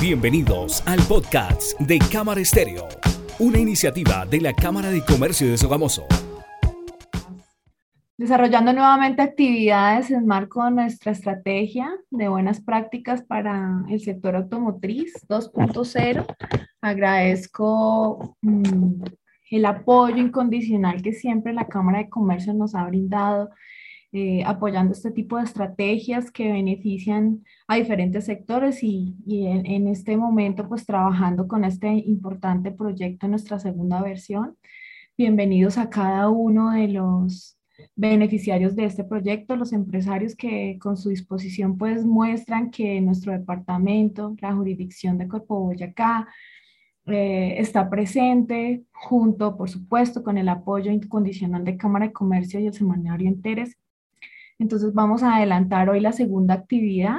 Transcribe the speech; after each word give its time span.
Bienvenidos 0.00 0.82
al 0.86 0.98
podcast 1.00 1.78
de 1.78 1.98
Cámara 2.10 2.40
Estéreo, 2.40 2.88
una 3.38 3.58
iniciativa 3.58 4.24
de 4.24 4.40
la 4.40 4.54
Cámara 4.54 4.88
de 4.88 5.04
Comercio 5.04 5.50
de 5.50 5.58
Sogamoso. 5.58 6.06
Desarrollando 8.16 8.72
nuevamente 8.72 9.20
actividades 9.20 10.10
en 10.10 10.24
marco 10.24 10.64
de 10.64 10.70
nuestra 10.70 11.12
estrategia 11.12 11.90
de 12.10 12.28
buenas 12.28 12.62
prácticas 12.62 13.22
para 13.24 13.84
el 13.90 14.00
sector 14.00 14.36
automotriz 14.36 15.12
2.0. 15.28 16.24
Agradezco 16.80 18.38
mm, 18.40 19.02
el 19.50 19.66
apoyo 19.66 20.16
incondicional 20.16 21.02
que 21.02 21.12
siempre 21.12 21.52
la 21.52 21.68
Cámara 21.68 21.98
de 21.98 22.08
Comercio 22.08 22.54
nos 22.54 22.74
ha 22.74 22.86
brindado 22.86 23.50
eh, 24.12 24.42
apoyando 24.44 24.92
este 24.92 25.12
tipo 25.12 25.36
de 25.36 25.44
estrategias 25.44 26.32
que 26.32 26.50
benefician 26.50 27.44
a 27.68 27.76
diferentes 27.76 28.24
sectores 28.24 28.82
y, 28.82 29.14
en, 29.26 29.86
este 29.86 30.16
momento 30.16 30.68
pues 30.68 30.84
trabajando 30.84 31.46
con 31.46 31.64
este 31.64 31.86
importante 31.92 32.72
proyecto 32.72 33.26
en 33.26 33.30
nuestra 33.30 33.60
segunda 33.60 34.02
versión. 34.02 34.56
Bienvenidos 35.16 35.78
a 35.78 35.90
cada 35.90 36.28
uno 36.28 36.72
de 36.72 36.88
los 36.88 37.56
beneficiarios 37.94 38.74
de 38.74 38.86
este 38.86 39.04
proyecto, 39.04 39.54
los 39.54 39.72
empresarios 39.72 40.34
que 40.34 40.76
con 40.80 40.96
su 40.96 41.10
disposición 41.10 41.78
pues 41.78 42.04
muestran 42.04 42.72
que 42.72 43.00
nuestro 43.00 43.32
departamento, 43.32 44.34
la 44.40 44.52
jurisdicción 44.54 45.18
de 45.18 45.28
Corpo 45.28 45.60
Boyacá, 45.60 46.26
eh, 47.06 47.54
está 47.58 47.88
presente 47.88 48.82
junto, 48.92 49.56
por 49.56 49.70
supuesto, 49.70 50.24
con 50.24 50.36
el 50.36 50.48
apoyo 50.48 50.90
incondicional 50.90 51.64
de 51.64 51.76
Cámara 51.76 52.08
de 52.08 52.12
Comercio 52.12 52.58
y 52.58 52.66
el 52.66 52.74
Semanario 52.74 53.28
Interes 53.28 53.76
entonces 54.60 54.92
vamos 54.94 55.22
a 55.22 55.36
adelantar 55.36 55.88
hoy 55.88 56.00
la 56.00 56.12
segunda 56.12 56.54
actividad 56.54 57.18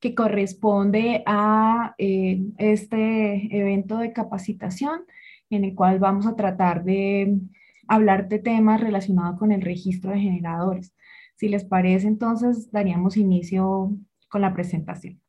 que 0.00 0.14
corresponde 0.14 1.22
a 1.24 1.94
eh, 1.98 2.42
este 2.58 3.56
evento 3.56 3.98
de 3.98 4.12
capacitación 4.12 5.02
en 5.50 5.64
el 5.64 5.74
cual 5.74 5.98
vamos 6.00 6.26
a 6.26 6.36
tratar 6.36 6.84
de 6.84 7.38
hablar 7.86 8.28
de 8.28 8.40
temas 8.40 8.80
relacionados 8.80 9.38
con 9.38 9.52
el 9.52 9.62
registro 9.62 10.10
de 10.10 10.20
generadores. 10.20 10.94
Si 11.36 11.48
les 11.48 11.64
parece, 11.64 12.08
entonces 12.08 12.70
daríamos 12.70 13.16
inicio 13.16 13.96
con 14.28 14.42
la 14.42 14.52
presentación. 14.52 15.19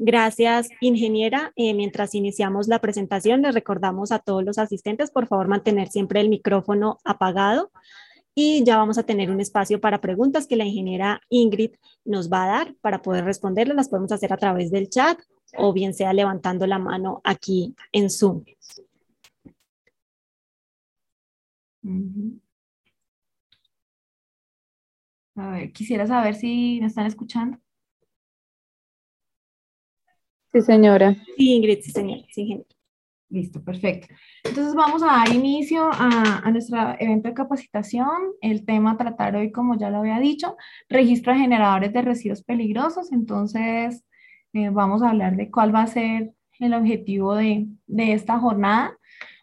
Gracias, 0.00 0.68
ingeniera. 0.80 1.52
Eh, 1.56 1.74
mientras 1.74 2.14
iniciamos 2.14 2.68
la 2.68 2.80
presentación, 2.80 3.42
les 3.42 3.52
recordamos 3.52 4.12
a 4.12 4.20
todos 4.20 4.44
los 4.44 4.56
asistentes, 4.58 5.10
por 5.10 5.26
favor, 5.26 5.48
mantener 5.48 5.88
siempre 5.88 6.20
el 6.20 6.28
micrófono 6.28 6.98
apagado 7.04 7.72
y 8.32 8.62
ya 8.62 8.76
vamos 8.76 8.96
a 8.98 9.02
tener 9.02 9.32
un 9.32 9.40
espacio 9.40 9.80
para 9.80 10.00
preguntas 10.00 10.46
que 10.46 10.54
la 10.54 10.64
ingeniera 10.64 11.20
Ingrid 11.28 11.72
nos 12.04 12.30
va 12.32 12.44
a 12.44 12.46
dar 12.46 12.74
para 12.80 13.02
poder 13.02 13.24
responderlas. 13.24 13.76
Las 13.76 13.88
podemos 13.88 14.12
hacer 14.12 14.32
a 14.32 14.36
través 14.36 14.70
del 14.70 14.88
chat 14.88 15.18
o 15.56 15.72
bien 15.72 15.92
sea 15.92 16.12
levantando 16.12 16.64
la 16.68 16.78
mano 16.78 17.20
aquí 17.24 17.74
en 17.90 18.08
Zoom. 18.08 18.44
A 25.34 25.50
ver, 25.50 25.72
quisiera 25.72 26.06
saber 26.06 26.36
si 26.36 26.78
me 26.80 26.86
están 26.86 27.06
escuchando. 27.06 27.58
Sí, 30.52 30.62
señora. 30.62 31.14
Sí, 31.36 31.54
Ingrid, 31.54 31.80
sí, 31.80 31.90
señora. 31.90 32.22
Sí, 32.30 32.64
Listo, 33.30 33.62
perfecto. 33.62 34.14
Entonces 34.42 34.74
vamos 34.74 35.02
a 35.02 35.06
dar 35.06 35.34
inicio 35.34 35.90
a, 35.92 36.50
nuestro 36.50 36.78
evento 36.98 37.28
de 37.28 37.34
capacitación. 37.34 38.08
El 38.40 38.64
tema 38.64 38.92
a 38.92 38.96
tratar 38.96 39.36
hoy, 39.36 39.52
como 39.52 39.76
ya 39.76 39.90
lo 39.90 39.98
había 39.98 40.18
dicho, 40.18 40.56
registro 40.88 41.34
de 41.34 41.40
generadores 41.40 41.92
de 41.92 42.00
residuos 42.00 42.42
peligrosos. 42.42 43.12
Entonces 43.12 44.02
eh, 44.54 44.70
vamos 44.70 45.02
a 45.02 45.10
hablar 45.10 45.36
de 45.36 45.50
cuál 45.50 45.74
va 45.74 45.82
a 45.82 45.86
ser 45.88 46.32
el 46.58 46.72
objetivo 46.72 47.34
de, 47.34 47.66
de 47.86 48.12
esta 48.14 48.38
jornada. 48.38 48.96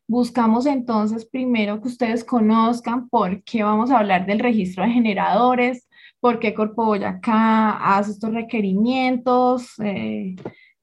Buscamos 0.07 0.65
entonces 0.65 1.25
primero 1.25 1.79
que 1.81 1.87
ustedes 1.87 2.23
conozcan 2.23 3.09
por 3.09 3.43
qué 3.43 3.63
vamos 3.63 3.91
a 3.91 3.99
hablar 3.99 4.25
del 4.25 4.39
registro 4.39 4.83
de 4.83 4.91
generadores, 4.91 5.87
por 6.19 6.39
qué 6.39 6.53
Corpo 6.53 6.85
Boyacá 6.85 7.71
hace 7.97 8.11
estos 8.11 8.33
requerimientos, 8.33 9.73
eh, 9.79 10.35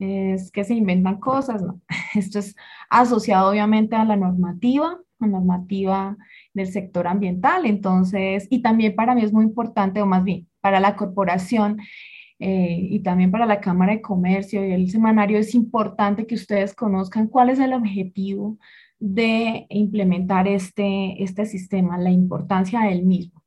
es 0.02 0.50
que 0.50 0.64
se 0.64 0.74
inventan 0.74 1.20
cosas, 1.20 1.62
¿no? 1.62 1.80
Esto 2.14 2.38
es 2.38 2.56
asociado 2.90 3.50
obviamente 3.50 3.96
a 3.96 4.04
la 4.04 4.16
normativa, 4.16 4.98
la 5.20 5.26
normativa 5.26 6.16
del 6.54 6.66
sector 6.66 7.06
ambiental, 7.06 7.66
entonces, 7.66 8.46
y 8.50 8.62
también 8.62 8.94
para 8.94 9.14
mí 9.14 9.22
es 9.22 9.32
muy 9.32 9.44
importante, 9.44 10.02
o 10.02 10.06
más 10.06 10.24
bien, 10.24 10.48
para 10.60 10.80
la 10.80 10.96
corporación 10.96 11.80
eh, 12.38 12.88
y 12.90 13.00
también 13.00 13.30
para 13.30 13.46
la 13.46 13.60
Cámara 13.60 13.92
de 13.92 14.02
Comercio 14.02 14.66
y 14.66 14.72
el 14.72 14.90
semanario, 14.90 15.38
es 15.38 15.54
importante 15.54 16.26
que 16.26 16.34
ustedes 16.34 16.74
conozcan 16.74 17.28
cuál 17.28 17.50
es 17.50 17.60
el 17.60 17.72
objetivo 17.72 18.58
de 18.98 19.66
implementar 19.68 20.48
este, 20.48 21.22
este 21.22 21.46
sistema, 21.46 21.98
la 21.98 22.10
importancia 22.10 22.80
del 22.80 23.04
mismo. 23.04 23.41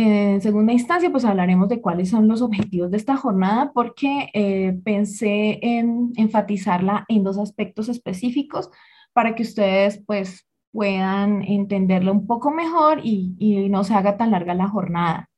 En 0.00 0.40
segunda 0.40 0.72
instancia, 0.72 1.10
pues 1.10 1.24
hablaremos 1.24 1.68
de 1.68 1.80
cuáles 1.80 2.10
son 2.10 2.28
los 2.28 2.40
objetivos 2.40 2.92
de 2.92 2.96
esta 2.96 3.16
jornada 3.16 3.72
porque 3.74 4.30
eh, 4.32 4.78
pensé 4.84 5.58
en 5.60 6.12
enfatizarla 6.14 7.04
en 7.08 7.24
dos 7.24 7.36
aspectos 7.36 7.88
específicos 7.88 8.70
para 9.12 9.34
que 9.34 9.42
ustedes 9.42 10.00
pues 10.06 10.46
puedan 10.70 11.42
entenderlo 11.42 12.12
un 12.12 12.28
poco 12.28 12.52
mejor 12.52 13.00
y, 13.02 13.34
y 13.40 13.68
no 13.68 13.82
se 13.82 13.94
haga 13.94 14.16
tan 14.16 14.30
larga 14.30 14.54
la 14.54 14.68
jornada. 14.68 15.28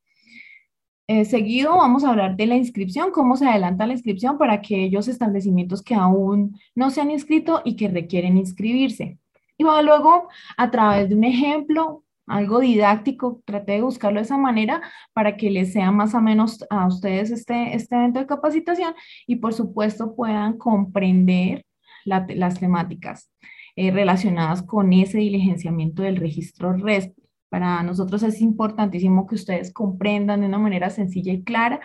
Eh, 1.09 1.25
seguido 1.25 1.78
vamos 1.78 2.04
a 2.04 2.10
hablar 2.10 2.37
de 2.37 2.47
la 2.47 2.56
inscripción, 2.56 3.12
cómo 3.12 3.38
se 3.38 3.48
adelanta 3.48 3.87
la 3.87 3.94
inscripción 3.94 4.37
para 4.37 4.53
aquellos 4.53 5.09
establecimientos 5.09 5.81
que 5.81 5.94
aún 5.94 6.60
no 6.75 6.91
se 6.91 7.00
han 7.00 7.10
inscrito 7.10 7.62
y 7.65 7.77
que 7.77 7.88
requieren 7.88 8.37
inscribirse. 8.37 9.16
Y 9.56 9.65
luego, 9.65 10.28
a 10.59 10.71
través 10.71 11.09
de 11.09 11.15
un 11.15 11.25
ejemplo, 11.25 12.04
algo 12.30 12.60
didáctico, 12.60 13.42
traté 13.44 13.72
de 13.72 13.82
buscarlo 13.82 14.20
de 14.20 14.24
esa 14.24 14.38
manera 14.38 14.82
para 15.12 15.36
que 15.36 15.50
les 15.50 15.72
sea 15.72 15.91
más 15.92 16.14
o 16.14 16.20
menos 16.20 16.64
a 16.70 16.86
ustedes 16.86 17.30
este, 17.30 17.74
este 17.74 17.96
evento 17.96 18.20
de 18.20 18.26
capacitación 18.26 18.94
y 19.26 19.36
por 19.36 19.52
supuesto 19.52 20.14
puedan 20.14 20.56
comprender 20.56 21.64
las 22.04 22.58
temáticas 22.58 23.30
eh, 23.76 23.91
relacionadas 23.91 24.62
con 24.62 24.92
ese 24.92 25.18
diligenciamiento 25.18 26.02
del 26.02 26.16
registro 26.16 26.72
RESP. 26.72 27.16
Para 27.48 27.82
nosotros 27.82 28.22
es 28.22 28.41
importantísimo 28.41 29.26
que 29.26 29.34
ustedes 29.34 29.72
comprendan 29.72 30.41
de 30.41 30.47
una 30.47 30.58
manera 30.58 30.91
sencilla 30.91 31.32
y 31.32 31.42
clara 31.42 31.80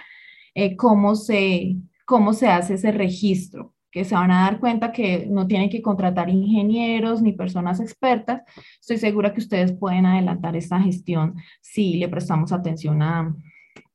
eh, 0.54 0.76
cómo, 0.78 1.16
se, 1.16 1.78
cómo 2.06 2.34
se 2.34 2.48
hace 2.48 2.76
ese 2.76 2.92
registro 2.92 3.75
que 3.96 4.04
se 4.04 4.14
van 4.14 4.30
a 4.30 4.42
dar 4.42 4.60
cuenta 4.60 4.92
que 4.92 5.26
no 5.26 5.48
tienen 5.48 5.70
que 5.70 5.82
contratar 5.82 6.30
ingenieros 6.30 7.22
ni 7.22 7.32
personas 7.32 7.80
expertas. 7.80 8.42
Estoy 8.82 8.98
segura 8.98 9.34
que 9.34 9.40
ustedes 9.40 9.72
pueden 9.72 10.06
adelantar 10.06 10.58
esta 10.58 10.82
gestión 10.82 11.36
si 11.62 11.94
le 11.94 12.10
prestamos 12.10 12.52
atención 12.52 13.02
a, 13.02 13.34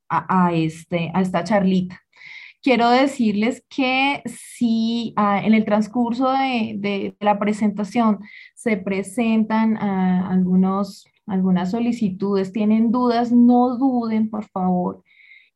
a, 0.08 0.54
este, 0.54 1.10
a 1.12 1.20
esta 1.20 1.44
charlita. 1.44 2.00
Quiero 2.62 2.88
decirles 2.88 3.62
que 3.68 4.22
si 4.24 5.12
ah, 5.16 5.42
en 5.44 5.52
el 5.52 5.66
transcurso 5.66 6.32
de, 6.32 6.76
de, 6.78 7.14
la 7.20 7.38
presentación 7.38 8.20
se 8.54 8.78
presentan 8.78 9.76
ah, 9.76 10.30
algunos, 10.30 11.04
algunas 11.26 11.72
solicitudes, 11.72 12.54
tienen 12.54 12.90
dudas, 12.90 13.32
no 13.32 13.76
duden, 13.76 14.30
por 14.30 14.46
favor, 14.46 15.02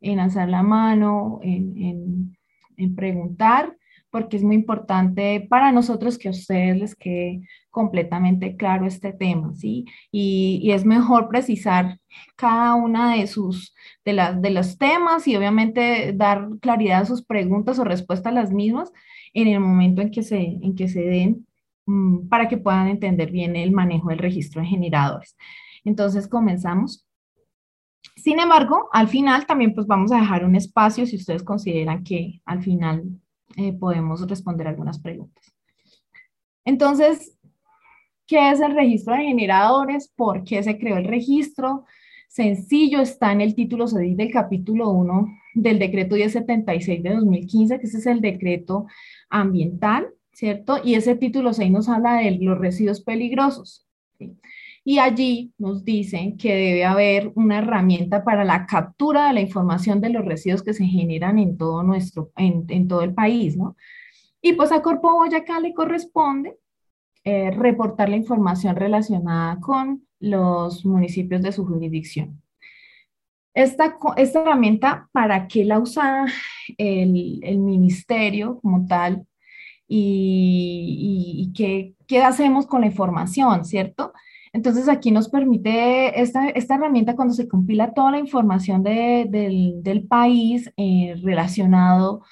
en 0.02 0.20
alzar 0.20 0.50
la 0.50 0.62
mano, 0.62 1.40
en, 1.42 1.78
en, 1.78 2.36
en 2.76 2.94
preguntar 2.94 3.74
porque 4.14 4.36
es 4.36 4.44
muy 4.44 4.54
importante 4.54 5.44
para 5.50 5.72
nosotros 5.72 6.18
que 6.18 6.28
a 6.28 6.30
ustedes 6.30 6.76
les 6.76 6.94
quede 6.94 7.40
completamente 7.68 8.54
claro 8.54 8.86
este 8.86 9.12
tema, 9.12 9.52
¿sí? 9.56 9.86
Y, 10.12 10.70
es 10.70 10.84
mejor 10.84 11.28
precisar 11.28 11.98
cada 12.36 12.76
una 12.76 13.16
de 13.16 13.26
sus, 13.26 13.74
de, 14.04 14.12
las, 14.12 14.40
de 14.40 14.50
los 14.50 14.78
temas 14.78 15.26
y 15.26 15.34
obviamente 15.34 16.12
dar 16.14 16.48
claridad 16.60 17.02
a 17.02 17.06
sus 17.06 17.24
preguntas 17.24 17.80
o 17.80 17.84
respuestas 17.84 18.30
a 18.30 18.34
las 18.36 18.52
mismas 18.52 18.92
en 19.32 19.48
el 19.48 19.58
momento 19.58 20.00
en 20.00 20.12
que 20.12 20.22
se, 20.22 20.38
en 20.38 20.76
que 20.76 20.86
se 20.86 21.00
den 21.00 21.44
mm, 21.86 22.28
para 22.28 22.46
que 22.46 22.56
puedan 22.56 22.86
entender 22.86 23.32
bien 23.32 23.56
el 23.56 23.72
manejo 23.72 24.10
del 24.10 24.18
registro 24.18 24.62
de 24.62 24.68
generadores. 24.68 25.36
Entonces, 25.82 26.28
comenzamos. 26.28 27.04
Sin 28.14 28.38
embargo, 28.38 28.88
al 28.92 29.08
final 29.08 29.44
también 29.44 29.74
pues 29.74 29.88
vamos 29.88 30.12
a 30.12 30.20
dejar 30.20 30.44
un 30.44 30.54
espacio 30.54 31.04
si 31.04 31.16
ustedes 31.16 31.42
consideran 31.42 32.04
que 32.04 32.40
al 32.44 32.62
final 32.62 33.20
eh, 33.56 33.72
podemos 33.72 34.26
responder 34.28 34.66
algunas 34.66 34.98
preguntas. 34.98 35.54
Entonces, 36.64 37.38
¿qué 38.26 38.50
es 38.50 38.60
el 38.60 38.74
registro 38.74 39.14
de 39.14 39.24
generadores? 39.24 40.08
¿Por 40.14 40.44
qué 40.44 40.62
se 40.62 40.78
creó 40.78 40.96
el 40.96 41.04
registro? 41.04 41.84
Sencillo, 42.28 43.00
está 43.00 43.32
en 43.32 43.40
el 43.40 43.54
título 43.54 43.86
6 43.86 44.16
del 44.16 44.32
capítulo 44.32 44.90
1 44.90 45.28
del 45.54 45.78
decreto 45.78 46.16
1076 46.16 47.02
de 47.02 47.14
2015, 47.14 47.78
que 47.78 47.86
ese 47.86 47.98
es 47.98 48.06
el 48.06 48.20
decreto 48.20 48.86
ambiental, 49.30 50.08
¿cierto? 50.32 50.78
Y 50.82 50.94
ese 50.94 51.14
título 51.14 51.52
6 51.52 51.70
nos 51.70 51.88
habla 51.88 52.16
de 52.16 52.32
los 52.32 52.58
residuos 52.58 53.02
peligrosos. 53.02 53.86
Y 54.84 54.98
allí 54.98 55.54
nos 55.56 55.82
dicen 55.82 56.36
que 56.36 56.54
debe 56.54 56.84
haber 56.84 57.32
una 57.34 57.58
herramienta 57.58 58.22
para 58.22 58.44
la 58.44 58.66
captura 58.66 59.28
de 59.28 59.32
la 59.32 59.40
información 59.40 60.02
de 60.02 60.10
los 60.10 60.26
residuos 60.26 60.62
que 60.62 60.74
se 60.74 60.84
generan 60.84 61.38
en 61.38 61.56
todo 61.56 61.82
nuestro, 61.82 62.30
en, 62.36 62.86
todo 62.86 63.00
el 63.00 63.14
país, 63.14 63.56
¿no? 63.56 63.76
Y 64.42 64.52
pues 64.52 64.72
a 64.72 64.82
Corpo 64.82 65.14
Boyacá 65.14 65.58
le 65.58 65.72
corresponde 65.72 66.58
eh, 67.24 67.50
reportar 67.50 68.10
la 68.10 68.16
información 68.16 68.76
relacionada 68.76 69.58
con 69.58 70.06
los 70.20 70.84
municipios 70.84 71.40
de 71.40 71.52
su 71.52 71.64
jurisdicción. 71.64 72.42
Esta, 73.54 73.96
esta 74.18 74.42
herramienta, 74.42 75.08
¿para 75.12 75.48
qué 75.48 75.64
la 75.64 75.78
usa 75.78 76.26
el, 76.76 77.40
el 77.42 77.58
ministerio 77.58 78.60
como 78.60 78.86
tal? 78.86 79.26
¿Y, 79.86 81.46
y, 81.46 81.52
qué, 81.54 81.94
qué, 82.06 82.22
hacemos 82.22 82.66
con 82.66 82.82
la 82.82 82.88
información, 82.88 83.64
cierto? 83.64 84.12
Entonces 84.54 84.88
aquí 84.88 85.10
nos 85.10 85.28
permite 85.28 86.20
esta, 86.20 86.48
esta 86.48 86.76
herramienta 86.76 87.16
cuando 87.16 87.34
se 87.34 87.48
compila 87.48 87.92
toda 87.92 88.12
la 88.12 88.20
información 88.20 88.84
de, 88.84 89.26
del, 89.28 89.82
del, 89.82 90.06
país 90.06 90.72
eh, 90.76 91.16
relacionado 91.24 92.22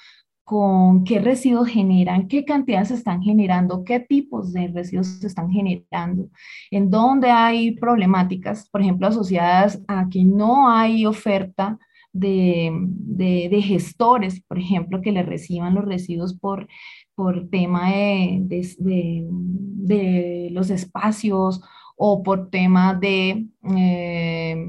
con 0.45 1.03
qué 1.03 1.19
residuos 1.19 1.67
generan, 1.67 2.29
qué 2.29 2.45
cantidades 2.45 2.87
se 2.87 2.93
están 2.93 3.21
generando, 3.21 3.83
qué 3.83 3.99
tipos 3.99 4.53
de 4.53 4.69
residuos 4.69 5.07
se 5.07 5.27
están 5.27 5.51
generando, 5.51 6.29
en 6.71 6.89
dónde 6.89 7.29
hay 7.29 7.71
problemáticas, 7.71 8.69
por 8.69 8.81
ejemplo, 8.81 9.07
asociadas 9.07 9.81
a 9.89 10.07
que 10.09 10.23
no 10.23 10.69
hay 10.69 11.05
oferta 11.05 11.77
de, 12.13 12.71
de, 12.73 13.61
gestores, 13.61 14.41
por 14.47 14.59
ejemplo, 14.59 15.01
que 15.01 15.11
le 15.11 15.23
reciban 15.23 15.75
los 15.75 15.83
residuos 15.83 16.33
por, 16.33 16.69
por 17.15 17.49
tema 17.49 17.91
de, 17.91 18.45
de 18.79 20.47
los 20.51 20.69
espacios 20.69 21.61
o 21.95 22.23
por 22.23 22.49
tema 22.49 22.93
de 22.93 23.47
eh, 23.75 24.67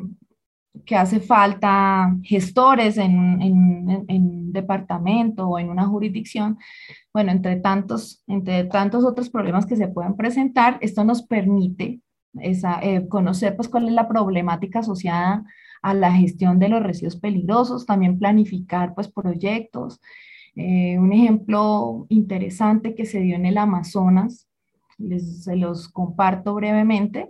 que 0.84 0.96
hace 0.96 1.20
falta 1.20 2.14
gestores 2.22 2.98
en, 2.98 3.40
en, 3.40 4.04
en, 4.08 4.52
departamento 4.52 5.48
o 5.48 5.58
en 5.58 5.68
una 5.68 5.86
jurisdicción, 5.86 6.58
bueno, 7.12 7.32
entre 7.32 7.56
tantos, 7.56 8.22
entre 8.28 8.64
tantos 8.64 9.04
otros 9.04 9.28
problemas 9.28 9.66
que 9.66 9.74
se 9.74 9.88
pueden 9.88 10.16
presentar, 10.16 10.78
esto 10.80 11.02
nos 11.02 11.22
permite 11.22 12.00
esa, 12.40 12.80
eh, 12.82 13.08
conocer 13.08 13.56
pues 13.56 13.68
cuál 13.68 13.88
es 13.88 13.94
la 13.94 14.08
problemática 14.08 14.80
asociada 14.80 15.44
a 15.82 15.94
la 15.94 16.12
gestión 16.12 16.58
de 16.58 16.68
los 16.68 16.82
residuos 16.82 17.16
peligrosos, 17.16 17.86
también 17.86 18.18
planificar 18.18 18.94
pues 18.94 19.08
proyectos. 19.08 20.00
Eh, 20.56 20.98
un 20.98 21.12
ejemplo 21.12 22.06
interesante 22.08 22.94
que 22.94 23.06
se 23.06 23.20
dio 23.20 23.36
en 23.36 23.46
el 23.46 23.58
Amazonas, 23.58 24.48
les, 24.98 25.44
se 25.44 25.56
los 25.56 25.88
comparto 25.88 26.54
brevemente, 26.54 27.28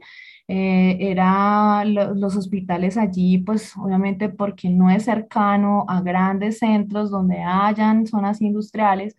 eh, 0.49 0.96
era 1.00 1.84
los 1.84 2.37
hospitales 2.37 2.96
allí, 2.96 3.38
pues 3.38 3.76
obviamente 3.76 4.28
porque 4.28 4.69
no 4.70 4.90
es 4.90 5.05
cercano 5.05 5.84
a 5.88 6.00
grandes 6.02 6.58
centros 6.58 7.11
donde 7.11 7.43
hayan 7.43 8.06
zonas 8.06 8.40
industriales, 8.43 9.16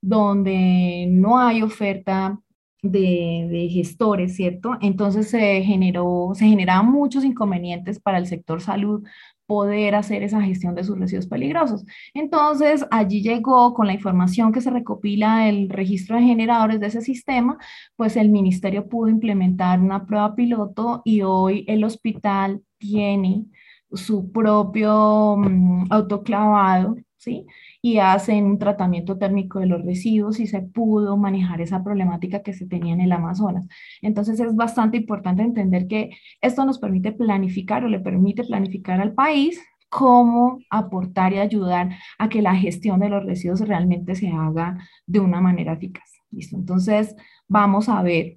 donde 0.00 1.06
no 1.10 1.38
hay 1.38 1.62
oferta 1.62 2.38
de, 2.82 3.48
de, 3.50 3.68
gestores, 3.68 4.36
¿cierto? 4.36 4.72
Entonces 4.80 5.28
se 5.30 5.62
generó, 5.62 6.30
se 6.34 6.46
generaban 6.46 6.86
muchos 6.90 7.24
inconvenientes 7.24 7.98
para 8.00 8.18
el 8.18 8.26
sector 8.26 8.60
salud 8.60 9.04
poder 9.48 9.94
hacer 9.94 10.22
esa 10.22 10.42
gestión 10.42 10.74
de 10.74 10.84
sus 10.84 10.98
residuos 10.98 11.26
peligrosos. 11.26 11.86
Entonces, 12.12 12.84
allí 12.90 13.22
llegó 13.22 13.72
con 13.72 13.86
la 13.86 13.94
información 13.94 14.52
que 14.52 14.60
se 14.60 14.70
recopila 14.70 15.48
el 15.48 15.70
registro 15.70 16.16
de 16.16 16.22
generadores 16.22 16.80
de 16.80 16.88
ese 16.88 17.00
sistema, 17.00 17.56
pues 17.96 18.16
el 18.16 18.28
ministerio 18.28 18.88
pudo 18.88 19.08
implementar 19.08 19.80
una 19.80 20.04
prueba 20.04 20.34
piloto 20.34 21.00
y 21.02 21.22
hoy 21.22 21.64
el 21.66 21.82
hospital 21.82 22.60
tiene 22.76 23.46
su 23.90 24.30
propio 24.30 25.32
um, 25.32 25.86
autoclavado, 25.90 26.96
¿sí? 27.16 27.46
Y 27.88 27.98
hacen 27.98 28.44
un 28.44 28.58
tratamiento 28.58 29.16
térmico 29.16 29.60
de 29.60 29.66
los 29.66 29.82
residuos 29.82 30.40
y 30.40 30.46
se 30.46 30.60
pudo 30.60 31.16
manejar 31.16 31.62
esa 31.62 31.82
problemática 31.82 32.42
que 32.42 32.52
se 32.52 32.66
tenía 32.66 32.92
en 32.92 33.00
el 33.00 33.12
Amazonas. 33.12 33.66
Entonces 34.02 34.38
es 34.40 34.54
bastante 34.54 34.98
importante 34.98 35.42
entender 35.42 35.86
que 35.88 36.10
esto 36.42 36.66
nos 36.66 36.78
permite 36.78 37.12
planificar 37.12 37.84
o 37.84 37.88
le 37.88 38.00
permite 38.00 38.44
planificar 38.44 39.00
al 39.00 39.14
país 39.14 39.58
cómo 39.88 40.58
aportar 40.68 41.32
y 41.32 41.38
ayudar 41.38 41.96
a 42.18 42.28
que 42.28 42.42
la 42.42 42.54
gestión 42.54 43.00
de 43.00 43.08
los 43.08 43.24
residuos 43.24 43.60
realmente 43.60 44.14
se 44.14 44.28
haga 44.28 44.78
de 45.06 45.20
una 45.20 45.40
manera 45.40 45.72
eficaz. 45.72 46.10
¿Listo? 46.30 46.56
Entonces 46.56 47.16
vamos 47.48 47.88
a 47.88 48.02
ver 48.02 48.36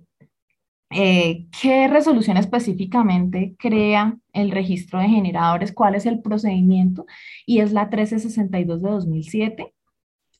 eh, 0.94 1.48
qué 1.62 1.88
resolución 1.88 2.38
específicamente 2.38 3.56
crea 3.58 4.18
el 4.34 4.52
registro 4.52 5.00
de 5.00 5.08
generadores, 5.08 5.72
cuál 5.74 5.96
es 5.96 6.06
el 6.06 6.22
procedimiento, 6.22 7.06
y 7.46 7.60
es 7.60 7.72
la 7.72 7.84
1362 7.86 8.82
de 8.82 8.90
2007. 8.90 9.74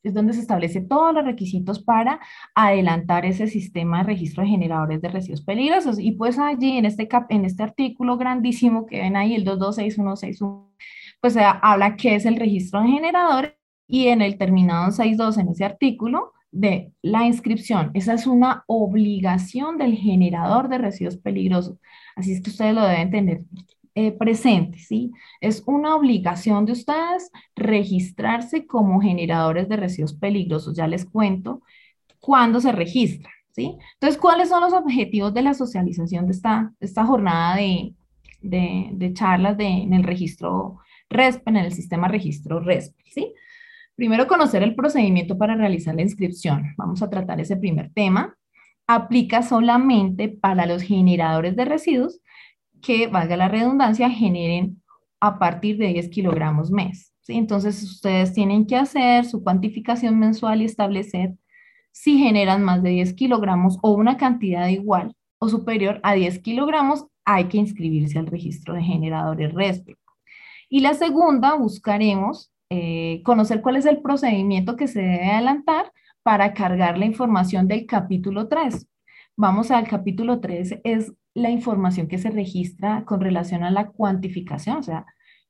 Es 0.04 0.14
donde 0.14 0.34
se 0.34 0.42
establece 0.42 0.82
todos 0.82 1.14
los 1.14 1.24
requisitos 1.24 1.82
para 1.84 2.20
adelantar 2.56 3.26
ese 3.26 3.48
sistema 3.48 4.00
de 4.00 4.06
registro 4.06 4.44
de 4.44 4.50
generadores 4.50 5.02
de 5.02 5.10
residuos 5.10 5.42
peligrosos. 5.42 6.00
Y 6.00 6.14
pues 6.14 6.40
allí, 6.40 6.78
en 6.78 6.86
este, 6.86 7.08
cap 7.08 7.28
en 7.30 7.46
este 7.46 7.64
artículo 7.64 8.18
grandísimo 8.18 8.86
que 8.88 9.00
ven 9.00 9.16
ahí, 9.16 9.36
el 9.36 9.46
226161, 9.46 10.72
pues 11.22 11.34
se 11.34 11.42
habla 11.44 11.96
qué 11.96 12.16
es 12.16 12.26
el 12.26 12.36
registro 12.36 12.82
de 12.82 12.90
generadores 12.90 13.54
y 13.88 14.08
en 14.08 14.22
el 14.22 14.38
terminado 14.38 14.90
62 14.92 15.38
en 15.38 15.50
ese 15.50 15.66
artículo 15.66 16.34
de 16.52 16.92
la 17.02 17.26
inscripción. 17.26 17.92
Esa 17.94 18.14
es 18.14 18.28
una 18.28 18.64
obligación 18.68 19.78
del 19.78 19.96
generador 19.96 20.70
de 20.70 20.78
residuos 20.78 21.18
peligrosos. 21.18 21.78
Así 22.16 22.34
es 22.34 22.42
que 22.42 22.50
ustedes 22.50 22.76
lo 22.76 22.84
deben 22.86 23.10
tener 23.10 23.42
eh, 23.96 24.12
presente, 24.12 24.80
¿sí? 24.80 25.12
Es 25.42 25.64
una 25.66 25.96
obligación 25.96 26.66
de 26.66 26.74
ustedes 26.74 27.32
registrarse 27.56 28.66
como 28.66 29.02
generadores 29.02 29.68
de 29.70 29.78
residuos 29.78 30.14
peligrosos. 30.14 30.76
Ya 30.76 30.88
les 30.88 31.06
cuento 31.06 31.62
cuándo 32.20 32.60
se 32.62 32.72
registra, 32.72 33.30
¿sí? 33.52 33.78
Entonces, 33.96 34.20
¿cuáles 34.20 34.50
son 34.50 34.62
los 34.62 34.74
objetivos 34.74 35.34
de 35.34 35.42
la 35.42 35.54
socialización 35.54 36.26
de 36.26 36.32
esta, 36.34 36.74
esta 36.80 37.06
jornada 37.06 37.56
de, 37.58 37.94
de, 38.42 38.90
de 38.94 39.14
charlas 39.14 39.58
de, 39.58 39.68
en 39.68 39.94
el 39.94 40.04
registro 40.04 40.80
RESP, 41.10 41.48
en 41.50 41.58
el 41.58 41.74
sistema 41.74 42.08
registro 42.08 42.60
RESP, 42.60 42.96
¿sí? 43.14 43.34
Primero, 44.02 44.26
conocer 44.26 44.64
el 44.64 44.74
procedimiento 44.74 45.38
para 45.38 45.54
realizar 45.54 45.94
la 45.94 46.02
inscripción. 46.02 46.74
Vamos 46.76 47.04
a 47.04 47.10
tratar 47.12 47.40
ese 47.40 47.56
primer 47.56 47.94
tema. 47.94 48.36
Aplica 48.88 49.44
solamente 49.44 50.28
para 50.28 50.66
los 50.66 50.82
generadores 50.82 51.56
de 51.56 51.66
residuos 51.66 52.20
que, 52.82 53.06
valga 53.06 53.38
la 53.38 53.48
redundancia, 53.48 54.10
generen 54.10 54.82
a 55.20 55.38
partir 55.38 55.78
de 55.78 55.90
10 55.90 56.10
kilogramos 56.10 56.72
mes. 56.72 57.14
Entonces, 57.28 57.84
ustedes 57.84 58.34
tienen 58.34 58.66
que 58.66 58.76
hacer 58.76 59.26
su 59.26 59.44
cuantificación 59.44 60.18
mensual 60.18 60.64
y 60.64 60.66
establecer 60.66 61.36
si 61.92 62.18
generan 62.18 62.64
más 62.64 62.82
de 62.82 62.90
10 62.90 63.14
kilogramos 63.14 63.78
o 63.84 63.92
una 63.92 64.18
cantidad 64.18 64.68
igual 64.68 65.16
o 65.38 65.48
superior 65.48 66.00
a 66.02 66.16
10 66.16 66.40
kilogramos, 66.40 67.06
hay 67.24 67.50
que 67.50 67.60
inscribirse 67.60 68.18
al 68.18 68.26
registro 68.26 68.74
de 68.74 68.82
generadores 68.82 69.54
RESPE. 69.54 69.96
Y 70.70 70.80
la 70.80 70.96
segunda, 70.96 71.54
buscaremos 71.54 72.51
eh, 72.74 73.22
conocer 73.26 73.62
cuál 73.62 73.76
es 73.76 73.86
el 73.86 74.02
procedimiento 74.02 74.78
que 74.78 74.88
se 74.88 75.02
debe 75.02 75.30
adelantar 75.30 75.92
para 76.24 76.54
cargar 76.54 76.98
la 76.98 77.06
información 77.06 77.68
del 77.68 77.86
capítulo 77.86 78.48
3. 78.48 78.88
Vamos 79.36 79.72
al 79.72 79.90
capítulo 79.90 80.40
3, 80.40 80.80
es 80.86 81.12
la 81.34 81.50
información 81.50 82.08
que 82.08 82.18
se 82.18 82.30
registra 82.30 83.04
con 83.04 83.20
relación 83.20 83.66
a 83.66 83.72
la 83.72 83.90
cuantificación, 83.90 84.78
o 84.78 84.84
sea, 84.84 85.06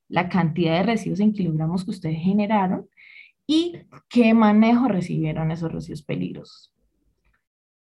la 0.08 0.30
cantidad 0.30 0.78
de 0.78 0.84
residuos 0.84 1.20
en 1.20 1.34
kilogramos 1.34 1.86
que 1.86 1.92
ustedes 1.92 2.18
generaron 2.24 2.90
y 3.46 3.78
qué 4.10 4.34
manejo 4.34 4.88
recibieron 4.88 5.51
esos 5.51 5.72
residuos 5.72 6.01
peligrosos. 6.01 6.74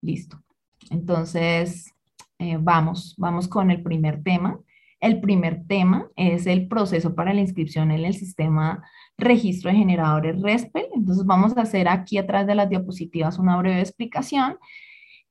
Listo. 0.01 0.43
Entonces, 0.89 1.93
eh, 2.39 2.57
vamos, 2.59 3.15
vamos 3.19 3.49
con 3.49 3.71
el 3.71 3.83
primer 3.83 4.23
tema. 4.23 4.59
El 5.01 5.21
primer 5.21 5.67
tema 5.67 6.09
es 6.17 6.47
el 6.47 6.69
proceso 6.69 7.15
para 7.15 7.35
la 7.35 7.41
inscripción 7.41 7.91
en 7.91 8.05
el 8.05 8.15
sistema 8.15 8.83
registro 9.19 9.71
de 9.71 9.77
generadores 9.77 10.41
RESPEL. 10.41 10.87
Entonces 10.95 11.25
vamos 11.27 11.57
a 11.57 11.63
hacer 11.63 11.89
aquí 11.89 12.19
atrás 12.19 12.47
de 12.47 12.55
las 12.55 12.69
diapositivas 12.69 13.39
una 13.39 13.57
breve 13.57 13.81
explicación 13.81 14.59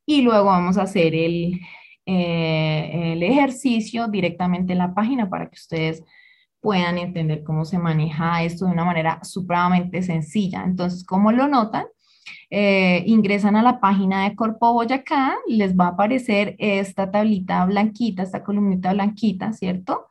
y 0.05 0.22
luego 0.22 0.45
vamos 0.45 0.77
a 0.77 0.84
hacer 0.84 1.15
el, 1.15 1.60
eh, 2.05 3.13
el 3.13 3.24
ejercicio 3.24 4.07
directamente 4.07 4.74
en 4.74 4.79
la 4.79 4.93
página 4.93 5.29
para 5.29 5.50
que 5.50 5.55
ustedes 5.55 6.03
puedan 6.60 6.98
entender 6.98 7.43
cómo 7.43 7.65
se 7.65 7.77
maneja 7.77 8.43
esto 8.43 8.65
de 8.65 8.72
una 8.72 8.86
manera 8.86 9.19
supremamente 9.24 10.01
sencilla. 10.01 10.63
Entonces, 10.63 11.03
como 11.03 11.31
lo 11.31 11.48
notan, 11.48 11.86
eh, 12.50 13.04
ingresan 13.08 13.56
a 13.56 13.64
la 13.64 13.80
página 13.80 14.28
de 14.28 14.36
Corpo 14.36 14.74
Boyacá, 14.74 15.36
les 15.48 15.75
va 15.75 15.86
a 15.86 15.90
aparecer 15.90 16.56
esta 16.60 17.12
tablita 17.12 17.66
blanquita, 17.66 18.24
esta 18.24 18.44
columnita 18.44 18.94
blanquita, 18.94 19.54
¿cierto? 19.54 20.08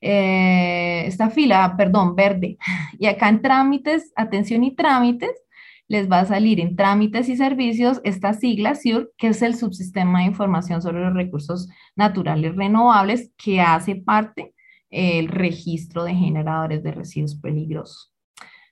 Eh, 0.00 1.04
esta 1.06 1.30
fila, 1.30 1.74
perdón, 1.76 2.14
verde. 2.14 2.58
Y 2.98 3.06
acá 3.06 3.28
en 3.28 3.42
trámites, 3.42 4.12
atención 4.16 4.64
y 4.64 4.74
trámites, 4.74 5.30
les 5.88 6.10
va 6.10 6.20
a 6.20 6.26
salir 6.26 6.60
en 6.60 6.76
trámites 6.76 7.28
y 7.28 7.36
servicios 7.36 8.00
esta 8.04 8.34
sigla 8.34 8.74
SURE, 8.74 9.08
que 9.16 9.28
es 9.28 9.42
el 9.42 9.54
subsistema 9.54 10.20
de 10.20 10.26
información 10.26 10.82
sobre 10.82 11.00
los 11.00 11.14
recursos 11.14 11.68
naturales 11.96 12.54
renovables 12.56 13.32
que 13.38 13.60
hace 13.60 13.96
parte 13.96 14.54
el 14.90 15.28
registro 15.28 16.04
de 16.04 16.14
generadores 16.14 16.82
de 16.82 16.92
residuos 16.92 17.34
peligrosos. 17.36 18.12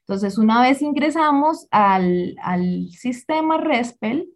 Entonces, 0.08 0.38
una 0.38 0.62
vez 0.62 0.82
ingresamos 0.82 1.66
al, 1.72 2.36
al 2.40 2.88
sistema 2.90 3.58
RESPEL, 3.58 4.28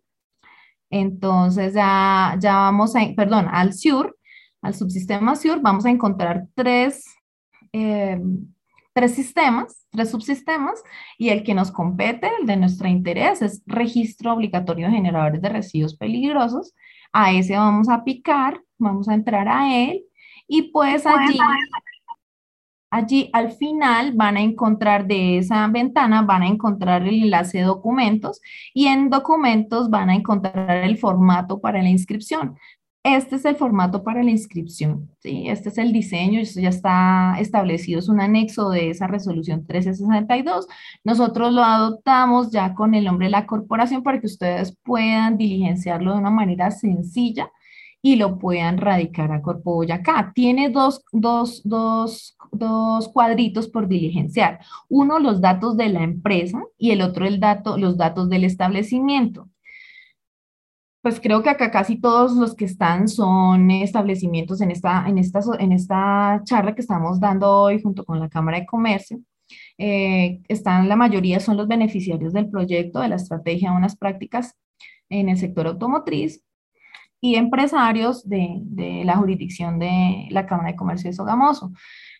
entonces 0.90 1.74
ya, 1.74 2.36
ya 2.40 2.56
vamos 2.56 2.96
a, 2.96 3.00
perdón, 3.16 3.46
al 3.48 3.72
SURE, 3.72 4.10
al 4.62 4.74
subsistema 4.74 5.36
SURE, 5.36 5.60
vamos 5.60 5.86
a 5.86 5.90
encontrar 5.90 6.48
tres, 6.56 7.04
eh, 7.72 8.20
tres 8.92 9.14
sistemas, 9.14 9.86
tres 9.92 10.10
subsistemas, 10.10 10.82
y 11.16 11.28
el 11.28 11.44
que 11.44 11.54
nos 11.54 11.70
compete, 11.70 12.28
el 12.40 12.48
de 12.48 12.56
nuestro 12.56 12.88
interés, 12.88 13.40
es 13.40 13.62
registro 13.66 14.32
obligatorio 14.32 14.88
de 14.88 14.94
generadores 14.94 15.40
de 15.40 15.50
residuos 15.50 15.96
peligrosos. 15.96 16.74
A 17.12 17.32
ese 17.32 17.56
vamos 17.56 17.88
a 17.88 18.02
picar, 18.02 18.60
vamos 18.76 19.08
a 19.08 19.14
entrar 19.14 19.48
a 19.48 19.72
él, 19.72 20.02
y 20.48 20.62
pues 20.72 21.06
allí 21.06 21.38
Allí 22.90 23.30
al 23.32 23.52
final 23.52 24.12
van 24.14 24.36
a 24.36 24.40
encontrar 24.40 25.06
de 25.06 25.38
esa 25.38 25.66
ventana, 25.68 26.22
van 26.22 26.42
a 26.42 26.48
encontrar 26.48 27.02
el 27.02 27.22
enlace 27.22 27.58
de 27.58 27.64
documentos 27.64 28.40
y 28.74 28.86
en 28.86 29.10
documentos 29.10 29.90
van 29.90 30.10
a 30.10 30.16
encontrar 30.16 30.84
el 30.84 30.98
formato 30.98 31.60
para 31.60 31.82
la 31.82 31.88
inscripción. 31.88 32.56
Este 33.02 33.36
es 33.36 33.46
el 33.46 33.56
formato 33.56 34.04
para 34.04 34.22
la 34.22 34.30
inscripción, 34.30 35.08
¿sí? 35.20 35.48
Este 35.48 35.70
es 35.70 35.78
el 35.78 35.90
diseño, 35.90 36.38
esto 36.38 36.60
ya 36.60 36.68
está 36.68 37.36
establecido, 37.38 37.98
es 37.98 38.10
un 38.10 38.20
anexo 38.20 38.68
de 38.68 38.90
esa 38.90 39.06
resolución 39.06 39.60
1362. 39.60 40.66
Nosotros 41.02 41.52
lo 41.54 41.62
adoptamos 41.64 42.50
ya 42.50 42.74
con 42.74 42.94
el 42.94 43.04
nombre 43.04 43.28
de 43.28 43.30
la 43.30 43.46
corporación 43.46 44.02
para 44.02 44.20
que 44.20 44.26
ustedes 44.26 44.76
puedan 44.82 45.38
diligenciarlo 45.38 46.12
de 46.12 46.18
una 46.18 46.30
manera 46.30 46.70
sencilla 46.70 47.50
y 48.02 48.16
lo 48.16 48.38
puedan 48.38 48.78
radicar 48.78 49.30
a 49.32 49.42
Corpo 49.42 49.74
Boyacá. 49.74 50.32
Tiene 50.34 50.70
dos, 50.70 51.04
dos, 51.12 51.62
dos, 51.64 52.36
dos, 52.52 53.08
cuadritos 53.08 53.68
por 53.68 53.88
diligenciar. 53.88 54.60
Uno, 54.88 55.18
los 55.18 55.40
datos 55.40 55.76
de 55.76 55.88
la 55.90 56.02
empresa 56.02 56.62
y 56.78 56.92
el 56.92 57.02
otro, 57.02 57.26
el 57.26 57.40
dato, 57.40 57.76
los 57.76 57.96
datos 57.96 58.28
del 58.30 58.44
establecimiento. 58.44 59.48
Pues 61.02 61.18
creo 61.18 61.42
que 61.42 61.48
acá 61.48 61.70
casi 61.70 61.98
todos 61.98 62.32
los 62.32 62.54
que 62.54 62.66
están 62.66 63.08
son 63.08 63.70
establecimientos 63.70 64.60
en 64.60 64.70
esta, 64.70 65.08
en 65.08 65.18
esta, 65.18 65.40
en 65.58 65.72
esta 65.72 66.42
charla 66.44 66.74
que 66.74 66.82
estamos 66.82 67.18
dando 67.20 67.50
hoy 67.50 67.80
junto 67.80 68.04
con 68.04 68.20
la 68.20 68.28
Cámara 68.28 68.60
de 68.60 68.66
Comercio. 68.66 69.18
Eh, 69.78 70.40
están, 70.48 70.88
la 70.88 70.96
mayoría 70.96 71.40
son 71.40 71.56
los 71.56 71.68
beneficiarios 71.68 72.32
del 72.34 72.50
proyecto 72.50 73.00
de 73.00 73.08
la 73.08 73.16
estrategia 73.16 73.72
unas 73.72 73.96
prácticas 73.96 74.54
en 75.08 75.28
el 75.28 75.38
sector 75.38 75.66
automotriz 75.66 76.42
y 77.20 77.36
empresarios 77.36 78.26
de, 78.28 78.58
de, 78.62 79.04
la 79.04 79.16
jurisdicción 79.16 79.78
de 79.78 80.26
la 80.30 80.46
Cámara 80.46 80.70
de 80.70 80.76
Comercio 80.76 81.10
de 81.10 81.16
Sogamoso. 81.16 81.72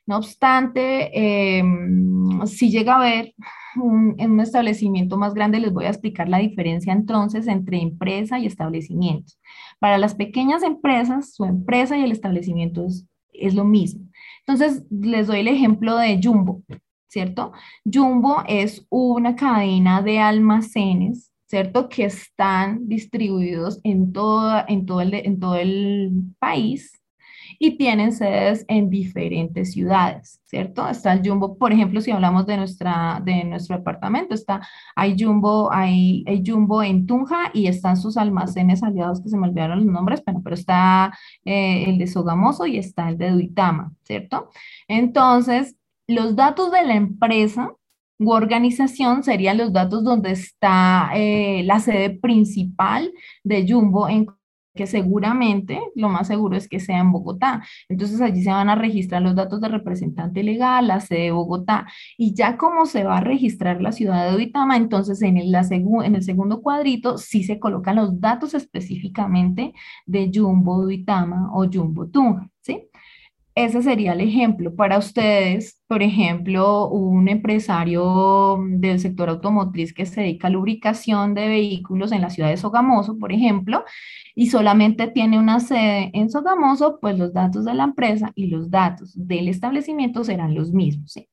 No 0.06 0.18
obstante, 0.18 1.10
em, 1.58 2.44
si 2.46 2.70
llega 2.70 2.94
a 2.94 2.96
haber 2.96 3.34
un, 3.76 4.14
en 4.18 4.32
un 4.32 4.40
establecimiento 4.40 5.16
más 5.16 5.34
grande, 5.34 5.60
les 5.60 5.72
voy 5.72 5.84
a 5.84 5.90
explicar 5.90 6.28
la 6.28 6.38
diferencia 6.38 6.92
entonces 6.92 7.46
entre 7.46 7.80
empresa 7.80 8.38
y 8.38 8.46
establecimiento. 8.46 9.32
Para 9.78 9.98
las 9.98 10.14
pequeñas 10.14 10.62
empresas, 10.62 11.34
su 11.34 11.44
empresa 11.44 11.96
y 11.96 12.02
el 12.02 12.12
establecimiento 12.12 12.84
es, 12.84 13.06
es 13.32 13.54
lo 13.54 13.64
mismo. 13.64 14.06
Entonces, 14.40 14.84
les 14.90 15.28
doy 15.28 15.40
el 15.40 15.48
ejemplo 15.48 15.96
de 15.96 16.20
Jumbo, 16.22 16.62
¿cierto? 17.08 17.52
Jumbo 17.84 18.42
es 18.48 18.86
una 18.90 19.36
cadena 19.36 20.02
de 20.02 20.18
almacenes 20.18 21.29
¿cierto? 21.50 21.88
Que 21.88 22.04
están 22.04 22.86
distribuidos 22.86 23.80
en, 23.82 24.12
toda, 24.12 24.64
en, 24.68 24.86
todo 24.86 25.00
el, 25.00 25.14
en 25.14 25.40
todo 25.40 25.56
el 25.56 26.12
país 26.38 27.02
y 27.58 27.76
tienen 27.76 28.12
sedes 28.12 28.64
en 28.68 28.88
diferentes 28.88 29.72
ciudades, 29.72 30.40
¿cierto? 30.44 30.88
Está 30.88 31.12
el 31.12 31.28
Jumbo, 31.28 31.58
por 31.58 31.72
ejemplo, 31.72 32.00
si 32.00 32.12
hablamos 32.12 32.46
de, 32.46 32.56
nuestra, 32.56 33.20
de 33.24 33.42
nuestro 33.42 33.76
departamento, 33.76 34.32
está, 34.32 34.60
hay 34.94 35.16
Jumbo, 35.18 35.72
hay, 35.72 36.22
hay 36.28 36.40
Jumbo 36.46 36.84
en 36.84 37.04
Tunja 37.04 37.50
y 37.52 37.66
están 37.66 37.96
sus 37.96 38.16
almacenes 38.16 38.84
aliados 38.84 39.20
que 39.20 39.28
se 39.28 39.36
me 39.36 39.48
olvidaron 39.48 39.84
los 39.84 39.92
nombres, 39.92 40.22
pero, 40.24 40.40
pero 40.44 40.54
está 40.54 41.12
eh, 41.44 41.84
el 41.88 41.98
de 41.98 42.06
Sogamoso 42.06 42.64
y 42.64 42.78
está 42.78 43.08
el 43.08 43.18
de 43.18 43.32
Duitama, 43.32 43.92
¿cierto? 44.04 44.50
Entonces, 44.86 45.74
los 46.06 46.36
datos 46.36 46.70
de 46.70 46.84
la 46.84 46.94
empresa 46.94 47.72
organización 48.26 49.22
serían 49.22 49.58
los 49.58 49.72
datos 49.72 50.04
donde 50.04 50.32
está 50.32 51.10
eh, 51.14 51.62
la 51.64 51.80
sede 51.80 52.10
principal 52.10 53.12
de 53.44 53.66
Jumbo, 53.68 54.08
en 54.08 54.26
que 54.74 54.86
seguramente 54.86 55.80
lo 55.94 56.08
más 56.08 56.28
seguro 56.28 56.56
es 56.56 56.68
que 56.68 56.80
sea 56.80 57.00
en 57.00 57.12
Bogotá. 57.12 57.62
Entonces 57.88 58.20
allí 58.20 58.42
se 58.42 58.50
van 58.50 58.70
a 58.70 58.76
registrar 58.76 59.22
los 59.22 59.34
datos 59.34 59.60
de 59.60 59.68
representante 59.68 60.42
legal, 60.42 60.88
la 60.88 61.00
sede 61.00 61.24
de 61.24 61.30
Bogotá. 61.32 61.86
Y 62.16 62.34
ya 62.34 62.56
como 62.56 62.86
se 62.86 63.04
va 63.04 63.18
a 63.18 63.20
registrar 63.20 63.82
la 63.82 63.92
ciudad 63.92 64.30
de 64.30 64.36
Uitama, 64.36 64.76
entonces 64.76 65.20
en 65.22 65.36
el, 65.38 66.22
segundo 66.22 66.62
cuadrito 66.62 67.18
sí 67.18 67.42
se 67.42 67.58
colocan 67.58 67.96
los 67.96 68.20
datos 68.20 68.54
específicamente 68.54 69.72
de 70.06 70.30
Jumbo 70.32 70.84
Uitama 70.84 71.50
o 71.52 71.66
Jumbo 71.70 72.06
Tunja, 72.08 72.48
¿sí? 72.60 72.89
Ese 73.64 73.82
sería 73.82 74.12
el 74.12 74.20
ejemplo 74.20 74.74
para 74.74 74.98
ustedes, 74.98 75.80
por 75.86 76.02
ejemplo, 76.02 76.88
un 76.88 77.28
empresario 77.28 78.58
del 78.68 79.00
sector 79.00 79.28
automotriz 79.28 79.92
que 79.92 80.06
se 80.06 80.20
dedica 80.22 80.48
a 80.48 80.50
lubricación 80.50 81.34
de 81.34 81.48
vehículos 81.48 82.12
en 82.12 82.22
la 82.22 82.30
ciudad 82.30 82.50
de 82.50 82.56
Sogamoso, 82.56 83.18
por 83.18 83.32
ejemplo, 83.32 83.84
y 84.34 84.48
solamente 84.48 85.08
tiene 85.08 85.38
una 85.38 85.60
sede 85.60 86.10
en 86.14 86.30
Sogamoso, 86.30 86.98
pues 87.00 87.18
los 87.18 87.32
datos 87.32 87.64
de 87.64 87.74
la 87.74 87.84
empresa 87.84 88.32
y 88.34 88.46
los 88.46 88.70
datos 88.70 89.12
del 89.14 89.48
establecimiento 89.48 90.24
serán 90.24 90.54
los 90.54 90.72
mismos. 90.72 91.12
¿sí? 91.12 91.28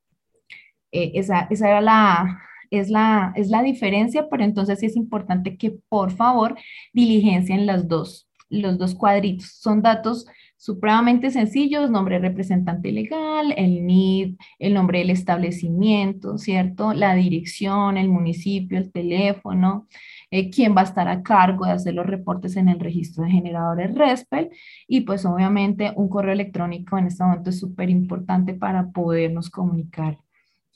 Eh, 0.92 1.12
esa, 1.16 1.48
esa 1.50 1.68
era 1.68 1.82
la, 1.82 2.40
es 2.72 2.90
la, 2.90 3.34
es 3.36 3.50
la 3.50 3.62
diferencia, 3.64 4.28
pero 4.30 4.44
entonces 4.44 4.80
sí 4.80 4.88
es 4.88 4.96
importante 4.96 5.58
que 5.58 5.78
por 5.90 6.12
favor 6.12 6.56
diligencien 6.94 7.66
las 7.66 7.88
dos, 7.88 8.30
los 8.50 8.78
dos 8.78 8.96
cuadritos. 8.96 9.52
Son 9.60 9.82
datos 9.82 10.26
supremamente 10.58 11.30
sencillos, 11.30 11.90
nombre 11.92 12.20
representante 12.20 12.92
legal, 12.92 13.54
el 13.56 13.86
NID, 13.86 14.36
el 14.60 14.74
nombre 14.74 15.00
del 15.00 15.12
establecimiento, 15.12 16.38
¿cierto? 16.38 16.94
La 16.94 17.16
dirección, 17.16 17.98
el 17.98 18.10
municipio, 18.10 18.78
el 18.78 18.92
teléfono, 18.92 19.88
eh, 20.32 20.50
quién 20.50 20.76
va 20.76 20.82
a 20.82 20.86
estar 20.86 21.08
a 21.08 21.22
cargo 21.24 21.66
de 21.66 21.72
hacer 21.72 21.94
los 21.94 22.06
reportes 22.06 22.58
en 22.58 22.70
el 22.70 22.80
registro 22.80 23.24
de 23.24 23.32
generadores 23.32 23.96
RESPEL 23.96 24.50
y 24.88 25.02
pues 25.02 25.26
obviamente 25.26 25.94
un 25.96 26.10
correo 26.10 26.34
electrónico 26.34 26.98
en 26.98 27.08
este 27.08 27.24
momento 27.24 27.50
es 27.52 27.60
súper 27.60 27.90
importante 27.90 28.54
para 28.54 28.90
podernos 28.92 29.50
comunicar 29.50 30.18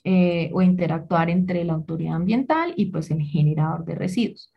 eh, 0.04 0.50
o 0.54 0.62
interactuar 0.62 1.28
entre 1.28 1.64
la 1.64 1.74
autoridad 1.74 2.14
ambiental 2.16 2.72
y 2.76 2.86
pues 2.86 3.10
el 3.10 3.22
generador 3.22 3.84
de 3.84 3.94
residuos. 3.94 4.52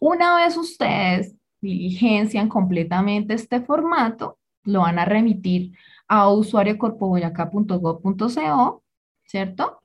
Una 0.00 0.36
vez 0.36 0.56
ustedes 0.56 1.36
diligencian 1.60 2.48
completamente 2.48 3.34
este 3.34 3.60
formato, 3.60 4.38
lo 4.64 4.80
van 4.80 4.98
a 4.98 5.04
remitir 5.04 5.72
a 6.08 6.30
usuariocorpoboyacá.gov.co, 6.30 8.82
¿cierto? 9.24 9.80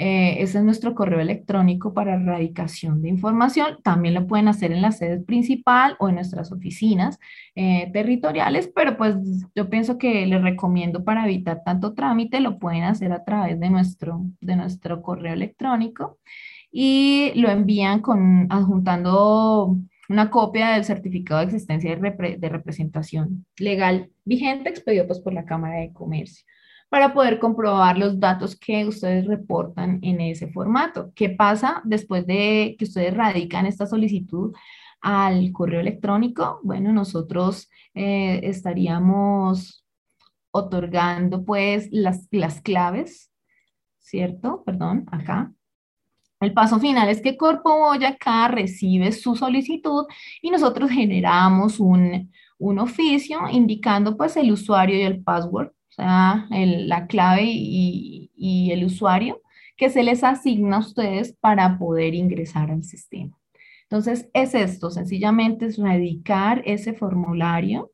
Eh, 0.00 0.42
ese 0.42 0.58
es 0.58 0.64
nuestro 0.64 0.94
correo 0.94 1.18
electrónico 1.18 1.92
para 1.92 2.14
erradicación 2.14 3.02
de 3.02 3.08
información. 3.08 3.78
También 3.82 4.14
lo 4.14 4.28
pueden 4.28 4.46
hacer 4.46 4.70
en 4.70 4.80
la 4.80 4.92
sede 4.92 5.18
principal 5.18 5.96
o 5.98 6.08
en 6.08 6.14
nuestras 6.14 6.52
oficinas 6.52 7.18
eh, 7.56 7.90
territoriales, 7.92 8.70
pero 8.72 8.96
pues 8.96 9.16
yo 9.56 9.68
pienso 9.68 9.98
que 9.98 10.24
les 10.26 10.40
recomiendo 10.40 11.02
para 11.02 11.24
evitar 11.24 11.62
tanto 11.64 11.94
trámite, 11.94 12.38
lo 12.38 12.60
pueden 12.60 12.84
hacer 12.84 13.12
a 13.12 13.24
través 13.24 13.58
de 13.58 13.70
nuestro, 13.70 14.20
de 14.40 14.54
nuestro 14.54 15.02
correo 15.02 15.32
electrónico 15.32 16.18
y 16.70 17.32
lo 17.34 17.50
envían 17.50 18.00
con 18.00 18.46
adjuntando 18.50 19.78
una 20.08 20.30
copia 20.30 20.70
del 20.70 20.84
certificado 20.84 21.40
de 21.40 21.46
existencia 21.46 21.94
de, 21.94 22.48
representación 22.48 23.46
legal 23.58 24.10
vigente 24.24 24.70
expedido 24.70 25.06
pues, 25.06 25.20
por 25.20 25.32
la 25.32 25.44
Cámara 25.44 25.80
de 25.80 25.92
Comercio 25.92 26.44
para 26.88 27.12
poder 27.12 27.38
comprobar 27.38 27.98
los 27.98 28.18
datos 28.18 28.56
que 28.56 28.86
ustedes 28.86 29.26
reportan 29.26 29.98
en 30.02 30.20
ese 30.20 30.48
formato. 30.48 31.12
¿Qué 31.14 31.28
pasa 31.28 31.82
después 31.84 32.26
de 32.26 32.76
que 32.78 32.84
ustedes 32.84 33.14
radican 33.14 33.66
esta 33.66 33.86
solicitud 33.86 34.54
al 35.00 35.52
correo 35.52 35.80
electrónico? 35.80 36.60
Bueno, 36.62 36.92
nosotros 36.92 37.68
eh, 37.94 38.40
estaríamos 38.42 39.84
otorgando 40.50 41.44
pues 41.44 41.88
las, 41.92 42.26
las 42.30 42.62
claves, 42.62 43.30
¿cierto? 43.98 44.62
Perdón, 44.64 45.04
acá, 45.12 45.52
el 46.40 46.52
paso 46.52 46.78
final 46.78 47.08
es 47.08 47.20
que 47.20 47.36
Corpo 47.36 47.76
Boyacá 47.78 48.48
recibe 48.48 49.12
su 49.12 49.34
solicitud 49.34 50.06
y 50.40 50.50
nosotros 50.50 50.90
generamos 50.90 51.80
un, 51.80 52.30
oficio 52.60 53.40
indicando 53.50 54.16
pues 54.16 54.36
el 54.36 54.52
usuario 54.52 54.96
y 54.96 55.02
el 55.02 55.22
password, 55.22 55.68
o 55.68 55.92
sea, 55.92 56.46
la 56.50 57.06
clave 57.06 57.44
y, 57.46 58.70
el 58.72 58.84
usuario 58.84 59.40
que 59.76 59.90
se 59.90 60.02
les 60.02 60.24
asigna 60.24 60.76
a 60.76 60.80
ustedes 60.80 61.36
para 61.40 61.78
poder 61.78 62.14
ingresar 62.14 62.70
al 62.70 62.82
sistema. 62.84 63.36
Entonces, 63.84 64.28
es 64.34 64.54
esto, 64.54 64.90
sencillamente 64.90 65.66
es 65.66 65.76
dedicar 65.78 66.62
ese 66.66 66.92
formulario 66.92 67.90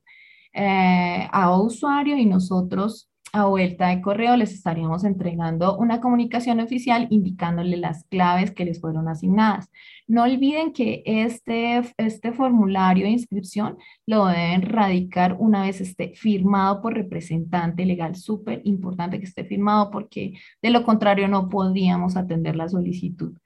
eh, 0.52 1.28
a 1.30 1.56
usuario 1.58 2.16
y 2.16 2.26
nosotros 2.26 3.08
a 3.34 3.46
vuelta 3.46 3.88
de 3.88 4.00
correo 4.00 4.36
les 4.36 4.52
estaríamos 4.52 5.02
entregando 5.02 5.76
una 5.76 6.00
comunicación 6.00 6.60
oficial 6.60 7.08
indicándole 7.10 7.76
las 7.76 8.04
claves 8.04 8.52
que 8.52 8.64
les 8.64 8.80
fueron 8.80 9.08
asignadas. 9.08 9.72
No 10.06 10.22
olviden 10.22 10.72
que 10.72 11.02
este, 11.04 11.82
este 11.96 12.32
formulario 12.32 13.06
de 13.06 13.10
inscripción 13.10 13.76
lo 14.06 14.26
deben 14.26 14.62
radicar 14.62 15.36
una 15.36 15.62
vez 15.62 15.80
esté 15.80 16.14
firmado 16.14 16.80
por 16.80 16.94
representante 16.94 17.84
legal. 17.84 18.14
Súper 18.14 18.60
importante 18.62 19.18
que 19.18 19.24
esté 19.24 19.44
firmado 19.44 19.90
porque 19.90 20.34
de 20.62 20.70
lo 20.70 20.84
contrario 20.84 21.26
no 21.26 21.48
podríamos 21.48 22.16
atender 22.16 22.54
la 22.54 22.68
solicitud 22.68 23.36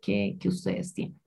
que, 0.00 0.38
que 0.40 0.48
ustedes 0.48 0.92
tienen. 0.92 1.20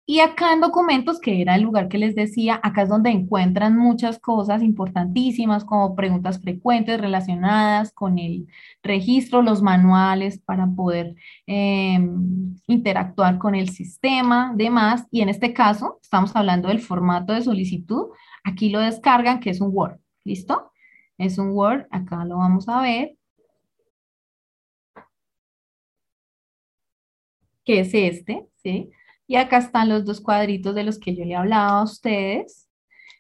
Y 0.09 0.21
acá 0.21 0.53
en 0.53 0.61
documentos, 0.61 1.19
que 1.19 1.43
era 1.43 1.57
el 1.57 1.63
lugar 1.63 1.89
que 1.89 1.99
les 1.99 2.15
decía, 2.15 2.61
acá 2.63 2.83
es 2.83 2.89
donde 2.89 3.11
encuentran 3.11 3.77
muchas 3.77 4.21
cosas 4.21 4.63
importantísimas 4.63 5.65
como 5.65 5.97
preguntas 5.97 6.41
frecuentes 6.41 7.01
relacionadas 7.01 7.93
con 7.93 8.21
el 8.21 8.47
registro, 8.85 9.43
los 9.43 9.63
manuales 9.63 10.39
para 10.39 10.69
poder 10.69 11.17
em, 11.47 12.55
interactuar 12.69 13.39
con 13.39 13.57
el 13.57 13.71
sistema, 13.71 14.53
demás. 14.55 15.07
Y 15.11 15.23
en 15.23 15.29
este 15.29 15.53
caso, 15.53 15.99
estamos 16.01 16.37
hablando 16.37 16.69
del 16.69 16.79
formato 16.81 17.33
de 17.33 17.43
solicitud. 17.43 18.11
Aquí 18.45 18.71
lo 18.71 18.79
descargan, 18.79 19.41
que 19.41 19.51
es 19.51 19.61
un 19.61 19.71
Word. 19.75 19.99
¿Listo? 20.23 20.71
Es 21.19 21.39
un 21.39 21.51
Word, 21.51 21.87
acá 21.91 22.25
lo 22.25 22.39
vamos 22.39 22.69
a 22.69 22.81
ver. 22.83 23.17
Que 27.65 27.81
es 27.81 27.91
este, 27.95 28.47
¿sí? 28.63 28.91
Y 29.27 29.37
acá 29.37 29.59
están 29.59 29.89
los 29.89 30.05
dos 30.05 30.21
cuadritos 30.21 30.75
de 30.75 30.85
los 30.85 30.99
que 30.99 31.17
yo 31.17 31.25
le 31.25 31.35
hablaba 31.35 31.81
a 31.81 31.83
ustedes. 31.83 32.69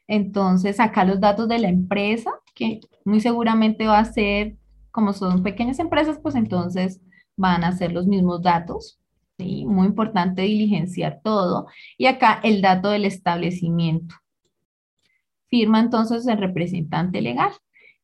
Entonces, 0.06 0.78
acá 0.80 1.04
los 1.04 1.20
datos 1.20 1.48
de 1.48 1.58
la 1.58 1.68
empresa, 1.68 2.30
que 2.54 2.80
muy 3.04 3.20
seguramente 3.20 3.86
va 3.86 3.98
a 3.98 4.04
ser, 4.04 4.56
como 4.92 5.12
son 5.12 5.42
pequeñas 5.42 5.78
empresas, 5.80 6.18
pues 6.22 6.34
entonces 6.36 7.00
van 7.36 7.64
a 7.64 7.72
ser 7.72 7.92
los 7.92 8.06
mismos 8.06 8.42
datos. 8.42 9.00
¿sí? 9.38 9.64
Muy 9.66 9.86
importante 9.88 10.42
diligenciar 10.42 11.20
todo. 11.24 11.66
Y 11.98 12.06
acá 12.06 12.40
el 12.44 12.62
dato 12.62 12.90
del 12.90 13.04
establecimiento. 13.04 14.14
Firma 15.48 15.80
entonces 15.80 16.26
el 16.26 16.38
representante 16.38 17.20
legal. 17.20 17.52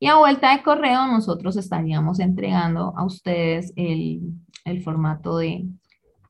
Y 0.03 0.09
a 0.09 0.17
vuelta 0.17 0.51
de 0.51 0.65
correo 0.65 1.07
nosotros 1.07 1.57
estaríamos 1.57 2.19
entregando 2.19 2.93
a 2.97 3.05
ustedes 3.05 3.73
el, 3.77 4.35
formato 4.83 5.37
de, 5.39 5.65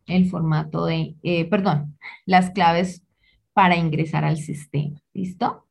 el 0.06 0.28
formato 0.28 0.85
de, 0.85 1.16
eh, 1.22 1.46
perdón, 1.48 1.96
las 2.26 2.50
claves 2.50 3.02
para 3.54 3.74
ingresar 3.76 4.26
al 4.26 4.37
sistema. 4.37 5.00
¿Listo? 5.14 5.64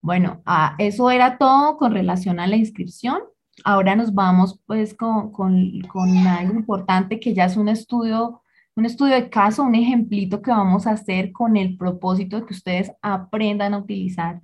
Bueno, 0.00 0.40
ah, 0.46 0.76
eso 0.78 1.10
era 1.10 1.36
todo 1.36 1.78
con 1.78 1.90
relación 1.90 2.38
a 2.38 2.46
la 2.46 2.54
inscripción. 2.54 3.18
Ahora 3.64 3.96
nos 3.96 4.14
vamos 4.14 4.60
pues 4.64 4.94
con, 4.94 5.32
con, 5.32 5.80
con, 5.88 6.16
algo 6.28 6.54
importante 6.54 7.18
que 7.18 7.34
ya 7.34 7.46
es 7.46 7.56
un 7.56 7.68
estudio, 7.68 8.40
un 8.76 8.86
estudio 8.86 9.16
de 9.16 9.30
caso, 9.30 9.64
un 9.64 9.74
ejemplito 9.74 10.40
que 10.40 10.52
vamos 10.52 10.86
a 10.86 10.92
hacer 10.92 11.32
con 11.32 11.56
el 11.56 11.76
propósito 11.76 12.36
de 12.36 12.46
que 12.46 12.54
ustedes 12.54 12.92
aprendan 13.02 13.74
a 13.74 13.78
utilizar 13.78 14.42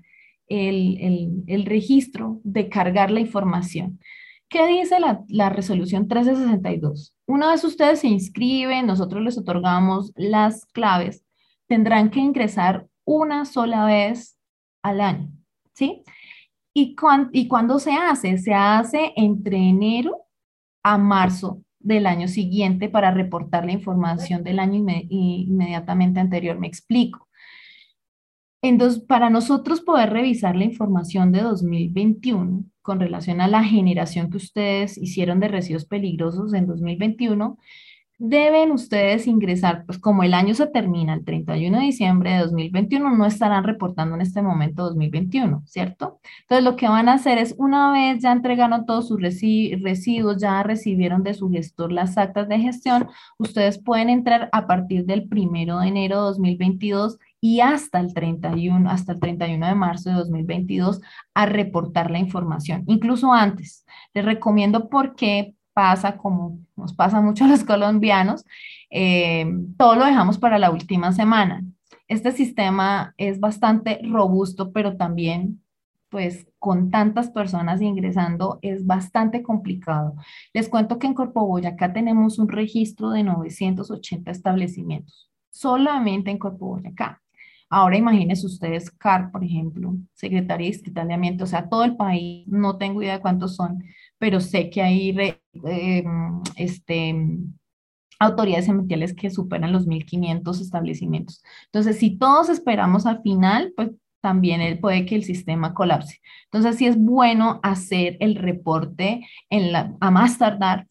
el, 0.49 1.65
registro 1.67 2.41
de 2.45 2.69
cargar 2.69 3.11
la 3.11 3.21
información. 3.21 3.99
¿Qué 4.49 4.67
dice 4.67 5.01
la, 5.01 5.23
la, 5.29 5.49
resolución 5.49 6.03
1362? 6.03 7.15
Una 7.27 7.51
vez 7.51 7.65
ustedes 7.65 8.01
se 8.01 8.09
inscriben, 8.09 8.87
nosotros 8.87 9.23
les 9.23 9.39
otorgamos 9.39 10.13
las 10.15 10.67
claves, 10.67 11.25
tendrán 11.67 12.11
que 12.11 12.21
ingresar 12.21 12.87
una 13.05 13.45
sola 13.45 13.87
vez 13.87 14.37
al 14.83 15.01
año, 15.01 15.31
¿sí? 15.75 16.03
¿Y, 16.75 16.97
¿Y 17.33 17.49
cuándo 17.49 17.79
se 17.79 17.93
hace? 17.93 18.39
Se 18.39 18.55
hace 18.55 19.13
entre 19.17 19.57
enero 19.57 20.27
a 20.83 20.99
marzo 20.99 21.63
del 21.79 22.07
año 22.07 22.29
siguiente 22.29 22.89
para 22.89 23.11
reportar 23.11 23.65
la 23.67 23.73
información 23.73 24.43
del 24.45 24.59
año 24.59 24.85
inmediatamente 25.09 26.21
anterior. 26.21 26.59
Me 26.59 26.67
explico. 26.67 27.29
Entonces, 28.63 29.03
para 29.03 29.29
nosotros 29.29 29.81
poder 29.81 30.11
revisar 30.11 30.55
la 30.55 30.65
información 30.65 31.33
de 31.33 31.43
2021 31.43 32.65
con 32.81 33.01
relación 33.01 33.41
a 33.41 33.49
la 33.49 33.65
generación 33.65 34.31
que 34.31 34.37
ustedes 34.37 34.97
hicieron 34.99 35.41
de 35.41 35.49
residuos 35.49 35.85
peligrosos 35.85 36.55
en 36.55 36.67
2021, 36.69 37.59
deben 38.19 38.71
ustedes 38.71 39.27
ingresar, 39.27 39.85
pues 39.85 39.99
como 39.99 40.23
el 40.23 40.33
año 40.33 40.55
se 40.55 40.69
termina 40.69 41.13
el 41.15 41.25
31 41.25 41.79
de 41.79 41.85
diciembre 41.85 42.31
de 42.31 42.39
2021, 42.39 43.17
no 43.17 43.27
estarán 43.27 43.65
reportando 43.65 44.15
en 44.15 44.21
este 44.21 44.43
momento 44.43 44.85
2021, 44.85 45.65
¿cierto? 45.67 46.21
Entonces 46.43 46.63
lo 46.65 46.77
que 46.77 46.87
van 46.87 47.09
a 47.09 47.15
hacer 47.15 47.39
es, 47.39 47.57
una 47.59 47.91
vez 47.91 48.23
ya 48.23 48.31
entregaron 48.31 48.87
todos 48.87 49.09
sus 49.09 49.21
residuos, 49.21 50.41
ya 50.41 50.63
recibieron 50.63 51.25
de 51.25 51.35
su 51.35 51.51
gestor 51.51 51.91
las 51.91 52.17
actas 52.17 52.49
de 52.49 52.61
gestión, 52.61 53.09
ustedes 53.39 53.83
pueden 53.83 54.09
entrar 54.09 54.49
a 54.53 54.69
partir 54.69 55.05
del 55.05 55.29
1 55.29 55.81
de 55.81 55.89
enero 55.89 56.19
de 56.19 56.23
2022 56.23 57.19
y 57.45 57.59
hasta 57.61 57.99
el 57.99 58.15
31, 58.15 58.89
hasta 58.89 59.13
el 59.13 59.21
31 59.21 59.67
de 59.67 59.75
marzo 59.75 60.11
de 60.11 60.17
2022 60.17 61.01
a 61.35 61.47
reportar 61.47 62.11
la 62.13 62.21
información, 62.21 62.85
incluso 62.87 63.33
antes. 63.33 63.85
Les 64.15 64.25
recomiendo 64.25 64.89
porque 64.89 65.57
pasa 65.75 66.17
como 66.17 66.61
nos 66.77 66.95
pasa 66.95 67.21
mucho 67.21 67.45
a 67.45 67.49
los 67.49 67.65
colombianos, 67.65 68.45
eh, 68.91 69.45
todo 69.77 69.97
lo 69.97 70.05
dejamos 70.05 70.39
para 70.39 70.59
la 70.59 70.71
última 70.71 71.13
semana. 71.13 71.65
Este 72.07 72.31
sistema 72.31 73.13
es 73.17 73.41
bastante 73.41 74.01
robusto, 74.05 74.73
pero 74.73 74.97
también 74.97 75.63
pues 76.11 76.47
con 76.59 76.91
tantas 76.91 77.31
personas 77.31 77.81
ingresando 77.81 78.59
es 78.63 78.87
bastante 78.87 79.43
complicado. 79.43 80.15
Les 80.53 80.69
cuento 80.69 80.99
que 80.99 81.09
en 81.09 81.15
Corpo 81.15 81.45
Boyacá 81.45 81.93
tenemos 81.93 82.39
un 82.39 82.49
registro 82.49 83.11
de 83.11 83.25
980 83.25 84.31
establecimientos, 84.31 85.33
solamente 85.51 86.31
en 86.31 86.39
Corpo 86.39 86.67
Boyacá. 86.67 87.23
Ahora 87.75 87.97
imagínense 87.97 88.45
ustedes 88.45 88.91
CAR, 88.91 89.31
por 89.33 89.43
ejemplo, 89.43 89.97
Secretaría 90.13 90.67
Distrital 90.67 91.09
de 91.09 91.15
Ambiente, 91.15 91.45
o 91.45 91.47
sea, 91.47 91.71
todo 91.71 91.85
el 91.85 91.97
país, 91.97 92.47
no 92.47 92.77
tengo 92.77 93.03
idea 93.03 93.15
de 93.15 93.23
cuántos 93.23 93.57
son, 93.57 93.83
pero 94.19 94.41
sé 94.41 94.69
que 94.69 94.83
hay 94.83 95.17
eh, 95.19 96.05
este, 96.57 97.15
autoridades 98.19 98.69
ambientales 98.69 99.15
que 99.15 99.31
superan 99.31 99.73
los 99.73 99.87
1.500 99.87 100.61
establecimientos. 100.61 101.43
Entonces, 101.65 101.99
si 101.99 102.19
todos 102.19 102.51
esperamos 102.51 103.07
al 103.07 103.23
final, 103.23 103.73
pues 103.75 103.89
también 104.21 104.79
puede 104.79 105.07
que 105.07 105.15
el 105.15 105.25
sistema 105.25 105.73
colapse. 105.73 106.21
Entonces, 106.45 106.77
sí 106.77 106.85
es 106.85 106.99
bueno 106.99 107.59
hacer 107.63 108.19
el 108.21 108.35
reporte 108.35 109.27
en 109.49 109.73
la, 109.73 109.97
a 109.99 110.11
más 110.11 110.37
tardar 110.37 110.89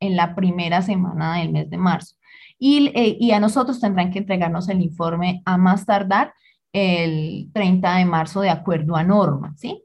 en 0.00 0.16
la 0.16 0.34
primera 0.34 0.82
semana 0.82 1.38
del 1.38 1.52
mes 1.52 1.70
de 1.70 1.78
marzo. 1.78 2.16
Y, 2.58 2.92
eh, 2.94 3.16
y, 3.18 3.32
a 3.32 3.40
nosotros 3.40 3.80
tendrán 3.80 4.10
que 4.10 4.20
entregarnos 4.20 4.68
el 4.68 4.80
informe 4.80 5.42
a 5.44 5.56
más 5.56 5.84
tardar 5.86 6.32
el 6.72 7.50
30 7.52 7.96
de 7.96 8.04
marzo 8.04 8.40
de 8.40 8.50
acuerdo 8.50 8.96
a 8.96 9.04
norma, 9.04 9.54
¿sí? 9.56 9.84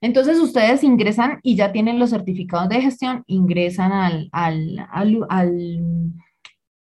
Entonces 0.00 0.38
ustedes 0.38 0.84
ingresan 0.84 1.40
y 1.42 1.56
ya 1.56 1.72
tienen 1.72 1.98
los 1.98 2.10
certificados 2.10 2.68
de 2.68 2.80
gestión, 2.80 3.24
ingresan 3.26 3.92
al, 3.92 4.30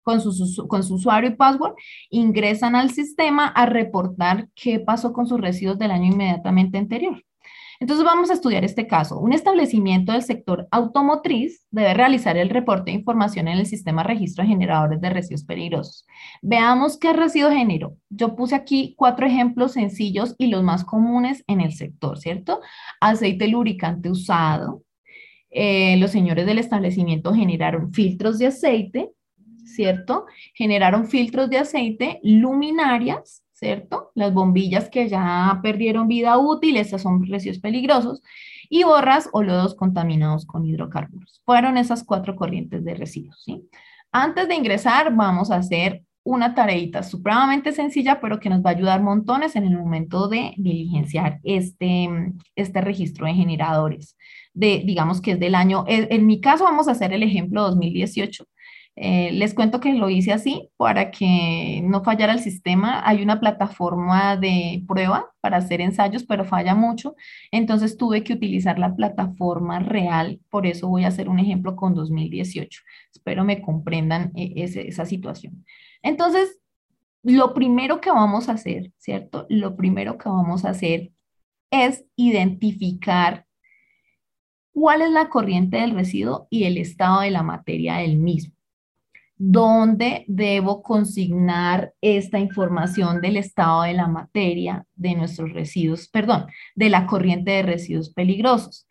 con 0.02 0.20
su 0.20 0.94
usuario 0.94 1.30
y 1.30 1.34
password, 1.34 1.74
ingresan 2.10 2.76
al 2.76 2.90
sistema 2.90 3.46
a 3.46 3.66
reportar 3.66 4.48
qué 4.54 4.80
pasó 4.80 5.12
con 5.12 5.26
sus 5.26 5.40
residuos 5.40 5.78
del 5.78 5.92
año 5.92 6.12
inmediatamente 6.12 6.76
anterior. 6.76 7.22
Entonces 7.80 8.04
vamos 8.04 8.30
a 8.30 8.34
estudiar 8.34 8.64
este 8.64 8.86
caso. 8.86 9.18
Un 9.18 9.32
establecimiento 9.32 10.12
del 10.12 10.22
sector 10.22 10.66
automotriz 10.70 11.66
debe 11.70 11.94
realizar 11.94 12.36
el 12.36 12.50
reporte 12.50 12.90
de 12.90 12.96
información 12.96 13.48
en 13.48 13.58
el 13.58 13.66
sistema 13.66 14.02
registro 14.02 14.42
de 14.42 14.48
generadores 14.48 15.00
de 15.00 15.10
residuos 15.10 15.44
peligrosos. 15.44 16.06
Veamos 16.42 16.98
qué 16.98 17.12
residuo 17.12 17.50
generó. 17.50 17.96
Yo 18.08 18.34
puse 18.36 18.54
aquí 18.54 18.94
cuatro 18.96 19.26
ejemplos 19.26 19.72
sencillos 19.72 20.34
y 20.38 20.48
los 20.48 20.62
más 20.62 20.84
comunes 20.84 21.44
en 21.46 21.60
el 21.60 21.72
sector, 21.72 22.18
¿cierto? 22.18 22.60
Aceite 23.00 23.48
lubricante 23.48 24.10
usado. 24.10 24.82
Eh, 25.50 25.96
los 25.98 26.10
señores 26.10 26.46
del 26.46 26.58
establecimiento 26.58 27.32
generaron 27.32 27.92
filtros 27.92 28.38
de 28.38 28.48
aceite, 28.48 29.10
¿cierto? 29.64 30.26
Generaron 30.54 31.06
filtros 31.06 31.48
de 31.50 31.58
aceite, 31.58 32.20
luminarias, 32.22 33.42
¿cierto? 33.56 34.12
Las 34.14 34.34
bombillas 34.34 34.90
que 34.90 35.08
ya 35.08 35.58
perdieron 35.62 36.08
vida 36.08 36.36
útil, 36.38 36.76
esas 36.76 37.02
son 37.02 37.26
residuos 37.26 37.58
peligrosos, 37.58 38.22
y 38.68 38.84
borras 38.84 39.30
o 39.32 39.42
lodos 39.42 39.74
contaminados 39.74 40.44
con 40.44 40.66
hidrocarburos. 40.66 41.40
Fueron 41.44 41.78
esas 41.78 42.04
cuatro 42.04 42.36
corrientes 42.36 42.84
de 42.84 42.94
residuos, 42.94 43.42
¿sí? 43.42 43.68
Antes 44.12 44.48
de 44.48 44.54
ingresar, 44.54 45.14
vamos 45.14 45.50
a 45.50 45.56
hacer 45.56 46.02
una 46.22 46.54
tareita 46.54 47.02
supremamente 47.02 47.72
sencilla, 47.72 48.20
pero 48.20 48.40
que 48.40 48.50
nos 48.50 48.60
va 48.60 48.70
a 48.70 48.72
ayudar 48.74 49.00
montones 49.00 49.56
en 49.56 49.64
el 49.64 49.78
momento 49.78 50.28
de 50.28 50.52
diligenciar 50.56 51.40
este, 51.44 52.08
este 52.56 52.80
registro 52.80 53.26
de 53.26 53.34
generadores. 53.34 54.16
De, 54.52 54.82
digamos 54.84 55.20
que 55.20 55.32
es 55.32 55.40
del 55.40 55.54
año, 55.54 55.84
en 55.86 56.26
mi 56.26 56.40
caso 56.40 56.64
vamos 56.64 56.88
a 56.88 56.92
hacer 56.92 57.12
el 57.12 57.22
ejemplo 57.22 57.62
2018, 57.62 58.44
eh, 58.98 59.30
les 59.32 59.52
cuento 59.52 59.78
que 59.78 59.92
lo 59.92 60.08
hice 60.08 60.32
así 60.32 60.70
para 60.78 61.10
que 61.10 61.82
no 61.84 62.02
fallara 62.02 62.32
el 62.32 62.40
sistema. 62.40 63.06
Hay 63.06 63.22
una 63.22 63.40
plataforma 63.40 64.36
de 64.38 64.82
prueba 64.88 65.34
para 65.42 65.58
hacer 65.58 65.82
ensayos, 65.82 66.24
pero 66.24 66.46
falla 66.46 66.74
mucho. 66.74 67.14
Entonces 67.50 67.98
tuve 67.98 68.24
que 68.24 68.32
utilizar 68.32 68.78
la 68.78 68.96
plataforma 68.96 69.80
real. 69.80 70.40
Por 70.48 70.66
eso 70.66 70.88
voy 70.88 71.04
a 71.04 71.08
hacer 71.08 71.28
un 71.28 71.38
ejemplo 71.38 71.76
con 71.76 71.94
2018. 71.94 72.82
Espero 73.12 73.44
me 73.44 73.60
comprendan 73.60 74.32
eh, 74.34 74.52
esa 74.56 75.04
situación. 75.04 75.64
Entonces, 76.02 76.58
lo 77.22 77.52
primero 77.54 78.00
que 78.00 78.10
vamos 78.10 78.48
a 78.48 78.52
hacer, 78.52 78.92
¿cierto? 78.98 79.46
Lo 79.50 79.76
primero 79.76 80.16
que 80.16 80.28
vamos 80.28 80.64
a 80.64 80.70
hacer 80.70 81.12
es 81.70 82.06
identificar 82.16 83.46
cuál 84.72 85.02
es 85.02 85.10
la 85.10 85.28
corriente 85.28 85.78
del 85.78 85.92
residuo 85.92 86.46
y 86.50 86.64
el 86.64 86.78
estado 86.78 87.20
de 87.22 87.30
la 87.30 87.42
materia 87.42 87.96
del 87.96 88.16
mismo 88.16 88.55
dónde 89.36 90.24
debo 90.28 90.82
consignar 90.82 91.92
esta 92.00 92.38
información 92.38 93.20
del 93.20 93.36
estado 93.36 93.82
de 93.82 93.92
la 93.92 94.08
materia 94.08 94.84
de 94.94 95.14
nuestros 95.14 95.52
residuos, 95.52 96.08
perdón, 96.08 96.46
de 96.74 96.88
la 96.88 97.06
corriente 97.06 97.50
de 97.50 97.62
residuos 97.62 98.10
peligrosos. 98.10 98.88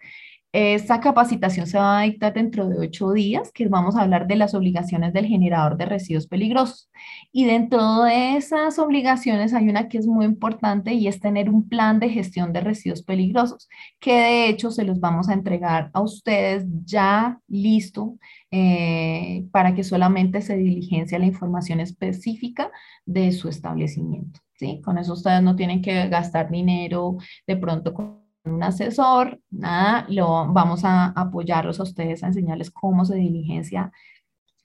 Esta 0.57 1.01
capacitación 1.01 1.67
se 1.67 1.77
va 1.77 1.99
a 1.99 2.03
dictar 2.03 2.33
dentro 2.33 2.69
de 2.69 2.79
ocho 2.79 3.11
días, 3.11 3.51
que 3.51 3.67
vamos 3.67 3.97
a 3.97 4.03
hablar 4.03 4.25
de 4.25 4.37
las 4.37 4.53
obligaciones 4.53 5.11
del 5.11 5.25
generador 5.25 5.75
de 5.75 5.85
residuos 5.85 6.27
peligrosos. 6.27 6.89
Y 7.33 7.43
dentro 7.43 8.03
de 8.03 8.37
esas 8.37 8.79
obligaciones 8.79 9.53
hay 9.53 9.67
una 9.67 9.89
que 9.89 9.97
es 9.97 10.07
muy 10.07 10.23
importante 10.23 10.93
y 10.93 11.09
es 11.09 11.19
tener 11.19 11.49
un 11.49 11.67
plan 11.67 11.99
de 11.99 12.07
gestión 12.07 12.53
de 12.53 12.61
residuos 12.61 13.03
peligrosos, 13.03 13.67
que 13.99 14.13
de 14.13 14.47
hecho 14.47 14.71
se 14.71 14.85
los 14.85 15.01
vamos 15.01 15.27
a 15.27 15.33
entregar 15.33 15.91
a 15.91 15.99
ustedes 15.99 16.63
ya 16.85 17.37
listo 17.49 18.17
eh, 18.49 19.45
para 19.51 19.75
que 19.75 19.83
solamente 19.83 20.41
se 20.41 20.55
diligencia 20.55 21.19
la 21.19 21.25
información 21.25 21.81
específica 21.81 22.71
de 23.05 23.33
su 23.33 23.49
establecimiento. 23.49 24.39
¿sí? 24.53 24.79
Con 24.85 24.97
eso 24.99 25.11
ustedes 25.11 25.43
no 25.43 25.57
tienen 25.57 25.81
que 25.81 26.07
gastar 26.07 26.49
dinero 26.49 27.17
de 27.45 27.57
pronto 27.57 27.93
con 27.93 28.24
un 28.45 28.63
asesor, 28.63 29.39
nada, 29.49 30.05
lo, 30.09 30.51
vamos 30.51 30.85
a 30.85 31.07
apoyarlos 31.07 31.79
a 31.79 31.83
ustedes 31.83 32.23
a 32.23 32.27
enseñarles 32.27 32.71
cómo 32.71 33.05
se 33.05 33.15
diligencia 33.15 33.91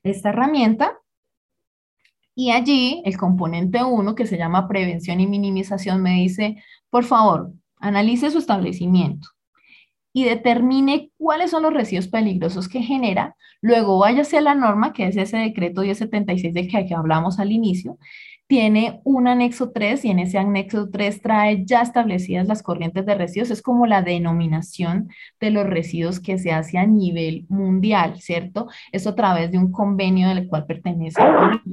esta 0.03 0.31
herramienta. 0.31 0.99
Y 2.35 2.51
allí 2.53 3.03
el 3.05 3.17
componente 3.17 3.83
1, 3.83 4.15
que 4.15 4.27
se 4.27 4.39
llama 4.39 4.69
prevención 4.69 5.21
y 5.21 5.27
minimización, 5.27 6.03
me 6.03 6.15
dice, 6.15 6.63
por 6.89 7.05
favor, 7.05 7.53
analice 7.79 8.31
su 8.31 8.39
establecimiento 8.39 9.29
y 10.13 10.25
determine 10.25 11.11
cuáles 11.19 11.51
son 11.51 11.63
los 11.63 11.73
residuos 11.73 12.09
peligrosos 12.09 12.69
que 12.69 12.83
genera, 12.83 13.37
luego 13.61 13.99
váyase 13.99 14.39
a 14.39 14.41
la 14.41 14.55
norma, 14.55 14.93
que 14.93 15.07
es 15.07 15.17
ese 15.17 15.37
decreto 15.37 15.83
1076 15.83 16.53
del 16.53 16.69
que 16.69 16.95
hablamos 16.95 17.39
al 17.39 17.53
inicio, 17.53 17.99
tiene 18.51 19.01
un 19.05 19.29
anexo 19.29 19.71
3 19.71 20.05
y 20.05 20.11
en 20.11 20.19
ese 20.19 20.37
anexo 20.37 20.91
3 20.91 21.23
trae 21.23 21.65
ya 21.65 21.83
establecidas 21.83 22.49
las 22.49 22.65
corrientes 22.65 23.07
de 23.07 23.15
residuos. 23.15 23.53
Es 23.53 23.63
como 23.63 23.87
la 23.87 24.03
denominación 24.03 25.09
de 25.39 25.53
los 25.53 25.69
residuos 25.69 26.19
que 26.19 26.37
se 26.37 26.51
hace 26.51 26.77
a 26.77 26.85
nivel 26.85 27.47
mundial, 27.49 28.21
¿cierto? 28.21 28.67
Es 28.91 29.07
a 29.07 29.15
través 29.15 29.53
de 29.53 29.59
un 29.59 29.71
convenio 29.71 30.31
del 30.31 30.49
cual 30.49 30.67
pertenece, 30.67 31.23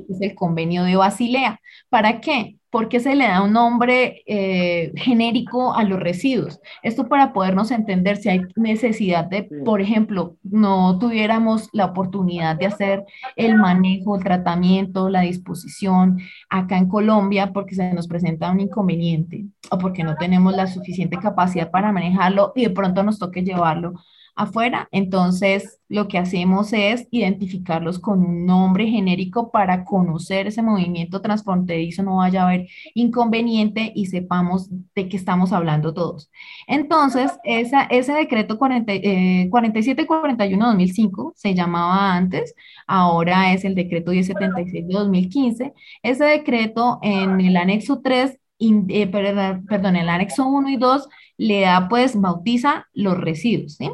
es 0.07 0.21
el 0.21 0.35
convenio 0.35 0.83
de 0.83 0.95
Basilea. 0.95 1.59
¿Para 1.89 2.21
qué? 2.21 2.57
Porque 2.69 2.99
se 2.99 3.15
le 3.15 3.27
da 3.27 3.41
un 3.41 3.53
nombre 3.53 4.23
eh, 4.25 4.91
genérico 4.95 5.73
a 5.73 5.83
los 5.83 5.99
residuos. 5.99 6.59
Esto 6.83 7.07
para 7.07 7.33
podernos 7.33 7.71
entender 7.71 8.17
si 8.17 8.29
hay 8.29 8.41
necesidad 8.55 9.25
de, 9.25 9.43
por 9.43 9.81
ejemplo, 9.81 10.35
no 10.43 10.99
tuviéramos 10.99 11.69
la 11.71 11.85
oportunidad 11.85 12.57
de 12.57 12.65
hacer 12.65 13.05
el 13.35 13.55
manejo, 13.55 14.15
el 14.15 14.23
tratamiento, 14.23 15.09
la 15.09 15.21
disposición 15.21 16.19
acá 16.49 16.77
en 16.77 16.89
Colombia 16.89 17.53
porque 17.53 17.75
se 17.75 17.93
nos 17.93 18.07
presenta 18.07 18.51
un 18.51 18.59
inconveniente 18.59 19.45
o 19.71 19.77
porque 19.77 20.03
no 20.03 20.15
tenemos 20.15 20.55
la 20.55 20.67
suficiente 20.67 21.17
capacidad 21.17 21.71
para 21.71 21.91
manejarlo 21.91 22.51
y 22.55 22.63
de 22.63 22.69
pronto 22.71 23.03
nos 23.03 23.19
toque 23.19 23.43
llevarlo 23.43 23.93
afuera. 24.37 24.87
Entonces, 24.91 25.79
lo 25.89 26.07
que 26.07 26.17
hacemos 26.17 26.71
es 26.73 27.07
identificarlos 27.11 27.99
con 27.99 28.23
un 28.23 28.45
nombre 28.45 28.87
genérico 28.87 29.51
para 29.51 29.83
conocer 29.83 30.47
ese 30.47 30.61
movimiento 30.61 31.21
transfronterizo, 31.21 32.03
no 32.03 32.17
vaya 32.17 32.43
a 32.43 32.47
haber 32.47 32.67
inconveniente 32.93 33.91
y 33.95 34.05
sepamos 34.05 34.69
de 34.95 35.09
qué 35.09 35.17
estamos 35.17 35.51
hablando 35.51 35.93
todos. 35.93 36.29
Entonces, 36.67 37.31
ese 37.43 38.13
decreto 38.13 38.57
40, 38.57 38.93
eh, 38.93 39.49
4741-2005 39.49 41.33
se 41.35 41.53
llamaba 41.55 42.15
antes, 42.15 42.53
ahora 42.85 43.53
es 43.53 43.65
el 43.65 43.75
decreto 43.75 44.11
1076 44.11 44.87
de 44.87 44.93
2015. 44.93 45.73
Ese 46.03 46.23
decreto 46.23 46.99
en 47.01 47.41
el 47.41 47.57
anexo 47.57 48.01
3 48.01 48.39
eh, 48.59 49.07
perdón, 49.07 49.95
el 49.95 50.09
anexo 50.09 50.47
1 50.47 50.69
y 50.69 50.77
2 50.77 51.07
le 51.37 51.61
da, 51.61 51.87
pues, 51.89 52.19
bautiza 52.19 52.87
los 52.93 53.17
residuos, 53.17 53.75
¿sí? 53.75 53.89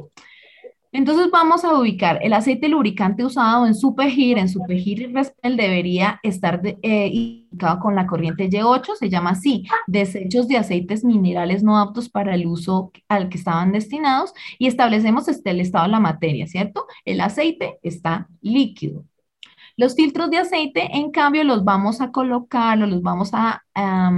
Entonces 0.93 1.32
vamos 1.32 1.65
a 1.65 1.73
ubicar 1.73 2.19
el 2.21 2.34
aceite 2.34 2.69
lubricante 2.69 3.25
usado 3.25 3.65
en 3.65 3.73
Supergir, 3.73 4.38
en 4.38 4.47
Supergir 4.47 5.01
y 5.01 5.08
Respel 5.08 5.58
debería 5.58 6.19
estar 6.21 6.62
eh, 6.63 7.08
indicado 7.08 7.79
con 7.79 7.95
la 7.95 8.06
corriente 8.06 8.47
Y8, 8.47 8.95
se 8.95 9.10
llama 9.10 9.32
así, 9.32 9.65
desechos 9.88 10.47
de 10.47 10.58
aceites 10.58 11.03
minerales 11.03 11.63
no 11.63 11.79
aptos 11.79 12.10
para 12.10 12.36
el 12.36 12.45
uso 12.45 12.91
al 13.10 13.29
que 13.29 13.39
estaban 13.39 13.71
destinados 13.71 14.34
y 14.60 14.67
establecemos 14.67 15.27
este, 15.27 15.49
el 15.49 15.62
estado 15.62 15.86
de 15.86 15.91
la 15.91 15.99
materia, 15.99 16.45
¿cierto? 16.45 16.86
El 17.06 17.21
aceite 17.21 17.79
está 17.82 18.27
líquido. 18.41 19.03
Los 19.76 19.96
filtros 19.96 20.30
de 20.30 20.38
aceite, 20.38 20.98
en 20.98 21.12
cambio, 21.12 21.44
los 21.44 21.64
vamos 21.64 22.00
a 22.02 22.12
colocar 22.12 22.78
los 22.78 23.02
vamos 23.02 23.32
a, 23.34 23.64
a, 23.74 24.12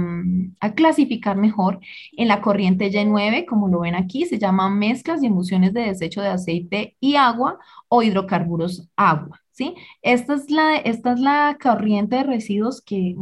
clasificar 0.74 1.36
mejor 1.36 1.80
en 2.16 2.28
la 2.28 2.40
corriente 2.40 2.90
Y9, 2.90 3.46
como 3.46 3.68
lo 3.68 3.80
ven 3.80 3.94
aquí, 3.94 4.26
se 4.26 4.38
llaman 4.38 4.78
mezclas 4.78 5.22
y 5.22 5.26
emulsiones 5.26 5.72
de 5.72 5.82
desecho 5.82 6.20
de 6.20 6.28
aceite 6.28 6.96
y 7.00 7.16
agua 7.16 7.58
o 7.88 8.02
hidrocarburos 8.02 8.88
agua, 8.96 9.40
¿sí? 9.52 9.74
Esta 10.02 10.34
es 10.34 10.50
la, 10.50 10.76
esta 10.76 11.12
es 11.12 11.20
la 11.20 11.56
corriente 11.62 12.16
de 12.16 12.24
residuos 12.24 12.82
que 12.82 13.16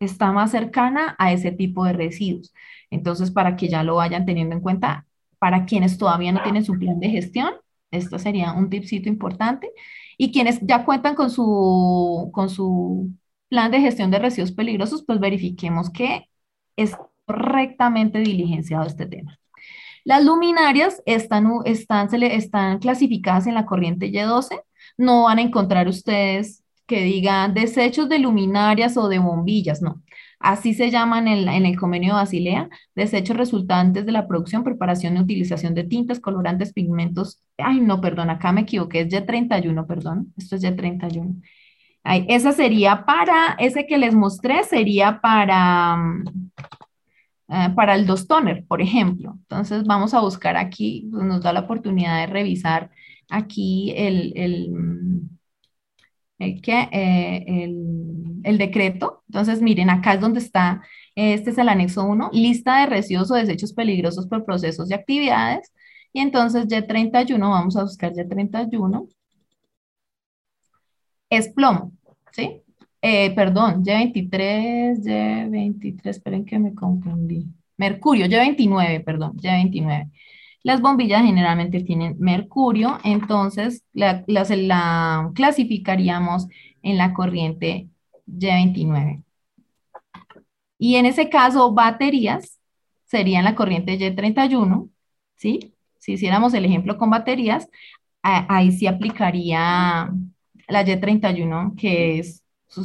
está 0.00 0.32
más 0.32 0.50
cercana 0.50 1.16
a 1.18 1.32
ese 1.32 1.52
tipo 1.52 1.84
de 1.84 1.92
residuos. 1.94 2.52
Entonces, 2.90 3.30
para 3.30 3.56
que 3.56 3.68
ya 3.68 3.82
lo 3.82 3.96
vayan 3.96 4.26
teniendo 4.26 4.54
en 4.54 4.62
cuenta, 4.62 5.06
para 5.38 5.64
quienes 5.66 5.98
todavía 5.98 6.32
no 6.32 6.42
tienen 6.42 6.64
su 6.64 6.78
plan 6.78 7.00
de 7.00 7.10
gestión, 7.10 7.54
esto 7.90 8.18
sería 8.18 8.52
un 8.52 8.68
tipcito 8.70 9.08
importante. 9.08 9.70
Y 10.18 10.32
quienes 10.32 10.58
ya 10.60 10.84
cuentan 10.84 11.14
con 11.14 11.30
su, 11.30 12.30
con 12.34 12.50
su 12.50 13.10
plan 13.48 13.70
de 13.70 13.80
gestión 13.80 14.10
de 14.10 14.18
residuos 14.18 14.52
peligrosos, 14.52 15.04
pues 15.06 15.20
verifiquemos 15.20 15.90
que 15.90 16.28
es 16.76 16.96
correctamente 17.24 18.18
diligenciado 18.18 18.84
este 18.86 19.06
tema. 19.06 19.38
Las 20.04 20.24
luminarias 20.24 21.02
están, 21.06 21.46
están, 21.64 22.08
están 22.22 22.78
clasificadas 22.78 23.46
en 23.46 23.54
la 23.54 23.66
corriente 23.66 24.10
Y12. 24.10 24.62
No 24.96 25.24
van 25.24 25.38
a 25.38 25.42
encontrar 25.42 25.88
ustedes 25.88 26.64
que 26.86 27.02
digan 27.02 27.54
desechos 27.54 28.08
de 28.08 28.18
luminarias 28.18 28.96
o 28.96 29.08
de 29.08 29.18
bombillas, 29.18 29.82
no. 29.82 30.02
Así 30.40 30.72
se 30.74 30.90
llaman 30.90 31.26
en, 31.26 31.48
en, 31.48 31.66
el 31.66 31.76
convenio 31.76 32.14
de 32.14 32.20
Basilea, 32.20 32.68
desechos 32.94 33.36
resultantes 33.36 34.06
de 34.06 34.12
la 34.12 34.28
producción, 34.28 34.62
preparación 34.62 35.16
y 35.16 35.20
utilización 35.20 35.74
de 35.74 35.84
tintas, 35.84 36.20
colorantes, 36.20 36.72
pigmentos. 36.72 37.42
Ay, 37.56 37.80
no, 37.80 38.00
perdón, 38.00 38.30
acá 38.30 38.52
me 38.52 38.60
equivoqué, 38.62 39.00
es 39.00 39.08
Y31, 39.08 39.86
perdón, 39.86 40.32
esto 40.36 40.56
es 40.56 40.62
Y31. 40.62 41.42
Ay, 42.04 42.24
esa 42.28 42.52
sería 42.52 43.04
para, 43.04 43.54
ese 43.58 43.86
que 43.86 43.98
les 43.98 44.14
mostré 44.14 44.64
sería 44.64 45.20
para, 45.20 45.96
mm, 45.96 46.24
eh, 47.48 47.70
para 47.74 47.94
el 47.94 48.06
dos 48.06 48.26
toner, 48.26 48.64
por 48.66 48.80
ejemplo. 48.80 49.34
Entonces 49.42 49.84
vamos 49.84 50.14
a 50.14 50.20
buscar 50.20 50.56
aquí, 50.56 51.08
pues, 51.10 51.24
nos 51.24 51.42
da 51.42 51.52
la 51.52 51.60
oportunidad 51.60 52.20
de 52.20 52.26
revisar 52.26 52.90
aquí 53.28 53.92
el, 53.96 54.32
el, 54.36 54.70
el, 56.38 56.60
eh, 56.66 57.44
el, 58.44 58.58
decreto. 58.58 59.22
Entonces 59.28 59.60
miren, 59.62 59.90
acá 59.90 60.14
es 60.14 60.20
donde 60.20 60.40
está, 60.40 60.82
este 61.14 61.50
es 61.50 61.58
el 61.58 61.68
anexo 61.68 62.04
1, 62.04 62.30
lista 62.32 62.80
de 62.80 62.86
residuos 62.86 63.30
o 63.30 63.34
desechos 63.34 63.72
peligrosos 63.72 64.26
por 64.26 64.44
procesos 64.44 64.90
y 64.90 64.94
actividades. 64.94 65.72
Y 66.12 66.20
entonces 66.20 66.66
Y31, 66.66 67.38
vamos 67.40 67.76
a 67.76 67.82
buscar 67.82 68.12
Y31, 68.12 69.08
es 71.30 71.48
plomo, 71.50 71.92
¿sí? 72.32 72.62
Eh, 73.02 73.34
perdón, 73.34 73.84
Y23, 73.84 75.04
Y23, 75.04 76.00
esperen 76.08 76.44
que 76.44 76.58
me 76.58 76.74
confundí. 76.74 77.46
Mercurio, 77.76 78.26
Y29, 78.26 79.04
perdón, 79.04 79.36
Y29. 79.36 80.10
Las 80.62 80.80
bombillas 80.80 81.24
generalmente 81.24 81.80
tienen 81.82 82.16
mercurio, 82.18 82.98
entonces 83.04 83.84
la, 83.92 84.24
la 84.26 85.30
clasificaríamos 85.34 86.48
en 86.82 86.98
la 86.98 87.14
corriente 87.14 87.88
Y29. 88.26 89.22
Y 90.78 90.96
en 90.96 91.06
ese 91.06 91.28
caso, 91.28 91.72
baterías 91.72 92.60
serían 93.06 93.44
la 93.44 93.54
corriente 93.54 93.98
Y31, 93.98 94.90
¿sí? 95.36 95.74
Si 95.98 96.12
hiciéramos 96.12 96.54
el 96.54 96.64
ejemplo 96.64 96.98
con 96.98 97.10
baterías, 97.10 97.68
ahí 98.22 98.72
sí 98.72 98.86
aplicaría 98.86 100.12
la 100.68 100.84
Y31, 100.84 101.76
que 101.76 102.18
es 102.18 102.44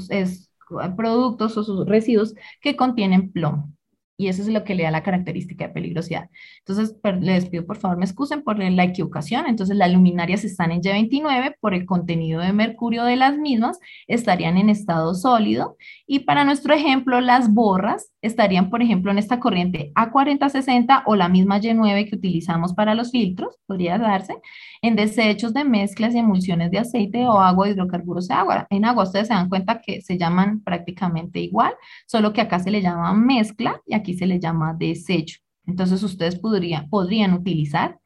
es 0.10 0.50
productos 0.96 1.58
o 1.58 1.64
sus 1.64 1.86
residuos 1.88 2.34
que 2.62 2.76
contienen 2.76 3.32
plomo. 3.32 3.72
Y 4.18 4.28
eso 4.28 4.42
es 4.42 4.48
lo 4.48 4.64
que 4.64 4.76
le 4.76 4.84
da 4.84 4.92
la 4.92 5.04
característica 5.04 5.68
de 5.68 5.74
peligrosidad. 5.74 6.30
Entonces, 6.66 6.96
les 7.20 7.50
pido 7.50 7.66
por 7.66 7.78
favor 7.78 7.98
me 7.98 8.06
excusen 8.06 8.42
por 8.42 8.58
la 8.58 8.84
equivocación. 8.84 9.48
Entonces, 9.48 9.76
las 9.76 9.92
luminarias 9.92 10.46
están 10.46 10.72
en 10.72 10.82
Y29 10.82 11.56
por 11.60 11.74
el 11.74 11.86
contenido 11.86 12.42
de 12.42 12.54
mercurio 12.54 13.04
de 13.04 13.18
las 13.18 13.38
mismas, 13.38 13.80
estarían 14.08 14.58
en 14.58 14.70
estado 14.70 15.14
sólido. 15.14 15.76
Y 16.08 16.20
para 16.20 16.46
nuestro 16.46 16.74
ejemplo, 16.74 17.20
las 17.20 17.54
borras 17.54 18.12
estarían, 18.22 18.70
por 18.70 18.82
ejemplo, 18.82 19.12
en 19.12 19.18
esta 19.18 19.40
corriente 19.42 19.92
A4060 19.96 21.04
o 21.06 21.16
la 21.18 21.28
misma 21.28 21.60
Y9 21.60 22.10
que 22.10 22.16
utilizamos 22.16 22.74
para 22.74 22.96
los 22.96 23.12
filtros, 23.12 23.60
podría 23.66 23.98
darse, 23.98 24.36
en 24.82 24.96
desechos 24.96 25.54
de 25.54 25.66
mezclas 25.66 26.16
y 26.16 26.20
emulsiones 26.20 26.72
de 26.72 26.80
aceite 26.80 27.26
o 27.28 27.40
agua, 27.40 27.70
hidrocarburos 27.70 28.28
de 28.30 28.36
agua. 28.36 28.68
En 28.70 28.86
agua 28.86 29.04
ustedes 29.04 29.28
se 29.28 29.34
dan 29.34 29.50
cuenta 29.50 29.82
que 29.82 30.02
se 30.02 30.18
llaman 30.18 30.62
prácticamente 30.62 31.40
igual, 31.40 31.74
solo 32.08 32.32
que 32.32 32.42
acá 32.42 32.60
se 32.60 32.72
le 32.72 32.82
llama 32.82 33.14
mezcla 33.14 33.82
y 33.86 33.96
aquí 33.96 34.14
se 34.14 34.28
le 34.28 34.40
llama 34.40 34.74
desecho. 34.74 35.40
Entonces 35.66 36.04
ustedes 36.04 36.38
podrían, 36.38 36.90
podrían 36.90 37.34
utilizar 37.34 38.00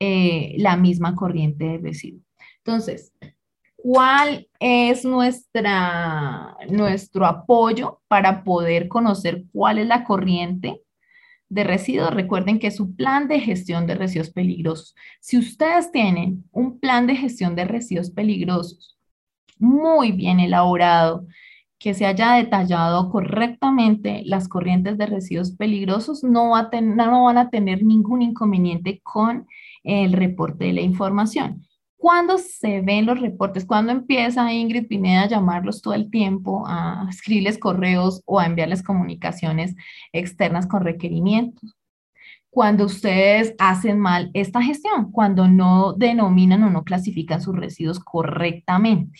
eh, 0.00 0.54
la 0.58 0.76
misma 0.76 1.14
corriente 1.14 1.64
de 1.64 1.78
residuo. 1.78 2.20
Entonces, 2.58 3.12
¿Cuál 3.82 4.48
es 4.60 5.04
nuestra, 5.04 6.56
nuestro 6.68 7.26
apoyo 7.26 8.00
para 8.06 8.44
poder 8.44 8.86
conocer 8.86 9.42
cuál 9.52 9.78
es 9.78 9.88
la 9.88 10.04
corriente 10.04 10.82
de 11.48 11.64
residuos? 11.64 12.14
Recuerden 12.14 12.60
que 12.60 12.68
es 12.68 12.78
un 12.78 12.94
plan 12.94 13.26
de 13.26 13.40
gestión 13.40 13.88
de 13.88 13.96
residuos 13.96 14.30
peligrosos. 14.30 14.94
Si 15.20 15.36
ustedes 15.36 15.90
tienen 15.90 16.44
un 16.52 16.78
plan 16.78 17.08
de 17.08 17.16
gestión 17.16 17.56
de 17.56 17.64
residuos 17.64 18.12
peligrosos 18.12 19.00
muy 19.58 20.12
bien 20.12 20.38
elaborado, 20.38 21.26
que 21.82 21.94
se 21.94 22.06
haya 22.06 22.34
detallado 22.34 23.10
correctamente 23.10 24.22
las 24.24 24.46
corrientes 24.46 24.96
de 24.96 25.06
residuos 25.06 25.50
peligrosos, 25.50 26.22
no, 26.22 26.50
va 26.50 26.70
no 26.80 27.24
van 27.24 27.38
a 27.38 27.50
tener 27.50 27.82
ningún 27.82 28.22
inconveniente 28.22 29.00
con 29.02 29.48
el 29.82 30.12
reporte 30.12 30.66
de 30.66 30.74
la 30.74 30.80
información. 30.80 31.66
¿Cuándo 31.96 32.38
se 32.38 32.82
ven 32.82 33.06
los 33.06 33.20
reportes? 33.20 33.64
¿Cuándo 33.66 33.90
empieza 33.90 34.52
Ingrid 34.52 34.86
Pineda 34.86 35.22
a 35.22 35.28
llamarlos 35.28 35.82
todo 35.82 35.94
el 35.94 36.08
tiempo, 36.08 36.64
a 36.68 37.08
escribirles 37.10 37.58
correos 37.58 38.22
o 38.26 38.38
a 38.38 38.46
enviarles 38.46 38.84
comunicaciones 38.84 39.74
externas 40.12 40.68
con 40.68 40.84
requerimientos? 40.84 41.76
Cuando 42.48 42.84
ustedes 42.84 43.56
hacen 43.58 43.98
mal 43.98 44.30
esta 44.34 44.62
gestión, 44.62 45.10
cuando 45.10 45.48
no 45.48 45.94
denominan 45.94 46.62
o 46.62 46.70
no 46.70 46.84
clasifican 46.84 47.40
sus 47.40 47.56
residuos 47.56 47.98
correctamente 47.98 49.18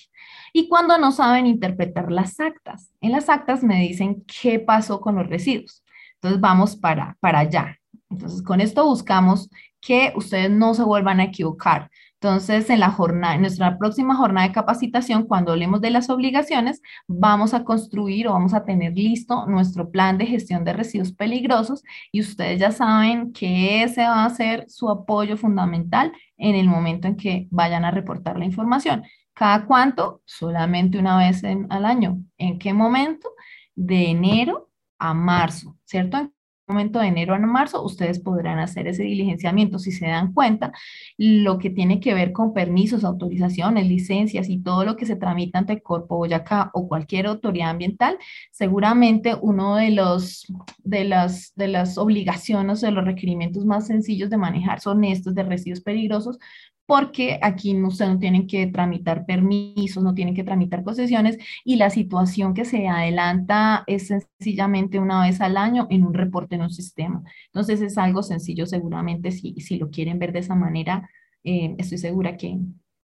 y 0.53 0.69
cuando 0.69 0.99
no 0.99 1.12
saben 1.12 1.47
interpretar 1.47 2.12
las 2.12 2.38
actas. 2.41 2.93
En 3.01 3.12
las 3.12 3.29
actas 3.29 3.62
me 3.62 3.81
dicen 3.81 4.25
qué 4.27 4.59
pasó 4.59 5.01
con 5.01 5.17
los 5.17 5.27
residuos. 5.27 5.83
Entonces 6.15 6.41
vamos 6.41 6.77
para, 6.77 7.17
para 7.21 7.41
allá. 7.41 7.79
Entonces 8.11 8.43
con 8.43 8.61
esto 8.61 8.85
buscamos 8.85 9.49
que 9.81 10.12
ustedes 10.15 10.51
no 10.51 10.75
se 10.75 10.85
vuelvan 10.85 11.21
a 11.21 11.25
equivocar. 11.25 11.91
Entonces, 12.23 12.71
en 12.71 12.79
la 12.79 12.91
jornada, 12.91 13.35
en 13.35 13.41
nuestra 13.41 13.77
próxima 13.79 14.15
jornada 14.15 14.47
de 14.47 14.55
capacitación, 14.55 15.25
cuando 15.27 15.51
hablemos 15.51 15.81
de 15.81 15.91
las 15.91 16.09
obligaciones, 16.09 16.81
vamos 17.09 17.53
a 17.53 17.65
construir 17.65 18.29
o 18.29 18.33
vamos 18.33 18.55
a 18.55 18.65
tener 18.65 18.93
listo 18.93 19.45
nuestro 19.47 19.91
plan 19.91 20.19
de 20.19 20.27
gestión 20.27 20.62
de 20.62 20.73
residuos 20.73 21.11
peligrosos 21.12 21.83
y 22.12 22.21
ustedes 22.21 22.61
ya 22.61 22.71
saben 22.71 23.33
que 23.33 23.83
ese 23.83 24.03
va 24.03 24.25
a 24.25 24.31
ser 24.31 24.67
su 24.69 24.88
apoyo 24.88 25.37
fundamental 25.37 26.12
en 26.37 26.55
el 26.55 26.69
momento 26.69 27.09
en 27.09 27.17
que 27.17 27.49
vayan 27.51 27.85
a 27.85 27.91
reportar 27.91 28.38
la 28.38 28.45
información. 28.45 29.03
¿Cada 29.35 29.66
cuánto? 29.66 30.23
Solamente 30.25 30.99
una 30.99 31.18
vez 31.18 31.42
al 31.45 31.85
año. 31.85 32.18
¿En 32.38 32.59
qué 32.59 32.73
momento? 32.73 33.31
De 33.75 34.11
enero 34.11 34.71
a 34.99 35.14
marzo, 35.14 35.79
¿cierto? 35.85 36.31
Momento 36.66 36.98
de 36.98 37.09
enero 37.09 37.35
a 37.35 37.38
marzo, 37.38 37.83
ustedes 37.83 38.20
podrán 38.20 38.59
hacer 38.59 38.87
ese 38.87 39.03
diligenciamiento. 39.03 39.79
Si 39.79 39.92
se 39.92 40.07
dan 40.07 40.33
cuenta, 40.33 40.72
lo 41.18 41.59
que 41.59 41.70
tiene 41.70 42.01
que 42.01 42.14
ver 42.14 42.33
con 42.33 42.53
permisos, 42.55 43.05
autorizaciones, 43.05 43.87
licencias 43.88 44.48
y 44.48 44.59
todo 44.62 44.85
lo 44.85 44.96
que 44.96 45.07
se 45.07 45.16
tramita 45.16 45.59
ante 45.59 45.83
Corpo 45.83 46.16
Boyacá 46.16 46.70
o 46.75 46.88
cualquier 46.88 47.27
autoridad 47.27 47.70
ambiental, 47.70 48.18
seguramente 48.51 49.37
uno 49.40 49.77
de 49.77 49.90
los 49.90 50.46
de 50.79 51.05
las 51.05 51.53
de 51.57 51.68
las 51.68 51.98
obligaciones 51.98 52.81
de 52.81 52.90
los 52.90 53.05
requerimientos 53.05 53.64
más 53.64 53.87
sencillos 53.87 54.31
de 54.31 54.37
manejar 54.37 54.81
son 54.81 55.05
estos 55.05 55.35
de 55.35 55.42
residuos 55.42 55.81
peligrosos, 55.81 56.38
porque 56.87 57.38
aquí 57.42 57.75
ustedes 57.83 58.11
no 58.11 58.18
tienen 58.18 58.46
que 58.46 58.66
tramitar 58.66 59.25
permisos, 59.25 60.03
no 60.03 60.14
tienen 60.14 60.35
que 60.35 60.44
tramitar 60.44 60.83
concesiones 60.83 61.38
y 61.64 61.77
la 61.77 61.90
situación 61.90 62.55
que 62.55 62.64
se 62.64 62.88
adelanta 62.88 63.85
es 63.87 64.11
sencillamente 64.42 64.98
una 64.98 65.22
vez 65.22 65.40
al 65.40 65.57
año 65.57 65.87
en 65.90 66.05
un 66.05 66.14
reporte 66.14 66.57
en 66.57 66.62
un 66.62 66.70
sistema. 66.70 67.22
Entonces 67.46 67.81
es 67.81 67.96
algo 67.98 68.22
sencillo 68.22 68.66
seguramente 68.66 69.31
si, 69.31 69.55
si 69.61 69.76
lo 69.78 69.90
quieren 69.90 70.18
ver 70.18 70.33
de 70.33 70.40
esa 70.40 70.55
manera, 70.55 71.09
eh, 71.44 71.74
estoy 71.78 71.98
segura 71.98 72.37
que, 72.37 72.59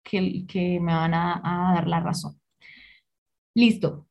que, 0.03 0.79
me 0.81 0.93
van 0.93 1.13
a, 1.13 1.41
a 1.43 1.75
dar 1.75 1.87
la 1.87 1.99
razón. 1.99 2.39
Listo. 3.53 4.07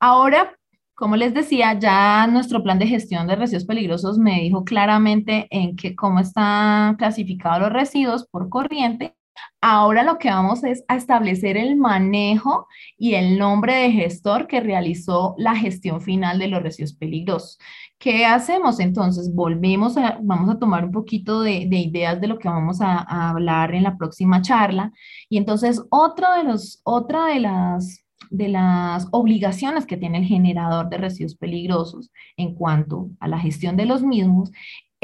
Ahora 0.00 0.56
como 0.94 1.16
les 1.16 1.34
decía, 1.34 1.76
ya 1.78 2.26
nuestro 2.28 2.62
plan 2.62 2.78
de 2.78 2.86
gestión 2.86 3.26
de 3.26 3.34
residuos 3.34 3.64
peligrosos 3.64 4.16
me 4.16 4.40
dijo 4.42 4.64
claramente 4.64 5.48
en 5.50 5.74
que 5.74 5.96
cómo 5.96 6.20
están 6.20 6.94
clasificados 6.94 7.60
los 7.62 7.72
residuos 7.72 8.28
por 8.28 8.48
corriente. 8.48 9.16
Ahora 9.60 10.02
lo 10.02 10.18
que 10.18 10.28
vamos 10.28 10.62
es 10.64 10.84
a 10.88 10.96
establecer 10.96 11.56
el 11.56 11.76
manejo 11.76 12.66
y 12.98 13.14
el 13.14 13.38
nombre 13.38 13.74
de 13.74 13.92
gestor 13.92 14.46
que 14.46 14.60
realizó 14.60 15.34
la 15.38 15.56
gestión 15.56 16.00
final 16.00 16.38
de 16.38 16.48
los 16.48 16.62
residuos 16.62 16.92
peligrosos. 16.92 17.58
¿Qué 17.98 18.26
hacemos 18.26 18.80
entonces? 18.80 19.34
Volvemos 19.34 19.96
a, 19.96 20.18
vamos 20.22 20.50
a 20.50 20.58
tomar 20.58 20.84
un 20.84 20.92
poquito 20.92 21.40
de, 21.40 21.66
de 21.66 21.78
ideas 21.78 22.20
de 22.20 22.26
lo 22.26 22.38
que 22.38 22.48
vamos 22.48 22.80
a, 22.80 22.98
a, 22.98 23.30
hablar 23.30 23.74
en 23.74 23.84
la 23.84 23.96
próxima 23.96 24.42
charla. 24.42 24.92
Y 25.28 25.38
entonces, 25.38 25.82
otro 25.90 26.34
de 26.36 26.44
los, 26.44 26.80
otra 26.84 27.26
de 27.26 27.40
las 27.40 28.04
de 28.30 28.48
las 28.48 29.06
obligaciones 29.12 29.86
que 29.86 29.96
tiene 29.96 30.18
el 30.18 30.24
generador 30.24 30.88
de 30.88 30.98
residuos 30.98 31.36
peligrosos 31.36 32.10
en 32.36 32.54
cuanto 32.54 33.10
a 33.20 33.28
la 33.28 33.38
gestión 33.38 33.76
de 33.76 33.86
los 33.86 34.02
mismos 34.02 34.50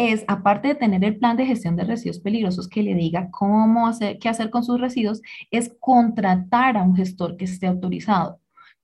es, 0.08 0.24
aparte 0.28 0.68
de 0.68 0.74
tener 0.74 1.04
el 1.04 1.18
plan 1.18 1.36
de 1.36 1.46
gestión 1.46 1.76
de 1.76 1.84
residuos 1.84 2.20
peligrosos 2.20 2.68
que 2.68 2.82
le 2.82 2.94
diga 2.94 3.30
cómo 3.30 3.86
hacer, 3.86 4.18
qué 4.18 4.28
hacer 4.28 4.50
con 4.50 4.64
sus 4.64 4.80
residuos, 4.80 5.20
es 5.50 5.74
contratar 5.78 6.76
a 6.76 6.82
un 6.82 6.96
gestor 6.96 7.36
que 7.36 7.44
esté 7.44 7.66
autorizado. 7.66 8.40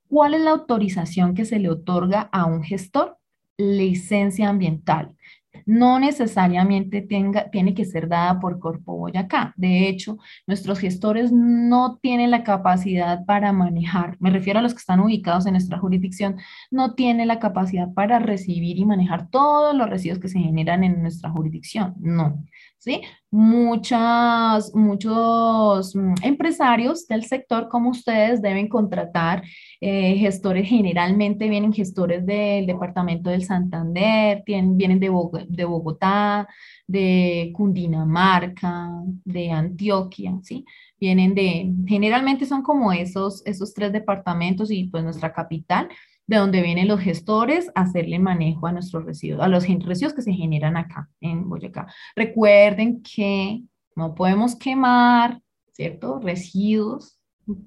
¿Cuál 0.07 0.35
es 0.35 0.41
la 0.41 0.51
autorización 0.51 1.33
que 1.33 1.45
se 1.45 1.59
le 1.59 1.69
otorga 1.69 2.29
a 2.31 2.45
un 2.45 2.63
gestor? 2.63 3.17
Licencia 3.57 4.49
ambiental 4.49 5.16
no 5.65 5.99
necesariamente 5.99 7.01
tenga, 7.01 7.49
tiene 7.49 7.73
que 7.73 7.85
ser 7.85 8.07
dada 8.07 8.39
por 8.39 8.59
Corpo 8.59 8.97
Boyacá. 8.97 9.53
De 9.57 9.87
hecho, 9.87 10.17
nuestros 10.45 10.79
gestores 10.79 11.31
no 11.31 11.97
tienen 12.01 12.31
la 12.31 12.43
capacidad 12.43 13.25
para 13.25 13.53
manejar, 13.53 14.17
me 14.19 14.29
refiero 14.29 14.59
a 14.59 14.61
los 14.61 14.73
que 14.73 14.79
están 14.79 14.99
ubicados 14.99 15.45
en 15.45 15.53
nuestra 15.53 15.79
jurisdicción, 15.79 16.37
no 16.71 16.95
tienen 16.95 17.27
la 17.27 17.39
capacidad 17.39 17.93
para 17.93 18.19
recibir 18.19 18.77
y 18.77 18.85
manejar 18.85 19.29
todos 19.29 19.75
los 19.75 19.89
residuos 19.89 20.19
que 20.19 20.29
se 20.29 20.39
generan 20.39 20.83
en 20.83 21.01
nuestra 21.01 21.29
jurisdicción. 21.29 21.95
No. 21.99 22.43
¿sí? 22.77 23.01
Muchas, 23.39 24.73
muchos 24.73 25.95
mm, 25.95 26.15
empresarios 26.23 27.07
del 27.07 27.23
sector 27.23 27.69
como 27.69 27.91
ustedes 27.91 28.41
deben 28.41 28.67
contratar 28.67 29.43
eh, 29.79 30.15
gestores, 30.15 30.67
generalmente 30.67 31.47
vienen 31.47 31.71
gestores 31.71 32.25
del 32.25 32.65
departamento 32.65 33.29
del 33.29 33.45
Santander, 33.45 34.41
tienen, 34.43 34.75
vienen 34.75 34.99
de, 34.99 35.11
de 35.49 35.65
Bogotá, 35.65 36.47
de 36.87 37.51
Cundinamarca, 37.53 38.89
de 39.23 39.51
Antioquia, 39.51 40.39
¿sí? 40.41 40.65
Vienen 40.99 41.35
de, 41.35 41.71
generalmente 41.85 42.47
son 42.47 42.63
como 42.63 42.91
esos, 42.91 43.45
esos 43.45 43.71
tres 43.71 43.91
departamentos 43.91 44.71
y 44.71 44.85
pues 44.85 45.03
nuestra 45.03 45.31
capital, 45.31 45.89
de 46.27 46.37
donde 46.37 46.61
vienen 46.61 46.89
los 46.89 46.99
gestores 46.99 47.71
a 47.73 47.81
hacerle 47.81 48.19
manejo 48.19 48.67
a 48.67 48.73
nuestros 48.73 49.05
residuos, 49.05 49.41
a 49.41 49.47
los 49.47 49.65
residuos 49.65 50.13
que 50.13 50.21
se 50.21 50.33
generan 50.33 50.75
acá 50.75 51.09
en 51.21 51.49
Boyacá. 51.49 51.87
Recuerden 52.15 53.01
que 53.01 53.63
no 53.95 54.13
podemos 54.13 54.55
quemar, 54.55 55.41
¿cierto? 55.71 56.19
Residuos, 56.19 57.17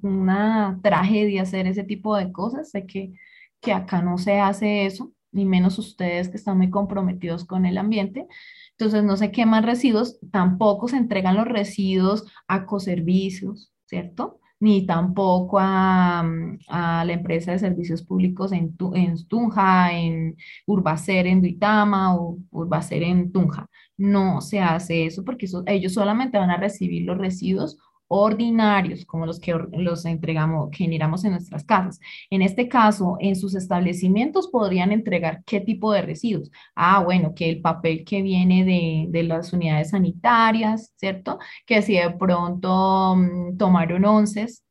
una 0.03 0.79
tragedia 0.83 1.43
hacer 1.43 1.67
ese 1.67 1.85
tipo 1.85 2.17
de 2.17 2.31
cosas. 2.33 2.71
Sé 2.71 2.87
que, 2.87 3.13
que 3.61 3.73
acá 3.73 4.03
no 4.03 4.19
se 4.19 4.39
hace 4.39 4.85
eso, 4.85 5.13
ni 5.33 5.47
menos 5.47 5.79
ustedes 5.79 6.29
que 6.29 6.37
están 6.37 6.59
muy 6.59 6.71
comprometidos 6.71 7.45
con 7.47 7.65
el 7.65 7.79
ambiente. 7.79 8.27
Entonces 8.73 9.03
no 9.05 9.17
se 9.17 9.31
queman 9.31 9.65
residuos, 9.65 10.19
tampoco 10.31 10.89
se 10.89 10.97
entregan 10.99 11.37
los 11.37 11.47
residuos 11.47 12.27
a 12.47 12.67
coservicios, 12.67 13.73
¿cierto? 13.87 14.40
Ni 14.61 14.87
tampoco 14.87 15.59
a, 15.61 16.23
la 16.69 17.13
empresa 17.13 17.53
de 17.53 17.59
servicios 17.59 18.03
públicos 18.03 18.53
en, 18.53 18.77
en 18.95 19.27
Tunja, 19.27 19.93
en 19.99 20.37
Urbacer 20.67 21.27
en 21.27 21.41
Duitama 21.41 22.15
o 22.17 22.39
Urbacer 22.51 23.03
en 23.03 23.33
Tunja. 23.33 23.69
No 23.97 24.41
se 24.41 24.61
hace 24.61 25.07
eso 25.07 25.25
porque 25.25 25.47
ellos 25.67 25.95
solamente 25.95 26.39
van 26.39 26.51
a 26.51 26.57
recibir 26.59 27.05
los 27.07 27.19
residuos 27.19 27.79
ordinarios, 28.13 29.05
como 29.07 29.25
los 29.25 29.39
que 29.39 29.55
los 29.73 30.05
entregamos, 30.05 30.71
generamos 30.73 31.25
en 31.25 31.31
nuestras 31.33 31.63
casas. 31.65 32.01
En 32.29 32.43
este 32.43 32.69
caso, 32.69 33.17
en 33.21 33.37
sus 33.37 33.55
establecimientos 33.55 34.49
podrían 34.49 34.91
entregar 34.91 35.45
qué 35.47 35.61
tipo 35.61 35.93
de 35.93 36.03
residuos. 36.03 36.51
Ah, 36.75 37.05
bueno, 37.05 37.35
que 37.37 37.49
el 37.49 37.61
papel 37.61 38.05
que 38.05 38.23
viene 38.23 38.65
de, 38.65 39.07
de 39.11 39.23
las 39.23 39.53
unidades 39.53 39.91
sanitarias, 39.91 40.93
¿cierto? 40.97 41.39
Que 41.65 41.83
si 41.83 41.95
de 41.95 42.11
pronto 42.11 43.15
mm, 43.17 43.57
tomaron 43.57 44.05
onces, 44.05 44.65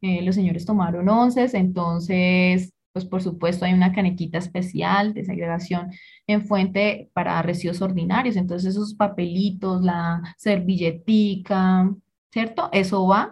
eh, 0.00 0.22
los 0.22 0.36
señores 0.36 0.64
tomaron 0.64 1.08
onces, 1.08 1.54
entonces 1.54 2.72
pues 2.92 3.04
por 3.04 3.22
supuesto 3.22 3.64
hay 3.66 3.74
una 3.74 3.92
canequita 3.92 4.38
especial 4.38 5.12
de 5.12 5.24
segregación 5.24 5.90
en 6.26 6.46
fuente 6.46 7.10
para 7.12 7.42
residuos 7.42 7.82
ordinarios, 7.82 8.36
entonces 8.36 8.70
esos 8.70 8.94
papelitos, 8.94 9.82
la 9.82 10.22
servilletica, 10.38 11.90
¿cierto? 12.36 12.68
Eso 12.70 13.06
va 13.06 13.30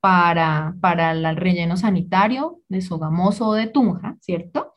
para, 0.00 0.76
para 0.82 1.12
el 1.12 1.34
relleno 1.34 1.78
sanitario 1.78 2.60
de 2.68 2.82
Sogamoso 2.82 3.48
o 3.48 3.54
de 3.54 3.68
Tunja, 3.68 4.18
¿cierto? 4.20 4.74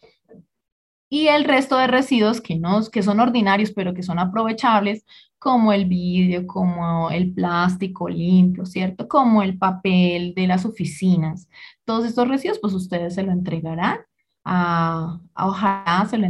Y 1.09 1.27
el 1.27 1.43
resto 1.43 1.75
de 1.75 1.87
residuos 1.87 2.39
que, 2.39 2.57
no, 2.57 2.79
que 2.89 3.03
son 3.03 3.19
ordinarios, 3.19 3.71
pero 3.71 3.93
que 3.93 4.03
son 4.03 4.19
aprovechables, 4.19 5.03
como 5.37 5.73
el 5.73 5.83
vidrio, 5.83 6.47
como 6.47 7.11
el 7.11 7.33
plástico 7.33 8.07
limpio, 8.07 8.65
¿cierto? 8.65 9.09
Como 9.09 9.43
el 9.43 9.57
papel 9.57 10.33
de 10.33 10.47
las 10.47 10.63
oficinas. 10.63 11.49
Todos 11.83 12.05
estos 12.05 12.25
residuos, 12.29 12.59
pues 12.59 12.73
ustedes 12.73 13.15
se 13.15 13.23
lo 13.23 13.33
entregarán 13.33 13.99
a, 14.45 15.19
ojalá 15.35 16.07
se 16.09 16.17
lo 16.17 16.25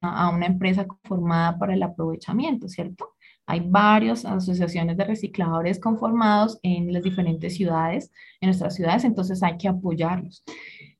a 0.00 0.28
una 0.30 0.46
empresa 0.46 0.86
conformada 0.86 1.58
para 1.58 1.74
el 1.74 1.82
aprovechamiento, 1.82 2.68
¿cierto? 2.68 3.16
Hay 3.48 3.60
varias 3.60 4.26
asociaciones 4.26 4.98
de 4.98 5.04
recicladores 5.04 5.80
conformados 5.80 6.58
en 6.62 6.92
las 6.92 7.02
diferentes 7.02 7.56
ciudades, 7.56 8.12
en 8.42 8.48
nuestras 8.48 8.74
ciudades, 8.74 9.04
entonces 9.04 9.42
hay 9.42 9.56
que 9.56 9.68
apoyarlos. 9.68 10.44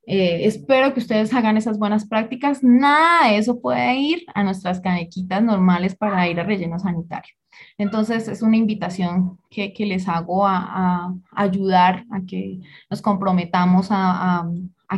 Eh, 0.07 0.47
espero 0.47 0.95
que 0.95 1.01
ustedes 1.01 1.35
hagan 1.35 1.59
esas 1.59 1.79
buenas 1.79 2.09
prácticas. 2.09 2.63
Nada 2.63 3.29
de 3.29 3.37
eso 3.37 3.61
puede 3.61 3.95
ir 3.97 4.25
a 4.35 4.43
nuestras 4.43 4.81
canequitas 4.81 5.43
normales 5.43 5.95
para 5.95 6.27
ir 6.27 6.41
a 6.41 6.45
relleno 6.45 6.79
sanitario. 6.79 7.35
Entonces, 7.77 8.27
es 8.29 8.41
una 8.41 8.57
invitación 8.57 9.39
que, 9.51 9.75
les 9.81 10.09
hago 10.09 10.47
a, 10.47 11.15
ayudar 11.33 12.07
a 12.11 12.23
que 12.27 12.61
nos 12.89 13.03
comprometamos 13.03 13.89
a 13.91 14.49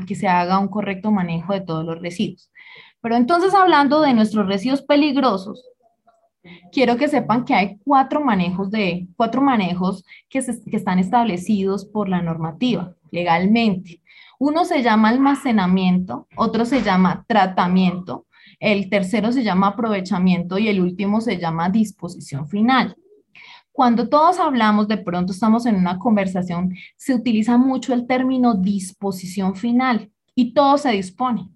que 0.06 0.14
se 0.14 0.28
haga 0.28 0.60
un 0.60 0.68
correcto 0.68 1.10
manejo 1.10 1.52
de 1.52 1.62
todos 1.62 1.84
los 1.84 2.00
residuos. 2.00 2.48
Pero 3.00 3.16
entonces, 3.16 3.54
hablando 3.54 4.02
de 4.02 4.14
nuestros 4.14 4.46
residuos 4.46 4.82
peligrosos, 4.82 5.64
quiero 6.72 6.96
que 6.96 7.08
sepan 7.08 7.44
que 7.44 7.54
hay 7.54 7.78
cuatro 7.84 8.20
manejos, 8.20 8.70
de, 8.70 9.08
cuatro 9.16 9.42
manejos 9.42 10.04
que, 10.28 10.40
que 10.40 10.76
están 10.76 10.98
establecidos 10.98 11.84
por 11.84 12.08
la 12.08 12.22
normativa 12.22 12.94
legalmente. 13.10 14.00
Uno 14.38 14.64
se 14.64 14.82
llama 14.82 15.10
almacenamiento, 15.10 16.26
otro 16.36 16.64
se 16.64 16.82
llama 16.82 17.24
tratamiento, 17.28 18.26
el 18.58 18.88
tercero 18.88 19.32
se 19.32 19.42
llama 19.42 19.68
aprovechamiento 19.68 20.58
y 20.58 20.68
el 20.68 20.80
último 20.80 21.20
se 21.20 21.38
llama 21.38 21.70
disposición 21.70 22.48
final. 22.48 22.96
Cuando 23.72 24.08
todos 24.08 24.38
hablamos, 24.38 24.88
de 24.88 24.98
pronto 24.98 25.32
estamos 25.32 25.64
en 25.66 25.76
una 25.76 25.98
conversación, 25.98 26.74
se 26.96 27.14
utiliza 27.14 27.56
mucho 27.56 27.94
el 27.94 28.06
término 28.06 28.54
disposición 28.54 29.56
final 29.56 30.10
y 30.34 30.52
todo 30.52 30.76
se 30.78 30.90
dispone 30.90 31.48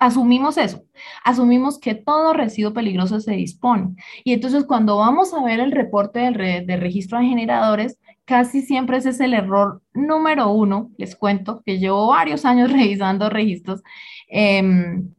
asumimos 0.00 0.58
eso, 0.58 0.84
asumimos 1.24 1.78
que 1.78 1.94
todo 1.94 2.32
residuo 2.32 2.72
peligroso 2.72 3.20
se 3.20 3.32
dispone. 3.32 3.96
Y 4.24 4.32
entonces 4.32 4.64
cuando 4.64 4.96
vamos 4.96 5.32
a 5.34 5.42
ver 5.42 5.60
el 5.60 5.72
reporte 5.72 6.20
del 6.20 6.66
de 6.66 6.76
registro 6.76 7.18
de 7.18 7.26
generadores, 7.26 7.98
casi 8.26 8.60
siempre 8.60 8.98
ese 8.98 9.10
es 9.10 9.20
el 9.20 9.32
error 9.32 9.82
número 9.94 10.50
uno, 10.50 10.90
les 10.98 11.16
cuento, 11.16 11.62
que 11.64 11.78
llevo 11.78 12.08
varios 12.08 12.44
años 12.44 12.70
revisando 12.72 13.30
registros. 13.30 13.82
Em, 14.28 15.14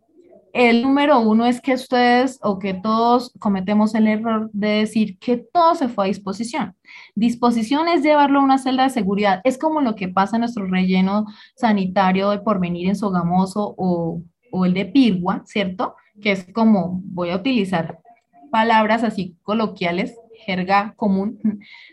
el 0.53 0.81
número 0.81 1.19
uno 1.19 1.45
es 1.45 1.61
que 1.61 1.73
ustedes 1.73 2.39
o 2.41 2.57
que 2.57 2.73
todos 2.73 3.31
cometemos 3.39 3.93
el 3.95 4.07
error 4.07 4.49
de 4.53 4.69
decir 4.69 5.19
que 5.19 5.37
todo 5.37 5.75
se 5.75 5.87
fue 5.87 6.05
a 6.05 6.07
disposición. 6.07 6.75
Disposición 7.15 7.87
es 7.87 8.01
llevarlo 8.01 8.39
a 8.39 8.43
una 8.43 8.57
celda 8.57 8.83
de 8.83 8.89
seguridad. 8.89 9.41
Es 9.43 9.57
como 9.57 9.81
lo 9.81 9.95
que 9.95 10.07
pasa 10.07 10.37
en 10.37 10.41
nuestro 10.41 10.65
relleno 10.65 11.25
sanitario 11.55 12.31
de 12.31 12.39
porvenir 12.39 12.87
en 12.87 12.95
Sogamoso 12.95 13.75
o 13.77 14.23
o 14.51 14.65
el 14.65 14.73
de 14.73 14.85
pirgua, 14.85 15.43
¿cierto? 15.45 15.95
Que 16.21 16.31
es 16.31 16.45
como, 16.53 17.01
voy 17.03 17.29
a 17.29 17.35
utilizar 17.35 17.99
palabras 18.51 19.03
así 19.03 19.35
coloquiales, 19.43 20.15
jerga 20.45 20.93
común, 20.95 21.39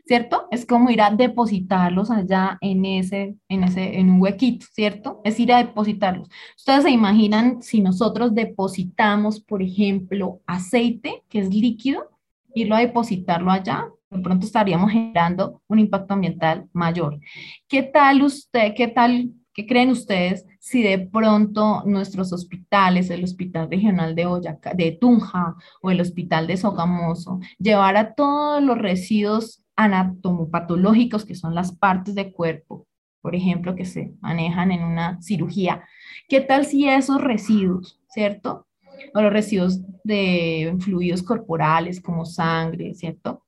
¿cierto? 0.07 0.47
Es 0.51 0.67
como 0.67 0.91
ir 0.91 1.01
a 1.01 1.11
depositarlos 1.11 2.11
allá 2.11 2.59
en 2.61 2.85
ese, 2.85 3.37
en 3.49 3.65
ese, 3.65 3.99
en 3.99 4.11
un 4.11 4.21
huequito, 4.21 4.67
¿cierto? 4.73 5.21
Es 5.25 5.41
ir 5.41 5.53
a 5.53 5.59
depositarlos. 5.59 6.29
Ustedes 6.57 6.85
se 6.85 6.91
imaginan 6.91 7.63
si 7.63 7.81
nosotros 7.81 8.35
depositamos, 8.35 9.41
por 9.41 9.63
ejemplo, 9.63 10.41
aceite, 10.47 11.23
que 11.29 11.41
es 11.41 11.53
líquido, 11.53 12.11
irlo 12.55 12.77
a 12.77 12.81
depositarlo 12.81 13.51
allá, 13.51 13.89
de 14.11 14.21
pronto 14.21 14.47
estaríamos 14.47 14.93
generando 14.93 15.61
un 15.67 15.81
impacto 15.81 16.15
ambiental 16.15 16.69
mayor. 16.73 17.19
¿Qué 17.67 17.83
tal 17.83 18.23
usted, 18.23 18.75
qué 18.77 18.87
tal 18.87 19.31
¿Qué 19.55 19.67
creen 19.67 19.91
ustedes 19.91 20.45
si 20.59 20.83
de 20.83 20.99
pronto 20.99 21.85
nuestros 21.87 22.33
hospitales, 22.33 23.09
el 23.11 23.23
Hospital 23.23 23.71
Regional 23.71 24.17
de 24.17 24.27
Boyacá, 24.27 24.75
de 24.75 24.91
Tunja 24.91 25.55
o 25.81 25.93
el 25.93 26.01
Hospital 26.01 26.49
de 26.49 26.57
Sogamoso, 26.57 27.39
llevara 27.61 28.15
todos 28.15 28.61
los 28.61 28.77
residuos 28.77 29.65
anatomopatológicos, 29.77 31.25
que 31.25 31.37
son 31.37 31.55
las 31.55 31.71
partes 31.71 32.17
de 32.17 32.33
cuerpo, 32.33 32.89
por 33.21 33.37
ejemplo, 33.37 33.77
que 33.77 33.85
se 33.85 34.13
manejan 34.21 34.73
en 34.73 34.83
una 34.83 35.23
cirugía? 35.23 35.85
¿Qué 36.29 36.41
tal 36.41 36.67
si 36.67 36.89
esos 36.89 37.21
residuos, 37.21 38.01
¿cierto? 38.09 38.67
O 39.15 39.21
los 39.21 39.33
residuos 39.33 39.81
de 40.03 40.77
fluidos 40.81 41.23
corporales 41.23 42.01
como 42.01 42.25
sangre, 42.25 42.93
¿cierto? 42.95 43.45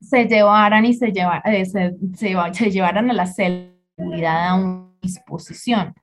Se 0.00 0.26
llevaran 0.26 0.84
y 0.84 0.94
se, 0.94 1.12
llevar, 1.12 1.42
eh, 1.44 1.64
se, 1.64 2.70
llevaran 2.72 3.08
a 3.08 3.14
la 3.14 3.26
seguridad 3.26 4.48
a 4.48 4.54
un 4.54 4.91
disposición. 5.02 5.94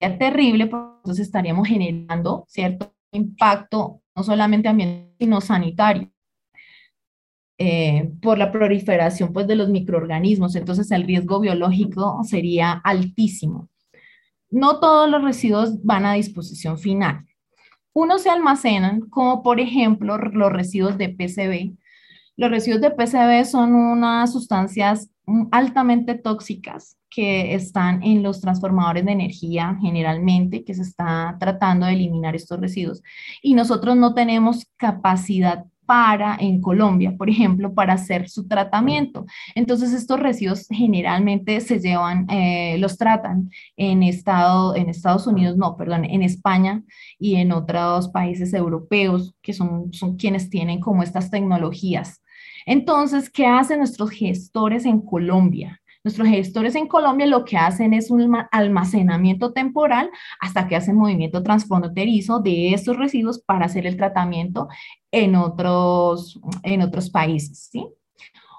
Sería 0.00 0.18
terrible, 0.18 0.66
porque 0.66 0.96
entonces 0.98 1.26
estaríamos 1.26 1.68
generando 1.68 2.44
cierto 2.48 2.92
impacto, 3.12 4.02
no 4.14 4.22
solamente 4.22 4.68
ambiental, 4.68 5.14
sino 5.18 5.40
sanitario. 5.40 6.10
Eh, 7.56 8.10
por 8.20 8.36
la 8.36 8.50
proliferación 8.50 9.32
pues, 9.32 9.46
de 9.46 9.54
los 9.54 9.68
microorganismos, 9.68 10.56
entonces 10.56 10.90
el 10.90 11.04
riesgo 11.04 11.38
biológico 11.38 12.20
sería 12.24 12.72
altísimo. 12.72 13.68
No 14.50 14.80
todos 14.80 15.08
los 15.08 15.22
residuos 15.22 15.82
van 15.84 16.04
a 16.04 16.14
disposición 16.14 16.78
final. 16.78 17.24
Unos 17.92 18.22
se 18.22 18.30
almacenan, 18.30 19.02
como 19.08 19.44
por 19.44 19.60
ejemplo 19.60 20.18
los 20.18 20.52
residuos 20.52 20.98
de 20.98 21.10
PCB. 21.10 21.76
Los 22.36 22.50
residuos 22.50 22.80
de 22.80 22.90
PCB 22.90 23.44
son 23.44 23.74
unas 23.74 24.32
sustancias 24.32 25.10
altamente 25.50 26.14
tóxicas 26.14 26.96
que 27.10 27.54
están 27.54 28.02
en 28.02 28.22
los 28.22 28.40
transformadores 28.40 29.04
de 29.04 29.12
energía 29.12 29.78
generalmente, 29.80 30.64
que 30.64 30.74
se 30.74 30.82
está 30.82 31.36
tratando 31.38 31.86
de 31.86 31.92
eliminar 31.92 32.34
estos 32.34 32.60
residuos. 32.60 33.02
Y 33.40 33.54
nosotros 33.54 33.96
no 33.96 34.14
tenemos 34.14 34.66
capacidad 34.76 35.64
para 35.86 36.36
en 36.40 36.60
Colombia, 36.60 37.14
por 37.16 37.28
ejemplo, 37.28 37.74
para 37.74 37.94
hacer 37.94 38.28
su 38.28 38.48
tratamiento. 38.48 39.26
Entonces, 39.54 39.92
estos 39.92 40.18
residuos 40.18 40.66
generalmente 40.70 41.60
se 41.60 41.78
llevan, 41.78 42.26
eh, 42.30 42.76
los 42.78 42.96
tratan 42.96 43.50
en, 43.76 44.02
estado, 44.02 44.74
en 44.76 44.88
Estados 44.88 45.26
Unidos, 45.26 45.56
no, 45.56 45.76
perdón, 45.76 46.04
en 46.04 46.22
España 46.22 46.82
y 47.18 47.36
en 47.36 47.52
otros 47.52 48.08
países 48.08 48.54
europeos, 48.54 49.34
que 49.42 49.52
son, 49.52 49.92
son 49.92 50.16
quienes 50.16 50.48
tienen 50.50 50.80
como 50.80 51.02
estas 51.02 51.30
tecnologías. 51.30 52.22
Entonces, 52.66 53.30
¿qué 53.30 53.46
hacen 53.46 53.78
nuestros 53.78 54.10
gestores 54.10 54.84
en 54.84 55.00
Colombia? 55.00 55.80
Nuestros 56.04 56.28
gestores 56.28 56.74
en 56.74 56.86
Colombia 56.86 57.26
lo 57.26 57.46
que 57.46 57.56
hacen 57.56 57.94
es 57.94 58.10
un 58.10 58.36
almacenamiento 58.52 59.52
temporal 59.54 60.10
hasta 60.38 60.68
que 60.68 60.76
hacen 60.76 60.96
movimiento 60.96 61.42
transfronterizo 61.42 62.40
de 62.40 62.74
estos 62.74 62.98
residuos 62.98 63.40
para 63.40 63.64
hacer 63.64 63.86
el 63.86 63.96
tratamiento 63.96 64.68
en 65.10 65.34
otros, 65.34 66.38
en 66.62 66.82
otros 66.82 67.08
países. 67.08 67.70
¿sí? 67.72 67.86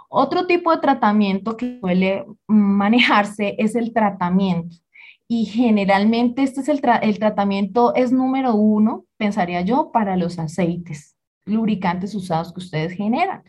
Otro 0.09 0.47
tipo 0.47 0.71
de 0.71 0.81
tratamiento 0.81 1.55
que 1.55 1.77
suele 1.79 2.25
manejarse 2.47 3.55
es 3.59 3.75
el 3.75 3.93
tratamiento. 3.93 4.77
Y 5.27 5.45
generalmente 5.45 6.41
este 6.41 6.61
es 6.61 6.69
el, 6.69 6.81
el 7.01 7.19
tratamiento 7.19 7.93
es 7.93 8.11
número 8.11 8.55
uno, 8.55 9.05
pensaría 9.17 9.61
yo, 9.61 9.91
para 9.91 10.17
los 10.17 10.39
aceites 10.39 11.15
lubricantes 11.45 12.15
usados 12.15 12.51
que 12.51 12.59
ustedes 12.59 12.93
generan. 12.93 13.43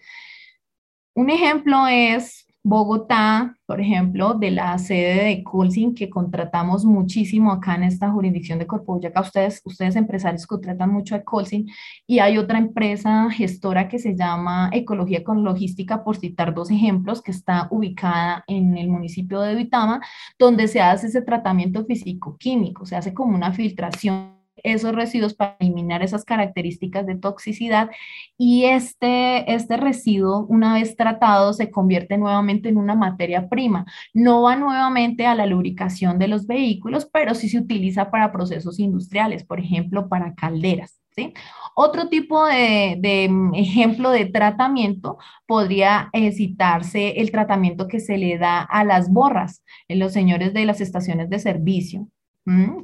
Un 1.16 1.30
ejemplo 1.30 1.86
es 1.86 2.46
Bogotá, 2.62 3.56
por 3.64 3.80
ejemplo, 3.80 4.34
de 4.34 4.50
la 4.50 4.76
sede 4.76 5.24
de 5.24 5.42
Colsin, 5.42 5.94
que 5.94 6.10
contratamos 6.10 6.84
muchísimo 6.84 7.50
acá 7.50 7.74
en 7.74 7.84
esta 7.84 8.10
jurisdicción 8.10 8.58
de 8.58 8.66
Corpo 8.66 8.92
Boyacá, 8.92 9.22
ustedes, 9.22 9.62
ustedes 9.64 9.96
empresarios 9.96 10.46
contratan 10.46 10.92
mucho 10.92 11.14
a 11.14 11.22
Colsin, 11.22 11.70
y 12.06 12.18
hay 12.18 12.36
otra 12.36 12.58
empresa 12.58 13.30
gestora 13.30 13.88
que 13.88 13.98
se 13.98 14.14
llama 14.14 14.68
Ecología 14.74 15.24
con 15.24 15.42
Logística, 15.42 16.04
por 16.04 16.18
citar 16.18 16.52
dos 16.52 16.70
ejemplos, 16.70 17.22
que 17.22 17.30
está 17.30 17.66
ubicada 17.70 18.44
en 18.46 18.76
el 18.76 18.88
municipio 18.88 19.40
de 19.40 19.54
Vitama, 19.54 20.02
donde 20.38 20.68
se 20.68 20.82
hace 20.82 21.06
ese 21.06 21.22
tratamiento 21.22 21.86
físico-químico, 21.86 22.84
se 22.84 22.94
hace 22.94 23.14
como 23.14 23.34
una 23.34 23.52
filtración 23.54 24.35
esos 24.62 24.94
residuos 24.94 25.34
para 25.34 25.56
eliminar 25.60 26.02
esas 26.02 26.24
características 26.24 27.06
de 27.06 27.16
toxicidad 27.16 27.90
y 28.38 28.64
este, 28.64 29.52
este 29.52 29.76
residuo, 29.76 30.46
una 30.48 30.74
vez 30.74 30.96
tratado, 30.96 31.52
se 31.52 31.70
convierte 31.70 32.18
nuevamente 32.18 32.68
en 32.68 32.76
una 32.76 32.94
materia 32.94 33.48
prima. 33.48 33.86
No 34.14 34.42
va 34.42 34.56
nuevamente 34.56 35.26
a 35.26 35.34
la 35.34 35.46
lubricación 35.46 36.18
de 36.18 36.28
los 36.28 36.46
vehículos, 36.46 37.08
pero 37.12 37.34
sí 37.34 37.48
se 37.48 37.58
utiliza 37.58 38.10
para 38.10 38.32
procesos 38.32 38.78
industriales, 38.78 39.44
por 39.44 39.60
ejemplo, 39.60 40.08
para 40.08 40.34
calderas. 40.34 41.00
¿Sí? 41.16 41.32
Otro 41.74 42.10
tipo 42.10 42.44
de, 42.44 43.26
mm, 43.30 43.54
ejemplo 43.54 44.10
de 44.10 44.26
tratamiento 44.26 45.16
podría 45.46 46.10
citarse 46.32 47.20
el 47.20 47.30
tratamiento 47.30 47.88
que 47.88 48.00
se 48.00 48.18
le 48.18 48.36
da 48.36 48.60
a 48.60 48.84
las 48.84 49.10
borras 49.10 49.62
en 49.88 49.98
los 49.98 50.12
señores 50.12 50.52
de 50.52 50.66
las 50.66 50.82
estaciones 50.82 51.30
de 51.30 51.38
servicio 51.38 52.08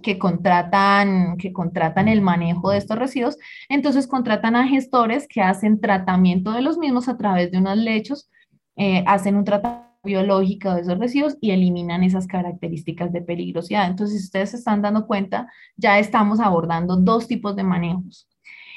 que 0.03 0.19
contratan, 0.19 1.37
que 1.37 1.53
contratan 1.53 2.09
el 2.09 2.21
manejo 2.21 2.71
de 2.71 2.79
estos 2.79 2.99
residuos, 2.99 3.39
entonces 3.69 4.09
contratan 4.09 4.57
a 4.57 4.67
gestores 4.67 5.29
que 5.29 5.41
hacen 5.41 5.81
tratamiento 5.81 6.51
de 6.53 6.63
los 6.63 6.79
mismos 6.79 7.09
a 7.09 7.17
través 7.17 7.53
de 7.53 7.59
unos 7.59 7.77
lechos, 7.77 8.29
eh, 8.77 9.05
hacen 9.07 9.37
un 9.37 9.45
tratamiento 9.45 9.93
biológico 10.05 10.75
de 10.75 10.81
esos 10.81 10.99
residuos 10.99 11.37
y 11.41 11.53
eliminan 11.53 12.03
esas 12.03 12.27
características 12.27 13.13
de 13.13 13.23
peligrosidad. 13.23 13.87
Entonces, 13.87 14.19
si 14.19 14.25
ustedes 14.25 14.51
se 14.51 14.57
están 14.57 14.83
dando 14.83 15.07
cuenta, 15.07 15.49
ya 15.77 16.01
estamos 16.01 16.41
abordando 16.41 16.97
dos 16.97 17.29
tipos 17.29 17.55
de 17.55 17.63
manejos. 17.63 18.29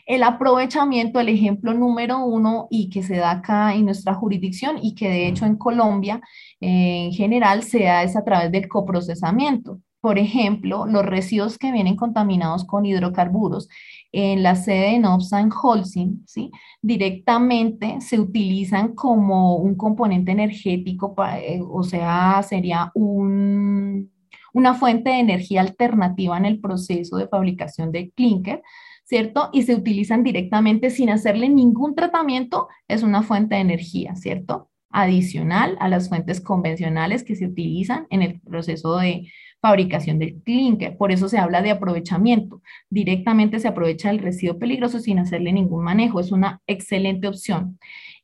El 0.06 0.22
aprovechamiento, 0.22 1.20
el 1.20 1.30
ejemplo 1.30 1.74
número 1.74 2.24
uno 2.24 2.68
y 2.70 2.92
que 2.92 3.02
se 3.02 3.16
da 3.18 3.32
acá 3.32 3.74
en 3.74 3.86
nuestra 3.86 4.14
jurisdicción 4.14 4.78
y 4.80 4.94
que 4.94 5.10
de 5.10 5.28
hecho 5.28 5.48
en 5.48 5.56
Colombia 5.56 6.22
eh, 6.62 7.06
en 7.08 7.12
general 7.12 7.64
se 7.64 7.86
da 7.86 8.04
es 8.04 8.16
a 8.16 8.24
través 8.24 8.52
del 8.52 8.68
coprocesamiento 8.68 9.80
por 10.06 10.20
ejemplo, 10.20 10.86
los 10.86 11.04
residuos 11.04 11.58
que 11.58 11.72
vienen 11.72 11.96
contaminados 11.96 12.64
con 12.64 12.86
hidrocarburos 12.86 13.68
en 14.12 14.44
la 14.44 14.54
sede 14.54 14.92
de 14.92 15.00
Nobsa 15.00 15.40
en 15.40 15.50
Holcim, 15.52 16.24
¿sí? 16.28 16.52
directamente 16.80 18.00
se 18.02 18.20
utilizan 18.20 18.94
como 18.94 19.56
un 19.56 19.74
componente 19.74 20.32
energético, 20.32 21.16
eh, 21.36 21.60
o 21.68 21.82
sea, 21.82 22.44
sería 22.48 22.92
un, 22.94 24.12
una 24.54 24.76
fuente 24.76 25.10
de 25.10 25.22
energía 25.22 25.62
alternativa 25.62 26.38
en 26.38 26.46
el 26.46 26.60
proceso 26.60 27.18
de 27.18 27.28
fabricación 27.28 27.92
de 27.92 28.12
clinker, 28.12 28.62
¿cierto? 29.06 29.50
Y 29.54 29.64
se 29.64 29.74
utilizan 29.74 30.22
directamente 30.22 30.92
sin 30.92 31.10
hacerle 31.10 31.50
ningún 31.50 31.96
tratamiento, 31.96 32.68
es 32.88 33.02
una 33.02 33.24
fuente 33.24 33.56
de 33.56 33.62
energía, 33.62 34.16
¿cierto? 34.16 34.70
Adicional 34.92 35.76
a 35.80 35.90
las 35.90 36.10
fuentes 36.10 36.42
convencionales 36.42 37.24
que 37.24 37.36
se 37.36 37.48
utilizan 37.48 38.06
en 38.12 38.22
el 38.22 38.40
proceso 38.40 38.98
de 38.98 39.28
fabricación 39.68 40.20
del 40.20 40.44
clinker. 40.44 40.96
Por 40.96 41.12
eso 41.12 41.28
se 41.28 41.40
habla 41.40 41.64
de 41.64 41.72
aprovechamiento. 41.72 42.62
Directamente 42.88 43.60
se 43.60 43.68
aprovecha 43.68 44.12
el 44.12 44.20
residuo 44.20 44.60
peligroso 44.60 45.00
sin 45.00 45.18
hacerle 45.18 45.52
ningún 45.52 45.84
manejo. 45.84 46.20
Es 46.20 46.32
una 46.32 46.62
excelente 46.68 47.28
opción. 47.28 47.80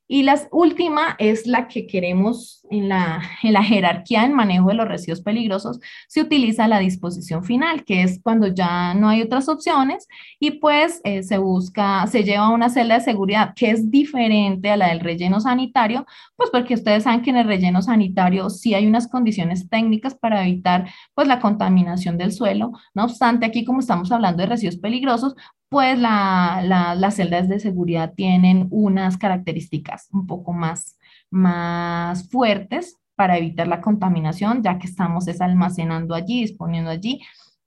Y 0.07 0.21
la 0.21 0.39
última 0.51 1.15
es 1.17 1.47
la 1.47 1.67
que 1.67 1.87
queremos 1.87 2.60
en 2.71 2.89
la, 2.89 3.21
en 3.43 3.53
la 3.53 3.63
jerarquía 3.63 4.25
en 4.25 4.33
manejo 4.33 4.69
de 4.69 4.75
los 4.75 4.87
residuos 4.87 5.21
peligrosos, 5.21 5.79
se 6.07 6.21
utiliza 6.21 6.67
la 6.67 6.79
disposición 6.79 7.43
final, 7.43 7.83
que 7.83 8.01
es 8.03 8.19
cuando 8.23 8.47
ya 8.47 8.93
no 8.93 9.09
hay 9.09 9.21
otras 9.21 9.49
opciones 9.49 10.07
y 10.39 10.51
pues 10.51 11.01
eh, 11.03 11.21
se 11.23 11.37
busca, 11.37 12.07
se 12.07 12.23
lleva 12.23 12.49
una 12.49 12.69
celda 12.69 12.95
de 12.95 13.01
seguridad 13.01 13.53
que 13.55 13.71
es 13.71 13.91
diferente 13.91 14.71
a 14.71 14.77
la 14.77 14.87
del 14.87 15.01
relleno 15.01 15.39
sanitario, 15.41 16.05
pues 16.35 16.49
porque 16.49 16.73
ustedes 16.73 17.03
saben 17.03 17.21
que 17.21 17.29
en 17.29 17.37
el 17.37 17.47
relleno 17.47 17.81
sanitario 17.81 18.49
sí 18.49 18.73
hay 18.73 18.87
unas 18.87 19.07
condiciones 19.07 19.69
técnicas 19.69 20.15
para 20.15 20.41
evitar 20.47 20.89
pues 21.13 21.27
la 21.27 21.39
contaminación 21.39 22.17
del 22.17 22.31
suelo. 22.31 22.71
No 22.93 23.03
obstante, 23.03 23.45
aquí 23.45 23.65
como 23.65 23.81
estamos 23.81 24.11
hablando 24.11 24.41
de 24.41 24.49
residuos 24.49 24.77
peligrosos, 24.77 25.35
pues 25.71 25.97
las 25.97 27.15
celdas 27.15 27.47
de 27.47 27.59
seguridad 27.59 28.13
tienen 28.13 28.67
unas 28.71 29.17
características 29.17 30.09
un 30.11 30.27
poco 30.27 30.51
más, 30.51 30.97
más 31.31 32.29
fuertes 32.29 32.97
para 33.15 33.37
evitar 33.37 33.67
la 33.67 33.81
contaminación, 33.81 34.61
ya 34.61 34.77
que 34.77 34.87
estamos 34.87 35.27
almacenando 35.39 36.13
allí, 36.13 36.41
disponiendo 36.41 36.91
allí 36.91 37.21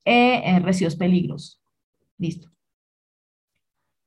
eh, 0.04 0.42
eh, 0.44 0.58
residuos 0.60 0.96
peligrosos. 0.96 1.60
Listo. 2.18 2.50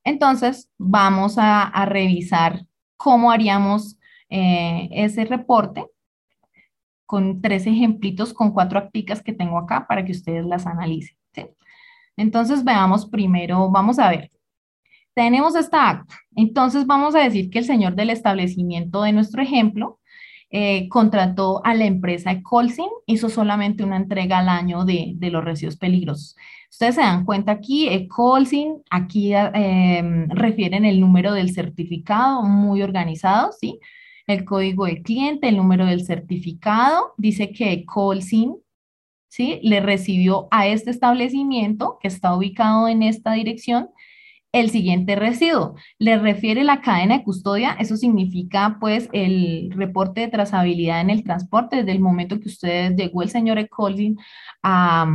Entonces, 0.04 0.70
vamos 0.78 1.36
a, 1.38 1.84
revisar 1.86 2.64
cómo 2.96 3.30
haríamos 3.30 3.98
eh, 4.30 4.88
ese 4.92 5.24
reporte 5.24 5.86
con 7.04 7.40
tres 7.40 7.66
ejemplitos, 7.66 8.32
con 8.32 8.52
cuatro 8.52 8.78
acticas 8.78 9.22
que 9.22 9.32
tengo 9.32 9.58
acá 9.58 9.86
para 9.86 10.04
que 10.04 10.12
ustedes 10.12 10.46
las 10.46 10.66
analicen. 10.66 11.16
Entonces 12.16 12.64
veamos 12.64 13.06
primero, 13.06 13.70
vamos 13.70 13.98
a 13.98 14.10
ver. 14.10 14.30
Tenemos 15.18 15.56
esta 15.56 15.90
acta. 15.90 16.14
Entonces 16.36 16.86
vamos 16.86 17.16
a 17.16 17.18
decir 17.18 17.50
que 17.50 17.58
el 17.58 17.64
señor 17.64 17.96
del 17.96 18.10
establecimiento 18.10 19.02
de 19.02 19.12
nuestro 19.12 19.42
ejemplo 19.42 19.98
eh, 20.48 20.88
contrató 20.88 21.60
a 21.64 21.74
la 21.74 21.86
empresa 21.86 22.40
Colsin, 22.40 22.86
hizo 23.04 23.28
solamente 23.28 23.82
una 23.82 23.96
entrega 23.96 24.38
al 24.38 24.48
año 24.48 24.84
de, 24.84 25.16
los 25.18 25.44
residuos 25.44 25.76
peligrosos. 25.76 26.36
Ustedes 26.70 26.94
se 26.94 27.00
dan 27.00 27.24
cuenta 27.24 27.50
aquí, 27.50 28.06
Colsin, 28.06 28.80
aquí 28.90 29.34
eh, 29.34 30.26
refieren 30.28 30.84
el 30.84 31.00
número 31.00 31.32
del 31.32 31.52
certificado, 31.52 32.44
muy 32.44 32.82
organizado, 32.82 33.50
¿sí? 33.60 33.80
El 34.28 34.44
código 34.44 34.84
de 34.84 35.02
cliente, 35.02 35.48
el 35.48 35.56
número 35.56 35.84
del 35.86 36.04
certificado, 36.04 37.14
dice 37.16 37.50
que 37.50 37.84
Colsin 37.84 38.54
¿sí? 39.26 39.58
Le 39.64 39.80
recibió 39.80 40.46
a 40.52 40.68
este 40.68 40.92
establecimiento 40.92 41.98
que 42.00 42.06
está 42.06 42.36
ubicado 42.36 42.86
en 42.86 43.02
esta 43.02 43.32
dirección 43.32 43.90
el 44.58 44.70
siguiente 44.70 45.16
residuo. 45.16 45.74
Le 45.98 46.18
refiere 46.18 46.64
la 46.64 46.80
cadena 46.80 47.18
de 47.18 47.24
custodia, 47.24 47.76
eso 47.78 47.96
significa 47.96 48.76
pues 48.80 49.08
el 49.12 49.70
reporte 49.74 50.22
de 50.22 50.28
trazabilidad 50.28 51.00
en 51.00 51.10
el 51.10 51.24
transporte 51.24 51.76
desde 51.76 51.92
el 51.92 52.00
momento 52.00 52.40
que 52.40 52.48
ustedes 52.48 52.96
llegó 52.96 53.22
el 53.22 53.30
señor 53.30 53.58
Ecolin 53.58 54.18
a, 54.62 55.06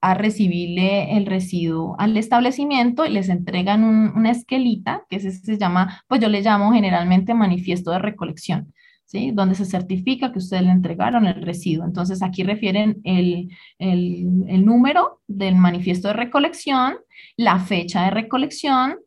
a 0.00 0.14
recibirle 0.14 1.16
el 1.16 1.26
residuo 1.26 1.96
al 1.98 2.16
establecimiento 2.16 3.04
y 3.04 3.10
les 3.10 3.28
entregan 3.28 3.84
una 3.84 4.30
esquelita, 4.30 5.04
que 5.08 5.20
se 5.20 5.58
llama, 5.58 6.02
pues 6.08 6.20
yo 6.20 6.28
le 6.28 6.40
llamo 6.40 6.72
generalmente 6.72 7.34
manifiesto 7.34 7.90
de 7.90 7.98
recolección. 7.98 8.72
¿Sí? 9.10 9.32
donde 9.32 9.56
se 9.56 9.64
certifica 9.64 10.30
que 10.30 10.38
ustedes 10.38 10.62
le 10.62 10.70
entregaron 10.70 11.26
el 11.26 11.42
residuo. 11.42 11.84
Entonces, 11.84 12.22
aquí 12.22 12.44
refieren 12.44 13.00
el, 13.02 13.48
el, 13.80 14.64
número 14.64 15.20
del 15.26 15.56
manifiesto 15.56 16.06
de 16.06 16.14
recolección, 16.14 16.94
la 17.36 17.58
fecha 17.58 18.04
de 18.04 18.10
recolección, 18.12 19.00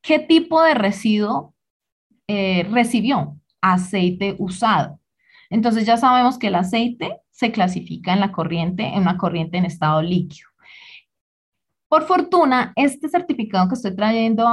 qué 0.00 0.18
tipo 0.18 0.60
de 0.60 0.74
residuo 0.74 1.54
eh, 2.26 2.66
recibió, 2.72 3.38
aceite 3.60 4.34
usado. 4.40 4.98
Entonces, 5.50 5.86
ya 5.86 5.96
sabemos 5.96 6.36
que 6.36 6.48
el 6.48 6.56
aceite 6.56 7.18
se 7.30 7.52
clasifica 7.52 8.12
en 8.12 8.18
la 8.18 8.32
corriente, 8.32 8.84
en 8.88 9.02
una 9.02 9.18
corriente 9.18 9.56
en 9.56 9.66
estado 9.66 10.02
líquido. 10.02 10.51
Por 11.92 12.06
fortuna, 12.06 12.72
este 12.74 13.06
certificado 13.10 13.68
que 13.68 13.74
estoy 13.74 13.94
trayendo 13.94 14.48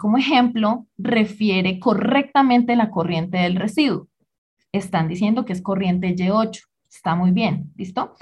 como 0.00 0.18
ejemplo 0.18 0.88
refiere 0.98 1.78
correctamente 1.78 2.74
la 2.74 2.90
corriente 2.90 3.38
del 3.38 3.54
residuo. 3.54 4.08
Están 4.72 5.06
diciendo 5.06 5.44
que 5.44 5.52
es 5.52 5.62
corriente 5.62 6.12
Y8. 6.12 6.60
Está 6.90 7.14
muy 7.14 7.30
bien, 7.30 7.70
¿listo? 7.76 8.16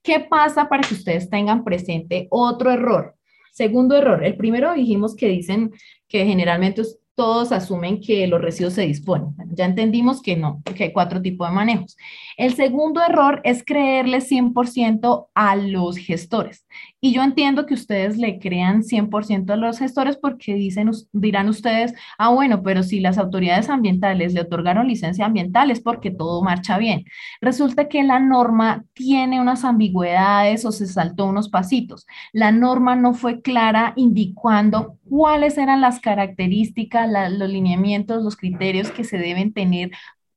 ¿Qué 0.00 0.20
pasa 0.20 0.68
para 0.68 0.86
que 0.86 0.94
ustedes 0.94 1.28
tengan 1.28 1.64
presente 1.64 2.28
otro 2.30 2.70
error? 2.70 3.16
Segundo 3.52 3.96
error. 3.96 4.22
El 4.22 4.36
primero 4.36 4.72
dijimos 4.74 5.16
que 5.16 5.26
dicen 5.26 5.72
que 6.06 6.24
generalmente 6.24 6.82
todos 7.14 7.52
asumen 7.52 8.00
que 8.00 8.26
los 8.26 8.40
residuos 8.40 8.74
se 8.74 8.82
disponen. 8.82 9.34
ya 9.54 9.64
entendimos 9.64 10.20
que 10.20 10.36
no, 10.36 10.62
que 10.76 10.84
hay 10.84 10.92
cuatro 10.92 11.22
tipos 11.22 11.48
de 11.48 11.54
manejos. 11.54 11.96
El 12.36 12.54
segundo 12.54 13.00
error 13.02 13.40
es 13.44 13.64
creerle 13.64 14.18
100% 14.18 15.28
a 15.34 15.56
los 15.56 15.96
gestores. 15.96 16.66
Y 17.04 17.12
yo 17.12 17.22
entiendo 17.22 17.66
que 17.66 17.74
ustedes 17.74 18.16
le 18.16 18.38
crean 18.38 18.82
100% 18.82 19.52
a 19.52 19.56
los 19.56 19.78
gestores 19.78 20.16
porque 20.16 20.54
dicen, 20.54 20.90
dirán 21.12 21.50
ustedes, 21.50 21.92
ah, 22.16 22.30
bueno, 22.30 22.62
pero 22.62 22.82
si 22.82 22.98
las 22.98 23.18
autoridades 23.18 23.68
ambientales 23.68 24.32
le 24.32 24.40
otorgaron 24.40 24.88
licencia 24.88 25.26
ambiental 25.26 25.70
es 25.70 25.80
porque 25.80 26.10
todo 26.10 26.42
marcha 26.42 26.78
bien. 26.78 27.04
Resulta 27.42 27.88
que 27.88 28.02
la 28.04 28.20
norma 28.20 28.86
tiene 28.94 29.38
unas 29.38 29.66
ambigüedades 29.66 30.64
o 30.64 30.72
se 30.72 30.86
saltó 30.86 31.26
unos 31.26 31.50
pasitos. 31.50 32.06
La 32.32 32.52
norma 32.52 32.96
no 32.96 33.12
fue 33.12 33.42
clara 33.42 33.92
indicando 33.96 34.96
cuáles 35.06 35.58
eran 35.58 35.82
las 35.82 36.00
características, 36.00 37.10
los 37.32 37.50
lineamientos, 37.50 38.22
los 38.22 38.34
criterios 38.34 38.90
que 38.90 39.04
se 39.04 39.18
deben 39.18 39.52
tener 39.52 39.90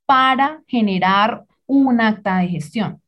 para 0.06 0.64
generar 0.68 1.46
un 1.66 2.02
acta 2.02 2.40
de 2.40 2.50
gestión. 2.50 3.02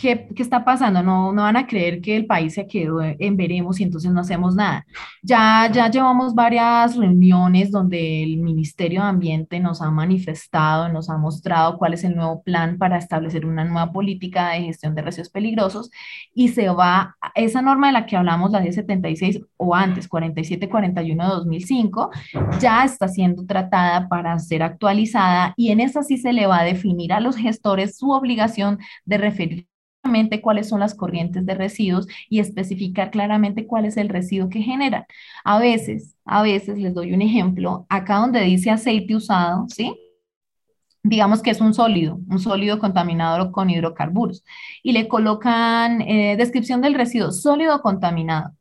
¿Qué, 0.00 0.26
está 0.36 0.64
pasando? 0.64 1.02
No, 1.02 1.32
no 1.32 1.42
van 1.42 1.56
a 1.56 1.66
creer 1.66 2.00
que 2.00 2.16
el 2.16 2.26
país 2.26 2.54
se 2.54 2.66
quedó 2.66 3.02
en 3.02 3.36
veremos 3.36 3.80
y 3.80 3.84
entonces 3.84 4.10
no 4.10 4.20
hacemos 4.20 4.54
nada. 4.54 4.86
Ya, 5.22 5.70
ya 5.72 5.90
llevamos 5.90 6.34
varias 6.34 6.96
reuniones 6.96 7.70
donde 7.70 8.22
el 8.22 8.38
Ministerio 8.38 9.02
de 9.02 9.08
Ambiente 9.08 9.60
nos 9.60 9.82
ha 9.82 9.90
manifestado, 9.90 10.88
nos 10.88 11.10
ha 11.10 11.18
mostrado 11.18 11.76
cuál 11.78 11.94
es 11.94 12.04
el 12.04 12.16
nuevo 12.16 12.42
plan 12.42 12.78
para 12.78 12.98
establecer 12.98 13.44
una 13.44 13.64
nueva 13.64 13.92
política 13.92 14.50
de 14.50 14.62
gestión 14.62 14.94
de 14.94 15.02
residuos 15.02 15.28
peligrosos 15.28 15.90
y 16.34 16.48
se 16.48 16.68
va, 16.70 17.16
esa 17.34 17.62
norma 17.62 17.88
de 17.88 17.92
la 17.92 18.06
que 18.06 18.16
hablamos, 18.16 18.50
la 18.52 18.60
1076 18.60 19.40
o 19.56 19.74
antes, 19.74 20.08
4741 20.08 21.24
de 21.24 21.30
2005, 21.30 22.10
ya 22.58 22.84
está 22.84 23.08
siendo 23.08 23.44
tratada 23.44 24.08
para 24.08 24.38
ser 24.38 24.62
actualizada 24.62 25.52
y 25.56 25.70
en 25.70 25.80
esa 25.80 26.02
sí 26.02 26.16
se 26.16 26.32
le 26.32 26.46
va 26.46 26.60
a 26.60 26.64
definir 26.64 27.12
a 27.12 27.20
los 27.20 27.36
gestores 27.36 27.98
su 27.98 28.10
obligación 28.10 28.78
de 29.04 29.18
referir 29.18 29.69
cuáles 30.40 30.68
son 30.68 30.80
las 30.80 30.94
corrientes 30.94 31.46
de 31.46 31.54
residuos 31.54 32.06
y 32.28 32.40
especificar 32.40 33.10
claramente 33.10 33.66
cuál 33.66 33.84
es 33.84 33.96
el 33.96 34.08
residuo 34.08 34.48
que 34.48 34.62
genera. 34.62 35.06
A 35.44 35.58
veces, 35.58 36.16
a 36.24 36.42
veces 36.42 36.78
les 36.78 36.94
doy 36.94 37.12
un 37.12 37.22
ejemplo, 37.22 37.86
acá 37.88 38.16
donde 38.16 38.40
dice 38.42 38.70
aceite 38.70 39.16
usado, 39.16 39.66
¿sí? 39.68 39.94
digamos 41.02 41.42
que 41.42 41.50
es 41.50 41.60
un 41.60 41.74
sólido, 41.74 42.18
un 42.28 42.38
sólido 42.40 42.78
contaminado 42.78 43.52
con 43.52 43.70
hidrocarburos, 43.70 44.44
y 44.82 44.92
le 44.92 45.08
colocan 45.08 46.02
eh, 46.02 46.36
descripción 46.36 46.80
del 46.82 46.94
residuo, 46.94 47.32
sólido 47.32 47.80
contaminado. 47.80 48.52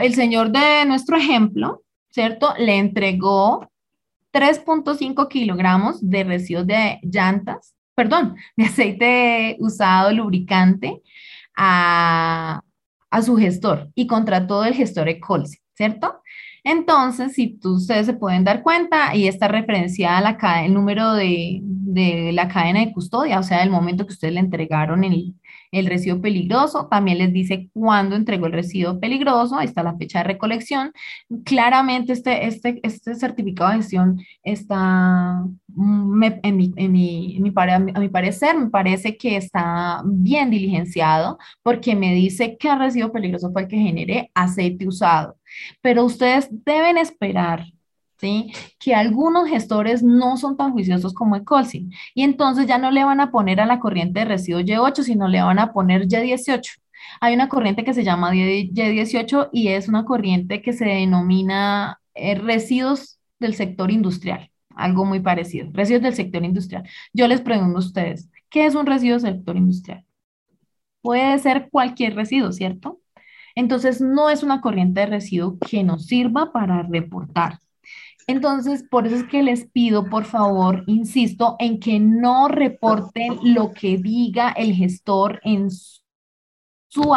el 0.00 0.14
señor 0.14 0.50
de 0.50 0.84
nuestro 0.86 1.16
ejemplo, 1.16 1.82
¿cierto? 2.10 2.54
Le 2.58 2.76
entregó 2.78 3.70
3.5 4.32 5.28
kilogramos 5.28 5.98
de 6.08 6.24
residuos 6.24 6.66
de 6.66 7.00
llantas 7.02 7.74
perdón, 7.98 8.36
de 8.56 8.64
aceite 8.64 9.56
usado 9.58 10.12
lubricante 10.12 11.02
a, 11.56 12.62
su 13.24 13.36
gestor 13.36 13.90
y 13.96 14.06
contrató 14.06 14.64
el 14.64 14.74
gestor 14.74 15.08
Ecolse, 15.08 15.58
¿cierto? 15.74 16.22
Entonces, 16.62 17.32
si 17.32 17.58
tú, 17.58 17.74
ustedes 17.74 18.06
se 18.06 18.12
pueden 18.12 18.44
dar 18.44 18.62
cuenta, 18.62 19.16
y 19.16 19.26
está 19.26 19.48
referenciada 19.48 20.20
la, 20.20 20.64
el 20.64 20.74
número 20.74 21.14
de, 21.14 21.58
de, 21.62 22.30
la 22.32 22.46
cadena 22.46 22.80
de 22.80 22.92
custodia, 22.92 23.40
o 23.40 23.42
sea, 23.42 23.64
el 23.64 23.70
momento 23.70 24.06
que 24.06 24.12
ustedes 24.12 24.34
le 24.34 24.40
entregaron 24.40 25.02
el, 25.02 25.34
el 25.72 25.86
residuo 25.86 26.20
peligroso, 26.20 26.88
también 26.90 27.18
les 27.18 27.32
dice 27.32 27.68
cuándo 27.72 28.16
entregó 28.16 28.46
el 28.46 28.52
residuo 28.52 29.00
peligroso, 29.00 29.56
ahí 29.56 29.66
está 29.66 29.82
la 29.82 29.96
fecha 29.96 30.18
de 30.18 30.24
recolección. 30.24 30.92
Claramente 31.44 32.12
este, 32.12 32.46
este, 32.46 32.80
este 32.82 33.14
certificado 33.14 33.70
de 33.70 33.76
gestión 33.78 34.20
está, 34.42 35.44
mm, 35.68 36.22
en, 36.42 36.56
mi, 36.56 36.72
en, 36.76 36.92
mi, 36.92 37.36
en 37.36 37.42
mi, 37.42 37.52
a 37.94 38.00
mi 38.00 38.08
parecer, 38.08 38.56
me 38.58 38.70
parece 38.70 39.16
que 39.16 39.36
está 39.36 40.02
bien 40.04 40.50
diligenciado 40.50 41.38
porque 41.62 41.94
me 41.96 42.14
dice 42.14 42.56
que 42.58 42.68
el 42.68 42.78
residuo 42.78 43.12
peligroso 43.12 43.52
fue 43.52 43.62
el 43.62 43.68
que 43.68 43.76
generé 43.78 44.30
aceite 44.34 44.86
usado. 44.86 45.36
Pero 45.80 46.04
ustedes 46.04 46.48
deben 46.50 46.98
esperar 46.98 47.64
¿sí? 48.18 48.52
Que 48.78 48.94
algunos 48.94 49.48
gestores 49.48 50.02
no 50.02 50.36
son 50.36 50.56
tan 50.56 50.72
juiciosos 50.72 51.14
como 51.14 51.36
Ecolsin 51.36 51.92
y 52.14 52.22
entonces 52.22 52.66
ya 52.66 52.78
no 52.78 52.90
le 52.90 53.04
van 53.04 53.20
a 53.20 53.30
poner 53.30 53.60
a 53.60 53.66
la 53.66 53.80
corriente 53.80 54.20
de 54.20 54.26
residuos 54.26 54.64
Y8, 54.64 55.02
sino 55.02 55.28
le 55.28 55.42
van 55.42 55.58
a 55.58 55.72
poner 55.72 56.06
Y18. 56.08 56.78
Hay 57.20 57.34
una 57.34 57.48
corriente 57.48 57.84
que 57.84 57.94
se 57.94 58.04
llama 58.04 58.32
Y18 58.34 59.50
y 59.52 59.68
es 59.68 59.88
una 59.88 60.04
corriente 60.04 60.62
que 60.62 60.72
se 60.72 60.84
denomina 60.84 62.00
eh, 62.14 62.34
residuos 62.34 63.18
del 63.38 63.54
sector 63.54 63.90
industrial, 63.90 64.50
algo 64.74 65.04
muy 65.04 65.20
parecido, 65.20 65.68
residuos 65.72 66.02
del 66.02 66.14
sector 66.14 66.44
industrial. 66.44 66.88
Yo 67.12 67.28
les 67.28 67.40
pregunto 67.40 67.76
a 67.76 67.80
ustedes, 67.80 68.28
¿qué 68.50 68.66
es 68.66 68.74
un 68.74 68.86
residuo 68.86 69.18
del 69.18 69.34
sector 69.34 69.56
industrial? 69.56 70.04
Puede 71.00 71.38
ser 71.38 71.68
cualquier 71.70 72.16
residuo, 72.16 72.52
¿cierto? 72.52 73.00
Entonces, 73.54 74.00
no 74.00 74.30
es 74.30 74.42
una 74.42 74.60
corriente 74.60 75.00
de 75.00 75.06
residuo 75.06 75.58
que 75.58 75.82
nos 75.82 76.06
sirva 76.06 76.52
para 76.52 76.82
reportar. 76.82 77.58
Entonces, 78.28 78.84
por 78.90 79.06
eso 79.06 79.16
es 79.16 79.24
que 79.24 79.42
les 79.42 79.64
pido, 79.70 80.04
por 80.04 80.26
favor, 80.26 80.84
insisto, 80.86 81.56
en 81.58 81.80
que 81.80 81.98
no 81.98 82.46
reporten 82.46 83.38
lo 83.42 83.72
que 83.72 83.96
diga 83.96 84.50
el 84.50 84.74
gestor 84.74 85.40
en 85.44 85.70
su 85.70 87.14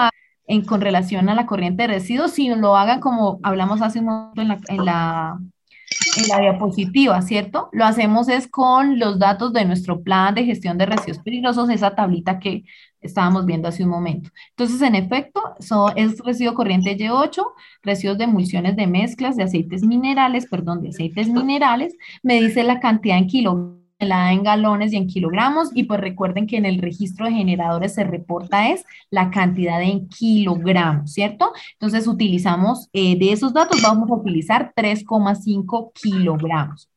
en, 0.47 0.63
con 0.63 0.79
relación 0.79 1.27
a 1.27 1.35
la 1.35 1.45
corriente 1.45 1.83
de 1.83 1.87
residuos, 1.87 2.31
sino 2.31 2.55
lo 2.55 2.77
hagan 2.77 3.01
como 3.01 3.41
hablamos 3.43 3.81
hace 3.81 3.99
un 3.99 4.05
momento 4.05 4.41
en 4.69 4.85
la, 4.85 5.37
en 6.17 6.27
la 6.27 6.39
diapositiva, 6.39 7.21
¿cierto? 7.21 7.69
Lo 7.71 7.85
hacemos 7.85 8.29
es 8.29 8.47
con 8.47 8.99
los 8.99 9.19
datos 9.19 9.53
de 9.53 9.65
nuestro 9.65 10.01
plan 10.03 10.35
de 10.35 10.45
gestión 10.45 10.77
de 10.77 10.85
residuos 10.85 11.19
peligrosos, 11.19 11.69
esa 11.69 11.95
tablita 11.95 12.39
que 12.39 12.63
estábamos 13.01 13.45
viendo 13.45 13.67
hace 13.67 13.83
un 13.83 13.89
momento. 13.89 14.29
Entonces, 14.49 14.81
en 14.81 14.95
efecto, 14.95 15.41
es 15.95 16.19
residuo 16.19 16.53
corriente 16.53 16.97
Y8, 16.97 17.43
residuos 17.81 18.17
de 18.17 18.25
emulsiones 18.25 18.75
de 18.75 18.87
mezclas 18.87 19.35
de 19.35 19.43
aceites 19.43 19.83
minerales, 19.83 20.47
perdón, 20.47 20.81
de 20.81 20.89
aceites 20.89 21.29
minerales, 21.29 21.95
me 22.21 22.39
dice 22.39 22.63
la 22.63 22.79
cantidad 22.79 23.17
en 23.17 23.27
kilogramos 23.27 23.80
la 24.05 24.31
en 24.33 24.43
galones 24.43 24.93
y 24.93 24.97
en 24.97 25.07
kilogramos 25.07 25.69
y 25.73 25.83
pues 25.83 25.99
recuerden 25.99 26.47
que 26.47 26.57
en 26.57 26.65
el 26.65 26.79
registro 26.79 27.25
de 27.25 27.33
generadores 27.33 27.93
se 27.93 28.03
reporta 28.03 28.69
es 28.69 28.83
la 29.09 29.31
cantidad 29.31 29.81
en 29.81 30.07
kilogramos, 30.07 31.13
¿cierto? 31.13 31.51
Entonces 31.73 32.07
utilizamos, 32.07 32.89
eh, 32.93 33.17
de 33.17 33.31
esos 33.31 33.53
datos 33.53 33.81
vamos 33.81 34.09
a 34.09 34.15
utilizar 34.15 34.73
3,5 34.75 35.91
kilogramos. 35.93 36.89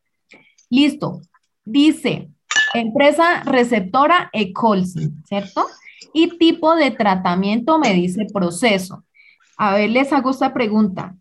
Listo. 0.70 1.20
Dice, 1.64 2.28
empresa 2.74 3.42
receptora 3.44 4.28
Ecolsin, 4.32 5.22
¿cierto? 5.24 5.66
Y 6.12 6.38
tipo 6.38 6.74
de 6.76 6.90
tratamiento 6.90 7.78
me 7.78 7.94
dice 7.94 8.26
proceso. 8.32 9.04
A 9.56 9.74
ver, 9.74 9.90
les 9.90 10.12
hago 10.12 10.30
esta 10.30 10.52
pregunta. 10.52 11.14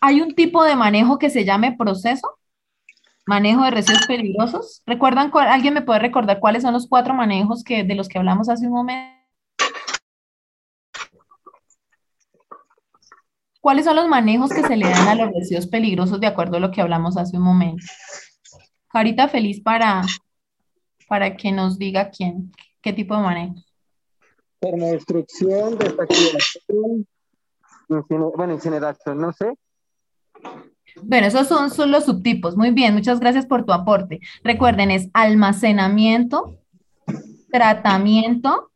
¿Hay 0.00 0.20
un 0.20 0.34
tipo 0.34 0.64
de 0.64 0.76
manejo 0.76 1.18
que 1.18 1.30
se 1.30 1.44
llame 1.44 1.76
proceso? 1.76 2.38
Manejo 3.26 3.64
de 3.64 3.72
residuos 3.72 4.06
peligrosos. 4.06 4.82
¿Recuerdan? 4.86 5.32
¿Alguien 5.34 5.74
me 5.74 5.82
puede 5.82 5.98
recordar 5.98 6.38
cuáles 6.38 6.62
son 6.62 6.72
los 6.72 6.88
cuatro 6.88 7.12
manejos 7.12 7.64
que, 7.64 7.82
de 7.82 7.96
los 7.96 8.08
que 8.08 8.18
hablamos 8.18 8.48
hace 8.48 8.66
un 8.66 8.72
momento? 8.72 9.16
¿Cuáles 13.60 13.84
son 13.84 13.96
los 13.96 14.06
manejos 14.06 14.50
que 14.50 14.62
se 14.62 14.76
le 14.76 14.88
dan 14.88 15.08
a 15.08 15.16
los 15.16 15.32
residuos 15.34 15.66
peligrosos 15.66 16.20
de 16.20 16.28
acuerdo 16.28 16.58
a 16.58 16.60
lo 16.60 16.70
que 16.70 16.80
hablamos 16.80 17.16
hace 17.16 17.36
un 17.36 17.42
momento? 17.42 17.84
Carita 18.92 19.26
feliz 19.26 19.60
para, 19.60 20.02
para 21.08 21.36
que 21.36 21.50
nos 21.50 21.76
diga 21.76 22.10
quién, 22.10 22.52
qué 22.80 22.92
tipo 22.92 23.16
de 23.16 23.22
manejo. 23.22 23.56
Termodestrucción, 24.60 25.76
desactivación, 25.78 27.08
bueno, 28.36 28.52
incineración, 28.52 29.18
no 29.20 29.32
sé. 29.32 29.52
Bueno, 31.02 31.26
esos 31.26 31.46
son, 31.46 31.70
son 31.70 31.90
los 31.90 32.04
subtipos. 32.04 32.56
Muy 32.56 32.70
bien, 32.70 32.94
muchas 32.94 33.20
gracias 33.20 33.46
por 33.46 33.64
tu 33.64 33.72
aporte. 33.72 34.20
Recuerden, 34.42 34.90
es 34.90 35.08
almacenamiento, 35.12 36.58
tratamiento, 37.50 38.70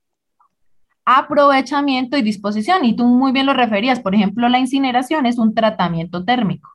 aprovechamiento 1.05 2.17
y 2.17 2.23
disposición. 2.23 2.85
Y 2.85 2.95
tú 2.95 3.05
muy 3.05 3.33
bien 3.33 3.47
lo 3.47 3.55
referías. 3.55 4.01
Por 4.01 4.15
ejemplo, 4.15 4.49
la 4.49 4.59
incineración 4.59 5.27
es 5.27 5.39
un 5.39 5.55
tratamiento 5.55 6.25
térmico. 6.25 6.71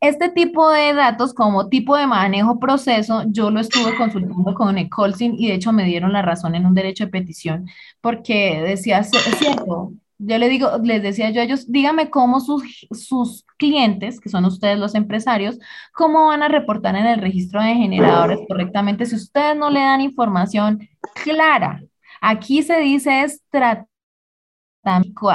Este 0.00 0.28
tipo 0.28 0.70
de 0.70 0.92
datos 0.92 1.32
como 1.32 1.68
tipo 1.68 1.96
de 1.96 2.06
manejo 2.06 2.60
proceso, 2.60 3.24
yo 3.28 3.50
lo 3.50 3.60
estuve 3.60 3.96
consultando 3.96 4.54
con 4.54 4.76
Ecolsin 4.76 5.34
y 5.38 5.48
de 5.48 5.54
hecho 5.54 5.72
me 5.72 5.84
dieron 5.84 6.12
la 6.12 6.20
razón 6.20 6.54
en 6.54 6.66
un 6.66 6.74
derecho 6.74 7.06
de 7.06 7.10
petición 7.10 7.66
porque 8.02 8.60
decía, 8.60 8.98
es 8.98 9.10
cierto, 9.38 9.92
yo 10.18 10.38
le 10.38 10.48
digo, 10.48 10.70
les 10.82 11.02
decía 11.02 11.30
yo 11.30 11.40
a 11.40 11.44
ellos, 11.44 11.70
dígame 11.70 12.10
cómo 12.10 12.40
sus, 12.40 12.86
sus 12.90 13.44
clientes, 13.58 14.20
que 14.20 14.28
son 14.28 14.44
ustedes 14.44 14.78
los 14.78 14.94
empresarios, 14.94 15.58
cómo 15.92 16.26
van 16.26 16.42
a 16.42 16.48
reportar 16.48 16.96
en 16.96 17.06
el 17.06 17.20
registro 17.20 17.62
de 17.62 17.74
generadores 17.74 18.38
correctamente 18.48 19.06
si 19.06 19.16
ustedes 19.16 19.56
no 19.56 19.70
le 19.70 19.80
dan 19.80 20.00
información 20.00 20.88
clara. 21.24 21.82
Aquí 22.20 22.62
se 22.62 22.78
dice 22.80 23.22
es 23.22 23.42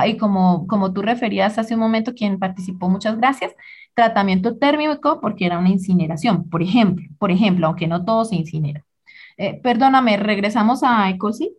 y 0.07 0.17
como, 0.17 0.65
como 0.67 0.93
tú 0.93 1.01
referías 1.01 1.57
hace 1.57 1.73
un 1.73 1.81
momento, 1.81 2.13
quien 2.13 2.39
participó, 2.39 2.89
muchas 2.89 3.17
gracias, 3.17 3.53
tratamiento 3.93 4.57
térmico 4.57 5.19
porque 5.21 5.45
era 5.45 5.59
una 5.59 5.69
incineración, 5.69 6.49
por 6.49 6.61
ejemplo, 6.61 7.05
por 7.19 7.31
ejemplo, 7.31 7.67
aunque 7.67 7.87
no 7.87 8.05
todo 8.05 8.25
se 8.25 8.35
incinera. 8.35 8.85
Eh, 9.37 9.59
perdóname, 9.61 10.17
regresamos 10.17 10.83
a 10.83 11.09
Ecosi. 11.09 11.53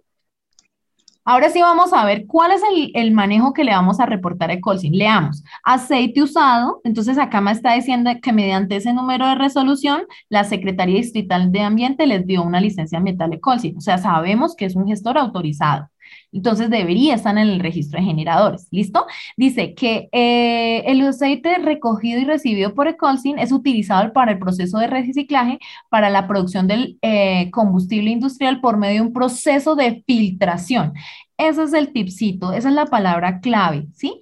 Ahora 1.24 1.50
sí 1.50 1.60
vamos 1.60 1.92
a 1.92 2.04
ver 2.04 2.26
cuál 2.26 2.50
es 2.50 2.62
el, 2.94 3.12
manejo 3.12 3.52
que 3.52 3.62
le 3.62 3.70
vamos 3.70 4.00
a 4.00 4.06
reportar 4.06 4.50
a 4.50 4.54
Ecolsin. 4.54 4.96
Leamos, 4.96 5.44
aceite 5.62 6.20
usado, 6.20 6.80
entonces 6.82 7.16
acá 7.16 7.40
me 7.40 7.52
está 7.52 7.74
diciendo 7.74 8.10
que 8.20 8.32
mediante 8.32 8.74
ese 8.76 8.92
número 8.92 9.28
de 9.28 9.36
resolución, 9.36 10.02
la 10.28 10.42
Secretaría 10.42 10.96
Distrital 10.96 11.52
de 11.52 11.60
Ambiente 11.60 12.08
les 12.08 12.26
dio 12.26 12.42
una 12.42 12.60
licencia 12.60 12.98
ambiental 12.98 13.32
Ecolsin, 13.32 13.76
o 13.76 13.80
sea, 13.80 13.98
sabemos 13.98 14.56
que 14.56 14.64
es 14.64 14.74
un 14.74 14.88
gestor 14.88 15.16
autorizado. 15.16 15.91
Entonces 16.32 16.70
debería 16.70 17.14
estar 17.14 17.36
en 17.36 17.46
el 17.46 17.60
registro 17.60 18.00
de 18.00 18.06
generadores. 18.06 18.66
¿Listo? 18.70 19.06
Dice 19.36 19.74
que 19.74 20.08
eh, 20.12 20.82
el 20.86 21.06
aceite 21.06 21.58
recogido 21.58 22.20
y 22.20 22.24
recibido 22.24 22.74
por 22.74 22.88
Ecolsin 22.88 23.38
es 23.38 23.52
utilizado 23.52 24.12
para 24.12 24.32
el 24.32 24.38
proceso 24.38 24.78
de 24.78 24.86
reciclaje 24.86 25.58
para 25.90 26.10
la 26.10 26.26
producción 26.26 26.66
del 26.66 26.98
eh, 27.02 27.50
combustible 27.50 28.10
industrial 28.10 28.60
por 28.60 28.78
medio 28.78 29.02
de 29.02 29.08
un 29.08 29.12
proceso 29.12 29.76
de 29.76 30.02
filtración. 30.06 30.94
Ese 31.36 31.64
es 31.64 31.72
el 31.74 31.92
tipcito, 31.92 32.52
esa 32.52 32.68
es 32.68 32.74
la 32.74 32.86
palabra 32.86 33.40
clave, 33.40 33.86
¿sí? 33.94 34.18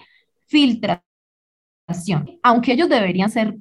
Filtración. 0.46 1.04
Aunque 2.42 2.72
ellos 2.72 2.88
deberían 2.88 3.30
ser 3.30 3.56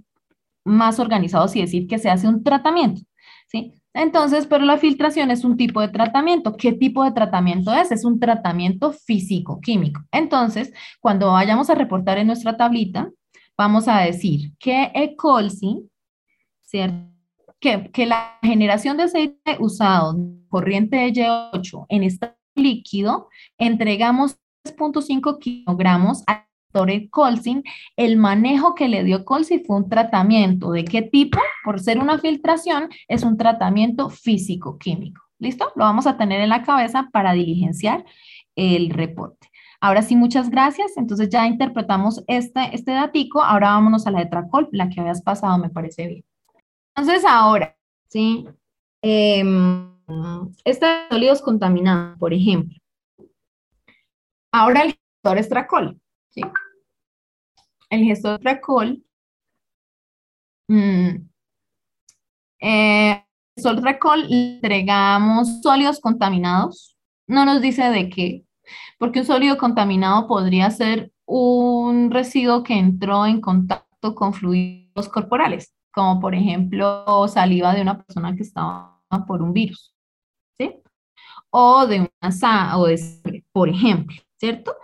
más 0.66 1.00
organizados 1.00 1.56
y 1.56 1.62
decir 1.62 1.88
que 1.88 2.00
se 2.00 2.10
hace 2.10 2.28
un 2.28 2.43
tratamiento, 2.43 3.02
¿sí? 3.47 3.79
Entonces, 4.00 4.47
pero 4.47 4.64
la 4.64 4.78
filtración 4.78 5.30
es 5.30 5.43
un 5.43 5.58
tipo 5.58 5.82
de 5.82 5.89
tratamiento. 5.89 6.56
¿Qué 6.56 6.72
tipo 6.72 7.04
de 7.04 7.12
tratamiento 7.12 7.74
es? 7.74 7.91
Es 7.91 8.06
un 8.06 8.18
tratamiento 8.18 8.93
físico-químico. 8.93 10.02
Entonces, 10.14 10.72
cuando 11.02 11.34
vayamos 11.34 11.70
a 11.70 11.76
reportar 11.76 12.18
en 12.18 12.28
nuestra 12.28 12.56
tablita, 12.56 13.12
vamos 13.58 13.89
a 13.89 14.00
decir 14.00 14.54
que 14.58 14.89
Ecolsi, 14.95 15.89
¿cierto? 16.62 17.10
Que, 17.60 17.91
que 17.91 18.06
la 18.06 18.39
generación 18.41 18.95
de 18.95 19.04
aceite 19.04 19.58
usado 19.60 20.16
corriente 20.47 20.95
de 20.95 21.12
Y8 21.12 21.86
en 21.89 22.04
estado 22.04 22.38
líquido, 22.56 23.28
entregamos 23.58 24.38
3.5 24.64 25.39
kilogramos 25.39 26.24
a 26.26 26.49
Colsin, 27.09 27.63
el 27.95 28.17
manejo 28.17 28.76
que 28.76 28.88
le 28.88 29.03
dio 29.03 29.26
Colsi 29.26 29.59
fue 29.59 29.78
un 29.78 29.89
tratamiento. 29.89 30.72
¿De 30.72 30.86
qué 30.86 31.01
tipo? 31.01 31.39
Por 31.63 31.80
ser 31.80 31.99
una 31.99 32.20
filtración, 32.20 32.89
es 33.07 33.24
un 33.24 33.38
tratamiento 33.38 34.09
físico-químico. 34.09 35.22
¿Listo? 35.39 35.72
Lo 35.76 35.86
vamos 35.86 36.05
a 36.05 36.17
tener 36.17 36.41
en 36.41 36.49
la 36.49 36.63
cabeza 36.63 37.09
para 37.11 37.34
diligenciar 37.34 38.05
el 38.55 38.89
reporte. 38.89 39.49
Ahora 39.82 40.01
sí, 40.01 40.15
muchas 40.15 40.49
gracias. 40.49 40.97
Entonces 40.97 41.30
ya 41.30 41.47
interpretamos 41.47 42.24
este, 42.28 42.76
este 42.76 42.91
datico. 42.91 43.41
Ahora 43.41 43.70
vámonos 43.72 44.05
a 44.05 44.11
la 44.11 44.20
letra 44.20 44.47
col, 44.49 44.67
la 44.72 44.89
que 44.89 44.99
habías 44.99 45.22
pasado, 45.22 45.57
me 45.57 45.70
parece 45.70 46.07
bien. 46.07 46.26
Entonces 46.95 47.24
ahora, 47.26 47.78
¿sí? 48.09 48.45
Eh, 49.01 49.43
estos 50.65 50.89
sólidos 51.09 51.41
contaminados, 51.41 52.17
por 52.20 52.34
ejemplo. 52.34 52.78
Ahora 54.51 54.82
el 54.82 54.97
gestor 55.24 55.38
estracol. 55.38 56.01
¿Sí? 56.30 56.42
El 57.90 58.04
gestor 58.04 58.40
Tracol, 58.40 59.04
mm, 60.68 61.30
eh, 62.62 63.26
el 63.56 63.82
Tracol 63.82 64.32
entregamos 64.32 65.62
sólidos 65.62 66.00
contaminados, 66.00 66.98
no 67.28 67.46
nos 67.46 67.62
dice 67.62 67.90
de 67.90 68.10
qué, 68.10 68.46
porque 68.98 69.20
un 69.20 69.26
sólido 69.26 69.58
contaminado 69.58 70.28
podría 70.28 70.70
ser 70.72 71.12
un 71.26 72.12
residuo 72.12 72.64
que 72.64 72.78
entró 72.78 73.26
en 73.26 73.42
contacto 73.42 74.16
con 74.16 74.34
fluidos 74.34 75.10
corporales, 75.10 75.74
como 75.92 76.20
por 76.20 76.36
ejemplo 76.36 77.28
saliva 77.28 77.74
de 77.74 77.82
una 77.82 78.02
persona 78.02 78.36
que 78.36 78.44
estaba 78.44 79.02
por 79.28 79.42
un 79.42 79.54
virus, 79.54 79.94
¿sí? 80.58 80.76
O 81.52 81.86
de 81.88 82.02
una 82.02 82.78
o 82.78 82.86
de 82.86 83.44
por 83.52 83.70
ejemplo, 83.70 84.16
¿cierto? 84.38 84.76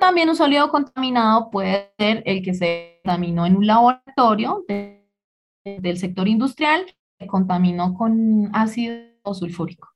También 0.00 0.30
un 0.30 0.36
sólido 0.36 0.70
contaminado 0.70 1.50
puede 1.50 1.92
ser 1.98 2.22
el 2.24 2.42
que 2.42 2.54
se 2.54 3.00
contaminó 3.04 3.44
en 3.44 3.56
un 3.56 3.66
laboratorio 3.66 4.64
del 4.66 5.98
sector 5.98 6.26
industrial, 6.26 6.86
contaminó 7.28 7.94
con 7.94 8.50
ácido 8.54 9.04
sulfúrico. 9.34 9.90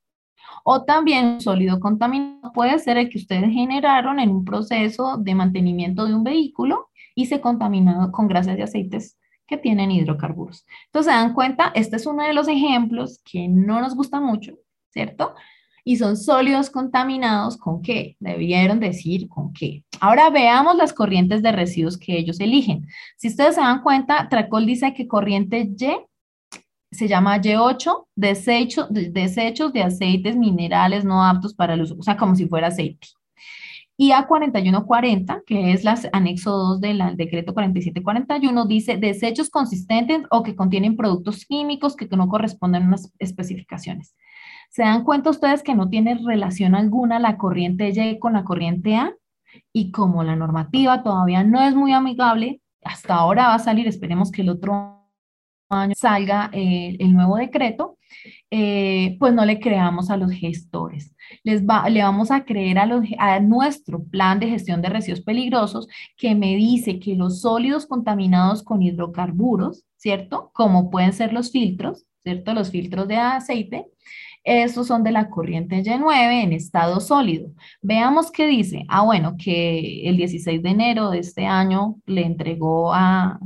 O 0.63 0.85
también 0.85 1.27
un 1.27 1.41
sólido 1.41 1.81
contaminado 1.81 2.53
puede 2.53 2.79
ser 2.79 2.99
el 2.99 3.09
que 3.09 3.19
ustedes 3.19 3.51
generaron 3.51 4.21
en 4.21 4.31
un 4.31 4.45
proceso 4.45 5.17
de 5.17 5.35
mantenimiento 5.35 6.07
de 6.07 6.15
un 6.15 6.23
vehículo 6.23 6.91
y 7.15 7.27
se 7.27 7.41
contaminó 7.41 8.13
con 8.13 8.29
grasas 8.29 8.59
y 8.59 8.63
aceites 8.63 9.19
que 9.47 9.57
tienen 9.57 9.91
hidrocarburos. 9.91 10.67
Entonces, 10.87 11.13
se 11.13 11.19
dan 11.19 11.33
cuenta, 11.33 11.73
este 11.75 11.97
es 11.97 12.07
uno 12.07 12.25
de 12.25 12.35
los 12.35 12.47
ejemplos 12.47 13.21
que 13.25 13.49
no 13.49 13.81
nos 13.81 13.95
gusta 13.97 14.21
mucho, 14.21 14.53
¿cierto? 14.91 15.35
Y 15.85 15.97
son 15.97 16.17
sólidos 16.17 16.71
contaminados 16.71 17.59
con 17.59 17.83
qué? 17.83 18.17
Debieron 18.19 18.81
decir 18.81 19.29
con 19.29 19.53
qué. 19.53 19.85
Ahora 20.01 20.31
veamos 20.31 20.77
las 20.77 20.95
corrientes 20.95 21.43
de 21.43 21.53
residuos 21.53 21.99
que 21.99 22.17
ellos 22.17 22.41
eligen. 22.41 22.87
Si 23.17 23.29
ustedes 23.29 23.57
se 23.57 23.61
dan 23.61 23.83
cuenta, 23.83 24.29
Tracol 24.31 24.65
dice 24.65 24.95
que 24.95 25.07
corriente 25.07 25.61
Y 25.61 26.97
se 26.97 27.09
llama 27.09 27.39
Y8, 27.39 28.07
desecho, 28.17 28.87
desechos 28.89 29.73
de 29.73 29.83
aceites 29.83 30.37
minerales 30.37 31.05
no 31.05 31.25
aptos 31.25 31.53
para 31.53 31.75
el 31.75 31.83
uso, 31.83 31.97
o 31.99 32.03
sea, 32.03 32.17
como 32.17 32.35
si 32.35 32.47
fuera 32.47 32.69
aceite. 32.69 33.09
Y 33.97 34.11
A4140, 34.11 35.45
que 35.47 35.73
es 35.73 35.85
el 35.85 36.11
anexo 36.13 36.51
2 36.51 36.81
del 36.81 36.99
decreto 37.17 37.55
4741, 37.55 38.67
dice 38.67 38.97
desechos 38.97 39.51
consistentes 39.51 40.23
o 40.31 40.43
que 40.43 40.57
contienen 40.57 40.97
productos 40.97 41.45
químicos 41.45 41.95
que 41.95 42.07
no 42.17 42.29
corresponden 42.29 42.85
a 42.85 42.87
unas 42.87 43.13
especificaciones. 43.21 44.15
¿Se 44.75 44.83
dan 44.83 45.05
cuenta 45.05 45.31
ustedes 45.31 45.63
que 45.63 45.77
no 45.77 45.89
tiene 45.89 46.17
relación 46.17 46.75
alguna 46.75 47.21
la 47.21 47.39
corriente 47.39 47.93
Y 47.95 48.19
con 48.19 48.33
la 48.33 48.43
corriente 48.43 48.97
A? 48.97 49.15
Y 49.73 49.93
como 49.93 50.25
la 50.25 50.35
normativa 50.35 51.05
todavía 51.05 51.45
no 51.45 51.63
es 51.63 51.77
muy 51.77 51.93
amigable, 51.93 52.61
hasta 52.83 53.15
ahora 53.15 53.47
va 53.47 53.55
a 53.55 53.59
salir, 53.61 53.87
esperemos 53.87 54.33
que 54.33 54.43
el 54.43 54.49
otro 54.49 55.01
año 55.69 55.95
salga 55.97 56.51
eh, 56.53 56.97
el 56.99 57.15
nuevo 57.15 57.37
decreto, 57.37 57.99
eh, 58.51 59.17
pues 59.21 59.33
no 59.33 59.45
le 59.45 59.61
creamos 59.61 60.11
a 60.11 60.17
los 60.17 60.33
gestores. 60.33 61.15
Les 61.45 61.65
va, 61.65 61.89
le 61.89 62.03
vamos 62.03 62.33
a 62.33 62.45
creer 62.45 62.81
a, 62.81 62.87
los, 62.87 63.05
a 63.21 63.39
nuestro 63.39 64.03
plan 64.03 64.41
de 64.41 64.49
gestión 64.49 64.83
de 64.83 64.89
residuos 64.89 65.21
peligrosos 65.21 65.87
que 66.17 66.35
me 66.35 66.57
dice 66.57 66.99
que 66.99 67.15
los 67.15 67.43
sólidos 67.43 67.87
contaminados 67.87 68.65
con 68.65 68.83
hidrocarburos, 68.83 69.85
¿cierto? 69.97 70.51
Como 70.53 70.91
pueden 70.91 71.13
ser 71.13 71.33
los 71.33 71.53
filtros, 71.53 72.07
¿cierto? 72.25 72.55
Los 72.55 72.73
filtros 72.73 73.07
de 73.07 73.19
aceite, 73.19 73.87
estos 74.45 74.87
son 74.87 75.03
de 75.03 75.13
la 75.13 75.31
corriente 75.31 75.83
Y9 75.83 76.43
en 76.43 76.53
estado 76.53 77.01
sólido. 77.01 77.51
Veamos 77.81 78.31
qué 78.31 78.47
dice. 78.47 78.85
Ah, 78.89 79.03
bueno, 79.03 79.37
que 79.39 80.09
el 80.09 80.17
16 80.19 80.63
de 80.63 80.69
enero 80.69 81.11
de 81.11 81.21
este 81.21 81.47
año 81.47 81.97
le 82.07 82.27
entregó 82.27 82.93
a, 82.93 83.41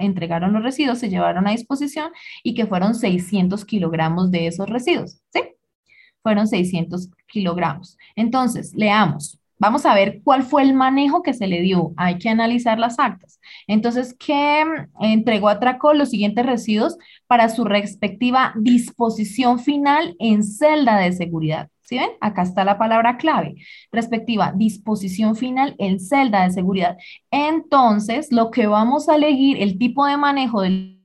entregaron 0.00 0.52
los 0.52 0.62
residuos, 0.62 0.98
se 0.98 1.08
llevaron 1.08 1.48
a 1.48 1.52
disposición 1.52 2.12
y 2.42 2.54
que 2.54 2.66
fueron 2.66 2.94
600 2.94 3.64
kilogramos 3.64 4.30
de 4.30 4.46
esos 4.48 4.68
residuos, 4.68 5.20
¿sí? 5.32 5.40
Fueron 6.22 6.46
600 6.46 7.10
kilogramos. 7.26 7.96
Entonces, 8.14 8.74
leamos. 8.74 9.40
Vamos 9.58 9.86
a 9.86 9.94
ver 9.94 10.20
cuál 10.22 10.42
fue 10.42 10.62
el 10.62 10.74
manejo 10.74 11.22
que 11.22 11.32
se 11.32 11.46
le 11.46 11.62
dio. 11.62 11.92
Hay 11.96 12.18
que 12.18 12.28
analizar 12.28 12.78
las 12.78 12.98
actas. 12.98 13.40
Entonces, 13.66 14.14
¿qué 14.18 14.64
entregó 15.00 15.48
a 15.48 15.58
Tracol 15.58 15.98
los 15.98 16.10
siguientes 16.10 16.44
residuos 16.44 16.98
para 17.26 17.48
su 17.48 17.64
respectiva 17.64 18.52
disposición 18.56 19.58
final 19.58 20.14
en 20.18 20.42
celda 20.42 20.98
de 20.98 21.12
seguridad? 21.12 21.68
¿Sí 21.82 21.96
ven? 21.98 22.10
Acá 22.20 22.42
está 22.42 22.64
la 22.64 22.78
palabra 22.78 23.16
clave. 23.16 23.54
Respectiva 23.92 24.52
disposición 24.54 25.36
final 25.36 25.76
en 25.78 26.00
celda 26.00 26.42
de 26.42 26.50
seguridad. 26.50 26.96
Entonces, 27.30 28.32
lo 28.32 28.50
que 28.50 28.66
vamos 28.66 29.08
a 29.08 29.14
elegir, 29.14 29.62
el 29.62 29.78
tipo 29.78 30.04
de 30.04 30.16
manejo 30.16 30.62
del 30.62 30.95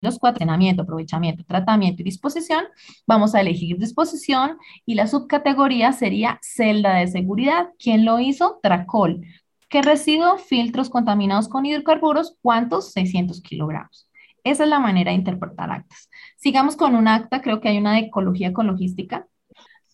los 0.00 0.18
cuatro, 0.18 0.46
aprovechamiento, 0.50 1.44
tratamiento 1.44 2.02
y 2.02 2.04
disposición, 2.04 2.64
vamos 3.06 3.34
a 3.34 3.40
elegir 3.40 3.78
disposición 3.78 4.58
y 4.86 4.94
la 4.94 5.06
subcategoría 5.06 5.92
sería 5.92 6.38
celda 6.42 6.94
de 6.94 7.06
seguridad. 7.06 7.70
¿Quién 7.78 8.04
lo 8.04 8.18
hizo? 8.18 8.58
Tracol. 8.62 9.26
¿Qué 9.68 9.82
residuo? 9.82 10.38
Filtros 10.38 10.90
contaminados 10.90 11.48
con 11.48 11.66
hidrocarburos. 11.66 12.36
¿Cuántos? 12.42 12.92
600 12.92 13.40
kilogramos. 13.42 14.08
Esa 14.42 14.64
es 14.64 14.70
la 14.70 14.78
manera 14.78 15.10
de 15.10 15.18
interpretar 15.18 15.70
actas. 15.70 16.08
Sigamos 16.36 16.76
con 16.76 16.94
un 16.94 17.06
acta, 17.06 17.42
creo 17.42 17.60
que 17.60 17.68
hay 17.68 17.78
una 17.78 17.92
de 17.92 18.00
ecología 18.00 18.52
con 18.52 18.66
logística. 18.66 19.28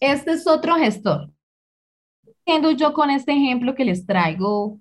Este 0.00 0.32
es 0.32 0.46
otro 0.46 0.76
gestor. 0.76 1.30
Siendo 2.44 2.70
yo 2.70 2.92
con 2.92 3.10
este 3.10 3.32
ejemplo 3.32 3.74
que 3.74 3.84
les 3.84 4.06
traigo 4.06 4.78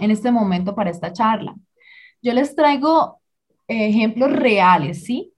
en 0.00 0.10
este 0.10 0.30
momento 0.30 0.74
para 0.74 0.90
esta 0.90 1.12
charla. 1.12 1.54
Yo 2.22 2.32
les 2.32 2.54
traigo 2.54 3.19
ejemplos 3.70 4.32
reales, 4.32 5.04
¿sí? 5.04 5.32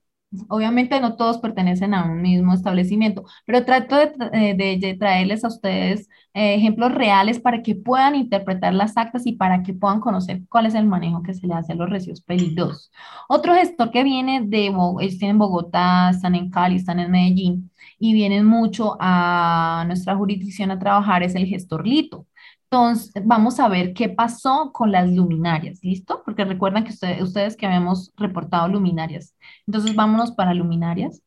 Obviamente 0.49 0.99
no 0.99 1.15
todos 1.15 1.37
pertenecen 1.37 1.93
a 1.93 2.05
un 2.05 2.21
mismo 2.21 2.53
establecimiento, 2.53 3.23
pero 3.45 3.65
trato 3.65 3.97
de, 3.97 4.11
eh, 4.57 4.97
traerles 4.97 5.43
a 5.43 5.49
ustedes 5.49 6.09
eh, 6.33 6.55
ejemplos 6.55 6.91
reales 6.91 7.39
para 7.39 7.61
que 7.61 7.75
puedan 7.75 8.15
interpretar 8.15 8.73
las 8.73 8.97
actas 8.97 9.27
y 9.27 9.33
para 9.33 9.61
que 9.61 9.75
puedan 9.75 9.99
conocer 9.99 10.41
cuál 10.49 10.65
es 10.65 10.73
el 10.73 10.87
manejo 10.87 11.21
que 11.21 11.35
se 11.35 11.45
le 11.45 11.53
hace 11.53 11.73
a 11.73 11.75
los 11.75 11.89
residuos 11.89 12.21
peligrosos. 12.21 12.91
Otro 13.29 13.53
gestor 13.53 13.91
que 13.91 14.03
viene 14.03 14.41
de, 14.43 14.67
ellos 14.67 15.21
en 15.21 15.37
Bogotá, 15.37 16.09
están 16.09 16.33
en 16.33 16.49
Cali, 16.49 16.77
están 16.77 16.99
en 16.99 17.11
Medellín 17.11 17.71
y 17.99 18.13
vienen 18.13 18.45
mucho 18.45 18.97
a 18.99 19.83
nuestra 19.85 20.15
jurisdicción 20.15 20.71
a 20.71 20.79
trabajar 20.79 21.21
es 21.21 21.35
el 21.35 21.45
gestor 21.45 21.85
Lito. 21.85 22.25
Entonces, 22.73 23.13
vamos 23.23 23.59
a 23.59 23.69
ver 23.69 23.93
qué 23.93 24.09
pasó 24.09 24.71
con 24.73 24.91
las 24.91 25.07
luminarias, 25.07 25.77
¿listo? 25.83 26.23
Porque 26.25 26.43
recuerdan 26.43 26.83
que 26.83 26.91
ustedes, 27.21 27.55
que 27.55 27.67
habíamos 27.67 28.11
reportado 28.17 28.67
luminarias. 28.67 29.35
Entonces, 29.67 29.95
vámonos 29.95 30.31
para 30.31 30.55
luminarias. 30.55 31.21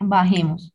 Bajemos. 0.00 0.72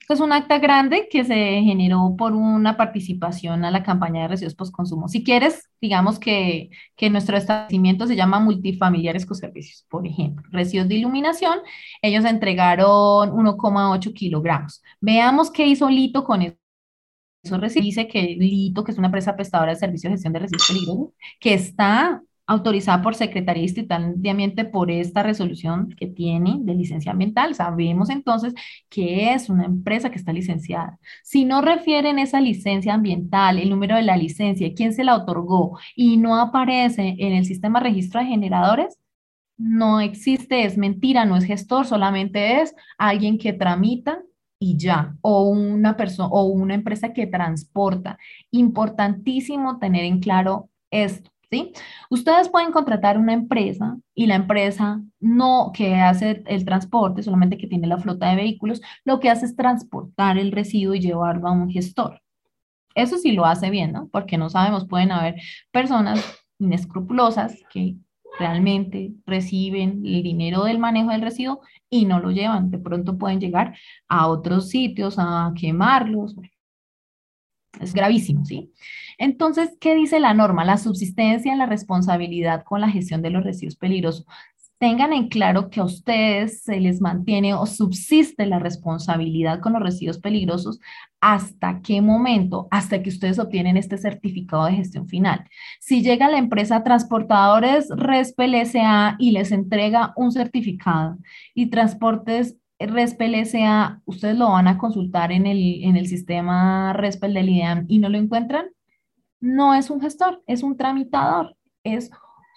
Esto 0.00 0.14
es 0.14 0.20
un 0.20 0.32
acta 0.32 0.58
grande 0.60 1.08
que 1.10 1.24
se 1.24 1.34
generó 1.34 2.14
por 2.16 2.34
una 2.34 2.76
participación 2.76 3.64
a 3.64 3.72
la 3.72 3.82
campaña 3.82 4.22
de 4.22 4.28
residuos 4.28 4.54
postconsumo. 4.54 5.08
Si 5.08 5.24
quieres, 5.24 5.68
digamos 5.80 6.20
que, 6.20 6.70
que 6.94 7.10
nuestro 7.10 7.36
establecimiento 7.36 8.06
se 8.06 8.14
llama 8.14 8.38
Multifamiliares 8.38 9.26
Servicios, 9.32 9.84
por 9.88 10.06
ejemplo. 10.06 10.44
Residuos 10.52 10.86
de 10.86 10.94
iluminación, 10.94 11.58
ellos 12.00 12.24
entregaron 12.24 13.32
1,8 13.32 14.14
kilogramos. 14.14 14.84
Veamos 15.00 15.50
qué 15.50 15.66
hizo 15.66 15.88
Lito 15.90 16.22
con 16.22 16.42
esto 17.42 17.56
eso 17.64 17.80
dice 17.80 18.08
que 18.08 18.22
Lito, 18.38 18.84
que 18.84 18.92
es 18.92 18.98
una 18.98 19.08
empresa 19.08 19.34
prestadora 19.34 19.72
de 19.72 19.78
servicios 19.78 20.10
de 20.10 20.14
gestión 20.14 20.32
de 20.32 20.38
residuos 20.40 20.68
peligrosos, 20.68 21.14
que 21.40 21.54
está 21.54 22.22
autorizada 22.46 23.02
por 23.02 23.14
Secretaría 23.14 23.62
Distrital 23.62 24.14
de 24.16 24.30
Ambiente 24.30 24.64
por 24.64 24.90
esta 24.90 25.22
resolución 25.22 25.88
que 25.96 26.06
tiene 26.06 26.58
de 26.60 26.74
licencia 26.74 27.12
ambiental. 27.12 27.54
Sabemos 27.54 28.10
entonces 28.10 28.54
que 28.88 29.32
es 29.32 29.48
una 29.48 29.64
empresa 29.64 30.10
que 30.10 30.18
está 30.18 30.32
licenciada. 30.32 30.98
Si 31.22 31.44
no 31.44 31.62
refieren 31.62 32.18
esa 32.18 32.40
licencia 32.40 32.94
ambiental, 32.94 33.58
el 33.58 33.70
número 33.70 33.96
de 33.96 34.02
la 34.02 34.16
licencia, 34.16 34.72
quién 34.74 34.92
se 34.92 35.04
la 35.04 35.16
otorgó 35.16 35.78
y 35.96 36.16
no 36.16 36.36
aparece 36.36 37.16
en 37.18 37.32
el 37.32 37.44
sistema 37.44 37.80
registro 37.80 38.20
de 38.20 38.26
generadores, 38.26 38.98
no 39.56 40.00
existe, 40.00 40.64
es 40.64 40.76
mentira, 40.76 41.24
no 41.24 41.36
es 41.36 41.44
gestor, 41.44 41.86
solamente 41.86 42.60
es 42.62 42.74
alguien 42.98 43.38
que 43.38 43.52
tramita 43.52 44.22
y 44.62 44.76
ya, 44.76 45.16
o 45.22 45.48
una 45.48 45.96
persona 45.96 46.28
o 46.28 46.44
una 46.44 46.74
empresa 46.74 47.12
que 47.12 47.26
transporta. 47.26 48.16
Importantísimo 48.52 49.80
tener 49.80 50.04
en 50.04 50.20
claro 50.20 50.70
esto. 50.90 51.30
¿Sí? 51.50 51.72
Ustedes 52.08 52.48
pueden 52.48 52.72
contratar 52.72 53.18
una 53.18 53.34
empresa 53.34 53.98
y 54.14 54.26
la 54.26 54.36
empresa 54.36 55.02
no 55.20 55.70
que 55.74 55.96
hace 55.96 56.42
el 56.46 56.64
transporte, 56.64 57.22
solamente 57.22 57.58
que 57.58 57.66
tiene 57.66 57.86
la 57.86 57.98
flota 57.98 58.30
de 58.30 58.36
vehículos, 58.36 58.80
lo 59.04 59.20
que 59.20 59.28
hace 59.28 59.44
es 59.44 59.54
transportar 59.54 60.38
el 60.38 60.50
residuo 60.50 60.94
y 60.94 61.00
llevarlo 61.00 61.48
a 61.48 61.52
un 61.52 61.68
gestor. 61.68 62.22
Eso 62.94 63.18
sí 63.18 63.32
lo 63.32 63.44
hace 63.44 63.68
bien, 63.68 63.92
¿no? 63.92 64.08
Porque 64.08 64.38
no 64.38 64.48
sabemos, 64.48 64.86
pueden 64.86 65.12
haber 65.12 65.34
personas 65.70 66.24
inescrupulosas 66.58 67.54
que 67.70 67.96
realmente 68.38 69.12
reciben 69.26 70.02
el 70.04 70.22
dinero 70.22 70.64
del 70.64 70.78
manejo 70.78 71.10
del 71.10 71.22
residuo 71.22 71.60
y 71.90 72.04
no 72.06 72.20
lo 72.20 72.30
llevan. 72.30 72.70
De 72.70 72.78
pronto 72.78 73.18
pueden 73.18 73.40
llegar 73.40 73.76
a 74.08 74.26
otros 74.28 74.70
sitios 74.70 75.16
a 75.18 75.52
quemarlos. 75.58 76.36
Es 77.80 77.94
gravísimo, 77.94 78.44
¿sí? 78.44 78.72
Entonces, 79.18 79.76
¿qué 79.80 79.94
dice 79.94 80.20
la 80.20 80.34
norma? 80.34 80.64
La 80.64 80.76
subsistencia 80.76 81.52
en 81.52 81.58
la 81.58 81.66
responsabilidad 81.66 82.64
con 82.64 82.80
la 82.80 82.90
gestión 82.90 83.22
de 83.22 83.30
los 83.30 83.44
residuos 83.44 83.76
peligrosos 83.76 84.26
tengan 84.82 85.12
en 85.12 85.28
claro 85.28 85.70
que 85.70 85.78
a 85.78 85.84
ustedes 85.84 86.64
se 86.64 86.80
les 86.80 87.00
mantiene 87.00 87.54
o 87.54 87.66
subsiste 87.66 88.46
la 88.46 88.58
responsabilidad 88.58 89.60
con 89.60 89.74
los 89.74 89.82
residuos 89.82 90.18
peligrosos 90.18 90.80
hasta 91.20 91.80
qué 91.82 92.02
momento, 92.02 92.66
hasta 92.72 93.00
que 93.00 93.10
ustedes 93.10 93.38
obtienen 93.38 93.76
este 93.76 93.96
certificado 93.96 94.64
de 94.64 94.72
gestión 94.72 95.06
final. 95.06 95.48
Si 95.78 96.02
llega 96.02 96.28
la 96.28 96.38
empresa 96.38 96.82
Transportadores 96.82 97.90
Respel 97.90 98.56
S.A. 98.56 99.14
y 99.20 99.30
les 99.30 99.52
entrega 99.52 100.14
un 100.16 100.32
certificado 100.32 101.16
y 101.54 101.66
Transportes 101.66 102.56
Respel 102.80 103.36
S.A., 103.36 104.00
ustedes 104.04 104.36
lo 104.36 104.50
van 104.50 104.66
a 104.66 104.78
consultar 104.78 105.30
en 105.30 105.46
el, 105.46 105.84
en 105.84 105.96
el 105.96 106.08
sistema 106.08 106.92
Respel 106.92 107.34
del 107.34 107.50
IDEAM 107.50 107.84
y 107.86 108.00
no 108.00 108.08
lo 108.08 108.18
encuentran, 108.18 108.66
no 109.38 109.74
es 109.74 109.90
un 109.90 110.00
gestor, 110.00 110.42
es 110.48 110.64
un 110.64 110.76
tramitador. 110.76 111.56
Es, 111.84 112.10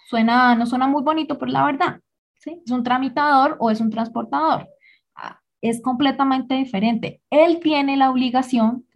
suena, 0.08 0.56
no 0.56 0.66
suena 0.66 0.88
muy 0.88 1.04
bonito, 1.04 1.38
pero 1.38 1.52
la 1.52 1.64
verdad, 1.64 2.00
¿Es 2.46 2.70
un 2.70 2.82
tramitador 2.82 3.56
o 3.60 3.70
es 3.70 3.80
un 3.80 3.90
transportador? 3.90 4.68
Ah, 5.14 5.40
es 5.60 5.82
completamente 5.82 6.54
diferente. 6.54 7.20
Él 7.30 7.60
tiene 7.60 7.96
la 7.96 8.10
obligación, 8.10 8.86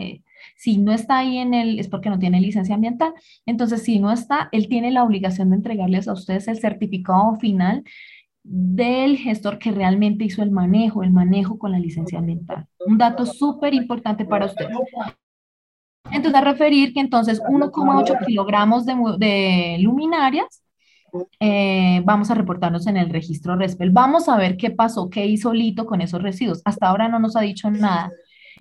si 0.56 0.78
no 0.78 0.92
está 0.92 1.18
ahí 1.18 1.38
en 1.38 1.54
el, 1.54 1.78
es 1.78 1.88
porque 1.88 2.10
no 2.10 2.18
tiene 2.18 2.40
licencia 2.40 2.74
ambiental, 2.74 3.12
entonces 3.46 3.82
si 3.82 3.98
no 3.98 4.12
está, 4.12 4.48
él 4.52 4.68
tiene 4.68 4.90
la 4.90 5.04
obligación 5.04 5.50
de 5.50 5.56
entregarles 5.56 6.08
a 6.08 6.12
ustedes 6.12 6.48
el 6.48 6.58
certificado 6.58 7.36
final 7.36 7.84
del 8.42 9.18
gestor 9.18 9.58
que 9.58 9.70
realmente 9.70 10.24
hizo 10.24 10.42
el 10.42 10.50
manejo, 10.50 11.02
el 11.02 11.12
manejo 11.12 11.58
con 11.58 11.72
la 11.72 11.78
licencia 11.78 12.18
ambiental. 12.18 12.66
Un 12.86 12.96
dato 12.98 13.26
súper 13.26 13.74
importante 13.74 14.24
para 14.24 14.46
ustedes. 14.46 14.76
Entonces, 16.10 16.40
a 16.40 16.44
referir 16.44 16.92
que 16.92 17.00
entonces 17.00 17.42
1,8 17.42 18.26
kilogramos 18.26 18.86
de, 18.86 18.94
de 19.18 19.78
luminarias 19.80 20.62
eh, 21.38 22.02
vamos 22.04 22.30
a 22.30 22.34
reportarnos 22.34 22.86
en 22.86 22.96
el 22.96 23.10
registro 23.10 23.56
RESPEL. 23.56 23.90
Vamos 23.90 24.28
a 24.28 24.36
ver 24.36 24.56
qué 24.56 24.70
pasó, 24.70 25.10
qué 25.10 25.26
hizo 25.26 25.52
Lito 25.52 25.86
con 25.86 26.00
esos 26.00 26.22
residuos. 26.22 26.62
Hasta 26.64 26.88
ahora 26.88 27.08
no 27.08 27.18
nos 27.18 27.36
ha 27.36 27.40
dicho 27.40 27.70
nada. 27.70 28.10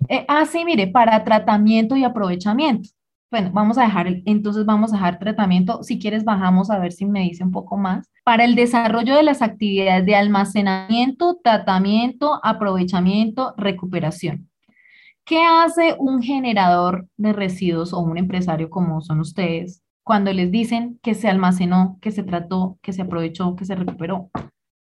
Eh, 0.08 0.24
ah, 0.28 0.46
sí, 0.46 0.64
mire, 0.64 0.86
para 0.86 1.24
tratamiento 1.24 1.96
y 1.96 2.04
aprovechamiento. 2.04 2.88
Bueno, 3.30 3.50
vamos 3.52 3.78
a 3.78 3.82
dejar, 3.82 4.08
entonces 4.24 4.66
vamos 4.66 4.92
a 4.92 4.96
dejar 4.96 5.18
tratamiento. 5.18 5.82
Si 5.84 6.00
quieres, 6.00 6.24
bajamos 6.24 6.70
a 6.70 6.78
ver 6.78 6.92
si 6.92 7.06
me 7.06 7.20
dice 7.20 7.44
un 7.44 7.52
poco 7.52 7.76
más. 7.76 8.10
Para 8.24 8.44
el 8.44 8.56
desarrollo 8.56 9.14
de 9.14 9.22
las 9.22 9.40
actividades 9.40 10.04
de 10.04 10.16
almacenamiento, 10.16 11.38
tratamiento, 11.42 12.40
aprovechamiento, 12.42 13.54
recuperación. 13.56 14.48
¿Qué 15.24 15.44
hace 15.44 15.94
un 15.98 16.22
generador 16.22 17.06
de 17.16 17.32
residuos 17.32 17.92
o 17.92 18.00
un 18.00 18.18
empresario 18.18 18.68
como 18.68 19.00
son 19.00 19.20
ustedes 19.20 19.82
cuando 20.02 20.32
les 20.32 20.50
dicen 20.50 20.98
que 21.02 21.14
se 21.14 21.28
almacenó, 21.28 21.98
que 22.00 22.10
se 22.10 22.22
trató, 22.22 22.78
que 22.82 22.92
se 22.92 23.02
aprovechó, 23.02 23.54
que 23.56 23.64
se 23.64 23.74
recuperó. 23.74 24.30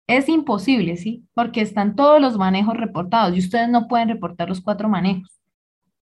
Es 0.07 0.28
imposible, 0.28 0.96
¿sí? 0.96 1.24
Porque 1.34 1.61
están 1.61 1.94
todos 1.94 2.20
los 2.20 2.36
manejos 2.36 2.76
reportados 2.76 3.36
y 3.36 3.38
ustedes 3.38 3.68
no 3.68 3.88
pueden 3.88 4.09
reportar 4.09 4.48
los 4.48 4.61
cuatro 4.61 4.88
manejos. 4.88 5.40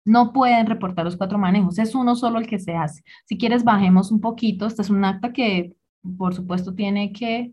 No 0.06 0.32
pueden 0.32 0.68
reportar 0.68 1.04
los 1.04 1.18
cuatro 1.18 1.38
manejos, 1.38 1.80
es 1.80 1.94
uno 1.94 2.16
solo 2.16 2.40
el 2.40 2.48
que 2.48 2.60
se 2.60 2.76
hace. 2.76 3.04
Si 3.26 3.38
quieres, 3.38 3.64
bajemos 3.64 4.12
un 4.12 4.22
poquito. 4.22 4.66
Este 4.66 4.82
es 4.82 4.90
un 4.90 5.04
acta 5.04 5.34
que, 5.34 5.76
por 6.18 6.34
supuesto, 6.34 6.74
tiene 6.74 7.12
que... 7.12 7.52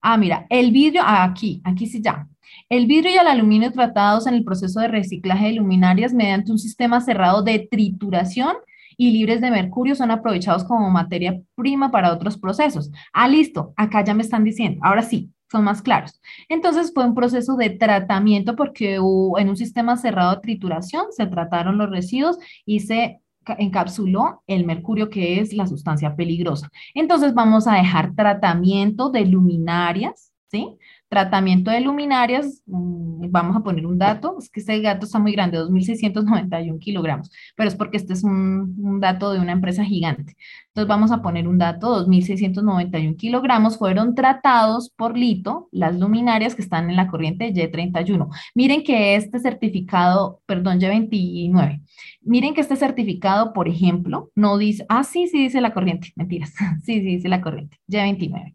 Ah, 0.00 0.16
mira, 0.16 0.46
el 0.50 0.70
vidrio, 0.70 1.02
ah, 1.04 1.24
aquí, 1.24 1.60
aquí 1.64 1.86
sí 1.86 2.00
ya. 2.00 2.28
El 2.68 2.86
vidrio 2.86 3.10
y 3.10 3.16
el 3.16 3.26
aluminio 3.26 3.72
tratados 3.72 4.26
en 4.26 4.34
el 4.34 4.44
proceso 4.44 4.80
de 4.80 4.88
reciclaje 4.88 5.46
de 5.46 5.52
luminarias 5.54 6.14
mediante 6.14 6.52
un 6.52 6.58
sistema 6.58 7.00
cerrado 7.00 7.42
de 7.42 7.66
trituración 7.70 8.54
y 8.98 9.12
libres 9.12 9.40
de 9.40 9.50
mercurio 9.50 9.94
son 9.94 10.10
aprovechados 10.10 10.64
como 10.64 10.90
materia 10.90 11.40
prima 11.54 11.90
para 11.90 12.12
otros 12.12 12.36
procesos. 12.36 12.90
Ah, 13.14 13.28
listo, 13.28 13.72
acá 13.76 14.04
ya 14.04 14.12
me 14.12 14.22
están 14.22 14.44
diciendo, 14.44 14.80
ahora 14.82 15.02
sí, 15.02 15.30
son 15.50 15.64
más 15.64 15.80
claros. 15.80 16.20
Entonces 16.50 16.92
fue 16.92 17.06
un 17.06 17.14
proceso 17.14 17.56
de 17.56 17.70
tratamiento 17.70 18.54
porque 18.56 18.96
en 18.96 19.48
un 19.48 19.56
sistema 19.56 19.96
cerrado 19.96 20.34
de 20.34 20.42
trituración 20.42 21.06
se 21.10 21.26
trataron 21.26 21.78
los 21.78 21.88
residuos 21.88 22.38
y 22.66 22.80
se 22.80 23.22
encapsuló 23.56 24.42
el 24.46 24.66
mercurio, 24.66 25.08
que 25.08 25.40
es 25.40 25.54
la 25.54 25.66
sustancia 25.66 26.16
peligrosa. 26.16 26.68
Entonces 26.92 27.32
vamos 27.32 27.66
a 27.66 27.74
dejar 27.74 28.14
tratamiento 28.14 29.10
de 29.10 29.24
luminarias, 29.24 30.32
¿sí? 30.50 30.76
Tratamiento 31.08 31.70
de 31.70 31.80
luminarias, 31.80 32.62
mm, 32.66 33.30
vamos 33.30 33.56
a 33.56 33.60
poner 33.60 33.86
un 33.86 33.98
dato, 33.98 34.36
es 34.38 34.50
que 34.50 34.60
este 34.60 34.80
dato 34.82 35.06
está 35.06 35.18
muy 35.18 35.32
grande, 35.32 35.58
2.691 35.58 36.78
kilogramos, 36.78 37.30
pero 37.56 37.68
es 37.68 37.76
porque 37.76 37.96
este 37.96 38.12
es 38.12 38.24
un, 38.24 38.76
un, 38.78 39.00
dato 39.00 39.32
de 39.32 39.40
una 39.40 39.52
empresa 39.52 39.84
gigante. 39.84 40.36
Entonces 40.68 40.88
vamos 40.88 41.10
a 41.10 41.22
poner 41.22 41.48
un 41.48 41.58
dato, 41.58 42.06
2.691 42.06 43.16
kilogramos 43.16 43.78
fueron 43.78 44.14
tratados 44.14 44.90
por 44.90 45.16
Lito, 45.16 45.68
las 45.72 45.98
luminarias 45.98 46.54
que 46.54 46.62
están 46.62 46.90
en 46.90 46.96
la 46.96 47.08
corriente 47.08 47.52
Y31. 47.52 48.28
Miren 48.54 48.82
que 48.84 49.16
este 49.16 49.38
certificado, 49.38 50.42
perdón, 50.46 50.78
Y29, 50.80 51.82
miren 52.20 52.54
que 52.54 52.60
este 52.60 52.76
certificado, 52.76 53.52
por 53.52 53.68
ejemplo, 53.68 54.30
no 54.34 54.58
dice, 54.58 54.84
ah, 54.88 55.04
sí, 55.04 55.26
sí 55.28 55.44
dice 55.44 55.60
la 55.60 55.72
corriente, 55.72 56.12
mentiras, 56.16 56.52
sí, 56.84 57.00
sí 57.00 57.00
dice 57.00 57.28
la 57.28 57.40
corriente, 57.40 57.78
Y29. 57.88 58.54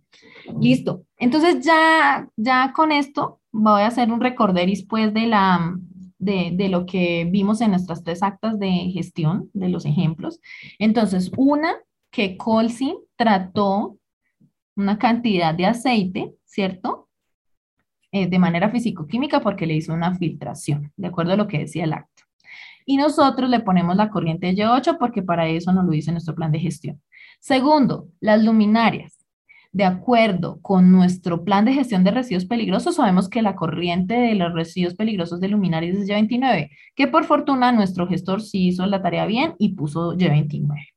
Listo. 0.59 1.05
Entonces 1.23 1.63
ya, 1.63 2.27
ya 2.35 2.73
con 2.73 2.91
esto 2.91 3.39
voy 3.53 3.81
a 3.81 3.87
hacer 3.87 4.11
un 4.11 4.19
recorderis 4.19 4.83
pues 4.83 5.13
de, 5.13 5.25
la, 5.25 5.73
de, 6.19 6.51
de, 6.53 6.67
lo 6.67 6.85
que 6.85 7.25
vimos 7.31 7.61
en 7.61 7.71
nuestras 7.71 8.03
tres 8.03 8.21
actas 8.21 8.59
de 8.59 8.91
gestión, 8.93 9.49
de 9.53 9.69
los 9.69 9.85
ejemplos. 9.85 10.41
Entonces, 10.79 11.31
una, 11.37 11.75
que 12.11 12.35
Colsin 12.35 12.97
trató 13.15 13.97
una 14.75 14.99
cantidad 14.99 15.55
de 15.55 15.65
aceite, 15.65 16.35
¿cierto? 16.43 17.07
Eh, 18.11 18.27
de 18.27 18.39
manera 18.39 18.69
físico-química 18.69 19.39
porque 19.39 19.65
le 19.65 19.75
hizo 19.75 19.93
una 19.93 20.15
filtración, 20.17 20.91
de 20.97 21.07
acuerdo 21.07 21.31
a 21.33 21.37
lo 21.37 21.47
que 21.47 21.59
decía 21.59 21.85
el 21.85 21.93
acta. 21.93 22.23
Y 22.85 22.97
nosotros 22.97 23.49
le 23.49 23.61
ponemos 23.61 23.95
la 23.95 24.09
corriente 24.09 24.53
Y8 24.53 24.97
porque 24.99 25.23
para 25.23 25.47
eso 25.47 25.71
nos 25.71 25.85
lo 25.85 25.91
dice 25.91 26.11
nuestro 26.11 26.35
plan 26.35 26.51
de 26.51 26.59
gestión. 26.59 27.01
Segundo, 27.39 28.09
las 28.19 28.43
luminarias 28.43 29.22
de 29.73 29.85
acuerdo 29.85 30.59
con 30.61 30.91
nuestro 30.91 31.43
plan 31.43 31.65
de 31.65 31.73
gestión 31.73 32.03
de 32.03 32.11
residuos 32.11 32.45
peligrosos, 32.45 32.95
sabemos 32.95 33.27
que 33.27 33.41
la 33.41 33.55
corriente 33.55 34.13
de 34.13 34.35
los 34.35 34.53
residuos 34.53 34.93
peligrosos 34.93 35.39
de 35.39 35.47
luminarias 35.47 35.97
es 35.97 36.07
Y29, 36.07 36.69
que 36.95 37.07
por 37.07 37.25
fortuna 37.25 37.71
nuestro 37.71 38.07
gestor 38.07 38.41
sí 38.41 38.67
hizo 38.67 38.85
la 38.85 39.01
tarea 39.01 39.25
bien 39.25 39.55
y 39.57 39.69
puso 39.69 40.13
Y29. 40.13 40.93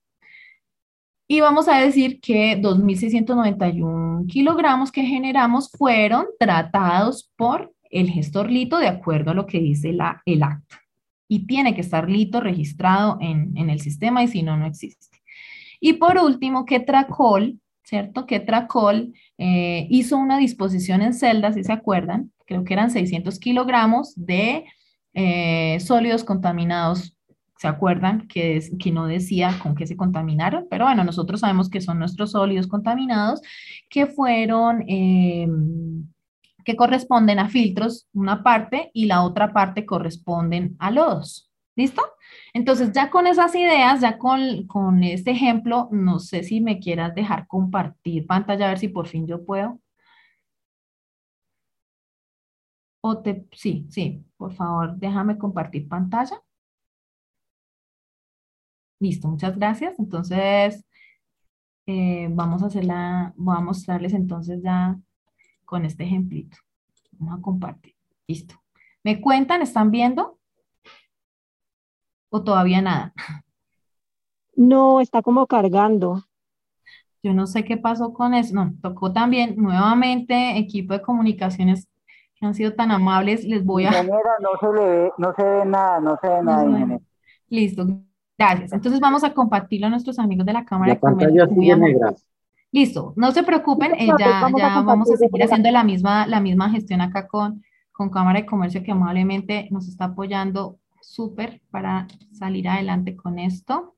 Y 1.27 1.41
vamos 1.41 1.68
a 1.68 1.79
decir 1.79 2.20
que 2.20 2.61
2.691 2.61 4.27
kilogramos 4.29 4.93
que 4.93 5.03
generamos 5.03 5.70
fueron 5.70 6.27
tratados 6.39 7.33
por 7.35 7.72
el 7.91 8.11
gestor 8.11 8.51
Lito 8.51 8.79
de 8.79 8.89
acuerdo 8.89 9.31
a 9.31 9.35
lo 9.35 9.47
que 9.47 9.59
dice 9.59 9.93
la, 9.95 10.22
el 10.27 10.43
acta. 10.43 10.83
Y 11.29 11.47
tiene 11.47 11.74
que 11.74 11.81
estar 11.81 12.11
Lito 12.11 12.41
registrado 12.41 13.16
en, 13.20 13.57
en 13.57 13.70
el 13.70 13.81
sistema 13.81 14.22
y 14.22 14.29
si 14.29 14.43
no, 14.43 14.57
no 14.57 14.66
existe. 14.66 15.16
Y 15.81 15.95
por 15.95 16.18
último, 16.18 16.64
que 16.64 16.81
Tracol 16.81 17.59
¿cierto? 17.87 18.26
Que 18.26 18.41
Tracol 18.41 19.14
eh, 19.39 19.87
hizo 19.91 20.16
una 20.18 20.39
disposición 20.39 21.03
en 21.03 21.14
celdas, 21.14 21.55
si 21.55 21.62
se 21.62 21.72
acuerdan, 21.72 22.32
creo 22.45 22.64
que 22.64 22.74
eran 22.74 22.91
600 22.91 23.39
kilogramos 23.39 24.12
de 24.16 24.64
eh, 25.14 25.78
sólidos 25.80 26.24
contaminados. 26.24 27.16
¿Se 27.59 27.68
acuerdan 27.68 28.26
que, 28.26 28.61
que 28.78 28.91
no 28.91 29.07
decía 29.07 29.59
con 29.62 29.76
qué 29.76 29.87
se 29.87 29.97
contaminaron? 29.97 30.66
Pero 30.68 30.84
bueno, 30.84 31.05
nosotros 31.05 31.41
sabemos 31.41 31.70
que 31.70 31.80
son 31.80 31.99
nuestros 31.99 32.32
sólidos 32.32 32.66
contaminados 32.66 33.41
que 33.89 34.07
fueron, 34.07 34.84
em, 34.89 36.09
que 36.64 36.76
corresponden 36.76 37.39
a 37.39 37.49
filtros, 37.49 38.09
una 38.12 38.43
parte, 38.43 38.91
y 38.93 39.07
la 39.07 39.22
otra 39.22 39.53
parte 39.53 39.87
corresponden 39.87 40.74
a 40.80 40.91
lodos. 40.91 41.45
¿Listo? 41.77 42.03
Entonces, 42.55 42.91
ya 42.93 43.11
con 43.11 43.27
esas 43.27 43.55
ideas, 43.55 44.01
ya 44.01 44.18
con, 44.18 44.66
con 44.66 45.03
este 45.05 45.31
ejemplo, 45.33 45.89
no 45.93 46.18
sé 46.18 46.43
si 46.43 46.61
me 46.61 46.79
quieras 46.81 47.14
dejar 47.14 47.47
compartir 47.47 48.27
pantalla, 48.27 48.66
a 48.66 48.68
ver 48.70 48.79
si 48.79 48.89
por 48.89 49.07
fin 49.09 49.27
yo 49.27 49.45
puedo. 49.45 49.81
O 53.01 53.18
te, 53.22 53.47
sí, 53.53 53.87
sí, 53.91 54.24
por 54.37 54.53
favor, 54.55 54.97
déjame 54.97 55.39
compartir 55.39 55.89
pantalla. 55.89 56.43
Listo, 58.99 59.29
muchas 59.29 59.57
gracias. 59.57 59.99
Entonces, 59.99 60.85
eh, 61.87 62.29
vamos 62.31 62.62
a 62.62 62.66
hacerla, 62.66 63.33
voy 63.37 63.57
a 63.57 63.61
mostrarles 63.61 64.14
entonces 64.14 64.62
ya 64.62 64.99
con 65.64 65.85
este 65.85 66.05
ejemplito. 66.05 66.59
Vamos 67.12 67.39
a 67.39 67.43
compartir. 67.43 67.95
Listo. 68.27 68.55
¿Me 69.05 69.20
cuentan? 69.20 69.62
¿Están 69.62 69.91
viendo? 69.91 70.39
O 72.37 72.45
todavía 72.45 72.80
nada? 72.82 73.12
No, 74.55 75.01
está 75.01 75.22
como 75.22 75.47
cargando. 75.47 76.22
Yo 77.22 77.34
no 77.34 77.47
sé 77.47 77.64
qué 77.64 77.76
pasó 77.76 78.12
con 78.12 78.34
eso. 78.34 78.55
No, 78.55 78.72
tocó 78.80 79.12
también 79.12 79.55
nuevamente 79.57 80.57
equipo 80.59 80.95
de 80.95 81.03
comunicaciones 81.03 81.89
que 82.34 82.47
han 82.47 82.55
sido 82.55 82.74
tan 82.74 82.91
amables. 82.91 83.45
Les 83.45 83.64
voy 83.64 83.87
a... 83.87 83.91
no 83.91 84.59
se 84.61 84.72
le 84.72 84.89
ve, 84.89 85.12
no 85.18 85.34
se 85.34 85.43
ve 85.43 85.64
nada, 85.66 86.01
no 86.01 86.18
se 86.20 86.28
ve 86.28 86.43
nada. 86.43 87.01
Listo, 87.49 87.87
gracias. 88.39 88.72
Entonces 88.72 89.01
vamos 89.01 89.24
a 89.24 89.34
compartirlo 89.34 89.89
a 89.89 89.91
nuestros 89.91 90.18
amigos 90.18 90.47
de 90.47 90.53
la 90.53 90.64
Cámara 90.64 90.91
la 90.91 90.95
de 90.95 91.01
pantalla 91.01 91.49
sigue 91.49 91.76
negra. 91.76 92.14
Listo, 92.72 93.12
no 93.16 93.32
se 93.32 93.43
preocupen, 93.43 93.95
eh, 93.95 94.09
ya, 94.18 94.41
vamos, 94.41 94.61
ya 94.61 94.76
a 94.76 94.82
vamos 94.82 95.11
a 95.11 95.16
seguir 95.16 95.43
haciendo 95.43 95.70
la 95.70 95.84
misma, 95.84 96.26
la 96.26 96.41
misma 96.41 96.68
gestión 96.68 97.01
acá 97.01 97.26
con, 97.26 97.62
con 97.93 98.11
Cámara 98.11 98.41
de 98.41 98.47
Comercio 98.47 98.82
que 98.82 98.93
amablemente 98.93 99.68
nos 99.70 99.89
está 99.89 100.07
apoyando 100.07 100.78
súper 101.07 101.61
para 101.70 102.07
salir 102.32 102.68
adelante 102.68 103.16
con 103.16 103.38
esto. 103.38 103.96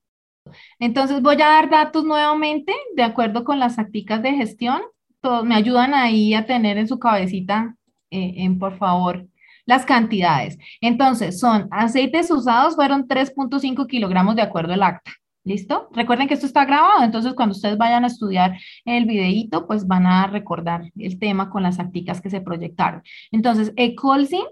Entonces 0.79 1.21
voy 1.23 1.35
a 1.37 1.49
dar 1.49 1.71
datos 1.71 2.05
nuevamente 2.05 2.73
de 2.95 3.03
acuerdo 3.03 3.45
con 3.45 3.59
las 3.59 3.77
tácticas 3.77 4.23
de 4.23 4.33
gestión. 4.33 4.83
Todos 5.21 5.45
me 5.45 5.55
ayudan 5.55 5.95
ahí 5.95 6.35
a 6.35 6.47
tener 6.47 6.79
en 6.79 6.89
su 6.89 6.99
cabecita, 6.99 7.77
eh, 8.11 8.35
en 8.37 8.59
por 8.59 8.79
favor, 8.79 9.27
las 9.67 9.85
cantidades. 9.85 10.57
Entonces, 10.81 11.39
son 11.39 11.69
aceites 11.71 12.31
usados 12.31 12.75
fueron 12.75 13.07
3.5 13.07 13.87
kilogramos 13.87 14.37
de 14.37 14.43
acuerdo 14.43 14.73
al 14.73 14.83
acta. 14.83 15.13
¿Listo? 15.45 15.89
Recuerden 15.93 16.29
que 16.29 16.35
esto 16.35 16.47
está 16.47 16.67
grabado, 16.67 17.03
entonces 17.03 17.33
cuando 17.33 17.55
ustedes 17.55 17.79
vayan 17.79 18.05
a 18.05 18.09
estudiar 18.09 18.59
el 18.85 19.07
videíto, 19.07 19.67
pues 19.67 19.87
van 19.87 20.07
a 20.07 20.27
recordar 20.27 20.91
el 20.99 21.19
tema 21.19 21.49
con 21.49 21.63
las 21.63 21.79
tácticas 21.79 22.21
que 22.21 22.29
se 22.29 22.43
proyectaron. 22.43 23.03
Entonces, 23.31 23.73
Ecolsin 23.77 24.45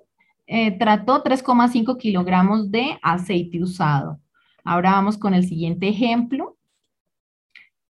eh, 0.46 0.78
trató 0.78 1.24
3,5 1.24 1.98
kilogramos 1.98 2.70
de 2.70 2.98
aceite 3.02 3.62
usado. 3.62 4.20
Ahora 4.64 4.92
vamos 4.92 5.18
con 5.18 5.34
el 5.34 5.44
siguiente 5.46 5.88
ejemplo. 5.88 6.56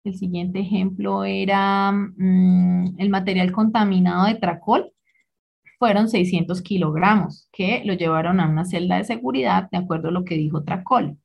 El 0.05 0.15
siguiente 0.17 0.61
ejemplo 0.61 1.25
era 1.25 1.93
mm, 1.93 2.97
el 2.99 3.09
material 3.09 3.53
contaminado 3.53 4.27
de 4.27 4.35
Tracol. 4.35 4.93
Fueron 5.79 6.09
600 6.09 6.63
kilogramos 6.63 7.49
que 7.53 7.83
lo 7.85 7.95
llevaron 7.95 8.39
a 8.41 8.49
una 8.49 8.65
celda 8.65 8.97
de 8.97 9.05
seguridad 9.05 9.69
de 9.71 9.79
acuerdo 9.79 10.09
a 10.09 10.13
lo 10.13 10.25
que 10.25 10.37
dijo 10.37 10.63
Tracol. 10.63 11.19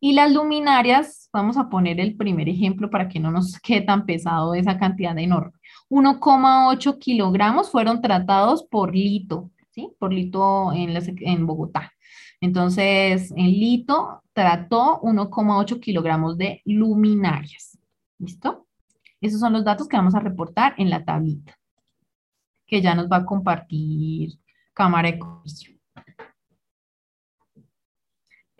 Y 0.00 0.14
las 0.14 0.32
luminarias, 0.32 1.28
vamos 1.32 1.58
a 1.58 1.68
poner 1.68 2.00
el 2.00 2.16
primer 2.16 2.48
ejemplo 2.48 2.90
para 2.90 3.08
que 3.08 3.20
no 3.20 3.30
nos 3.30 3.58
quede 3.60 3.82
tan 3.82 4.06
pesado 4.06 4.54
esa 4.54 4.78
cantidad 4.78 5.16
enorme. 5.18 5.52
1,8 5.90 6.98
kilogramos 6.98 7.70
fueron 7.70 8.00
tratados 8.00 8.64
por 8.64 8.94
Lito 8.94 9.50
por 9.98 10.12
Lito 10.12 10.72
en, 10.72 10.96
en 11.20 11.46
Bogotá. 11.46 11.92
Entonces, 12.40 13.30
en 13.32 13.46
Lito 13.46 14.22
trató 14.32 15.00
1,8 15.02 15.80
kilogramos 15.80 16.38
de 16.38 16.62
luminarias. 16.64 17.78
¿Listo? 18.18 18.66
Esos 19.20 19.40
son 19.40 19.52
los 19.52 19.64
datos 19.64 19.86
que 19.86 19.96
vamos 19.96 20.14
a 20.14 20.20
reportar 20.20 20.74
en 20.78 20.88
la 20.88 21.04
tablita, 21.04 21.58
que 22.66 22.80
ya 22.80 22.94
nos 22.94 23.08
va 23.10 23.18
a 23.18 23.26
compartir 23.26 24.38
Cámara 24.72 25.10
de 25.10 25.18
Comercio. 25.18 25.79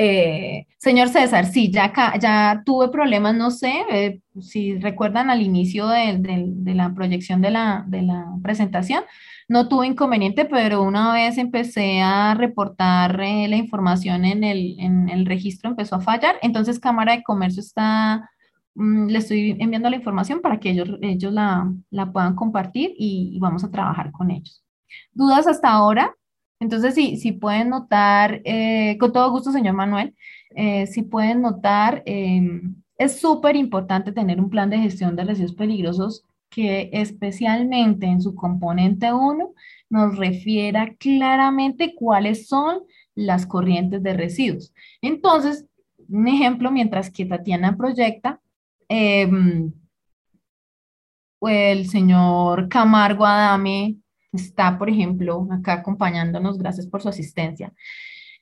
Eh, 0.03 0.67
señor 0.79 1.11
César, 1.11 1.45
sí, 1.45 1.71
ya, 1.71 1.93
ya 2.19 2.63
tuve 2.65 2.89
problemas, 2.89 3.35
no 3.35 3.51
sé, 3.51 3.85
eh, 3.91 4.23
si 4.41 4.79
recuerdan 4.79 5.29
al 5.29 5.43
inicio 5.43 5.87
de, 5.89 6.17
de, 6.19 6.75
la 6.75 6.95
proyección 6.95 7.43
de 7.43 7.51
la, 7.51 7.85
de 7.87 8.01
la 8.01 8.27
presentación, 8.43 9.05
no 9.47 9.69
tuve 9.69 9.89
inconveniente, 9.89 10.47
pero 10.47 10.81
una 10.83 11.13
vez 11.13 11.37
empecé 11.37 12.01
a 12.01 12.35
reportar 12.35 13.21
eh, 13.21 13.47
la 13.49 13.57
información 13.57 14.25
en 14.25 14.43
el, 14.43 14.81
en 14.81 15.11
el, 15.11 15.27
registro, 15.27 15.69
empezó 15.69 15.97
a 15.97 16.01
fallar. 16.01 16.37
Entonces, 16.41 16.81
Cámara 16.81 17.13
de 17.15 17.23
Comercio 17.23 17.61
está, 17.61 18.31
mm, 18.75 19.09
le 19.09 19.19
estoy 19.19 19.57
enviando 19.61 19.91
la 19.91 19.97
información 19.97 20.41
para 20.41 20.59
que 20.61 20.71
ellos, 20.71 20.89
ellos 21.03 21.31
la, 21.31 21.71
la 21.91 22.11
puedan 22.11 22.35
compartir 22.37 22.95
y, 22.97 23.39
vamos 23.39 23.65
a 23.65 23.71
trabajar 23.71 24.13
con 24.13 24.31
ellos. 24.31 24.65
¿Dudas 25.13 25.47
hasta 25.47 25.69
ahora? 25.69 26.15
Entonces, 26.61 26.95
si, 26.95 27.17
si 27.17 27.33
pueden 27.33 27.71
notar, 27.71 28.43
eh, 28.45 28.97
con 28.99 29.13
todo 29.13 29.31
gusto, 29.31 29.51
señor 29.51 29.75
Manuel, 29.75 30.15
eh, 30.51 30.87
si 30.87 31.03
pueden 31.03 31.41
notar, 31.43 32.03
em, 32.07 32.77
es 32.99 33.19
súper 33.21 33.57
importante 33.57 34.13
tener 34.13 34.39
un 34.41 34.51
plan 34.51 34.69
de 34.69 34.79
gestión 34.79 35.17
de 35.17 35.25
residuos 35.25 35.55
peligrosos 35.55 36.25
que 36.51 36.91
especialmente 36.93 38.07
en 38.07 38.21
su 38.21 38.35
componente 38.35 39.13
1 39.13 39.55
nos 39.89 40.19
refiera 40.19 40.95
claramente 40.99 41.95
cuáles 41.95 42.47
son 42.49 42.81
las 43.15 43.47
corrientes 43.47 44.03
de 44.03 44.15
residuos. 44.15 44.73
Entonces, 45.01 45.67
un 46.09 46.29
ejemplo, 46.29 46.71
mientras 46.71 47.11
que 47.11 47.25
Tatiana 47.25 47.77
proyecta, 47.77 48.41
em, 48.89 49.73
el 51.43 51.89
señor 51.89 52.69
Camargo 52.69 53.25
Adame 53.25 53.97
está, 54.33 54.79
por 54.79 54.91
ejemplo, 54.91 55.47
acá 55.51 55.75
acompañándonos, 55.75 56.59
gracias 56.59 56.87
por 56.87 57.03
su 57.03 57.09
asistencia. 57.09 57.73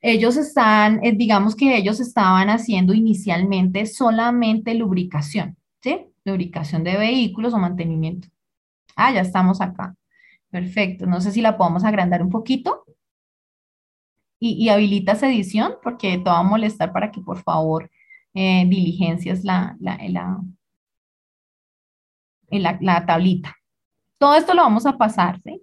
Ellos 0.01 0.37
están, 0.37 1.05
eh, 1.05 1.13
digamos 1.13 1.57
que 1.57 1.77
ellos 1.77 2.01
estaban 2.01 2.51
haciendo 2.51 2.95
inicialmente 2.95 3.87
solamente 3.87 4.75
lubricación, 4.75 5.57
¿sí? 5.83 6.07
Lubricación 6.25 6.85
de 6.85 6.97
vehículos 6.97 7.55
o 7.55 7.59
mantenimiento. 7.59 8.29
Ah, 8.97 9.13
ya 9.13 9.21
estamos 9.23 9.61
acá. 9.61 9.97
Perfecto. 10.51 11.07
No 11.07 11.21
sé 11.21 11.33
si 11.33 11.43
la 11.43 11.57
podemos 11.57 11.85
agrandar 11.85 12.23
un 12.23 12.31
poquito. 12.31 12.85
Y, 14.41 14.53
y 14.65 14.69
habilitas 14.69 15.23
edición 15.23 15.75
porque 15.83 16.19
te 16.19 16.31
va 16.31 16.39
a 16.39 16.43
molestar 16.45 16.93
para 16.93 17.11
que 17.11 17.21
por 17.21 17.43
favor 17.43 17.91
eh, 18.35 18.65
diligencias 18.69 19.43
la, 19.45 19.77
la, 19.81 19.99
la, 20.09 20.41
la, 22.51 22.79
la 22.81 23.07
tablita. 23.07 23.58
Todo 24.19 24.35
esto 24.35 24.55
lo 24.55 24.63
vamos 24.63 24.87
a 24.87 24.97
pasar, 24.99 25.41
¿sí? 25.45 25.63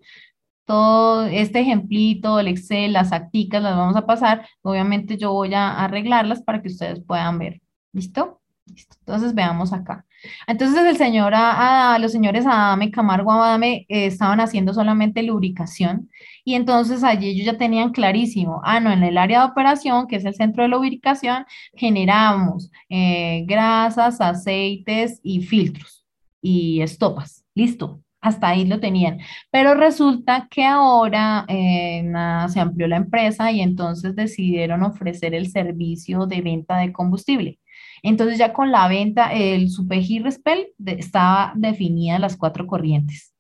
todo 0.66 1.26
este 1.28 1.60
ejemplito, 1.60 2.40
el 2.40 2.48
Excel, 2.48 2.94
las 2.94 3.12
acticas, 3.14 3.62
las 3.64 3.78
vamos 3.78 3.96
a 3.96 4.06
pasar. 4.06 4.48
Obviamente 4.62 5.18
yo 5.18 5.32
voy 5.32 5.54
a 5.54 5.84
arreglarlas 5.84 6.42
para 6.42 6.62
que 6.62 6.70
ustedes 6.70 7.02
puedan 7.06 7.40
ver. 7.40 7.62
¿Listo? 7.94 8.42
Listo. 8.66 8.98
Entonces 9.00 9.36
veamos 9.36 9.74
acá. 9.74 10.06
Entonces 10.48 10.84
el 10.86 10.98
señor, 10.98 11.34
a, 11.36 11.98
los 12.00 12.12
señores 12.12 12.48
Adame, 12.48 12.90
Camargo, 12.90 13.32
Adame 13.32 13.86
eh, 13.90 14.08
estaban 14.08 14.40
haciendo 14.40 14.74
solamente 14.74 15.22
lubricación 15.22 16.10
y 16.44 16.56
entonces 16.56 17.04
allí 17.04 17.30
ellos 17.30 17.46
ya 17.46 17.58
tenían 17.60 17.92
clarísimo, 17.92 18.60
ah, 18.64 18.80
no, 18.80 18.92
en 18.92 19.04
el 19.04 19.20
área 19.20 19.42
de 19.42 19.52
operación, 19.52 20.08
que 20.08 20.16
es 20.16 20.26
el 20.26 20.34
centro 20.34 20.64
de 20.64 20.70
lubricación, 20.70 21.46
generamos 21.76 22.72
eh, 22.90 23.44
grasas, 23.46 24.20
aceites 24.20 25.20
y 25.22 25.42
filtros 25.44 26.06
y 26.42 26.82
estopas. 26.82 27.46
Listo, 27.54 28.02
hasta 28.26 28.50
ahí 28.50 28.66
lo 28.66 28.80
tenían. 28.80 29.20
Pero 29.52 29.76
resulta 29.76 30.48
que 30.50 30.66
ahora 30.66 31.46
eh, 31.48 32.04
se 32.50 32.60
amplió 32.60 32.88
la 32.88 32.98
empresa 32.98 33.52
y 33.52 33.62
entonces 33.62 34.16
decidieron 34.16 34.82
ofrecer 34.84 35.36
el 35.36 35.52
servicio 35.52 36.26
de 36.26 36.42
venta 36.42 36.78
de 36.78 36.92
combustible. 36.92 37.60
Entonces 38.02 38.40
ya 38.40 38.52
con 38.52 38.72
la 38.72 38.88
venta, 38.88 39.32
el 39.32 39.70
SUPEGI 39.70 40.20
Respel 40.20 40.70
estaba 40.86 41.54
definida 41.56 42.18
las 42.18 42.36
cuatro 42.36 42.66
corrientes. 42.66 43.36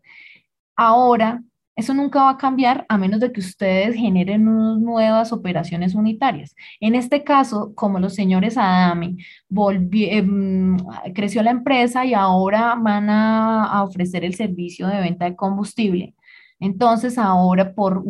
Ahora 0.75 1.41
eso 1.76 1.93
nunca 1.93 2.23
va 2.23 2.30
a 2.32 2.38
cambiar 2.38 2.86
a 2.88 2.97
menos 2.97 3.19
de 3.19 3.32
que 3.32 3.41
ustedes 3.41 3.95
generen 3.95 4.45
nuevas 4.45 5.34
operaciones 5.34 5.93
unitarias. 5.93 6.55
En 6.80 6.95
este 6.95 7.23
caso, 7.23 7.73
como 7.76 7.99
los 7.99 8.15
señores 8.15 8.57
Adame, 8.57 9.17
em, 9.91 10.78
creció 11.13 11.43
la 11.43 11.51
empresa 11.51 12.05
y 12.05 12.13
ahora 12.13 12.76
van 12.76 13.09
a, 13.09 13.84
ofrecer 13.84 14.23
el 14.23 14.36
servicio 14.36 14.88
de 14.88 15.01
venta 15.01 15.26
de 15.26 15.36
combustible. 15.36 16.15
Entonces, 16.59 17.17
ahora 17.17 17.73
por, 17.76 18.03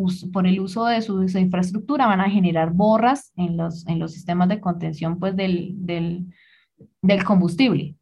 el 0.44 0.60
uso 0.60 0.86
de 0.86 1.02
su, 1.02 1.22
infraestructura 1.22 2.06
van 2.06 2.20
a 2.20 2.30
generar 2.30 2.72
borras 2.72 3.32
en 3.36 3.56
los, 3.56 3.84
sistemas 4.12 4.48
de 4.48 4.60
contención 4.60 5.18
pues, 5.18 5.34
del 5.36 6.26
combustible. 7.24 7.96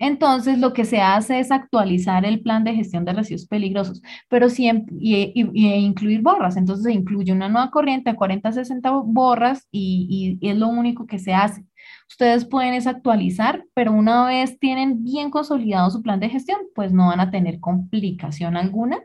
Entonces, 0.00 0.58
lo 0.58 0.72
que 0.72 0.86
se 0.86 1.00
hace 1.02 1.40
es 1.40 1.52
actualizar 1.52 2.24
el 2.24 2.40
plan 2.40 2.64
de 2.64 2.74
gestión 2.74 3.04
de 3.04 3.12
residuos 3.12 3.46
peligrosos, 3.46 4.02
pero 4.28 4.48
siempre, 4.48 4.96
y, 4.98 5.32
incluir 5.52 6.22
borras. 6.22 6.56
Entonces, 6.56 6.84
se 6.84 6.92
incluye 6.92 7.32
una 7.32 7.50
nueva 7.50 7.70
corriente 7.70 8.08
a 8.10 8.16
40, 8.16 8.50
60 8.50 8.90
borras 9.04 9.68
y, 9.70 10.38
es 10.40 10.56
lo 10.56 10.68
único 10.68 11.06
que 11.06 11.18
se 11.18 11.34
hace. 11.34 11.64
Ustedes 12.08 12.46
pueden 12.46 12.74
es 12.74 12.86
actualizar, 12.86 13.64
pero 13.74 13.92
una 13.92 14.26
vez 14.26 14.58
tienen 14.58 15.04
bien 15.04 15.30
consolidado 15.30 15.90
su 15.90 16.02
plan 16.02 16.18
de 16.18 16.30
gestión, 16.30 16.60
pues 16.74 16.92
no 16.92 17.08
van 17.08 17.20
a 17.20 17.30
tener 17.30 17.60
complicación 17.60 18.56
alguna 18.56 19.00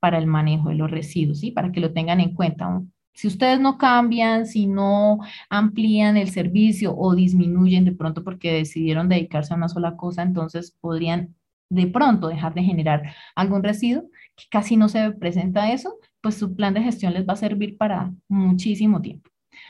para 0.00 0.18
el 0.18 0.26
manejo 0.26 0.70
de 0.70 0.76
los 0.76 0.90
residuos, 0.90 1.40
¿sí? 1.40 1.50
Para 1.50 1.72
que 1.72 1.80
lo 1.80 1.92
tengan 1.92 2.20
en 2.20 2.34
cuenta. 2.34 2.82
Si 3.18 3.26
ustedes 3.26 3.58
no 3.58 3.78
cambian, 3.78 4.46
si 4.46 4.68
no 4.68 5.18
amplían 5.50 6.16
el 6.16 6.30
servicio 6.30 6.96
o 6.96 7.16
disminuyen 7.16 7.84
de 7.84 7.90
pronto 7.90 8.22
porque 8.22 8.52
decidieron 8.52 9.08
dedicarse 9.08 9.52
a 9.52 9.56
una 9.56 9.68
sola 9.68 9.96
cosa, 9.96 10.22
entonces 10.22 10.76
podrían 10.80 11.34
de 11.68 11.88
pronto 11.88 12.28
dejar 12.28 12.54
de 12.54 12.62
generar 12.62 13.02
algún 13.34 13.64
residuo, 13.64 14.04
que 14.36 14.44
casi 14.48 14.76
no 14.76 14.88
se 14.88 15.10
presenta 15.10 15.72
eso, 15.72 15.96
pues 16.20 16.36
su 16.36 16.54
plan 16.54 16.74
de 16.74 16.82
gestión 16.82 17.12
les 17.12 17.26
va 17.26 17.32
a 17.32 17.36
servir 17.36 17.76
para 17.76 18.12
muchísimo 18.28 19.02
tiempo. 19.02 19.28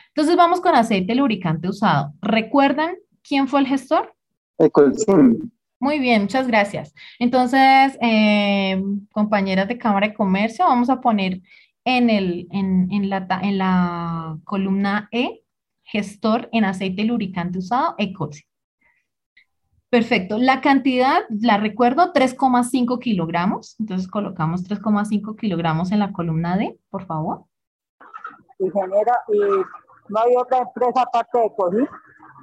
Entonces 0.08 0.36
vamos 0.36 0.60
con 0.60 0.74
aceite 0.74 1.14
lubricante 1.14 1.70
usado. 1.70 2.12
¿Recuerdan 2.20 2.96
quién 3.26 3.48
fue 3.48 3.60
el 3.60 3.66
gestor? 3.66 4.14
Ecolsim. 4.58 5.50
Muy 5.80 6.00
bien, 6.00 6.20
muchas 6.20 6.46
gracias. 6.46 6.92
Entonces, 7.18 7.96
eh, 8.02 8.82
compañeras 9.10 9.68
de 9.68 9.78
Cámara 9.78 10.08
de 10.08 10.14
Comercio, 10.14 10.66
vamos 10.66 10.90
a 10.90 11.00
poner 11.00 11.40
en, 11.96 12.10
el, 12.10 12.48
en, 12.50 12.92
en, 12.92 13.08
la, 13.08 13.26
en 13.42 13.56
la 13.56 14.38
columna 14.44 15.08
E, 15.10 15.42
gestor 15.84 16.50
en 16.52 16.66
aceite 16.66 17.04
lubricante 17.04 17.58
usado, 17.58 17.94
ECOSI. 17.96 18.44
Perfecto. 19.88 20.36
La 20.36 20.60
cantidad, 20.60 21.22
la 21.30 21.56
recuerdo, 21.56 22.12
3,5 22.12 22.98
kilogramos. 23.00 23.74
Entonces 23.80 24.06
colocamos 24.06 24.68
3,5 24.68 25.34
kilogramos 25.36 25.90
en 25.90 26.00
la 26.00 26.12
columna 26.12 26.58
D, 26.58 26.78
por 26.90 27.06
favor. 27.06 27.44
Ingeniera, 28.58 29.18
¿y 29.28 29.38
no 30.10 30.20
hay 30.20 30.36
otra 30.36 30.58
empresa 30.58 31.02
aparte 31.02 31.38
de 31.38 31.46
ECOSI? 31.46 31.88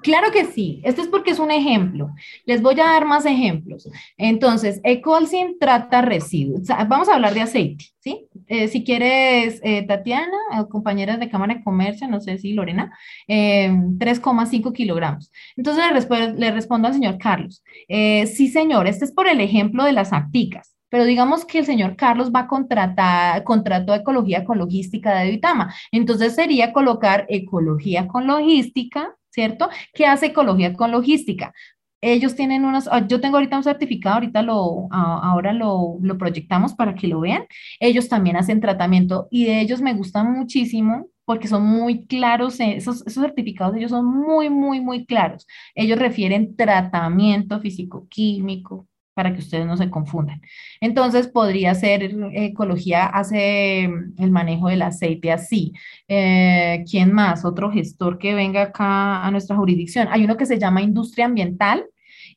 Claro 0.06 0.32
que 0.32 0.46
sí, 0.46 0.82
esto 0.84 1.02
es 1.02 1.08
porque 1.08 1.32
es 1.32 1.40
un 1.40 1.50
ejemplo. 1.50 2.14
Les 2.46 2.62
voy 2.62 2.80
a 2.80 2.84
dar 2.84 3.06
más 3.06 3.26
ejemplos. 3.26 3.90
Entonces, 4.18 4.80
Ecolsin 4.84 5.58
trata 5.60 6.04
residuos. 6.04 6.68
Vamos 6.88 7.10
a 7.10 7.16
hablar 7.16 7.34
de 7.34 7.42
aceite, 7.42 7.86
¿sí? 7.98 8.28
Eh, 8.46 8.68
si 8.68 8.84
quieres, 8.84 9.60
eh, 9.64 9.82
Tatiana, 9.82 10.38
eh, 10.60 10.66
compañeras 10.70 11.20
de 11.20 11.28
Cámara 11.28 11.56
de 11.56 11.64
Comercio, 11.64 12.08
no 12.08 12.22
sé 12.22 12.38
si 12.38 12.54
Lorena, 12.54 12.96
3,5 13.28 14.74
kilogramos. 14.74 15.32
Entonces, 15.58 15.84
le, 16.08 16.34
le, 16.34 16.52
respondo 16.52 16.88
al 16.88 16.94
señor 16.94 17.18
Carlos. 17.18 17.64
sí, 17.88 18.48
señor, 18.50 18.86
este 18.86 19.06
es 19.06 19.12
por 19.12 19.28
el 19.28 19.42
ejemplo 19.42 19.86
de 19.86 19.94
las 19.94 20.14
acticas. 20.14 20.76
Pero 20.90 21.06
digamos 21.06 21.46
que 21.46 21.58
el 21.58 21.66
señor 21.66 21.96
Carlos 21.96 22.32
va 22.32 22.42
a 22.42 22.48
contratar, 22.48 23.44
contrató 23.44 23.96
ecología 23.96 24.46
con 24.46 24.60
logística 24.60 25.16
de 25.16 25.30
Duitama. 25.30 25.74
Entonces 25.92 26.36
sería 26.36 26.74
colocar 26.74 27.26
ecología 27.28 28.08
con 28.08 28.28
logística 28.28 29.16
¿cierto? 29.36 29.70
¿Qué 29.94 30.06
hace 30.08 30.28
ecología 30.28 30.74
con 30.74 30.92
logística? 30.92 31.54
Ellos 32.02 32.36
tienen 32.36 32.66
unos, 32.66 32.88
ah, 32.92 33.06
yo 33.08 33.20
tengo 33.20 33.38
ahorita 33.38 33.58
un 33.58 33.64
certificado, 33.64 34.16
ahorita 34.16 34.42
lo, 34.44 34.88
ahora 34.92 35.54
lo, 35.54 35.98
proyectamos 36.18 36.74
para 36.74 36.96
que 36.96 37.08
lo 37.08 37.20
vean. 37.20 37.46
Ellos 37.80 38.08
también 38.10 38.38
hacen 38.38 38.62
tratamiento 38.62 39.28
y 39.32 39.46
de 39.46 39.62
ellos 39.62 39.82
me 39.82 39.94
gustan 39.94 40.32
muchísimo 40.34 41.08
porque 41.26 41.48
son 41.48 41.64
muy 41.64 42.06
claros, 42.06 42.60
eh, 42.60 42.76
esos, 42.78 43.06
esos 43.08 43.24
certificados 43.24 43.74
de 43.74 43.80
ellos 43.80 43.92
son 43.92 44.06
muy, 44.06 44.50
muy, 44.50 44.80
muy 44.82 45.06
claros. 45.06 45.48
Ellos 45.74 46.00
refieren 46.00 46.56
tratamiento 46.56 47.60
físico-químico, 47.60 48.88
para 49.16 49.34
que 49.34 49.40
ustedes 49.40 49.66
no 49.66 49.78
se 49.78 49.90
confundan. 49.90 50.42
Entonces, 50.82 51.28
podría 51.28 51.74
ser 51.74 52.04
ecología 52.34 53.08
hace 53.08 53.86
el 53.86 54.32
manejo 54.32 54.68
del 54.68 54.84
aceite 54.84 55.32
así. 55.32 55.74
Eh, 56.08 56.84
¿Quién 56.90 57.14
más? 57.14 57.46
Otro 57.46 57.72
gestor 57.72 58.20
que 58.20 58.36
venga 58.36 58.62
acá 58.62 59.26
a 59.26 59.32
nuestra 59.32 59.56
jurisdicción. 59.56 60.08
Hay 60.12 60.24
uno 60.26 60.38
que 60.38 60.46
se 60.46 60.60
llama 60.60 60.84
industria 60.84 61.26
ambiental 61.26 61.86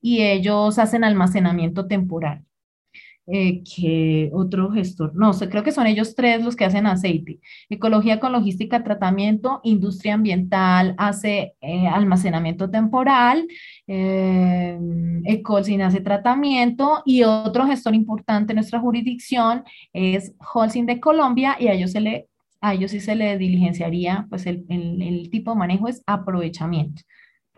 y 0.00 0.22
ellos 0.22 0.78
hacen 0.78 1.04
almacenamiento 1.04 1.86
temporal. 1.86 2.47
Eh, 3.30 3.62
que 3.62 4.30
otro 4.32 4.70
gestor, 4.70 5.14
no 5.14 5.34
sé, 5.34 5.50
creo 5.50 5.62
que 5.62 5.70
son 5.70 5.86
ellos 5.86 6.14
tres 6.14 6.42
los 6.42 6.56
que 6.56 6.64
hacen 6.64 6.86
aceite. 6.86 7.40
Ecología 7.68 8.20
con 8.20 8.32
logística, 8.32 8.82
tratamiento, 8.82 9.60
industria 9.64 10.14
ambiental 10.14 10.94
hace 10.96 11.54
eh, 11.60 11.86
almacenamiento 11.88 12.70
temporal, 12.70 13.46
eh, 13.86 14.78
hace 15.84 16.00
tratamiento 16.00 17.02
y 17.04 17.22
otro 17.24 17.66
gestor 17.66 17.94
importante 17.94 18.52
en 18.52 18.56
nuestra 18.56 18.80
jurisdicción 18.80 19.62
es 19.92 20.34
Holcim 20.54 20.86
de 20.86 20.98
Colombia 20.98 21.56
y 21.60 21.68
a 21.68 21.74
ellos 21.74 21.92
se 21.92 22.00
le 22.00 22.28
a 22.60 22.74
ellos 22.74 22.90
sí 22.90 23.00
se 23.00 23.14
le 23.14 23.38
diligenciaría, 23.38 24.26
pues 24.30 24.46
el, 24.46 24.64
el 24.68 25.30
tipo 25.30 25.52
de 25.52 25.58
manejo 25.58 25.86
es 25.86 26.02
aprovechamiento 26.06 27.02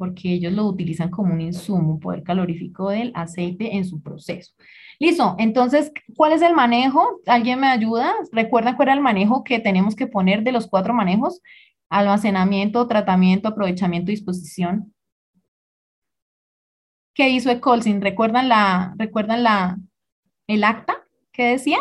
porque 0.00 0.32
ellos 0.32 0.54
lo 0.54 0.64
utilizan 0.64 1.10
como 1.10 1.34
un 1.34 1.42
insumo, 1.42 1.92
un 1.92 2.00
poder 2.00 2.22
calorífico 2.22 2.88
del 2.88 3.12
aceite 3.14 3.76
en 3.76 3.84
su 3.84 4.02
proceso. 4.02 4.54
Listo, 5.00 5.34
entonces, 5.38 5.92
¿cuál 6.14 6.32
es 6.32 6.42
el 6.42 6.54
manejo? 6.54 7.20
¿Alguien 7.26 7.58
me 7.58 7.68
ayuda? 7.68 8.12
¿Recuerdan 8.32 8.76
cuál 8.76 8.88
era 8.88 8.94
el 8.94 9.00
manejo 9.00 9.44
que 9.44 9.58
tenemos 9.58 9.96
que 9.96 10.06
poner 10.06 10.42
de 10.42 10.52
los 10.52 10.66
cuatro 10.66 10.92
manejos? 10.92 11.40
Almacenamiento, 11.88 12.86
tratamiento, 12.86 13.48
aprovechamiento 13.48 14.10
disposición. 14.10 14.94
¿Qué 17.14 17.30
hizo 17.30 17.50
Ecolsin? 17.50 18.02
¿Recuerdan, 18.02 18.50
la, 18.50 18.94
¿Recuerdan 18.98 19.42
la, 19.42 19.78
el 20.46 20.64
acta 20.64 21.02
que 21.32 21.44
decía? 21.44 21.78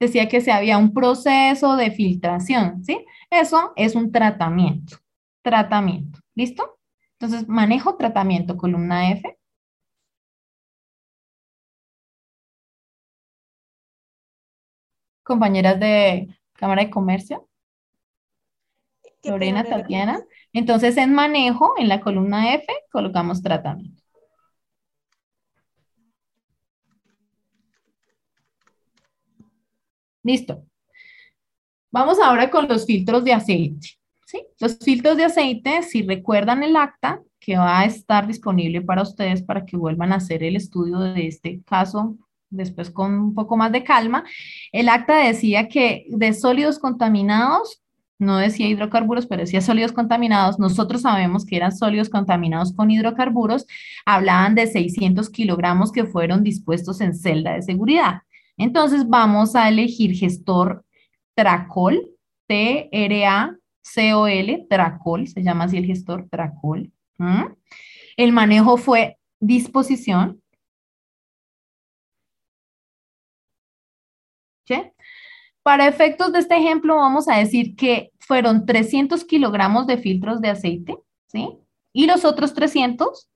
Decía 0.00 0.26
que 0.28 0.40
se 0.40 0.52
había 0.52 0.78
un 0.78 0.94
proceso 0.94 1.76
de 1.76 1.90
filtración, 1.90 2.82
¿sí? 2.82 3.04
Eso 3.30 3.74
es 3.76 3.94
un 3.94 4.10
tratamiento. 4.10 4.96
Tratamiento. 5.42 6.18
¿Listo? 6.34 6.78
Entonces, 7.20 7.46
manejo, 7.46 7.96
tratamiento, 7.96 8.56
columna 8.56 9.10
F. 9.12 9.38
Compañeras 15.22 15.78
de 15.80 16.28
Cámara 16.54 16.82
de 16.84 16.90
Comercio. 16.90 17.48
Lorena, 19.24 19.64
Tatiana. 19.64 20.20
Entonces, 20.52 20.96
en 20.96 21.14
manejo, 21.14 21.74
en 21.78 21.88
la 21.88 22.00
columna 22.00 22.54
F, 22.54 22.66
colocamos 22.90 23.42
tratamiento. 23.42 24.02
Listo. 30.24 30.64
Vamos 31.90 32.18
ahora 32.20 32.50
con 32.50 32.68
los 32.68 32.86
filtros 32.86 33.24
de 33.24 33.32
aceite. 33.32 33.88
¿sí? 34.26 34.46
Los 34.58 34.78
filtros 34.78 35.16
de 35.16 35.24
aceite, 35.24 35.82
si 35.82 36.02
recuerdan 36.02 36.62
el 36.62 36.76
acta, 36.76 37.22
que 37.38 37.56
va 37.58 37.80
a 37.80 37.84
estar 37.84 38.26
disponible 38.26 38.82
para 38.82 39.02
ustedes 39.02 39.42
para 39.42 39.66
que 39.66 39.76
vuelvan 39.76 40.12
a 40.12 40.16
hacer 40.16 40.44
el 40.44 40.56
estudio 40.56 41.00
de 41.00 41.26
este 41.26 41.60
caso 41.64 42.16
después 42.52 42.90
con 42.90 43.12
un 43.14 43.34
poco 43.34 43.56
más 43.56 43.72
de 43.72 43.82
calma. 43.82 44.24
El 44.70 44.88
acta 44.88 45.16
decía 45.16 45.68
que 45.68 46.06
de 46.08 46.32
sólidos 46.32 46.78
contaminados, 46.78 47.82
no 48.18 48.36
decía 48.36 48.68
hidrocarburos, 48.68 49.26
pero 49.26 49.40
decía 49.40 49.60
sólidos 49.60 49.90
contaminados, 49.92 50.60
nosotros 50.60 51.02
sabemos 51.02 51.44
que 51.44 51.56
eran 51.56 51.72
sólidos 51.76 52.08
contaminados 52.08 52.72
con 52.72 52.90
hidrocarburos, 52.90 53.66
hablaban 54.06 54.54
de 54.54 54.68
600 54.68 55.28
kilogramos 55.30 55.90
que 55.90 56.04
fueron 56.04 56.44
dispuestos 56.44 57.00
en 57.00 57.14
celda 57.16 57.54
de 57.54 57.62
seguridad. 57.62 58.20
Entonces 58.56 59.08
vamos 59.08 59.56
a 59.56 59.68
elegir 59.68 60.14
gestor 60.14 60.84
Tracol, 61.34 62.10
T-R-A-C-O-L, 62.46 63.56
Tracol, 64.68 65.26
se 65.26 65.42
llama 65.42 65.64
así 65.64 65.78
el 65.78 65.86
gestor 65.86 66.28
Tracol. 66.30 66.92
El 68.16 68.32
manejo 68.32 68.76
fue 68.76 69.16
disposición. 69.40 70.41
Para 75.62 75.86
efectos 75.86 76.32
de 76.32 76.40
este 76.40 76.56
ejemplo, 76.56 76.96
vamos 76.96 77.28
a 77.28 77.36
decir 77.36 77.76
que 77.76 78.10
fueron 78.18 78.66
300 78.66 79.24
kilogramos 79.24 79.86
de 79.86 79.98
filtros 79.98 80.40
de 80.40 80.50
aceite, 80.50 80.96
¿sí? 81.28 81.58
Y 81.92 82.06
los 82.06 82.24
otros 82.24 82.54
300 82.54 83.28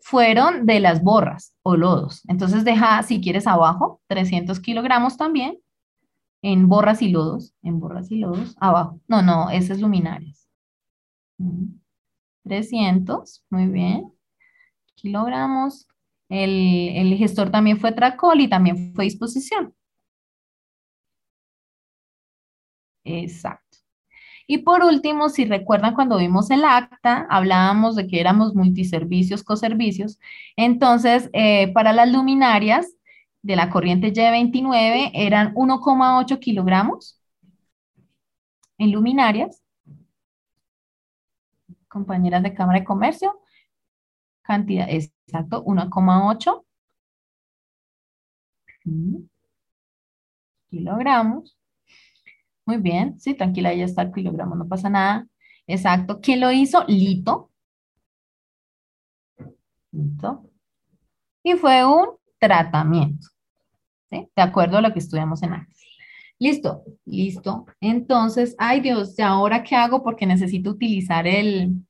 fueron 0.00 0.66
de 0.66 0.80
las 0.80 1.02
borras 1.02 1.54
o 1.62 1.76
lodos. 1.76 2.22
Entonces 2.28 2.64
deja, 2.64 3.02
si 3.02 3.20
quieres, 3.20 3.46
abajo, 3.46 4.00
300 4.08 4.60
kilogramos 4.60 5.16
también 5.16 5.58
en 6.42 6.68
borras 6.68 7.02
y 7.02 7.08
lodos, 7.08 7.54
en 7.62 7.80
borras 7.80 8.10
y 8.10 8.18
lodos, 8.18 8.56
abajo. 8.60 9.00
No, 9.08 9.22
no, 9.22 9.50
ese 9.50 9.74
es 9.74 9.80
luminarias. 9.80 10.48
300, 12.44 13.44
muy 13.50 13.66
bien. 13.66 14.12
Kilogramos. 14.96 15.86
El, 16.28 16.90
el 16.94 17.16
gestor 17.16 17.50
también 17.50 17.78
fue 17.78 17.92
tracol 17.92 18.40
y 18.40 18.48
también 18.48 18.94
fue 18.94 19.04
disposición. 19.04 19.74
Exacto. 23.04 23.78
Y 24.46 24.58
por 24.58 24.82
último, 24.82 25.28
si 25.28 25.44
recuerdan 25.44 25.94
cuando 25.94 26.18
vimos 26.18 26.50
el 26.50 26.64
acta, 26.64 27.26
hablábamos 27.30 27.96
de 27.96 28.06
que 28.08 28.20
éramos 28.20 28.54
multiservicios, 28.54 29.44
coservicios. 29.44 30.18
Entonces, 30.56 31.30
eh, 31.32 31.72
para 31.72 31.92
las 31.92 32.10
luminarias 32.12 32.96
de 33.42 33.56
la 33.56 33.70
corriente 33.70 34.12
Y29 34.12 35.12
eran 35.14 35.52
1,8 35.54 36.40
kilogramos 36.40 37.20
en 38.78 38.90
luminarias. 38.92 39.62
Compañeras 41.88 42.42
de 42.42 42.54
Cámara 42.54 42.78
de 42.80 42.84
Comercio, 42.86 43.40
cantidad, 44.42 44.88
exacto, 44.90 45.62
1,8 45.64 46.64
kilogramos. 50.70 51.59
Muy 52.66 52.76
bien, 52.78 53.18
sí, 53.20 53.34
tranquila, 53.34 53.74
ya 53.74 53.84
está 53.84 54.02
el 54.02 54.12
kilogramo, 54.12 54.54
no 54.54 54.68
pasa 54.68 54.88
nada. 54.88 55.26
Exacto. 55.66 56.20
¿Quién 56.20 56.40
lo 56.40 56.50
hizo? 56.50 56.84
Lito. 56.88 57.50
Lito. 59.92 60.50
Y 61.42 61.54
fue 61.54 61.84
un 61.86 62.16
tratamiento. 62.38 63.28
¿sí? 64.10 64.28
De 64.34 64.42
acuerdo 64.42 64.78
a 64.78 64.80
lo 64.82 64.92
que 64.92 64.98
estudiamos 64.98 65.42
en 65.42 65.54
antes. 65.54 65.80
Listo, 66.38 66.84
listo. 67.04 67.66
Entonces, 67.80 68.56
ay 68.58 68.80
Dios, 68.80 69.18
¿y 69.18 69.22
ahora 69.22 69.62
qué 69.62 69.76
hago? 69.76 70.02
Porque 70.02 70.26
necesito 70.26 70.70
utilizar 70.70 71.26
el... 71.26 71.84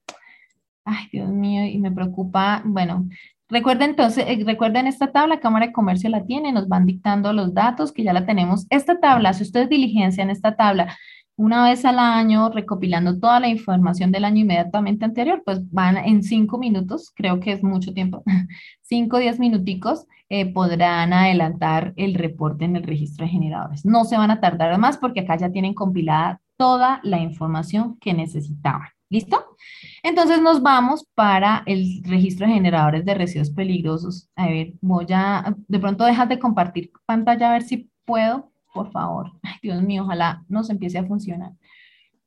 Ay, 0.84 1.06
Dios 1.12 1.28
mío, 1.28 1.64
y 1.66 1.78
me 1.78 1.92
preocupa, 1.92 2.62
bueno, 2.64 3.08
Recuerden 3.50 3.90
entonces, 3.90 4.24
eh, 4.28 4.42
recuerden 4.46 4.86
esta 4.86 5.10
tabla, 5.10 5.40
Cámara 5.40 5.66
de 5.66 5.72
Comercio 5.72 6.08
la 6.08 6.24
tiene, 6.24 6.52
nos 6.52 6.68
van 6.68 6.86
dictando 6.86 7.32
los 7.32 7.52
datos 7.52 7.92
que 7.92 8.04
ya 8.04 8.12
la 8.12 8.24
tenemos. 8.24 8.66
Esta 8.70 9.00
tabla, 9.00 9.32
si 9.32 9.42
ustedes 9.42 9.68
diligencian 9.68 10.30
esta 10.30 10.54
tabla 10.54 10.96
una 11.36 11.64
vez 11.64 11.84
al 11.84 11.98
año, 11.98 12.50
recopilando 12.50 13.18
toda 13.18 13.40
la 13.40 13.48
información 13.48 14.12
del 14.12 14.24
año 14.24 14.42
inmediatamente 14.42 15.04
anterior, 15.04 15.42
pues 15.44 15.68
van 15.70 15.96
en 15.96 16.22
cinco 16.22 16.58
minutos, 16.58 17.10
creo 17.14 17.40
que 17.40 17.52
es 17.52 17.62
mucho 17.62 17.92
tiempo, 17.92 18.22
cinco 18.82 19.16
o 19.16 19.20
diez 19.20 19.40
minuticos, 19.40 20.06
eh, 20.28 20.52
podrán 20.52 21.12
adelantar 21.12 21.92
el 21.96 22.14
reporte 22.14 22.66
en 22.66 22.76
el 22.76 22.84
registro 22.84 23.24
de 23.24 23.32
generadores. 23.32 23.84
No 23.84 24.04
se 24.04 24.16
van 24.16 24.30
a 24.30 24.40
tardar 24.40 24.78
más 24.78 24.98
porque 24.98 25.20
acá 25.20 25.36
ya 25.36 25.50
tienen 25.50 25.74
compilada 25.74 26.40
toda 26.56 27.00
la 27.02 27.18
información 27.18 27.98
que 28.00 28.14
necesitaban. 28.14 28.90
¿Listo? 29.10 29.56
Entonces 30.04 30.40
nos 30.40 30.62
vamos 30.62 31.04
para 31.14 31.64
el 31.66 32.00
registro 32.04 32.46
de 32.46 32.54
generadores 32.54 33.04
de 33.04 33.14
residuos 33.14 33.50
peligrosos. 33.50 34.30
A 34.36 34.46
ver, 34.46 34.72
voy 34.80 35.06
a, 35.12 35.54
de 35.66 35.78
pronto 35.80 36.04
dejas 36.04 36.28
de 36.28 36.38
compartir 36.38 36.92
pantalla 37.06 37.50
a 37.50 37.52
ver 37.52 37.62
si 37.62 37.90
puedo, 38.04 38.52
por 38.72 38.92
favor. 38.92 39.32
Ay, 39.42 39.54
Dios 39.62 39.82
mío, 39.82 40.04
ojalá 40.04 40.44
nos 40.48 40.70
empiece 40.70 40.98
a 40.98 41.04
funcionar. 41.04 41.50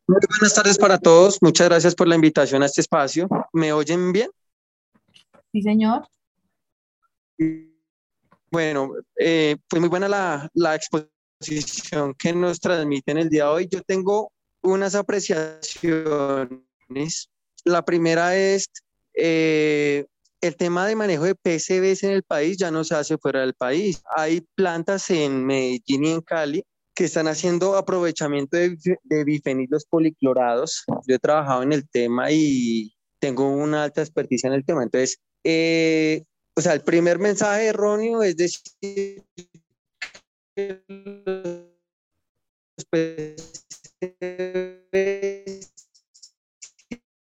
Muy 0.06 0.20
buenas 0.28 0.54
tardes 0.54 0.78
para 0.78 0.98
todos. 0.98 1.42
Muchas 1.42 1.70
gracias 1.70 1.96
por 1.96 2.10
la 2.10 2.16
invitación 2.16 2.62
a 2.62 2.66
este 2.66 2.82
espacio. 2.82 3.30
¿Me 3.54 3.72
oyen 3.72 4.12
bien? 4.12 4.30
Sí, 5.54 5.62
señor. 5.62 6.06
Bueno, 8.52 8.92
eh, 9.18 9.56
fue 9.70 9.80
muy 9.80 9.88
buena 9.88 10.10
la, 10.10 10.50
la 10.54 10.76
exposición 10.76 12.14
que 12.20 12.34
nos 12.34 12.60
transmiten 12.60 13.18
el 13.18 13.30
día 13.30 13.46
de 13.46 13.50
hoy. 13.50 13.68
Yo 13.72 13.82
tengo 13.84 14.34
unas 14.62 14.96
apreciaciones 14.96 16.50
la 17.66 17.84
primera 17.84 18.36
es 18.36 18.70
eh, 19.16 20.06
el 20.42 20.56
tema 20.58 20.86
de 20.88 20.96
manejo 20.96 21.24
de 21.24 21.36
PCBs 21.36 22.04
en 22.04 22.12
el 22.12 22.24
país 22.24 22.58
ya 22.58 22.70
no 22.70 22.84
se 22.84 22.96
hace 22.96 23.18
fuera 23.18 23.42
del 23.42 23.54
país. 23.54 24.02
Hay 24.16 24.42
plantas 24.56 25.10
en 25.10 25.46
Medellín 25.46 26.06
y 26.06 26.12
en 26.12 26.22
Cali 26.22 26.64
que 26.94 27.06
están 27.06 27.28
haciendo 27.28 27.76
aprovechamiento 27.76 28.58
de, 28.58 29.24
bifenilos 29.26 29.86
policlorados. 29.86 30.84
Yo 31.08 31.16
he 31.16 31.20
trabajado 31.20 31.64
en 31.64 31.74
el 31.74 31.90
tema 31.90 32.30
y 32.30 32.94
tengo 33.20 33.50
una 33.50 33.86
alta 33.86 34.02
experticia 34.02 34.48
en 34.48 34.54
el 34.54 34.66
tema. 34.66 34.84
Entonces, 34.84 35.20
eh, 35.44 36.24
o 36.56 36.62
sea, 36.62 36.74
el 36.74 36.82
primer 36.82 37.20
mensaje 37.20 37.68
erróneo 37.68 38.22
es 38.22 38.38
decir 38.38 39.24
los 40.56 41.74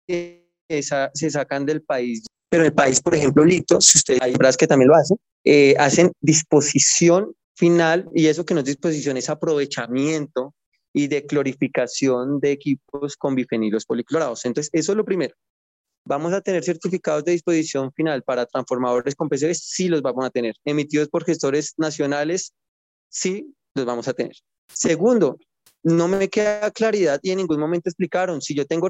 se 0.06 1.30
sacan 1.30 1.66
del 1.66 1.82
país. 1.82 2.24
Pero 2.48 2.64
el 2.64 2.74
país, 2.74 3.00
por 3.00 3.14
ejemplo, 3.14 3.44
Lito, 3.44 3.80
si 3.80 3.98
ustedes 3.98 4.20
hay 4.20 4.32
verdad 4.32 4.54
que 4.54 4.66
también 4.66 4.88
lo 4.88 4.94
hacen, 4.94 5.16
eh, 5.44 5.74
hacen 5.78 6.12
disposición 6.20 7.34
final 7.54 8.08
y 8.14 8.26
eso 8.26 8.44
que 8.44 8.54
no 8.54 8.60
es 8.60 8.66
disposición 8.66 9.16
es 9.16 9.30
aprovechamiento 9.30 10.54
y 10.92 11.08
de 11.08 11.24
clorificación 11.24 12.40
de 12.40 12.52
equipos 12.52 13.16
con 13.16 13.34
bifenilos 13.34 13.86
policlorados. 13.86 14.44
Entonces, 14.44 14.70
eso 14.74 14.92
es 14.92 14.96
lo 14.96 15.04
primero. 15.04 15.34
¿Vamos 16.04 16.32
a 16.32 16.40
tener 16.40 16.64
certificados 16.64 17.24
de 17.24 17.32
disposición 17.32 17.92
final 17.92 18.22
para 18.22 18.44
transformadores 18.44 19.14
con 19.14 19.28
PCB? 19.28 19.54
Sí, 19.54 19.88
los 19.88 20.02
vamos 20.02 20.26
a 20.26 20.30
tener. 20.30 20.54
Emitidos 20.64 21.08
por 21.08 21.24
gestores 21.24 21.74
nacionales, 21.76 22.52
sí, 23.08 23.54
los 23.74 23.86
vamos 23.86 24.08
a 24.08 24.12
tener. 24.12 24.34
Segundo, 24.68 25.38
no 25.84 26.08
me 26.08 26.28
queda 26.28 26.70
claridad 26.70 27.20
y 27.22 27.30
en 27.30 27.38
ningún 27.38 27.60
momento 27.60 27.88
explicaron 27.88 28.42
si 28.42 28.54
yo 28.54 28.66
tengo 28.66 28.88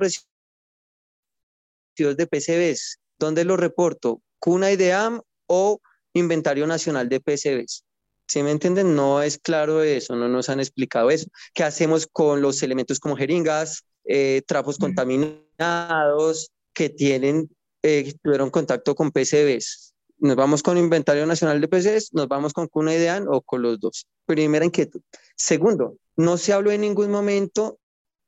de 1.97 2.27
PCBs. 2.27 2.99
¿Dónde 3.19 3.45
lo 3.45 3.57
reporto? 3.57 4.23
¿CUNA 4.39 4.73
IDEAM 4.73 5.21
o 5.47 5.81
Inventario 6.15 6.67
Nacional 6.67 7.09
de 7.09 7.21
PCBs? 7.21 7.85
Si 8.27 8.43
me 8.43 8.51
entienden, 8.51 8.97
no 8.97 9.23
es 9.23 9.39
claro 9.39 9.83
eso, 9.83 10.17
no 10.17 10.29
nos 10.29 10.49
han 10.49 10.59
explicado 10.59 11.11
eso. 11.11 11.27
¿Qué 11.55 11.65
hacemos 11.65 12.07
con 12.07 12.41
los 12.41 12.63
elementos 12.63 12.99
como 12.99 13.17
jeringas, 13.17 13.85
eh, 14.05 14.43
trapos 14.47 14.79
contaminados 14.79 16.51
que 16.73 16.89
tienen, 16.89 17.51
eh, 17.83 18.15
tuvieron 18.23 18.51
contacto 18.51 18.95
con 18.95 19.11
PCBs? 19.11 19.95
¿Nos 20.19 20.37
vamos 20.37 20.63
con 20.63 20.79
Inventario 20.79 21.27
Nacional 21.27 21.61
de 21.61 21.69
PCBs? 21.69 22.15
¿Nos 22.15 22.29
vamos 22.29 22.53
con 22.53 22.69
CUNA 22.69 22.95
IDEAM 22.95 23.27
o 23.29 23.43
con 23.43 23.61
los 23.61 23.79
dos? 23.79 24.07
Primera 24.25 24.65
inquietud. 24.65 25.03
Segundo, 25.37 25.97
no 26.17 26.39
se 26.39 26.53
habló 26.53 26.71
en 26.71 26.81
ningún 26.81 27.11
momento 27.11 27.79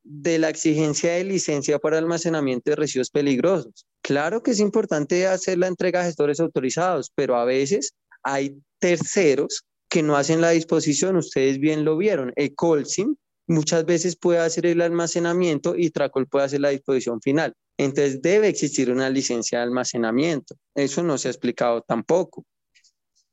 de 0.05 0.37
la 0.37 0.49
exigencia 0.49 1.13
de 1.13 1.23
licencia 1.23 1.79
para 1.79 1.97
almacenamiento 1.97 2.69
de 2.69 2.75
residuos 2.75 3.09
peligrosos. 3.09 3.85
Claro 4.01 4.43
que 4.43 4.51
es 4.51 4.59
importante 4.59 5.25
hacer 5.25 5.57
la 5.57 5.67
entrega 5.67 6.01
a 6.01 6.05
gestores 6.05 6.39
autorizados, 6.39 7.11
pero 7.15 7.35
a 7.35 7.43
veces 7.43 7.93
hay 8.23 8.55
terceros 8.79 9.65
que 9.89 10.03
no 10.03 10.15
hacen 10.15 10.41
la 10.41 10.51
disposición. 10.51 11.15
Ustedes 11.15 11.59
bien 11.59 11.83
lo 11.85 11.97
vieron. 11.97 12.31
Ecolsim 12.35 13.15
muchas 13.47 13.85
veces 13.85 14.15
puede 14.15 14.39
hacer 14.39 14.65
el 14.65 14.81
almacenamiento 14.81 15.75
y 15.75 15.89
Tracol 15.89 16.27
puede 16.27 16.45
hacer 16.45 16.61
la 16.61 16.69
disposición 16.69 17.19
final. 17.21 17.53
Entonces 17.77 18.21
debe 18.21 18.47
existir 18.47 18.91
una 18.91 19.09
licencia 19.09 19.59
de 19.59 19.65
almacenamiento. 19.65 20.55
Eso 20.75 21.03
no 21.03 21.17
se 21.17 21.27
ha 21.27 21.31
explicado 21.31 21.81
tampoco. 21.81 22.45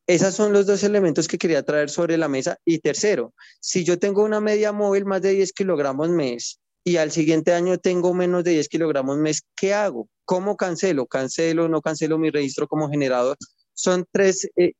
Esos 0.06 0.34
son 0.34 0.52
los 0.52 0.66
dos 0.66 0.82
elementos 0.82 1.28
que 1.28 1.38
quería 1.38 1.62
traer 1.62 1.88
sobre 1.88 2.16
la 2.16 2.28
mesa. 2.28 2.58
Y 2.64 2.80
tercero, 2.80 3.34
si 3.60 3.84
yo 3.84 3.98
tengo 3.98 4.24
una 4.24 4.40
media 4.40 4.72
móvil 4.72 5.04
más 5.04 5.22
de 5.22 5.30
10 5.30 5.52
kilogramos 5.52 6.08
mes 6.08 6.60
y 6.84 6.96
al 6.96 7.12
siguiente 7.12 7.52
año 7.52 7.78
tengo 7.78 8.12
menos 8.12 8.42
de 8.42 8.52
10 8.52 8.68
kilogramos 8.68 9.18
mes, 9.18 9.42
¿qué 9.54 9.74
hago? 9.74 10.08
¿Cómo 10.24 10.56
cancelo? 10.56 11.06
¿Cancelo? 11.06 11.68
¿No 11.68 11.80
cancelo 11.80 12.18
mi 12.18 12.30
registro 12.30 12.66
como 12.66 12.88
generador? 12.88 13.36
Son 13.74 14.04
tres, 14.10 14.48
eh, 14.56 14.72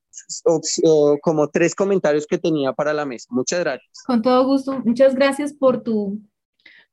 como 1.23 1.49
tres 1.49 1.75
comentarios 1.75 2.27
que 2.27 2.39
tenía 2.39 2.73
para 2.73 2.93
la 2.93 3.07
mesa. 3.07 3.29
Muchas 3.31 3.61
gracias. 3.61 4.03
Con 4.05 4.23
todo 4.23 4.45
gusto. 4.45 4.81
Muchas 4.85 5.15
gracias 5.15 5.53
por, 5.53 5.83
tu, 5.83 6.21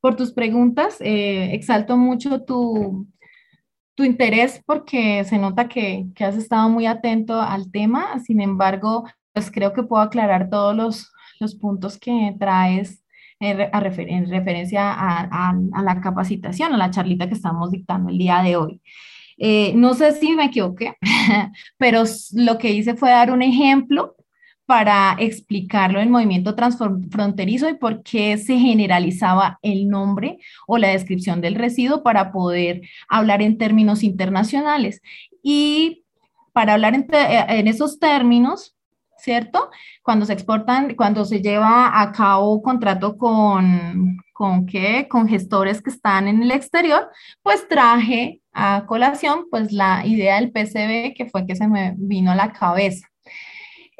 por 0.00 0.16
tus 0.16 0.32
preguntas. 0.32 0.96
Eh, 1.00 1.54
exalto 1.54 1.96
mucho 1.96 2.42
tu, 2.42 3.06
tu 4.00 4.06
interés 4.06 4.62
porque 4.64 5.24
se 5.24 5.36
nota 5.36 5.68
que, 5.68 6.06
que, 6.14 6.24
has 6.24 6.34
estado 6.34 6.70
muy 6.70 6.86
atento 6.86 7.38
al 7.38 7.70
tema. 7.70 8.18
Sin 8.20 8.40
embargo, 8.40 9.04
pues 9.34 9.50
creo 9.50 9.74
que 9.74 9.82
puedo 9.82 10.02
aclarar 10.02 10.48
todos 10.48 10.74
los, 10.74 11.12
los 11.38 11.54
puntos 11.54 11.98
que 11.98 12.34
traes 12.38 13.04
en, 13.40 13.60
en 13.60 14.30
referencia 14.30 14.90
a, 14.90 15.28
a, 15.30 15.54
a, 15.74 15.82
la 15.82 16.00
capacitación, 16.00 16.72
a 16.72 16.78
la 16.78 16.90
charlita 16.90 17.28
que 17.28 17.34
estamos 17.34 17.70
dictando 17.70 18.08
el 18.08 18.16
día 18.16 18.42
de 18.42 18.56
hoy. 18.56 18.80
Eh, 19.36 19.74
no 19.76 19.92
sé 19.92 20.12
si 20.12 20.34
me 20.34 20.46
equivoqué, 20.46 20.94
pero 21.76 22.04
lo 22.32 22.56
que 22.56 22.70
hice 22.70 22.94
fue 22.94 23.10
dar 23.10 23.30
un 23.30 23.42
ejemplo 23.42 24.16
para 24.70 25.16
explicarlo 25.18 25.98
en 25.98 26.12
movimiento 26.12 26.54
transfronterizo 26.54 27.68
y 27.68 27.74
por 27.74 28.04
qué 28.04 28.38
se 28.38 28.56
generalizaba 28.56 29.58
el 29.62 29.88
nombre 29.88 30.38
o 30.64 30.78
la 30.78 30.90
descripción 30.90 31.40
del 31.40 31.56
residuo 31.56 32.04
para 32.04 32.30
poder 32.30 32.82
hablar 33.08 33.42
en 33.42 33.58
términos 33.58 34.04
internacionales. 34.04 35.02
Y 35.42 36.04
para 36.52 36.74
hablar 36.74 36.94
en, 36.94 37.08
en 37.10 37.66
esos 37.66 37.98
términos, 37.98 38.76
¿cierto? 39.18 39.70
Cuando 40.04 40.24
se 40.24 40.34
exportan, 40.34 40.94
cuando 40.94 41.24
se 41.24 41.42
lleva 41.42 42.00
a 42.00 42.12
cabo 42.12 42.62
contrato 42.62 43.18
con, 43.18 44.18
¿con 44.32 44.66
qué? 44.66 45.08
Con 45.08 45.26
gestores 45.26 45.82
que 45.82 45.90
están 45.90 46.28
en 46.28 46.44
el 46.44 46.52
exterior, 46.52 47.10
pues 47.42 47.66
traje 47.66 48.40
a 48.52 48.84
colación 48.86 49.46
pues 49.50 49.72
la 49.72 50.06
idea 50.06 50.36
del 50.36 50.52
PCB 50.52 51.16
que 51.16 51.28
fue 51.28 51.44
que 51.44 51.56
se 51.56 51.66
me 51.66 51.96
vino 51.98 52.30
a 52.30 52.36
la 52.36 52.52
cabeza. 52.52 53.09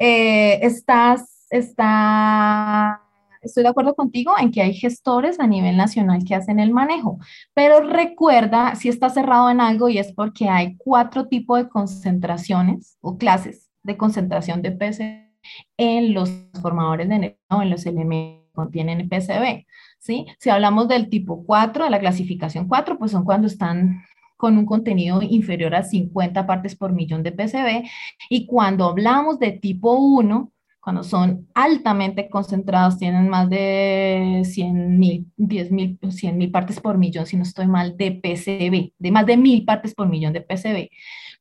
Eh, 0.03 0.65
estás, 0.65 1.45
está, 1.51 3.03
estoy 3.39 3.61
de 3.61 3.69
acuerdo 3.69 3.93
contigo 3.93 4.33
en 4.39 4.49
que 4.49 4.63
hay 4.63 4.73
gestores 4.73 5.39
a 5.39 5.45
nivel 5.45 5.77
nacional 5.77 6.23
que 6.25 6.33
hacen 6.33 6.59
el 6.59 6.71
manejo, 6.71 7.19
pero 7.53 7.81
recuerda 7.81 8.73
si 8.73 8.89
está 8.89 9.11
cerrado 9.11 9.51
en 9.51 9.61
algo 9.61 9.89
y 9.89 9.99
es 9.99 10.11
porque 10.11 10.49
hay 10.49 10.75
cuatro 10.77 11.27
tipos 11.27 11.59
de 11.59 11.69
concentraciones 11.69 12.97
o 13.01 13.19
clases 13.19 13.69
de 13.83 13.95
concentración 13.95 14.63
de 14.63 14.71
PCB 14.71 15.29
en 15.77 16.15
los 16.15 16.31
formadores 16.63 17.07
de 17.07 17.15
energía 17.17 17.37
o 17.51 17.61
en 17.61 17.69
los 17.69 17.85
elementos 17.85 18.47
que 18.47 18.53
contienen 18.53 19.07
PCB. 19.07 19.67
¿sí? 19.99 20.25
Si 20.39 20.49
hablamos 20.49 20.87
del 20.87 21.09
tipo 21.09 21.45
4, 21.45 21.83
de 21.83 21.91
la 21.91 21.99
clasificación 21.99 22.67
4, 22.67 22.97
pues 22.97 23.11
son 23.11 23.23
cuando 23.23 23.45
están 23.45 24.01
con 24.41 24.57
un 24.57 24.65
contenido 24.65 25.21
inferior 25.21 25.75
a 25.75 25.83
50 25.83 26.47
partes 26.47 26.75
por 26.75 26.93
millón 26.93 27.21
de 27.21 27.31
PCB. 27.31 27.87
Y 28.27 28.47
cuando 28.47 28.85
hablamos 28.85 29.37
de 29.37 29.51
tipo 29.51 29.93
1, 29.93 30.51
cuando 30.79 31.03
son 31.03 31.47
altamente 31.53 32.27
concentrados, 32.27 32.97
tienen 32.97 33.29
más 33.29 33.47
de 33.51 34.41
100 34.43 34.97
mil, 34.97 35.31
10 35.37 35.71
mil, 35.71 35.99
100 36.09 36.37
mil 36.39 36.49
partes 36.49 36.79
por 36.79 36.97
millón, 36.97 37.27
si 37.27 37.37
no 37.37 37.43
estoy 37.43 37.67
mal, 37.67 37.95
de 37.97 38.13
PCB, 38.13 38.93
de 38.97 39.11
más 39.11 39.27
de 39.27 39.37
mil 39.37 39.63
partes 39.63 39.93
por 39.93 40.09
millón 40.09 40.33
de 40.33 40.41
PCB. 40.41 40.89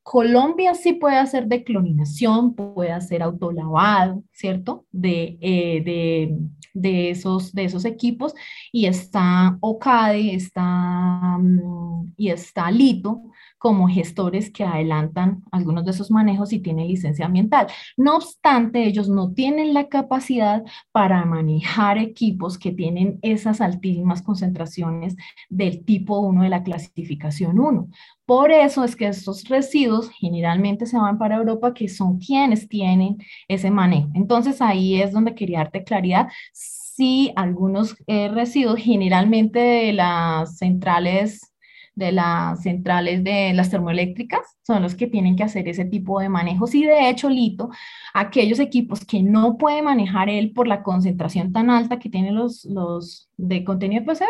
Colombia 0.03 0.75
sí 0.75 0.93
puede 0.93 1.17
hacer 1.17 1.47
decloninación, 1.47 2.55
puede 2.55 2.93
hacer 2.93 3.23
autolavado, 3.23 4.23
¿cierto? 4.31 4.85
De, 4.93 5.39
eh, 5.41 5.83
de, 5.83 6.37
de, 6.75 7.11
esos, 7.11 7.53
de 7.53 7.65
esos 7.65 7.85
equipos 7.85 8.35
y 8.73 8.87
está 8.87 9.57
OCADE 9.61 10.35
está, 10.35 11.39
mm, 11.39 12.15
y 12.17 12.31
está 12.31 12.71
LITO 12.71 13.30
como 13.61 13.89
gestores 13.89 14.51
que 14.51 14.65
adelantan 14.65 15.45
algunos 15.53 15.85
de 15.85 15.91
esos 15.91 16.11
manejos 16.11 16.51
y 16.55 16.61
tienen 16.61 16.89
licencia 16.89 17.27
ambiental. 17.27 17.67
No 17.95 18.17
obstante, 18.17 18.87
ellos 18.87 19.11
no 19.11 19.35
tienen 19.35 19.75
la 19.75 19.89
capacidad 19.89 20.65
para 20.93 21.27
manejar 21.27 21.99
equipos 21.99 22.57
que 22.57 22.73
tienen 22.73 23.19
esas 23.21 23.61
altísimas 23.61 24.23
concentraciones 24.23 25.15
del 25.51 25.85
tipo 25.85 26.21
1 26.21 26.43
de 26.43 26.49
la 26.49 26.63
clasificación 26.63 27.59
1. 27.59 27.89
Por 28.25 28.51
eso 28.51 28.83
es 28.83 28.97
que 28.97 29.09
estos 29.09 29.47
residuos 29.47 30.09
generalmente 30.09 30.87
se 30.87 30.97
van 30.97 31.19
para 31.19 31.37
Europa, 31.37 31.75
que 31.75 31.91
son 31.91 32.19
quienes 32.19 32.67
tienen 32.67 33.19
ese 33.47 33.71
manejo. 33.71 34.09
Entonces 34.15 34.63
ahí 34.63 35.03
es 35.03 35.13
donde 35.13 35.35
quería 35.35 35.59
darte 35.59 35.85
claridad. 35.85 36.29
Si 36.55 37.31
algunos 37.37 37.95
eh, 38.07 38.29
residuos 38.29 38.81
generalmente 38.81 39.59
de 39.59 39.93
las 39.93 40.57
centrales 40.57 41.51
de 41.95 42.13
las 42.13 42.63
centrales 42.63 43.25
de 43.25 43.53
las 43.53 43.71
termoeléctricas 43.71 44.41
son 44.63 44.83
los 44.83 44.95
que 44.95 45.07
tienen 45.07 45.37
que 45.37 45.43
hacer 45.43 45.69
ese 45.69 45.85
tipo 45.85 46.21
de 46.21 46.29
manejos 46.29 46.75
y 46.75 46.85
de 46.85 47.11
hecho 47.11 47.29
Lito, 47.29 47.71
aquellos 48.15 48.59
equipos 48.61 49.05
que 49.05 49.23
no 49.23 49.59
puede 49.59 49.83
manejar 49.83 50.29
él 50.29 50.53
por 50.53 50.69
la 50.69 50.83
concentración 50.83 51.53
tan 51.53 51.71
alta 51.71 51.99
que 51.99 52.09
tienen 52.09 52.37
los, 52.37 52.65
los 52.65 53.31
de 53.37 53.65
contenido 53.65 54.05
PCB, 54.05 54.27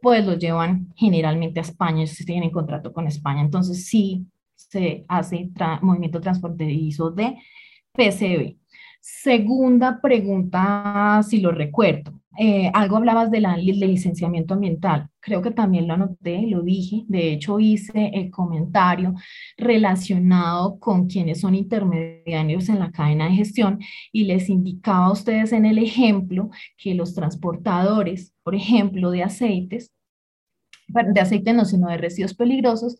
pues 0.00 0.26
los 0.26 0.38
llevan 0.38 0.92
generalmente 0.96 1.60
a 1.60 1.62
España, 1.62 2.06
si 2.06 2.24
tienen 2.24 2.50
contrato 2.50 2.92
con 2.92 3.06
España. 3.06 3.42
Entonces 3.42 3.86
sí 3.86 4.26
se 4.54 5.04
hace 5.08 5.50
movimiento 5.82 6.20
transfronterizo 6.20 7.10
de 7.10 7.36
PCB. 7.92 8.56
Segunda 9.00 10.00
pregunta, 10.00 11.22
si 11.28 11.40
lo 11.40 11.50
recuerdo. 11.50 12.21
Eh, 12.38 12.70
algo 12.72 12.96
hablabas 12.96 13.30
de 13.30 13.40
la, 13.40 13.56
del 13.56 13.80
licenciamiento 13.80 14.54
ambiental. 14.54 15.08
Creo 15.20 15.42
que 15.42 15.50
también 15.50 15.86
lo 15.86 15.94
anoté, 15.94 16.42
lo 16.46 16.62
dije. 16.62 17.04
De 17.08 17.32
hecho, 17.32 17.60
hice 17.60 18.10
el 18.14 18.30
comentario 18.30 19.14
relacionado 19.58 20.78
con 20.78 21.08
quienes 21.08 21.40
son 21.40 21.54
intermediarios 21.54 22.68
en 22.70 22.78
la 22.78 22.90
cadena 22.90 23.26
de 23.26 23.36
gestión 23.36 23.80
y 24.12 24.24
les 24.24 24.48
indicaba 24.48 25.06
a 25.06 25.12
ustedes 25.12 25.52
en 25.52 25.66
el 25.66 25.78
ejemplo 25.78 26.50
que 26.78 26.94
los 26.94 27.14
transportadores, 27.14 28.32
por 28.42 28.54
ejemplo, 28.54 29.10
de 29.10 29.22
aceites, 29.24 29.92
de 30.88 31.20
aceite 31.20 31.52
no, 31.52 31.64
sino 31.64 31.88
de 31.88 31.98
residuos 31.98 32.34
peligrosos, 32.34 32.96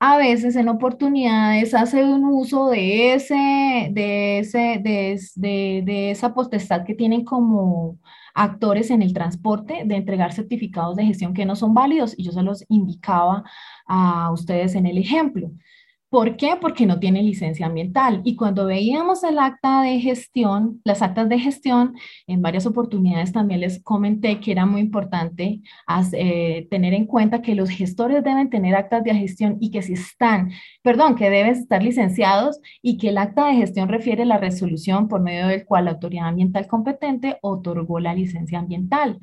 a 0.00 0.16
veces 0.16 0.54
en 0.56 0.68
oportunidades 0.68 1.74
hace 1.74 2.04
un 2.04 2.24
uso 2.24 2.68
de, 2.70 3.14
ese, 3.14 3.88
de, 3.90 4.38
ese, 4.38 4.80
de, 4.80 5.20
de, 5.34 5.82
de 5.84 6.10
esa 6.12 6.34
potestad 6.34 6.84
que 6.84 6.94
tienen 6.94 7.24
como 7.24 7.98
actores 8.38 8.90
en 8.90 9.02
el 9.02 9.12
transporte 9.12 9.82
de 9.84 9.96
entregar 9.96 10.32
certificados 10.32 10.96
de 10.96 11.04
gestión 11.04 11.34
que 11.34 11.44
no 11.44 11.56
son 11.56 11.74
válidos 11.74 12.14
y 12.16 12.24
yo 12.24 12.32
se 12.32 12.42
los 12.42 12.64
indicaba 12.68 13.42
a 13.86 14.30
ustedes 14.32 14.74
en 14.76 14.86
el 14.86 14.96
ejemplo. 14.96 15.50
¿Por 16.10 16.38
qué? 16.38 16.56
Porque 16.58 16.86
no 16.86 16.98
tiene 16.98 17.22
licencia 17.22 17.66
ambiental. 17.66 18.22
Y 18.24 18.34
cuando 18.34 18.64
veíamos 18.64 19.22
el 19.24 19.38
acta 19.38 19.82
de 19.82 20.00
gestión, 20.00 20.80
las 20.82 21.02
actas 21.02 21.28
de 21.28 21.38
gestión, 21.38 21.96
en 22.26 22.40
varias 22.40 22.64
oportunidades 22.64 23.32
también 23.32 23.60
les 23.60 23.82
comenté 23.82 24.40
que 24.40 24.52
era 24.52 24.64
muy 24.64 24.80
importante 24.80 25.60
eh, 26.12 26.66
tener 26.70 26.94
en 26.94 27.04
cuenta 27.04 27.42
que 27.42 27.54
los 27.54 27.68
gestores 27.68 28.24
deben 28.24 28.48
tener 28.48 28.74
actas 28.74 29.04
de 29.04 29.14
gestión 29.14 29.58
y 29.60 29.70
que 29.70 29.82
si 29.82 29.92
están, 29.92 30.50
perdón, 30.82 31.14
que 31.14 31.28
deben 31.28 31.52
estar 31.52 31.82
licenciados 31.82 32.58
y 32.80 32.96
que 32.96 33.10
el 33.10 33.18
acta 33.18 33.46
de 33.46 33.56
gestión 33.56 33.90
refiere 33.90 34.24
la 34.24 34.38
resolución 34.38 35.08
por 35.08 35.20
medio 35.20 35.46
del 35.48 35.66
cual 35.66 35.84
la 35.84 35.90
autoridad 35.90 36.28
ambiental 36.28 36.66
competente 36.66 37.36
otorgó 37.42 38.00
la 38.00 38.14
licencia 38.14 38.58
ambiental. 38.58 39.18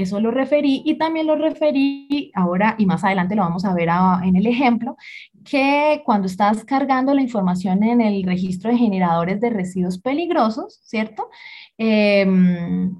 Eso 0.00 0.18
lo 0.20 0.30
referí 0.30 0.82
y 0.84 0.96
también 0.96 1.26
lo 1.26 1.36
referí 1.36 2.30
ahora 2.34 2.74
y 2.78 2.86
más 2.86 3.04
adelante 3.04 3.36
lo 3.36 3.42
vamos 3.42 3.64
a 3.64 3.74
ver 3.74 3.90
en 4.24 4.36
el 4.36 4.46
ejemplo, 4.46 4.96
que 5.44 6.02
cuando 6.04 6.26
estás 6.26 6.64
cargando 6.64 7.12
la 7.14 7.22
información 7.22 7.82
en 7.82 8.00
el 8.00 8.22
registro 8.22 8.70
de 8.70 8.78
generadores 8.78 9.40
de 9.40 9.50
residuos 9.50 9.98
peligrosos, 9.98 10.80
¿cierto? 10.84 11.28
Em, 11.76 12.94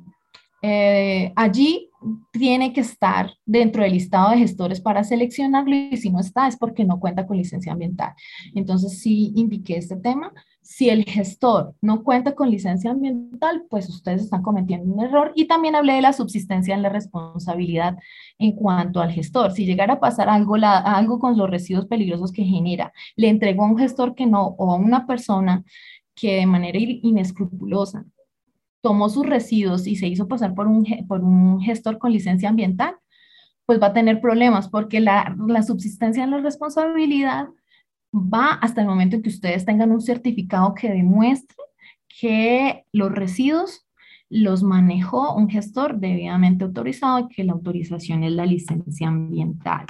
eh, 0.62 1.32
allí 1.36 1.90
tiene 2.32 2.72
que 2.72 2.80
estar 2.80 3.32
dentro 3.46 3.82
del 3.82 3.92
listado 3.92 4.30
de 4.30 4.38
gestores 4.38 4.80
para 4.80 5.04
seleccionarlo 5.04 5.74
y 5.74 5.96
si 5.96 6.10
no 6.10 6.20
está 6.20 6.48
es 6.48 6.56
porque 6.56 6.84
no 6.84 7.00
cuenta 7.00 7.26
con 7.26 7.36
licencia 7.36 7.72
ambiental. 7.72 8.14
Entonces 8.54 9.00
sí 9.00 9.32
indiqué 9.36 9.76
este 9.76 9.96
tema. 9.96 10.32
Si 10.70 10.88
el 10.88 11.04
gestor 11.04 11.74
no 11.80 12.04
cuenta 12.04 12.36
con 12.36 12.48
licencia 12.48 12.92
ambiental, 12.92 13.64
pues 13.68 13.88
ustedes 13.88 14.22
están 14.22 14.40
cometiendo 14.40 14.94
un 14.94 15.00
error. 15.02 15.32
Y 15.34 15.46
también 15.48 15.74
hablé 15.74 15.94
de 15.94 16.00
la 16.00 16.12
subsistencia 16.12 16.76
en 16.76 16.82
la 16.82 16.88
responsabilidad 16.88 17.98
en 18.38 18.52
cuanto 18.52 19.00
al 19.00 19.10
gestor. 19.10 19.50
Si 19.50 19.66
llegara 19.66 19.94
a 19.94 20.00
pasar 20.00 20.28
algo, 20.28 20.54
algo 20.54 21.18
con 21.18 21.36
los 21.36 21.50
residuos 21.50 21.86
peligrosos 21.86 22.30
que 22.30 22.44
genera, 22.44 22.92
le 23.16 23.28
entregó 23.28 23.64
a 23.64 23.66
un 23.66 23.78
gestor 23.78 24.14
que 24.14 24.26
no 24.26 24.54
o 24.58 24.72
a 24.72 24.76
una 24.76 25.08
persona 25.08 25.64
que 26.14 26.36
de 26.36 26.46
manera 26.46 26.78
inescrupulosa 26.78 28.04
tomó 28.80 29.08
sus 29.08 29.26
residuos 29.26 29.88
y 29.88 29.96
se 29.96 30.06
hizo 30.06 30.28
pasar 30.28 30.54
por 30.54 30.68
un, 30.68 31.60
gestor 31.62 31.98
con 31.98 32.12
licencia 32.12 32.48
ambiental, 32.48 32.94
pues 33.66 33.82
va 33.82 33.88
a 33.88 33.92
tener 33.92 34.20
problemas 34.20 34.68
porque 34.68 35.00
la, 35.00 35.34
la 35.48 35.64
subsistencia 35.64 36.22
en 36.22 36.30
la 36.30 36.38
responsabilidad 36.38 37.48
va 38.12 38.54
hasta 38.54 38.80
el 38.80 38.86
momento 38.86 39.16
en 39.16 39.22
que 39.22 39.28
ustedes 39.28 39.64
tengan 39.64 39.92
un 39.92 40.00
certificado 40.00 40.74
que 40.74 40.90
demuestre 40.90 41.56
que 42.08 42.84
los 42.92 43.12
residuos 43.12 43.86
los 44.28 44.62
manejó 44.62 45.34
un 45.34 45.48
gestor 45.48 45.98
debidamente 45.98 46.64
autorizado 46.64 47.18
y 47.20 47.28
que 47.28 47.44
la 47.44 47.52
autorización 47.52 48.24
es 48.24 48.32
la 48.32 48.46
licencia 48.46 49.08
ambiental. 49.08 49.86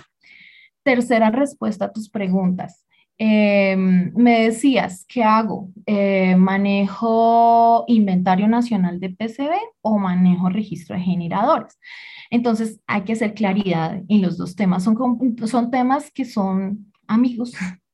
Tercera 0.82 1.30
respuesta 1.30 1.86
a 1.86 1.92
tus 1.92 2.08
preguntas. 2.08 2.86
Em, 3.18 4.14
me 4.14 4.44
decías, 4.44 5.04
¿qué 5.06 5.22
hago? 5.22 5.68
Eh, 5.84 6.36
¿Manejo 6.36 7.84
inventario 7.86 8.48
nacional 8.48 8.98
de 8.98 9.10
PCB 9.10 9.52
o 9.82 9.98
manejo 9.98 10.48
registro 10.48 10.96
de 10.96 11.02
generadores? 11.02 11.78
Entonces, 12.30 12.80
hay 12.86 13.02
que 13.02 13.12
hacer 13.12 13.34
claridad 13.34 14.02
en 14.08 14.22
los 14.22 14.38
dos 14.38 14.56
temas. 14.56 14.84
Son, 14.84 14.96
son 15.46 15.70
temas 15.70 16.10
que 16.10 16.24
son 16.24 16.90
amigos, 17.06 17.52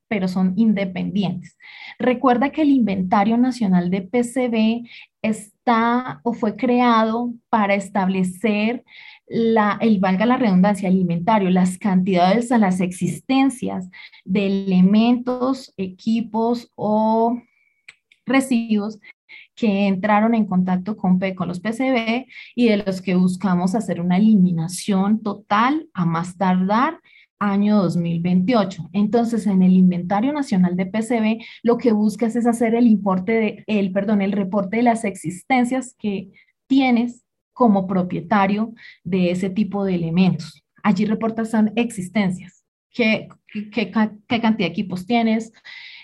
pero 0.09 0.29
son 0.29 0.55
independientes. 0.57 1.57
Recuerda 1.99 2.51
que 2.51 2.63
el 2.63 2.71
inventario 2.71 3.37
nacional 3.37 3.91
de 3.91 4.03
PCB 4.03 4.89
está 5.23 6.21
o 6.23 6.33
fue 6.33 6.57
creado 6.57 7.33
para 7.49 7.75
establecer 7.75 8.85
la, 9.27 9.79
el 9.81 9.99
valga 9.99 10.27
la 10.27 10.37
redundancia, 10.37 10.89
alimentario, 10.89 11.51
las 11.51 11.79
cantidades 11.79 12.53
a 12.53 12.59
las 12.59 12.81
existencias 12.81 13.91
de 14.25 14.47
elementos, 14.47 15.75
equipos 15.77 16.71
o 16.77 17.41
residuos 18.25 19.01
que 19.55 19.87
entraron 19.87 20.35
en 20.35 20.47
contacto 20.47 20.97
con, 20.97 21.19
con 21.35 21.49
los 21.49 21.61
PCB 21.61 22.27
y 22.55 22.69
de 22.69 22.77
los 22.85 23.01
que 23.01 23.15
buscamos 23.15 23.75
hacer 23.75 24.01
una 24.01 24.19
eliminación 24.19 25.23
total 25.23 25.89
a 25.95 26.05
más 26.05 26.37
tardar 26.37 27.01
año 27.39 27.77
2028. 27.83 28.91
Entonces, 28.93 29.47
en 29.47 29.63
el 29.63 29.73
inventario 29.73 30.33
nacional 30.33 30.77
de 30.77 30.87
PCB, 30.87 31.45
lo 31.63 31.79
que 31.79 31.93
buscas 31.93 32.37
es 32.37 32.47
hacer 32.47 32.75
el 32.75 32.87
importe 32.87 33.33
de, 33.33 33.65
el, 33.67 33.93
perdón, 33.93 34.23
el 34.23 34.33
reporte 34.33 34.79
de 34.79 34.83
las 34.83 35.05
existencias 35.05 35.95
que 35.99 36.31
tienes 36.67 37.25
como 37.53 37.87
propietario 37.87 38.75
de 39.05 39.31
ese 39.31 39.51
tipo 39.51 39.85
de 39.85 39.95
elementos. 39.95 40.65
Allí 40.83 41.05
reportas 41.05 41.51
son 41.51 41.73
existencias. 41.77 42.65
¿Qué, 42.91 43.29
qué, 43.53 43.71
qué 43.71 43.91
cantidad 44.41 44.57
de 44.57 44.67
equipos 44.67 45.07
tienes? 45.07 45.53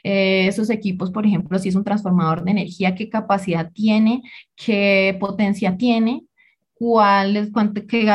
Eh, 0.05 0.49
esos 0.49 0.69
equipos, 0.71 1.11
por 1.11 1.25
ejemplo, 1.25 1.59
si 1.59 1.69
es 1.69 1.75
un 1.75 1.85
transformador 1.85 2.43
de 2.45 2.51
energía, 2.51 2.95
qué 2.95 3.09
capacidad 3.09 3.71
tiene, 3.73 4.23
qué 4.57 5.17
potencia 5.21 5.77
tiene, 5.77 6.25
cuál 6.83 7.37
es, 7.37 7.53
cuánto, 7.53 7.87
qué, 7.87 8.13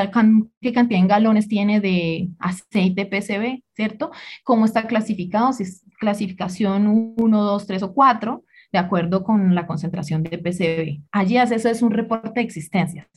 qué, 0.62 0.74
cantidad 0.74 1.00
en 1.00 1.08
galones 1.08 1.48
tiene 1.48 1.80
de 1.80 2.28
aceite 2.38 3.06
PCB, 3.06 3.64
¿cierto? 3.74 4.12
¿Cómo 4.44 4.66
está 4.66 4.88
clasificado? 4.88 5.54
Si 5.54 5.64
es 5.64 5.86
clasificación 5.98 7.14
1, 7.18 7.44
2, 7.44 7.66
3 7.66 7.84
o 7.84 7.94
4 7.94 8.44
de 8.74 8.78
acuerdo 8.78 9.24
con 9.24 9.56
la 9.56 9.66
concentración 9.66 10.22
de 10.22 10.38
PCB. 10.38 11.02
Allí 11.14 11.38
hace 11.38 11.56
eso 11.56 11.70
es 11.70 11.82
un 11.82 11.92
reporte 11.92 12.42
de 12.42 12.42
existencias. 12.42 13.08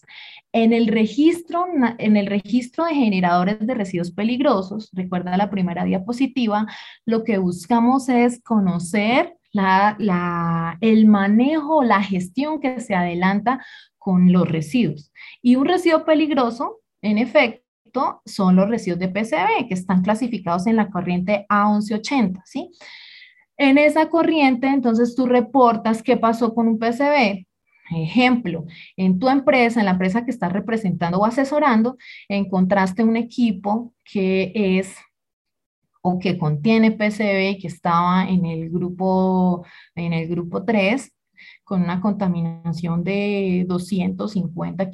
En 0.52 0.72
el 0.72 0.86
registro, 0.86 1.66
en 1.98 2.16
el 2.16 2.26
registro 2.26 2.84
de 2.84 2.94
generadores 2.94 3.58
de 3.58 3.74
residuos 3.74 4.12
peligrosos, 4.12 4.88
recuerda 4.92 5.36
la 5.36 5.50
primera 5.50 5.82
diapositiva, 5.82 6.68
lo 7.04 7.24
que 7.24 7.38
buscamos 7.38 8.08
es 8.08 8.40
conocer 8.40 9.34
la, 9.50 9.96
la, 9.98 10.78
el 10.80 11.06
manejo, 11.06 11.82
la 11.82 12.04
gestión 12.04 12.60
que 12.60 12.78
se 12.78 12.94
adelanta 12.94 13.64
con 14.00 14.32
los 14.32 14.48
residuos. 14.48 15.12
Y 15.42 15.56
un 15.56 15.66
residuo 15.66 16.04
peligroso, 16.04 16.80
en 17.02 17.18
efecto, 17.18 18.22
son 18.24 18.56
los 18.56 18.68
residuos 18.68 18.98
de 18.98 19.08
PCB 19.08 19.68
que 19.68 19.74
están 19.74 20.02
clasificados 20.02 20.66
en 20.66 20.76
la 20.76 20.90
corriente 20.90 21.46
A1180, 21.48 22.40
¿sí? 22.44 22.70
En 23.56 23.76
esa 23.76 24.08
corriente, 24.08 24.68
entonces 24.68 25.14
tú 25.14 25.26
reportas 25.26 26.02
qué 26.02 26.16
pasó 26.16 26.54
con 26.54 26.66
un 26.66 26.78
PCB. 26.78 27.46
Ejemplo, 27.90 28.64
en 28.96 29.18
tu 29.18 29.28
empresa, 29.28 29.80
en 29.80 29.86
la 29.86 29.92
empresa 29.92 30.24
que 30.24 30.30
estás 30.30 30.52
representando 30.52 31.18
o 31.18 31.26
asesorando, 31.26 31.98
encontraste 32.28 33.04
un 33.04 33.16
equipo 33.16 33.92
que 34.04 34.52
es 34.54 34.96
o 36.00 36.18
que 36.18 36.38
contiene 36.38 36.92
PCB 36.92 37.60
que 37.60 37.66
estaba 37.66 38.26
en 38.26 38.46
el 38.46 38.70
grupo, 38.70 39.66
en 39.94 40.14
el 40.14 40.28
grupo 40.28 40.64
3 40.64 41.12
con 41.64 41.82
una 41.82 42.00
contaminación 42.00 43.04
de 43.04 43.64
250 43.68 44.90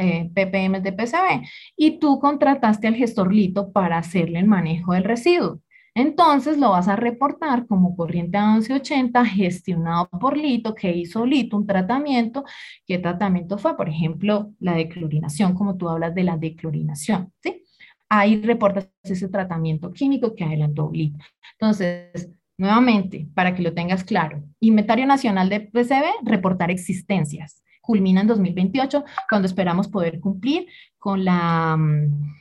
eh, 0.00 0.30
ppm 0.34 0.80
de 0.80 0.92
PCB 0.92 1.46
y 1.76 1.98
tú 1.98 2.18
contrataste 2.18 2.88
al 2.88 2.94
gestor 2.94 3.32
Lito 3.32 3.72
para 3.72 3.98
hacerle 3.98 4.38
el 4.40 4.46
manejo 4.46 4.92
del 4.92 5.04
residuo. 5.04 5.60
Entonces 5.98 6.58
lo 6.58 6.70
vas 6.70 6.86
a 6.86 6.94
reportar 6.94 7.66
como 7.66 7.96
corriente 7.96 8.38
a 8.38 8.52
1180 8.52 9.24
gestionado 9.24 10.08
por 10.20 10.36
Lito, 10.36 10.72
que 10.72 10.92
hizo 10.92 11.26
Lito 11.26 11.56
un 11.56 11.66
tratamiento. 11.66 12.44
¿Qué 12.86 12.98
tratamiento 12.98 13.58
fue? 13.58 13.76
Por 13.76 13.88
ejemplo, 13.88 14.52
la 14.60 14.74
declorinación, 14.74 15.54
como 15.54 15.76
tú 15.76 15.88
hablas 15.88 16.14
de 16.14 16.22
la 16.22 16.36
declorinación, 16.36 17.32
¿sí? 17.42 17.64
Ahí 18.08 18.40
reportas 18.40 18.90
ese 19.02 19.28
tratamiento 19.28 19.92
químico 19.92 20.36
que 20.36 20.44
adelantó 20.44 20.88
Lito. 20.92 21.18
Entonces, 21.58 22.30
nuevamente, 22.58 23.28
para 23.34 23.54
que 23.54 23.62
lo 23.62 23.72
tengas 23.72 24.04
claro, 24.04 24.42
Inventario 24.60 25.06
Nacional 25.06 25.48
de 25.48 25.60
PCB, 25.60 26.24
reportar 26.24 26.70
existencias. 26.70 27.62
Culmina 27.80 28.20
en 28.20 28.26
2028, 28.26 29.04
cuando 29.30 29.46
esperamos 29.46 29.88
poder 29.88 30.20
cumplir 30.20 30.66
con 30.98 31.24
la 31.24 31.76
mm, 31.78 32.38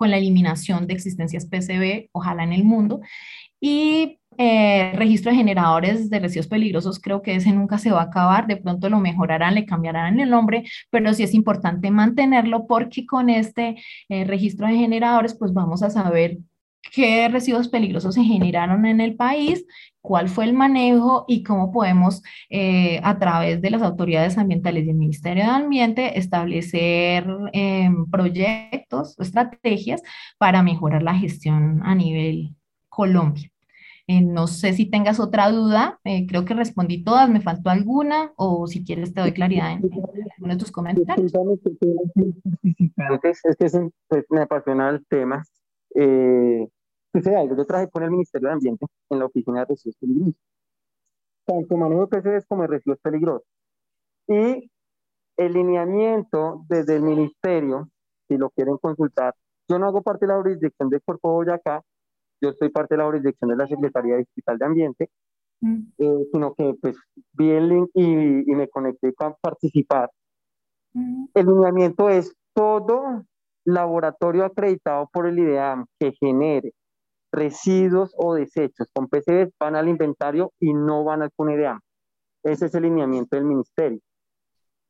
con 0.00 0.10
la 0.10 0.16
eliminación 0.16 0.86
de 0.86 0.94
existencias 0.94 1.44
PCB, 1.44 2.08
ojalá 2.12 2.42
en 2.42 2.54
el 2.54 2.64
mundo. 2.64 3.02
Y 3.60 4.18
eh, 4.38 4.92
registro 4.94 5.30
de 5.30 5.36
generadores 5.36 6.08
de 6.08 6.18
residuos 6.18 6.46
peligrosos, 6.46 6.98
creo 6.98 7.20
que 7.20 7.34
ese 7.34 7.52
nunca 7.52 7.76
se 7.76 7.90
va 7.90 8.00
a 8.00 8.04
acabar, 8.04 8.46
de 8.46 8.56
pronto 8.56 8.88
lo 8.88 8.98
mejorarán, 8.98 9.54
le 9.54 9.66
cambiarán 9.66 10.18
el 10.18 10.30
nombre, 10.30 10.64
pero 10.88 11.12
sí 11.12 11.22
es 11.22 11.34
importante 11.34 11.90
mantenerlo 11.90 12.66
porque 12.66 13.04
con 13.04 13.28
este 13.28 13.76
eh, 14.08 14.24
registro 14.24 14.66
de 14.66 14.76
generadores 14.76 15.34
pues 15.34 15.52
vamos 15.52 15.82
a 15.82 15.90
saber 15.90 16.38
qué 16.92 17.28
residuos 17.28 17.68
peligrosos 17.68 18.14
se 18.14 18.22
generaron 18.22 18.86
en 18.86 19.00
el 19.00 19.16
país, 19.16 19.64
cuál 20.00 20.28
fue 20.28 20.44
el 20.44 20.54
manejo 20.54 21.24
y 21.28 21.42
cómo 21.42 21.72
podemos, 21.72 22.22
eh, 22.48 23.00
a 23.02 23.18
través 23.18 23.60
de 23.60 23.70
las 23.70 23.82
autoridades 23.82 24.38
ambientales 24.38 24.86
y 24.86 24.90
el 24.90 24.96
Ministerio 24.96 25.44
de 25.44 25.50
Ambiente, 25.50 26.18
establecer 26.18 27.26
em, 27.52 28.06
proyectos 28.10 29.14
o 29.18 29.22
estrategias 29.22 30.02
para 30.38 30.62
mejorar 30.62 31.02
la 31.02 31.14
gestión 31.14 31.80
a 31.84 31.94
nivel 31.94 32.56
Colombia. 32.88 33.50
Eh, 34.06 34.22
no 34.22 34.48
sé 34.48 34.72
si 34.72 34.86
tengas 34.86 35.20
otra 35.20 35.50
duda, 35.52 36.00
eh, 36.02 36.26
creo 36.26 36.44
que 36.44 36.54
respondí 36.54 37.04
todas, 37.04 37.30
me 37.30 37.40
faltó 37.40 37.70
alguna 37.70 38.32
o 38.36 38.66
si 38.66 38.84
quieres 38.84 39.14
te 39.14 39.20
doy 39.20 39.32
claridad 39.32 39.70
en, 39.70 39.84
alguno 39.84 40.54
de 40.54 40.56
tus 40.56 40.72
comentarios. 40.72 41.32
Es 43.22 43.56
que 43.56 43.90
pues, 44.08 44.24
me 44.30 44.40
apasiona 44.40 44.90
el 44.90 45.06
tema. 45.06 45.44
Eh, 45.94 46.68
yo 47.12 47.66
trabajé 47.66 47.90
con 47.90 48.02
el 48.02 48.10
Ministerio 48.10 48.48
de 48.48 48.54
Ambiente 48.54 48.86
en 49.10 49.18
la 49.18 49.26
oficina 49.26 49.60
de 49.60 49.66
residuos 49.66 49.96
peligrosos, 49.96 50.40
tanto 51.44 51.76
manejo 51.76 52.06
de 52.06 52.06
PCBs 52.06 52.46
como 52.46 52.62
de 52.62 52.68
residuos 52.68 52.98
peligrosos. 53.00 53.46
Y 54.28 54.70
el 55.36 55.52
lineamiento 55.52 56.64
desde 56.68 56.96
el 56.96 57.02
ministerio, 57.02 57.88
si 58.28 58.36
lo 58.36 58.50
quieren 58.50 58.76
consultar, 58.76 59.34
yo 59.68 59.78
no 59.78 59.86
hago 59.86 60.02
parte 60.02 60.26
de 60.26 60.32
la 60.32 60.38
jurisdicción 60.38 60.88
de 60.88 61.00
Corpo 61.00 61.32
Boyacá, 61.32 61.82
yo 62.40 62.52
soy 62.52 62.68
parte 62.70 62.94
de 62.94 62.98
la 62.98 63.06
jurisdicción 63.06 63.50
de 63.50 63.56
la 63.56 63.66
Secretaría 63.66 64.16
Distrital 64.16 64.58
de 64.58 64.64
Ambiente, 64.64 65.10
mm. 65.60 65.82
eh, 65.98 66.26
sino 66.32 66.54
que 66.54 66.74
pues 66.80 66.96
vi 67.32 67.50
el 67.50 67.68
link 67.68 67.90
y, 67.94 68.50
y 68.50 68.54
me 68.54 68.68
conecté 68.68 69.12
para 69.12 69.34
participar. 69.34 70.10
Mm. 70.92 71.26
El 71.34 71.46
lineamiento 71.46 72.08
es 72.08 72.34
todo 72.54 73.24
laboratorio 73.64 74.44
acreditado 74.44 75.08
por 75.12 75.26
el 75.26 75.38
IDEAM 75.38 75.86
que 75.98 76.12
genere 76.12 76.72
residuos 77.32 78.12
o 78.16 78.34
desechos 78.34 78.88
con 78.92 79.08
PCBs 79.08 79.52
van 79.58 79.76
al 79.76 79.88
inventario 79.88 80.52
y 80.58 80.72
no 80.72 81.04
van 81.04 81.22
al 81.22 81.30
CUNEDEAM. 81.32 81.80
Ese 82.42 82.66
es 82.66 82.74
el 82.74 82.82
lineamiento 82.82 83.36
del 83.36 83.44
ministerio. 83.44 84.00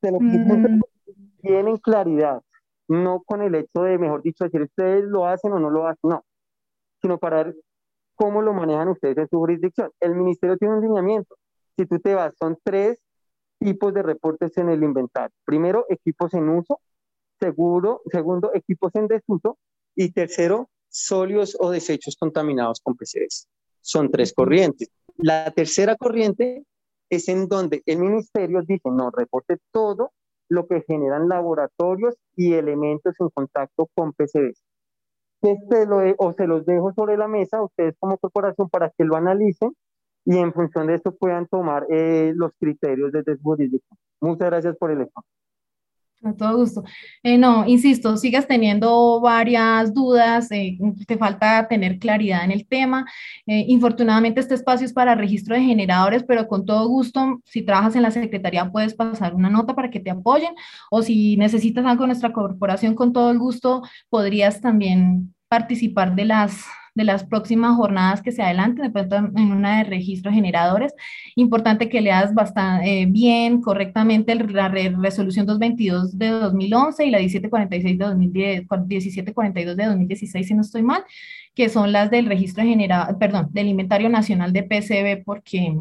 Se 0.01 0.11
lo 0.11 0.19
mm. 0.21 0.81
tienen 1.43 1.77
claridad 1.79 2.41
no 2.89 3.23
con 3.25 3.41
el 3.41 3.55
hecho 3.55 3.83
de, 3.83 3.99
mejor 3.99 4.23
dicho, 4.23 4.45
decir 4.45 4.63
ustedes 4.63 5.05
lo 5.05 5.27
hacen 5.27 5.53
o 5.53 5.61
no 5.61 5.71
lo 5.71 5.87
hacen, 5.87 6.11
no, 6.11 6.25
sino 7.01 7.19
para 7.19 7.45
ver 7.45 7.57
cómo 8.17 8.43
lo 8.43 8.53
manejan 8.53 8.89
ustedes 8.89 9.17
en 9.17 9.29
su 9.29 9.39
jurisdicción. 9.39 9.91
El 10.01 10.17
ministerio 10.17 10.57
tiene 10.57 10.75
un 10.75 10.83
lineamiento. 10.83 11.37
Si 11.77 11.87
tú 11.87 12.01
te 12.01 12.15
vas, 12.15 12.35
son 12.37 12.59
tres 12.65 13.01
tipos 13.61 13.95
de 13.95 14.03
reportes 14.03 14.57
en 14.59 14.71
el 14.71 14.83
inventario. 14.83 15.35
Primero, 15.45 15.87
equipos 15.89 16.35
en 16.35 16.49
uso. 16.49 16.81
Seguro, 17.41 18.03
segundo, 18.11 18.53
equipos 18.55 18.95
en 18.95 19.09
desuso. 19.09 19.59
Y 19.97 20.12
tercero, 20.12 20.69
sólidos 20.89 21.57
o 21.59 21.71
desechos 21.71 22.17
contaminados 22.17 22.81
con 22.81 22.97
PCBs. 22.97 23.49
Son 23.81 24.11
tres 24.11 24.33
corrientes. 24.33 24.91
La 25.17 25.51
tercera 25.51 25.97
corriente 25.97 26.65
es 27.11 27.29
en 27.29 27.49
donde 27.49 27.83
el 27.87 27.99
ministerio 27.99 28.62
dice, 28.62 28.89
no, 28.91 29.11
reporte 29.11 29.59
todo 29.73 30.12
lo 30.49 30.67
que 30.67 30.83
generan 30.83 31.29
laboratorios 31.29 32.15
y 32.37 32.55
elementos 32.55 33.15
en 33.19 33.31
contacto 33.31 33.89
con 33.95 34.12
PCBs. 34.12 34.62
Este 35.43 35.87
lo, 35.87 36.01
o 36.19 36.33
se 36.35 36.47
los 36.47 36.67
dejo 36.67 36.93
sobre 36.93 37.17
la 37.17 37.27
mesa 37.27 37.62
ustedes 37.62 37.95
como 37.99 38.19
corporación 38.19 38.69
para 38.69 38.91
que 38.91 39.05
lo 39.05 39.17
analicen 39.17 39.75
y 40.25 40.37
en 40.37 40.53
función 40.53 40.87
de 40.87 40.97
esto 40.97 41.15
puedan 41.17 41.47
tomar 41.47 41.87
eh, 41.89 42.33
los 42.35 42.53
criterios 42.59 43.11
de 43.12 43.23
desjurisdicción. 43.23 43.99
Muchas 44.21 44.51
gracias 44.51 44.77
por 44.77 44.91
el 44.91 45.01
espacio. 45.03 45.31
Con 46.23 46.37
todo 46.37 46.59
gusto. 46.59 46.85
Eh, 47.23 47.39
no, 47.39 47.67
insisto, 47.67 48.15
sigas 48.19 48.47
teniendo 48.47 49.21
varias 49.23 49.95
dudas, 49.95 50.51
eh, 50.53 50.77
te 51.07 51.17
falta 51.17 51.67
tener 51.67 51.99
claridad 51.99 52.45
en 52.45 52.51
el 52.51 52.67
tema. 52.67 53.07
Eh, 53.47 53.65
infortunadamente 53.69 54.41
este 54.41 54.55
espacio 54.55 54.85
es 54.85 54.93
para 54.93 55.15
registro 55.15 55.55
de 55.55 55.63
generadores, 55.63 56.23
pero 56.25 56.47
con 56.47 56.67
todo 56.67 56.87
gusto, 56.89 57.41
si 57.47 57.63
trabajas 57.63 57.97
en 57.97 58.03
la 58.03 58.11
Secretaría 58.11 58.71
puedes 58.71 58.93
pasar 58.93 59.35
una 59.35 59.49
nota 59.49 59.75
para 59.75 59.89
que 59.91 60.01
te 60.01 60.11
apoyen 60.11 60.53
o 60.91 61.01
si 61.01 61.39
necesitas 61.39 61.87
algo 61.87 62.03
de 62.03 62.09
nuestra 62.09 62.35
corporación, 62.35 62.95
con 62.95 63.15
todo 63.15 63.31
el 63.31 63.39
gusto 63.39 63.83
podrías 64.11 64.61
también 64.61 65.35
participar 65.49 66.15
de 66.15 66.27
las 66.27 66.67
de 66.95 67.05
las 67.05 67.25
próximas 67.25 67.77
jornadas 67.77 68.23
que 68.23 68.33
se 68.33 68.43
adelanten, 68.43 68.85
de 68.85 68.91
pronto 68.91 69.17
en 69.17 69.53
una 69.53 69.79
de 69.79 69.85
registro 69.85 70.31
de 70.31 70.37
generadores. 70.37 70.93
Importante 71.37 71.89
que 71.89 72.01
leas 72.01 72.35
bastante 72.35 73.03
eh, 73.03 73.07
bien, 73.07 73.61
correctamente 73.61 74.35
la 74.35 74.69
resolución 74.69 75.47
222 75.47 76.19
de 76.19 76.29
2011 76.29 77.07
y 77.07 77.11
la 77.11 77.19
1746 77.19 77.99
de 77.99 78.05
2010, 78.05 78.67
1742 78.87 79.77
de 79.77 79.87
2016, 79.87 80.47
si 80.47 80.55
no 80.55 80.62
estoy 80.62 80.83
mal, 80.83 81.05
que 81.55 81.69
son 81.69 81.93
las 81.93 82.11
del 82.11 82.27
registro 82.27 82.65
de 82.65 82.71
generador, 82.71 83.19
perdón, 83.19 83.49
del 83.51 83.69
inventario 83.69 84.09
nacional 84.09 84.53
de 84.53 84.62
PCB, 84.62 85.25
porque 85.25 85.75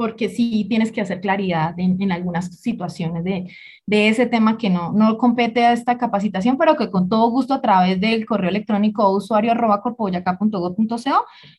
porque 0.00 0.30
sí 0.30 0.64
tienes 0.66 0.92
que 0.92 1.02
hacer 1.02 1.20
claridad 1.20 1.74
en, 1.76 2.10
algunas 2.10 2.58
situaciones 2.58 3.22
de, 3.22 3.50
de, 3.84 4.08
ese 4.08 4.24
tema 4.24 4.56
que 4.56 4.70
no, 4.70 4.92
no 4.92 5.18
compete 5.18 5.66
a 5.66 5.74
esta 5.74 5.98
capacitación, 5.98 6.56
pero 6.56 6.74
que 6.74 6.90
con 6.90 7.10
todo 7.10 7.28
gusto 7.28 7.52
a 7.52 7.60
través 7.60 8.00
del 8.00 8.24
correo 8.24 8.48
electrónico 8.48 9.14
usuario 9.14 9.52
arroba 9.52 9.82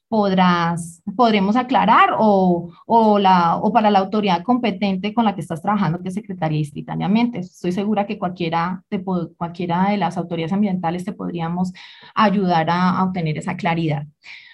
podrás, 0.09 1.03
podremos 1.15 1.55
aclarar 1.55 2.15
o, 2.18 2.72
o, 2.88 3.19
la, 3.19 3.57
o 3.57 3.72
para 3.72 3.91
la 3.91 3.99
autoridad 3.99 4.41
competente 4.41 5.13
con 5.13 5.26
la 5.26 5.35
que 5.35 5.41
estás 5.41 5.61
trabajando, 5.61 6.01
que 6.01 6.07
es 6.07 6.15
Secretaría 6.15 6.57
Distritalmente. 6.57 7.38
Estoy 7.38 7.72
segura 7.73 8.07
que 8.07 8.18
cualquiera 8.18 8.84
de, 8.89 9.03
cualquiera 9.38 9.91
de 9.91 9.97
las 9.97 10.18
autoridades 10.18 10.53
ambientales 10.53 11.05
te 11.05 11.13
podríamos 11.13 11.73
ayudar 12.15 12.72
a, 12.72 12.89
a 12.89 13.03
obtener 13.03 13.38
esa 13.38 13.55
claridad. 13.55 14.07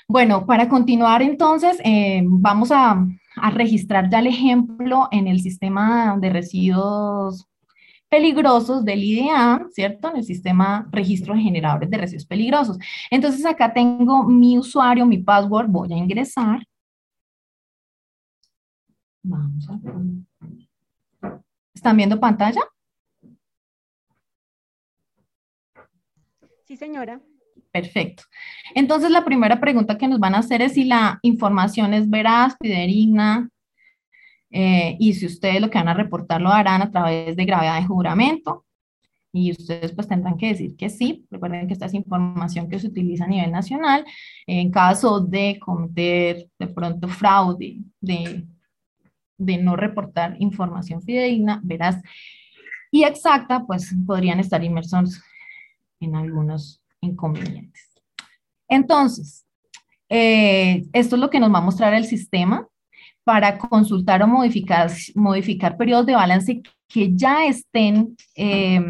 Bueno, 0.10 0.46
para 0.46 0.68
continuar 0.68 1.22
entonces, 1.22 1.80
eh, 1.86 2.22
vamos 2.26 2.70
a, 2.74 3.06
registrar 3.52 4.10
ya 4.10 4.20
el 4.20 4.28
ejemplo 4.28 5.08
en 5.12 5.28
el 5.28 5.40
sistema 5.42 6.18
de 6.20 6.30
residuos 6.30 7.48
peligrosos 8.10 8.86
del 8.86 9.04
IDA, 9.04 9.68
¿cierto? 9.72 10.10
En 10.10 10.18
el 10.18 10.24
sistema 10.24 10.88
registro 10.92 11.34
de 11.36 11.42
generadores 11.42 11.90
de 11.90 11.98
residuos 11.98 12.26
peligrosos. 12.26 12.78
Entonces 13.12 13.46
acá 13.46 13.74
tengo 13.74 14.24
mi 14.24 14.58
usuario, 14.58 15.06
mi 15.06 15.18
password, 15.20 15.68
voy 15.68 15.94
a 15.94 15.98
ingresar. 15.98 16.60
Vamos 19.24 19.70
a. 19.70 19.80
¿Están 21.74 21.98
viendo 21.98 22.20
pantalla? 22.20 22.62
Sí, 26.66 26.76
señora. 26.76 27.22
Perfecto. 27.82 28.24
Entonces, 28.74 29.12
la 29.12 29.24
primera 29.24 29.60
pregunta 29.60 30.00
que 30.00 30.08
nos 30.08 30.20
van 30.20 30.34
a 30.34 30.40
hacer 30.40 30.64
es 30.64 30.74
si 30.74 30.84
la 30.84 31.20
información 31.22 31.94
es 31.94 32.10
veraz, 32.10 32.56
fidedigna, 32.60 33.50
eh, 34.50 34.96
y 35.00 35.14
si 35.14 35.28
ustedes 35.28 35.62
lo 35.62 35.70
que 35.70 35.78
van 35.78 35.90
a 35.90 35.94
reportar 35.94 36.42
lo 36.42 36.50
harán 36.50 36.82
a 36.82 36.90
través 36.90 37.36
de 37.36 37.46
gravedad 37.46 37.80
de 37.80 37.86
juramento. 37.86 38.66
Y 39.32 39.52
ustedes 39.52 39.92
pues 39.92 40.08
tendrán 40.08 40.38
que 40.38 40.48
decir 40.48 40.76
que 40.76 40.90
sí. 40.90 41.28
Recuerden 41.30 41.68
que 41.68 41.74
esta 41.74 41.86
es 41.86 41.94
información 41.94 42.68
que 42.68 42.80
se 42.80 42.88
utiliza 42.88 43.26
a 43.26 43.28
nivel 43.28 43.52
nacional. 43.52 44.04
En 44.48 44.72
caso 44.72 45.20
de 45.20 45.60
cometer 45.60 46.50
de 46.58 46.68
pronto 46.68 47.08
fraude, 47.08 47.78
de, 48.02 48.44
de 49.38 49.58
no 49.60 49.76
reportar 49.76 50.36
información 50.40 51.04
fidedigna, 51.04 51.62
veraz 51.64 52.02
y 52.90 53.04
exacta, 53.04 53.66
pues 53.68 53.94
podrían 54.08 54.40
estar 54.40 54.64
inmersos 54.64 55.22
en 56.00 56.16
algunos 56.16 56.82
inconvenientes. 57.02 57.90
Entonces, 58.68 59.46
eh, 60.10 60.86
esto 60.94 61.16
es 61.16 61.22
lo 61.22 61.30
que 61.30 61.40
nos 61.40 61.54
va 61.54 61.60
a 61.60 61.62
mostrar 61.62 61.94
el 61.94 62.06
sistema 62.06 62.68
para 63.24 63.58
consultar 63.58 64.24
o 64.24 64.28
modificar, 64.28 64.90
modificar 65.16 65.78
periodos 65.78 66.06
de 66.06 66.16
balance 66.16 66.62
que 66.88 67.14
ya 67.14 67.46
estén, 67.46 68.16
eh, 68.36 68.82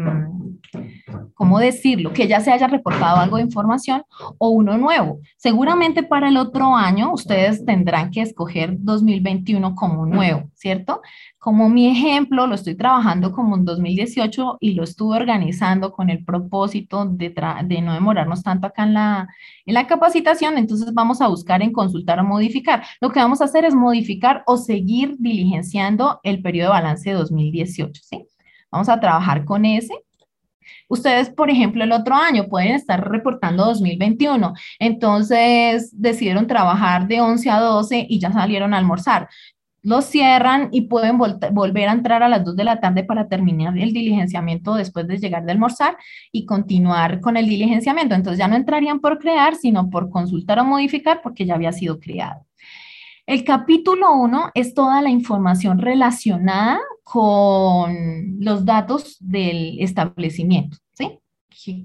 ¿cómo 1.34 1.58
decirlo? 1.58 2.12
Que 2.12 2.26
ya 2.26 2.40
se 2.40 2.52
haya 2.52 2.66
reportado 2.66 3.18
algo 3.18 3.36
de 3.36 3.42
información 3.42 4.02
o 4.38 4.50
uno 4.50 4.76
nuevo. 4.76 5.20
Seguramente 5.36 6.02
para 6.02 6.28
el 6.28 6.36
otro 6.36 6.76
año 6.76 7.12
ustedes 7.12 7.64
tendrán 7.64 8.10
que 8.10 8.22
escoger 8.22 8.76
2021 8.78 9.74
como 9.74 10.06
nuevo, 10.06 10.50
¿cierto? 10.54 11.00
Como 11.38 11.68
mi 11.68 11.88
ejemplo, 11.88 12.46
lo 12.46 12.54
estoy 12.54 12.74
trabajando 12.74 13.32
como 13.32 13.56
en 13.56 13.64
2018 13.64 14.58
y 14.60 14.74
lo 14.74 14.84
estuve 14.84 15.16
organizando 15.16 15.92
con 15.92 16.10
el 16.10 16.24
propósito 16.24 17.04
de, 17.04 17.34
de 17.64 17.80
no 17.80 17.94
demorarnos 17.94 18.42
tanto 18.42 18.66
acá 18.66 18.84
en 18.84 18.94
la, 18.94 19.28
en 19.64 19.74
la 19.74 19.86
capacitación, 19.86 20.58
entonces 20.58 20.92
vamos 20.92 21.20
a 21.20 21.28
buscar 21.28 21.62
en 21.62 21.72
consultar 21.72 22.18
o 22.20 22.24
modificar. 22.24 22.84
Lo 23.00 23.10
que 23.10 23.20
vamos 23.20 23.40
a 23.40 23.44
hacer 23.44 23.64
es 23.64 23.74
modificar 23.74 24.42
o 24.46 24.56
seguir 24.56 25.16
diligenciando 25.18 26.20
el 26.22 26.42
periodo 26.42 26.70
de 26.70 26.80
balance 26.80 27.10
de 27.10 27.16
2018, 27.16 28.02
¿sí? 28.02 28.26
Vamos 28.70 28.88
a 28.88 29.00
trabajar 29.00 29.44
con 29.44 29.64
ese. 29.64 29.94
Ustedes, 30.88 31.30
por 31.30 31.50
ejemplo, 31.50 31.84
el 31.84 31.92
otro 31.92 32.14
año 32.14 32.48
pueden 32.48 32.72
estar 32.72 33.08
reportando 33.08 33.64
2021, 33.66 34.54
entonces 34.78 35.90
decidieron 35.92 36.46
trabajar 36.46 37.06
de 37.06 37.20
11 37.20 37.50
a 37.50 37.60
12 37.60 38.06
y 38.08 38.18
ya 38.18 38.32
salieron 38.32 38.74
a 38.74 38.78
almorzar 38.78 39.28
lo 39.82 40.02
cierran 40.02 40.68
y 40.72 40.82
pueden 40.82 41.18
volver 41.18 41.88
a 41.88 41.92
entrar 41.92 42.22
a 42.22 42.28
las 42.28 42.44
2 42.44 42.56
de 42.56 42.64
la 42.64 42.80
tarde 42.80 43.04
para 43.04 43.28
terminar 43.28 43.76
el 43.78 43.92
diligenciamiento 43.92 44.74
después 44.74 45.06
de 45.06 45.18
llegar 45.18 45.44
de 45.44 45.52
almorzar 45.52 45.96
y 46.32 46.46
continuar 46.46 47.20
con 47.20 47.36
el 47.36 47.48
diligenciamiento. 47.48 48.14
Entonces 48.14 48.38
ya 48.38 48.48
no 48.48 48.56
entrarían 48.56 49.00
por 49.00 49.18
crear, 49.18 49.54
sino 49.54 49.88
por 49.88 50.10
consultar 50.10 50.58
o 50.58 50.64
modificar 50.64 51.20
porque 51.22 51.46
ya 51.46 51.54
había 51.54 51.72
sido 51.72 52.00
creado. 52.00 52.44
El 53.26 53.44
capítulo 53.44 54.14
1 54.14 54.50
es 54.54 54.74
toda 54.74 55.00
la 55.00 55.10
información 55.10 55.78
relacionada 55.78 56.80
con 57.10 58.36
los 58.38 58.66
datos 58.66 59.16
del 59.18 59.80
establecimiento, 59.80 60.76
¿sí? 60.92 61.18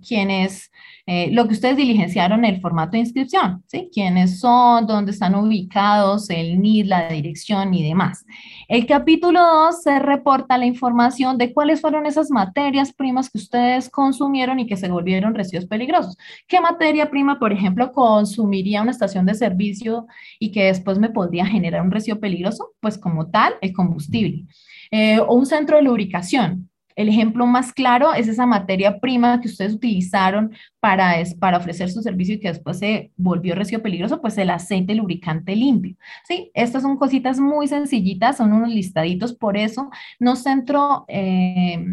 ¿Quiénes 0.05 0.69
eh, 1.05 1.30
lo 1.31 1.47
que 1.47 1.53
ustedes 1.53 1.75
diligenciaron 1.75 2.45
el 2.45 2.61
formato 2.61 2.91
de 2.91 2.99
inscripción, 2.99 3.61
¿sí? 3.67 3.89
¿Quiénes 3.91 4.39
son? 4.39 4.88
¿Dónde 4.88 5.11
están 5.11 5.35
ubicados? 5.35 6.30
El 6.30 6.61
NID, 6.61 6.85
la 6.85 7.09
dirección 7.09 7.73
y 7.73 7.85
demás. 7.85 8.25
El 8.69 8.85
capítulo 8.85 9.41
2 9.41 9.84
se 9.84 9.99
reporta 9.99 10.57
la 10.57 10.65
información 10.65 11.38
de 11.38 11.53
cuáles 11.53 11.81
fueron 11.81 12.05
esas 12.05 12.31
materias 12.31 12.93
primas 12.93 13.30
que 13.30 13.38
ustedes 13.38 13.89
consumieron 13.89 14.59
y 14.59 14.67
que 14.67 14.77
se 14.77 14.89
volvieron 14.89 15.35
residuos 15.35 15.65
peligrosos. 15.65 16.17
¿Qué 16.47 16.61
materia 16.61 17.09
prima, 17.09 17.38
por 17.38 17.51
ejemplo, 17.51 17.91
consumiría 17.91 18.81
una 18.81 18.91
estación 18.91 19.25
de 19.25 19.34
servicio 19.34 20.07
y 20.39 20.51
que 20.51 20.65
después 20.65 20.99
me 20.99 21.09
podría 21.09 21.45
generar 21.45 21.81
un 21.81 21.91
residuo 21.91 22.21
peligroso? 22.21 22.71
Pues 22.80 22.97
como 22.97 23.30
tal, 23.30 23.55
el 23.61 23.73
combustible. 23.73 24.45
Eh, 24.89 25.19
o 25.19 25.34
un 25.34 25.45
centro 25.45 25.77
de 25.77 25.84
lubricación. 25.84 26.69
El 26.95 27.10
ejemplo 27.10 27.45
más 27.45 27.74
claro 27.74 28.14
es 28.14 28.28
esa 28.28 28.45
materia 28.45 28.99
prima 28.99 29.41
que 29.41 29.48
ustedes 29.48 29.74
utilizaron 29.74 30.52
para, 30.80 31.15
para 31.40 31.57
ofrecer 31.57 31.90
su 31.91 32.02
servicio 32.02 32.36
y 32.36 32.40
que 32.40 32.49
después 32.49 32.80
se 32.80 33.11
volvió 33.15 33.56
residuo 33.56 33.84
peligroso, 33.84 34.22
pues 34.22 34.38
el 34.38 34.49
aceite 34.49 34.95
lubricante 34.95 35.56
limpio. 35.56 35.95
Sí, 36.28 36.52
estas 36.53 36.84
son 36.84 36.98
cositas 36.98 37.40
muy 37.40 37.68
sencillitas, 37.68 38.38
son 38.38 38.53
unos 38.53 38.70
listaditos, 38.70 39.34
por 39.34 39.57
eso 39.57 39.90
no 40.20 40.36
centro 40.36 41.06
eh, 41.07 41.86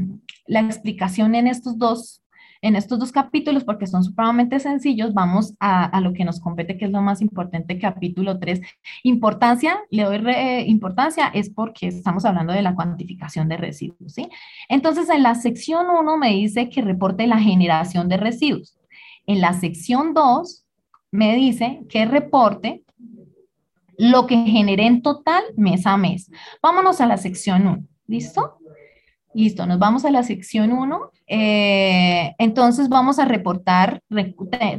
la 0.46 0.60
explicación 0.60 1.34
en 1.34 1.46
estos 1.46 1.78
dos 1.78 2.22
en 2.62 2.76
estos 2.76 2.98
dos 2.98 3.12
capítulos, 3.12 3.64
porque 3.64 3.86
son 3.86 4.04
supremamente 4.04 4.60
sencillos, 4.60 5.14
vamos 5.14 5.54
a, 5.60 6.00
lo 6.00 6.12
que 6.12 6.24
nos 6.24 6.40
compete, 6.40 6.76
que 6.76 6.84
es 6.84 6.90
lo 6.90 7.00
más 7.00 7.22
importante, 7.22 7.78
capítulo 7.78 8.38
3. 8.38 8.60
Importancia, 9.02 9.80
le 9.90 10.04
doy 10.04 10.20
importancia, 10.66 11.28
es 11.28 11.50
porque 11.50 11.88
estamos 11.88 12.24
hablando 12.24 12.52
de 12.52 12.62
la 12.62 12.74
cuantificación 12.74 13.48
de 13.48 13.56
residuos, 13.56 14.12
¿sí? 14.12 14.28
Entonces, 14.68 15.08
en 15.08 15.22
la 15.22 15.34
sección 15.34 15.86
1 15.88 16.16
me 16.18 16.30
dice 16.30 16.68
que 16.68 16.82
reporte 16.82 17.26
la 17.26 17.38
generación 17.38 18.08
de 18.08 18.18
residuos. 18.18 18.76
En 19.26 19.40
la 19.40 19.54
sección 19.54 20.12
2 20.12 20.66
me 21.12 21.34
dice 21.36 21.82
que 21.88 22.04
reporte 22.04 22.84
lo 23.96 24.26
que 24.26 24.44
generé 24.46 24.86
en 24.86 25.02
total 25.02 25.42
mes 25.56 25.86
a 25.86 25.96
mes. 25.96 26.30
Vámonos 26.62 27.00
a 27.00 27.06
la 27.06 27.16
sección 27.16 27.66
1, 27.66 27.84
¿listo? 28.06 28.59
Listo, 29.32 29.64
nos 29.64 29.78
vamos 29.78 30.04
a 30.04 30.10
la 30.10 30.24
sección 30.24 30.72
1. 30.72 31.12
Eh, 31.28 32.34
entonces 32.38 32.88
vamos 32.88 33.20
a 33.20 33.24
reportar, 33.24 34.02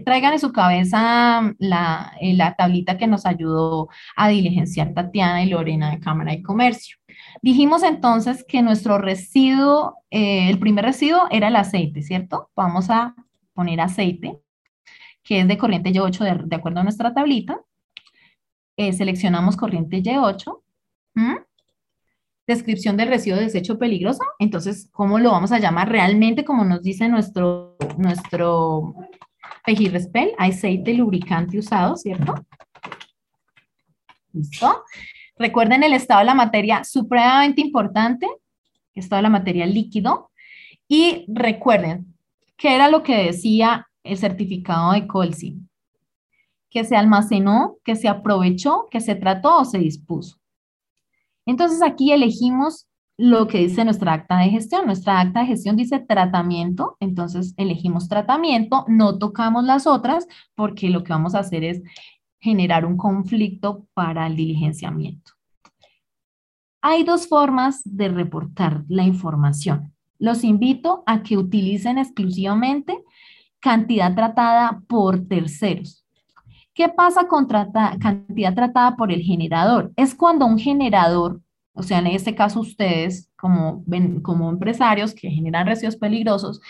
traigan 0.03 0.33
en 0.33 0.39
su 0.39 0.51
cabeza 0.51 1.53
la, 1.57 2.13
eh, 2.19 2.33
la, 2.33 2.55
tablita 2.55 2.97
que 2.97 3.07
nos 3.07 3.25
ayudó 3.25 3.87
a 4.17 4.27
diligenciar 4.27 4.93
Tatiana 4.93 5.41
y 5.43 5.49
Lorena 5.49 5.91
de 5.91 6.01
Cámara 6.01 6.33
de 6.33 6.43
Comercio. 6.43 6.97
Dijimos 7.41 7.81
entonces 7.83 8.43
que 8.45 8.61
nuestro 8.61 8.97
residuo, 8.97 9.95
eh, 10.09 10.49
el 10.49 10.59
primer 10.59 10.83
residuo 10.83 11.27
era 11.31 11.47
el 11.47 11.55
aceite, 11.55 12.01
¿cierto? 12.01 12.49
Vamos 12.53 12.89
a 12.89 13.15
poner 13.53 13.79
aceite, 13.79 14.37
que 15.23 15.41
es 15.41 15.47
de 15.47 15.57
corriente 15.57 15.91
Y8 15.91 16.45
de, 16.45 16.55
acuerdo 16.55 16.81
a 16.81 16.83
nuestra 16.83 17.13
tablita. 17.13 17.61
seleccionamos 18.75 19.55
corriente 19.55 20.03
Y8 20.03 20.61
descripción 22.53 22.97
del 22.97 23.09
residuo 23.09 23.37
de 23.37 23.45
desecho 23.45 23.77
peligroso. 23.77 24.23
Entonces, 24.39 24.89
¿cómo 24.91 25.19
lo 25.19 25.31
vamos 25.31 25.51
a 25.51 25.59
llamar 25.59 25.89
realmente? 25.89 26.45
Como 26.45 26.63
nos 26.63 26.81
dice 26.81 27.09
nuestro, 27.09 27.75
nuestro 27.97 28.95
Pejirrespel, 29.65 30.31
aceite 30.37 30.93
lubricante 30.93 31.57
usado, 31.57 31.95
¿cierto? 31.95 32.35
¿Listo? 34.33 34.83
Recuerden 35.37 35.83
el 35.83 35.93
estado 35.93 36.19
de 36.19 36.25
la 36.25 36.35
materia 36.35 36.83
supremamente 36.83 37.61
importante, 37.61 38.27
estado 38.93 39.17
de 39.17 39.23
la 39.23 39.29
materia 39.29 39.65
líquido. 39.65 40.31
Y 40.87 41.25
recuerden, 41.27 42.13
¿qué 42.57 42.75
era 42.75 42.89
lo 42.89 43.03
que 43.03 43.25
decía 43.25 43.87
el 44.03 44.17
certificado 44.17 44.91
de 44.93 45.07
Colsi? 45.07 45.57
Que 46.69 46.83
se 46.83 46.95
almacenó, 46.95 47.77
que 47.83 47.95
se 47.95 48.07
aprovechó, 48.07 48.87
que 48.89 48.99
se 48.99 49.15
trató 49.15 49.59
o 49.59 49.65
se 49.65 49.77
dispuso. 49.77 50.40
Entonces 51.51 51.81
aquí 51.81 52.13
elegimos 52.13 52.87
lo 53.17 53.45
que 53.49 53.57
dice 53.57 53.83
nuestra 53.83 54.13
acta 54.13 54.37
de 54.37 54.49
gestión. 54.49 54.85
Nuestra 54.85 55.19
acta 55.19 55.41
de 55.41 55.47
gestión 55.47 55.75
dice 55.75 55.99
tratamiento, 55.99 56.95
entonces 57.01 57.53
elegimos 57.57 58.07
tratamiento, 58.07 58.85
no 58.87 59.17
tocamos 59.17 59.65
las 59.65 59.85
otras 59.85 60.27
porque 60.55 60.89
lo 60.89 61.03
que 61.03 61.11
vamos 61.11 61.35
a 61.35 61.39
hacer 61.39 61.65
es 61.65 61.81
generar 62.39 62.85
un 62.85 62.95
conflicto 62.95 63.85
para 63.93 64.27
el 64.27 64.37
diligenciamiento. 64.37 65.33
Hay 66.81 67.03
dos 67.03 67.27
formas 67.27 67.81
de 67.83 68.07
reportar 68.07 68.85
la 68.87 69.03
información. 69.03 69.93
Los 70.19 70.45
invito 70.45 71.03
a 71.05 71.21
que 71.21 71.37
utilicen 71.37 71.97
exclusivamente 71.97 72.97
cantidad 73.59 74.15
tratada 74.15 74.81
por 74.87 75.27
terceros. 75.27 76.00
¿Qué 76.73 76.87
pasa 76.87 77.27
con 77.27 77.47
cantidad 77.47 78.55
tratada 78.55 78.95
por 78.95 79.11
el 79.11 79.21
generador? 79.21 79.91
Es 79.97 80.15
cuando 80.15 80.45
un 80.45 80.57
generador, 80.57 81.41
o 81.73 81.83
sea, 81.83 81.99
en 81.99 82.07
este 82.07 82.33
caso 82.33 82.61
ustedes 82.61 83.29
como, 83.35 83.83
como 84.21 84.49
empresarios 84.49 85.13
que 85.13 85.29
generan 85.29 85.67
residuos 85.67 85.97
peligrosos, 85.97 86.61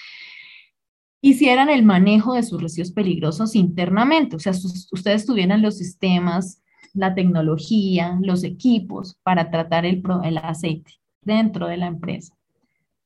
hicieran 1.22 1.70
el 1.70 1.84
manejo 1.84 2.34
de 2.34 2.42
sus 2.42 2.62
residuos 2.62 2.92
peligrosos 2.92 3.56
internamente. 3.56 4.36
O 4.36 4.40
sea, 4.40 4.54
ustedes 4.92 5.26
tuvieran 5.28 5.62
los 5.62 5.78
sistemas, 5.78 6.64
la 6.94 7.14
tecnología, 7.14 8.18
los 8.22 8.44
equipos 8.44 9.18
para 9.22 9.52
tratar 9.52 9.86
el, 9.86 10.02
el 10.24 10.38
aceite 10.40 10.94
dentro 11.22 11.68
de 11.68 11.78
la 11.78 11.88
empresa. 11.88 12.34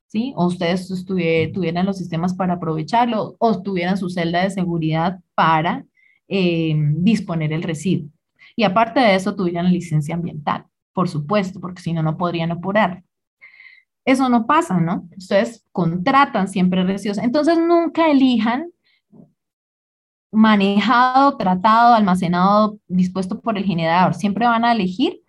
¿Sí? 0.08 0.34
O 0.38 0.46
ustedes 0.46 0.88
tuvieran 1.06 1.86
los 1.86 1.98
sistemas 1.98 2.34
para 2.34 2.54
aprovecharlo 2.54 3.36
o 3.38 3.62
tuvieran 3.62 3.98
su 3.98 4.10
celda 4.10 4.44
de 4.44 4.50
seguridad 4.50 5.20
para 5.34 5.86
eh, 6.28 6.76
disponer 6.98 7.54
el 7.54 7.64
residuo. 7.64 8.10
Y 8.56 8.64
aparte 8.64 9.00
de 9.00 9.16
eso, 9.16 9.36
tuvieran 9.36 9.72
licencia 9.72 10.16
ambiental, 10.16 10.66
por 10.94 11.10
supuesto, 11.10 11.60
porque 11.60 11.82
si 11.82 11.94
no, 11.94 12.04
no 12.04 12.18
podrían 12.18 12.52
apurar. 12.52 13.04
Eso 14.06 14.30
no 14.30 14.46
pasa, 14.46 14.80
¿no? 14.80 15.10
Ustedes 15.18 15.66
contratan 15.72 16.48
siempre 16.48 16.84
residuos. 16.84 17.18
Entonces, 17.18 17.58
nunca 17.58 18.10
elijan 18.10 18.70
manejado, 20.32 21.38
tratado, 21.38 21.96
almacenado, 21.96 22.78
dispuesto 22.88 23.42
por 23.42 23.58
el 23.58 23.66
generador. 23.66 24.14
Siempre 24.14 24.46
van 24.46 24.66
a 24.66 24.74
elegir 24.74 25.22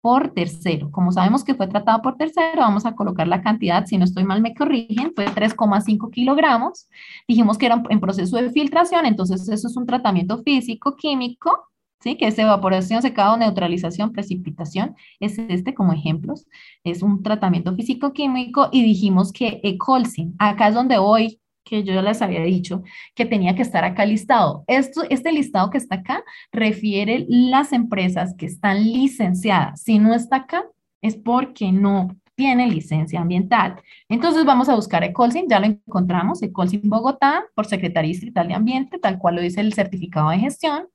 por 0.00 0.32
tercero. 0.32 0.90
Como 0.90 1.12
sabemos 1.12 1.44
que 1.44 1.54
fue 1.54 1.66
tratado 1.66 2.02
por 2.02 2.16
tercero, 2.16 2.60
vamos 2.60 2.86
a 2.86 2.94
colocar 2.94 3.26
la 3.26 3.42
cantidad, 3.42 3.86
si 3.86 3.98
no 3.98 4.04
estoy 4.04 4.24
mal 4.24 4.40
me 4.40 4.54
corrigen, 4.54 5.12
fue 5.14 5.26
3,5 5.26 6.10
kilogramos. 6.10 6.88
Dijimos 7.26 7.58
que 7.58 7.66
era 7.66 7.82
en 7.88 8.00
proceso 8.00 8.36
de 8.36 8.50
filtración, 8.50 9.06
entonces 9.06 9.48
eso 9.48 9.68
es 9.68 9.76
un 9.76 9.86
tratamiento 9.86 10.42
físico, 10.42 10.96
químico, 10.96 11.68
¿sí? 12.00 12.16
que 12.16 12.28
es 12.28 12.38
evaporación, 12.38 13.02
secado, 13.02 13.36
neutralización, 13.36 14.12
precipitación, 14.12 14.94
es 15.20 15.38
este 15.38 15.74
como 15.74 15.92
ejemplos. 15.92 16.46
Es 16.84 17.02
un 17.02 17.22
tratamiento 17.22 17.74
físico, 17.74 18.12
químico 18.12 18.68
y 18.72 18.82
dijimos 18.82 19.32
que 19.32 19.60
Ecolsin, 19.62 20.34
acá 20.38 20.68
es 20.68 20.74
donde 20.74 20.98
voy 20.98 21.40
que 21.68 21.84
yo 21.84 21.92
ya 21.94 22.02
les 22.02 22.22
había 22.22 22.42
dicho 22.42 22.82
que 23.14 23.26
tenía 23.26 23.54
que 23.54 23.62
estar 23.62 23.84
acá 23.84 24.06
listado. 24.06 24.64
Esto, 24.66 25.02
este 25.10 25.32
listado 25.32 25.70
que 25.70 25.78
está 25.78 25.96
acá 25.96 26.24
refiere 26.52 27.26
las 27.28 27.72
empresas 27.72 28.34
que 28.36 28.46
están 28.46 28.82
licenciadas. 28.84 29.82
Si 29.82 29.98
no 29.98 30.14
está 30.14 30.36
acá, 30.36 30.64
es 31.02 31.16
porque 31.16 31.70
no 31.72 32.16
tiene 32.34 32.68
licencia 32.68 33.20
ambiental. 33.20 33.82
Entonces 34.08 34.44
vamos 34.44 34.68
a 34.68 34.76
buscar 34.76 35.02
Ecolsin, 35.04 35.48
ya 35.48 35.58
lo 35.58 35.66
encontramos, 35.66 36.40
Ecolsin 36.42 36.82
Bogotá, 36.84 37.44
por 37.54 37.66
Secretaría 37.66 38.10
Distrital 38.10 38.48
de 38.48 38.54
Ambiente, 38.54 38.98
tal 38.98 39.18
cual 39.18 39.34
lo 39.34 39.42
dice 39.42 39.60
el 39.60 39.74
certificado 39.74 40.30
de 40.30 40.38
gestión. 40.38 40.88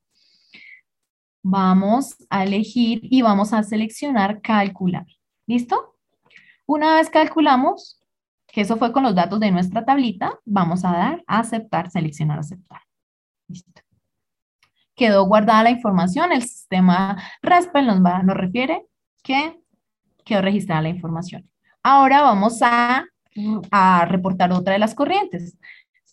Vamos 1.43 2.15
a 2.29 2.45
elegir 2.45 3.01
y 3.03 3.21
vamos 3.21 3.51
a 3.51 3.61
seleccionar 3.63 4.41
calcular. 4.41 5.05
¿Listo? 5.45 5.95
Una 6.65 6.95
vez 6.95 7.09
calculamos, 7.09 8.01
que 8.53 8.61
eso 8.61 8.77
fue 8.77 8.93
con 8.93 9.01
los 9.01 9.15
datos 9.15 9.39
de 9.39 9.49
nuestra 9.49 9.83
tablita, 9.83 10.39
vamos 10.45 10.85
a 10.85 10.91
dar 10.91 11.23
a 11.25 11.39
aceptar, 11.39 11.89
seleccionar 11.89 12.37
aceptar. 12.37 12.81
Listo. 13.47 13.81
Quedó 14.95 15.25
guardada 15.25 15.63
la 15.63 15.71
información, 15.71 16.31
el 16.31 16.43
sistema 16.43 17.19
RESPEL 17.41 17.87
nos, 17.87 18.05
va, 18.05 18.21
nos 18.21 18.37
refiere 18.37 18.85
que 19.23 19.59
quedó 20.23 20.43
registrada 20.43 20.83
la 20.83 20.89
información. 20.89 21.49
Ahora 21.81 22.21
vamos 22.21 22.59
a, 22.61 23.05
a 23.71 24.05
reportar 24.05 24.51
otra 24.51 24.73
de 24.73 24.79
las 24.79 24.93
corrientes. 24.93 25.57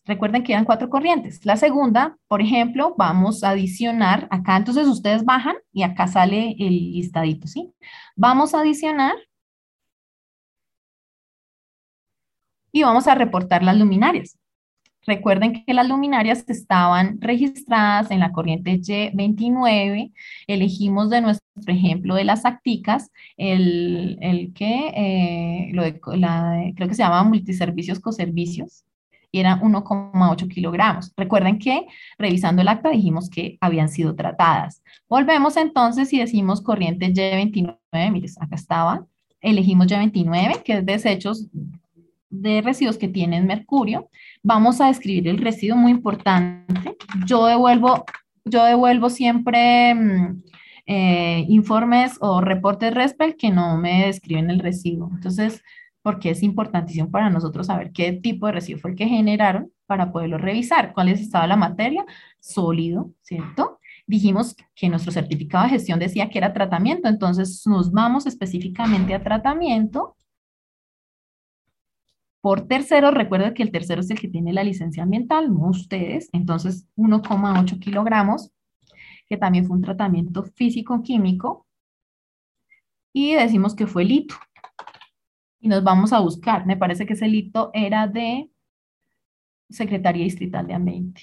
Recuerden 0.06 0.42
que 0.42 0.54
eran 0.54 0.64
cuatro 0.64 0.88
corrientes. 0.88 1.44
La 1.44 1.58
segunda, 1.58 2.16
por 2.26 2.40
ejemplo, 2.40 2.94
vamos 2.96 3.44
a 3.44 3.50
adicionar 3.50 4.26
acá, 4.30 4.56
entonces 4.56 4.86
ustedes 4.86 5.26
bajan 5.26 5.56
y 5.74 5.82
acá 5.82 6.06
sale 6.06 6.56
el 6.58 6.92
listadito, 6.92 7.46
¿sí? 7.46 7.70
Vamos 8.16 8.54
a 8.54 8.60
adicionar 8.60 9.14
y 12.72 12.82
vamos 12.82 13.06
a 13.06 13.14
reportar 13.14 13.62
las 13.62 13.76
luminarias. 13.76 14.36
Recuerden 15.06 15.64
que 15.64 15.74
las 15.74 15.88
luminarias 15.88 16.44
estaban 16.48 17.20
registradas 17.20 18.10
en 18.10 18.20
la 18.20 18.32
corriente 18.32 18.72
Y29. 18.72 20.12
Elegimos 20.46 21.08
de 21.08 21.22
nuestro 21.22 21.72
ejemplo 21.72 22.14
de 22.14 22.24
las 22.24 22.44
acticas 22.44 23.10
el, 23.36 24.18
el 24.20 24.52
que, 24.52 24.92
eh, 24.94 25.70
lo 25.72 25.82
de, 25.82 26.00
creo 26.00 26.88
que 26.88 26.94
se 26.94 27.02
llama 27.02 27.24
multiservicios 27.24 27.98
coservicios, 27.98 28.84
y 29.32 29.40
era 29.40 29.60
1,8 29.60 30.48
kilogramos. 30.48 31.12
Recuerden 31.16 31.58
que 31.58 31.86
revisando 32.18 32.62
el 32.62 32.68
acta 32.68 32.90
dijimos 32.90 33.30
que 33.30 33.58
habían 33.60 33.88
sido 33.88 34.14
tratadas. 34.14 34.82
Volvemos 35.08 35.56
entonces 35.56 36.12
y 36.12 36.18
decimos 36.18 36.60
corriente 36.60 37.12
Y29, 37.12 38.10
miren, 38.12 38.30
acá 38.40 38.56
estaba. 38.56 39.06
Elegimos 39.40 39.86
Y29, 39.86 40.62
que 40.62 40.74
es 40.74 40.86
desechos 40.86 41.46
de 42.30 42.62
residuos 42.62 42.96
que 42.96 43.08
tienen 43.08 43.46
mercurio. 43.46 44.08
Vamos 44.42 44.80
a 44.80 44.86
describir 44.86 45.28
el 45.28 45.38
residuo 45.38 45.76
muy 45.76 45.90
importante. 45.90 46.96
Yo 47.26 47.46
devuelvo, 47.46 48.04
yo 48.44 48.64
devuelvo 48.64 49.10
siempre 49.10 49.94
mm, 49.94 50.42
eh, 50.86 51.44
informes 51.48 52.16
o 52.20 52.40
reportes 52.40 52.94
RESPEL 52.94 53.36
que 53.36 53.50
no 53.50 53.76
me 53.76 54.06
describen 54.06 54.48
el 54.50 54.60
residuo. 54.60 55.10
Entonces, 55.12 55.62
porque 56.02 56.30
es 56.30 56.42
importantísimo 56.42 57.10
para 57.10 57.28
nosotros 57.30 57.66
saber 57.66 57.92
qué 57.92 58.12
tipo 58.12 58.46
de 58.46 58.52
residuo 58.52 58.80
fue 58.80 58.92
el 58.92 58.96
que 58.96 59.06
generaron 59.06 59.70
para 59.86 60.12
poderlo 60.12 60.38
revisar. 60.38 60.92
¿Cuál 60.94 61.08
es 61.08 61.20
estado 61.20 61.46
la 61.46 61.56
materia? 61.56 62.06
Sólido, 62.38 63.10
¿cierto? 63.22 63.80
Dijimos 64.06 64.56
que 64.74 64.88
nuestro 64.88 65.12
certificado 65.12 65.64
de 65.64 65.70
gestión 65.70 65.98
decía 65.98 66.30
que 66.30 66.38
era 66.38 66.52
tratamiento, 66.52 67.08
entonces 67.08 67.62
nos 67.66 67.92
vamos 67.92 68.26
específicamente 68.26 69.14
a 69.14 69.22
tratamiento 69.22 70.16
por 72.40 72.66
tercero, 72.66 73.10
recuerden 73.10 73.54
que 73.54 73.62
el 73.62 73.70
tercero 73.70 74.00
es 74.00 74.10
el 74.10 74.20
que 74.20 74.28
tiene 74.28 74.52
la 74.52 74.64
licencia 74.64 75.02
ambiental, 75.02 75.52
no 75.52 75.68
ustedes, 75.68 76.28
entonces 76.32 76.88
1,8 76.96 77.78
kilogramos, 77.78 78.50
que 79.28 79.36
también 79.36 79.66
fue 79.66 79.76
un 79.76 79.82
tratamiento 79.82 80.44
físico-químico, 80.44 81.66
y 83.12 83.34
decimos 83.34 83.74
que 83.74 83.86
fue 83.86 84.04
lito. 84.04 84.36
Y 85.60 85.68
nos 85.68 85.84
vamos 85.84 86.12
a 86.12 86.20
buscar, 86.20 86.64
me 86.66 86.76
parece 86.76 87.06
que 87.06 87.12
ese 87.12 87.28
lito 87.28 87.70
era 87.74 88.06
de 88.06 88.50
Secretaría 89.68 90.24
Distrital 90.24 90.66
de 90.66 90.74
Ambiente. 90.74 91.22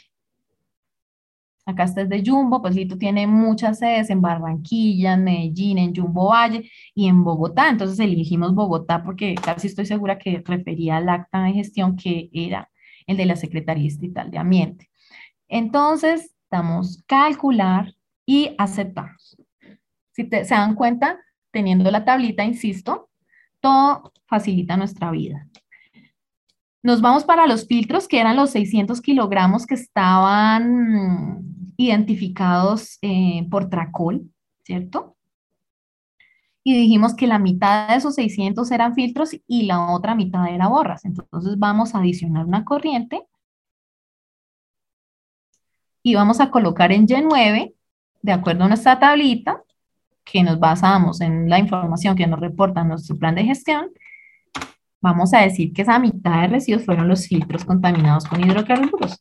Acá 1.67 1.83
está 1.83 2.01
es 2.01 2.07
de 2.07 2.23
Jumbo, 2.25 2.61
pues 2.61 2.75
Lito 2.75 2.97
tiene 2.97 3.27
muchas 3.27 3.79
sedes 3.79 4.09
en 4.09 4.21
Barranquilla, 4.21 5.15
en 5.15 5.25
Medellín, 5.25 5.77
en 5.77 5.93
Jumbo 5.93 6.29
Valle 6.29 6.71
y 6.95 7.09
en 7.09 7.25
Bogotá. 7.25 7.67
Entonces 7.67 7.99
elegimos 7.99 8.55
Bogotá 8.55 9.03
porque 9.03 9.35
casi 9.35 9.67
estoy 9.67 9.85
segura 9.85 10.17
que 10.17 10.41
refería 10.45 10.95
al 10.95 11.09
acta 11.09 11.43
de 11.43 11.51
gestión 11.51 11.97
que 11.97 12.29
era 12.31 12.71
el 13.05 13.17
de 13.17 13.25
la 13.25 13.35
Secretaría 13.35 13.83
Distrital 13.83 14.31
de 14.31 14.37
Ambiente. 14.37 14.89
Entonces, 15.49 16.33
damos 16.49 17.03
calcular 17.05 17.93
y 18.25 18.55
aceptamos. 18.57 19.35
Si 20.13 20.23
se 20.29 20.45
dan 20.45 20.73
cuenta, 20.73 21.19
teniendo 21.51 21.91
la 21.91 22.05
tablita, 22.05 22.45
insisto, 22.45 23.09
todo 23.59 24.13
facilita 24.25 24.77
nuestra 24.77 25.11
vida. 25.11 25.45
Nos 26.81 27.01
vamos 27.01 27.25
para 27.25 27.45
los 27.45 27.67
filtros, 27.67 28.07
que 28.07 28.21
eran 28.21 28.37
los 28.37 28.51
600 28.51 29.01
kilogramos 29.01 29.65
que 29.65 29.75
estaban 29.75 31.56
identificados 31.77 32.97
eh, 33.01 33.47
por 33.49 33.69
Tracol, 33.69 34.29
¿cierto? 34.63 35.15
Y 36.63 36.75
dijimos 36.77 37.15
que 37.15 37.27
la 37.27 37.39
mitad 37.39 37.89
de 37.89 37.95
esos 37.95 38.15
600 38.15 38.69
eran 38.71 38.93
filtros 38.93 39.31
y 39.47 39.63
la 39.63 39.91
otra 39.91 40.15
mitad 40.15 40.53
era 40.53 40.67
borras. 40.67 41.05
Entonces 41.05 41.57
vamos 41.57 41.95
a 41.95 41.99
adicionar 41.99 42.45
una 42.45 42.65
corriente 42.65 43.21
y 46.03 46.15
vamos 46.15 46.39
a 46.39 46.51
colocar 46.51 46.91
en 46.91 47.07
Y9, 47.07 47.73
de 48.21 48.31
acuerdo 48.31 48.65
a 48.65 48.67
nuestra 48.67 48.99
tablita, 48.99 49.61
que 50.23 50.43
nos 50.43 50.59
basamos 50.59 51.21
en 51.21 51.49
la 51.49 51.59
información 51.59 52.15
que 52.15 52.27
nos 52.27 52.39
reporta 52.39 52.83
nuestro 52.83 53.17
plan 53.17 53.35
de 53.35 53.45
gestión, 53.45 53.89
vamos 55.01 55.33
a 55.33 55.39
decir 55.39 55.73
que 55.73 55.83
esa 55.83 55.99
mitad 55.99 56.41
de 56.41 56.47
residuos 56.47 56.85
fueron 56.85 57.07
los 57.07 57.27
filtros 57.27 57.63
contaminados 57.63 58.25
con 58.25 58.41
hidrocarburos. 58.41 59.19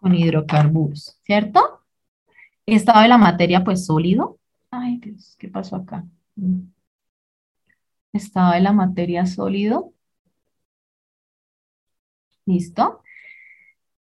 Con 0.00 0.14
hidrocarburos, 0.14 1.18
¿cierto? 1.24 1.82
Estado 2.66 3.02
de 3.02 3.08
la 3.08 3.18
materia, 3.18 3.62
pues 3.64 3.86
sólido. 3.86 4.38
Ay, 4.70 4.98
Dios, 4.98 5.36
¿qué 5.38 5.48
pasó 5.48 5.76
acá? 5.76 6.04
Mm. 6.36 6.60
Estado 8.12 8.52
de 8.54 8.60
la 8.60 8.72
materia 8.72 9.26
sólido. 9.26 9.92
¿Listo? 12.46 13.02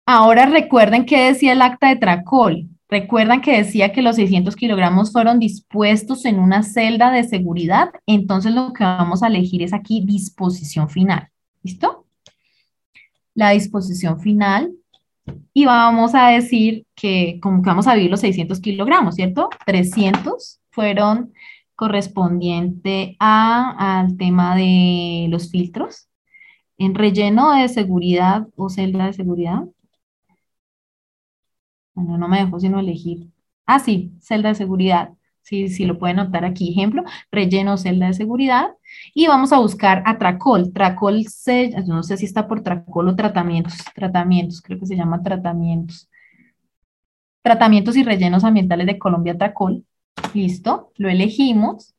Ahora 0.07 0.47
recuerden 0.47 1.05
qué 1.05 1.27
decía 1.27 1.53
el 1.53 1.63
acta 1.63 1.89
de 1.89 1.97
Tracol. 1.97 2.69
Recuerdan 2.89 3.43
que 3.43 3.59
decía 3.59 3.93
que 3.93 4.01
los 4.01 4.17
600 4.17 4.57
kilogramos 4.57 5.13
fueron 5.13 5.39
dispuestos 5.39 6.25
en 6.25 6.39
una 6.39 6.63
celda 6.63 7.11
de 7.11 7.25
seguridad. 7.25 7.91
Entonces 8.07 8.55
lo 8.55 8.73
que 8.73 8.85
vamos 8.85 9.23
a 9.23 9.27
elegir 9.27 9.63
es 9.63 9.75
aquí 9.75 10.03
disposición 10.07 10.89
final. 10.89 11.29
¿Listo? 11.63 12.07
La 13.35 13.51
disposición 13.51 14.21
final 14.21 14.73
y 15.53 15.65
vamos 15.67 16.15
a 16.15 16.29
decir 16.29 16.87
que 16.95 17.39
como 17.43 17.63
que 17.63 17.71
vamos 17.71 17.87
a 17.87 17.95
vivir 17.95 18.11
los 18.11 18.21
600 18.21 18.61
kilogramos, 18.61 19.15
¿cierto? 19.17 19.49
300 19.67 20.61
fueron 20.71 21.33
correspondiente 21.75 23.17
a, 23.21 24.01
al 24.01 24.17
tema 24.17 24.57
de 24.57 25.27
los 25.31 25.51
filtros. 25.51 26.09
En 26.79 26.95
relleno 26.95 27.53
de 27.53 27.69
seguridad 27.69 28.49
o 28.57 28.69
celda 28.71 29.07
de 29.07 29.13
seguridad. 29.15 29.65
Bueno, 31.95 32.17
no 32.19 32.29
me 32.29 32.39
dejó 32.45 32.61
sino 32.61 32.79
elegir. 32.81 33.29
Ah, 33.67 33.79
sí, 33.81 34.13
celda 34.21 34.51
de 34.51 34.55
seguridad. 34.55 35.18
Sí, 35.49 35.85
lo 35.87 35.99
pueden 35.99 36.17
notar 36.17 36.45
aquí. 36.45 36.71
Ejemplo, 36.71 37.05
relleno 37.33 37.79
celda 37.79 38.09
de 38.09 38.13
seguridad. 38.15 38.67
Y 39.15 39.29
vamos 39.29 39.51
a 39.53 39.59
buscar 39.59 40.03
a 40.05 40.19
Tracol. 40.19 40.73
Tracol, 40.75 41.27
se, 41.27 41.71
no 41.87 42.03
sé 42.03 42.19
si 42.19 42.27
está 42.27 42.47
por 42.47 42.63
Tracol 42.63 43.09
o 43.09 43.17
tratamientos. 43.17 43.79
Tratamientos, 43.95 44.61
creo 44.61 44.79
que 44.79 44.87
se 44.87 44.97
llama 44.97 45.23
tratamientos. 45.23 46.11
Tratamientos 47.43 47.97
y 47.97 48.03
rellenos 48.03 48.45
ambientales 48.45 48.87
de 48.87 48.99
Colombia 48.99 49.39
Tracol. 49.39 49.85
Listo, 50.35 50.93
lo 50.97 51.09
elegimos. 51.09 51.95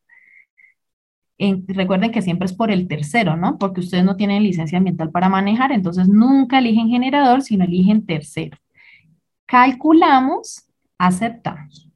recuerden 1.40 2.12
que 2.12 2.22
siempre 2.22 2.46
es 2.46 2.54
por 2.54 2.70
el 2.70 2.88
tercero, 2.88 3.36
¿no? 3.36 3.58
Porque 3.58 3.80
ustedes 3.80 4.04
no 4.04 4.16
tienen 4.16 4.44
licencia 4.44 4.78
ambiental 4.78 5.10
para 5.10 5.30
manejar, 5.30 5.72
entonces 5.72 6.08
nunca 6.08 6.60
eligen 6.60 6.90
generador, 6.90 7.42
sino 7.42 7.64
eligen 7.66 8.06
tercero. 8.06 8.58
Calculamos, 9.48 10.68
aceptamos. 11.00 11.89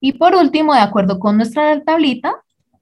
Y 0.00 0.12
por 0.12 0.34
último, 0.34 0.74
de 0.74 0.80
acuerdo 0.80 1.18
con 1.18 1.36
nuestra 1.36 1.82
tablita, 1.82 2.32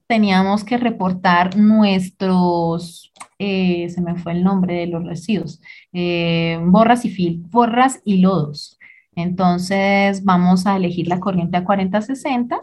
teníamos 0.07 0.63
que 0.63 0.77
reportar 0.77 1.57
nuestros, 1.57 3.11
eh, 3.39 3.89
se 3.89 4.01
me 4.01 4.15
fue 4.15 4.33
el 4.33 4.43
nombre 4.43 4.75
de 4.75 4.87
los 4.87 5.03
residuos, 5.03 5.61
eh, 5.93 6.59
borras, 6.63 7.05
y 7.05 7.09
fil, 7.09 7.43
borras 7.49 8.01
y 8.05 8.17
lodos. 8.19 8.77
Entonces 9.15 10.23
vamos 10.23 10.67
a 10.67 10.75
elegir 10.75 11.07
la 11.07 11.19
corriente 11.19 11.57
a 11.57 11.63
4060 11.63 12.61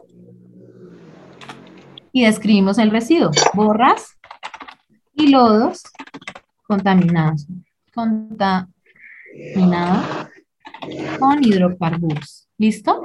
y 2.13 2.25
describimos 2.25 2.79
el 2.79 2.91
residuo, 2.93 3.33
borras 3.55 4.17
y 5.15 5.29
lodos 5.29 5.83
contaminados, 6.63 7.47
contaminada 7.93 8.71
con 11.19 11.43
hidrocarburos. 11.43 12.49
¿Listo? 12.57 13.03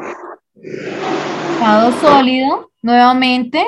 Estado 0.62 1.92
sólido, 2.00 2.72
nuevamente, 2.82 3.64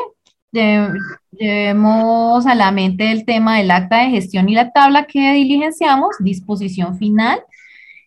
llevemos 0.51 2.45
a 2.45 2.55
la 2.55 2.71
mente 2.71 3.11
el 3.11 3.25
tema 3.25 3.57
del 3.57 3.71
acta 3.71 3.99
de 4.03 4.09
gestión 4.09 4.49
y 4.49 4.55
la 4.55 4.71
tabla 4.71 5.05
que 5.05 5.33
diligenciamos, 5.33 6.15
disposición 6.19 6.97
final, 6.97 7.41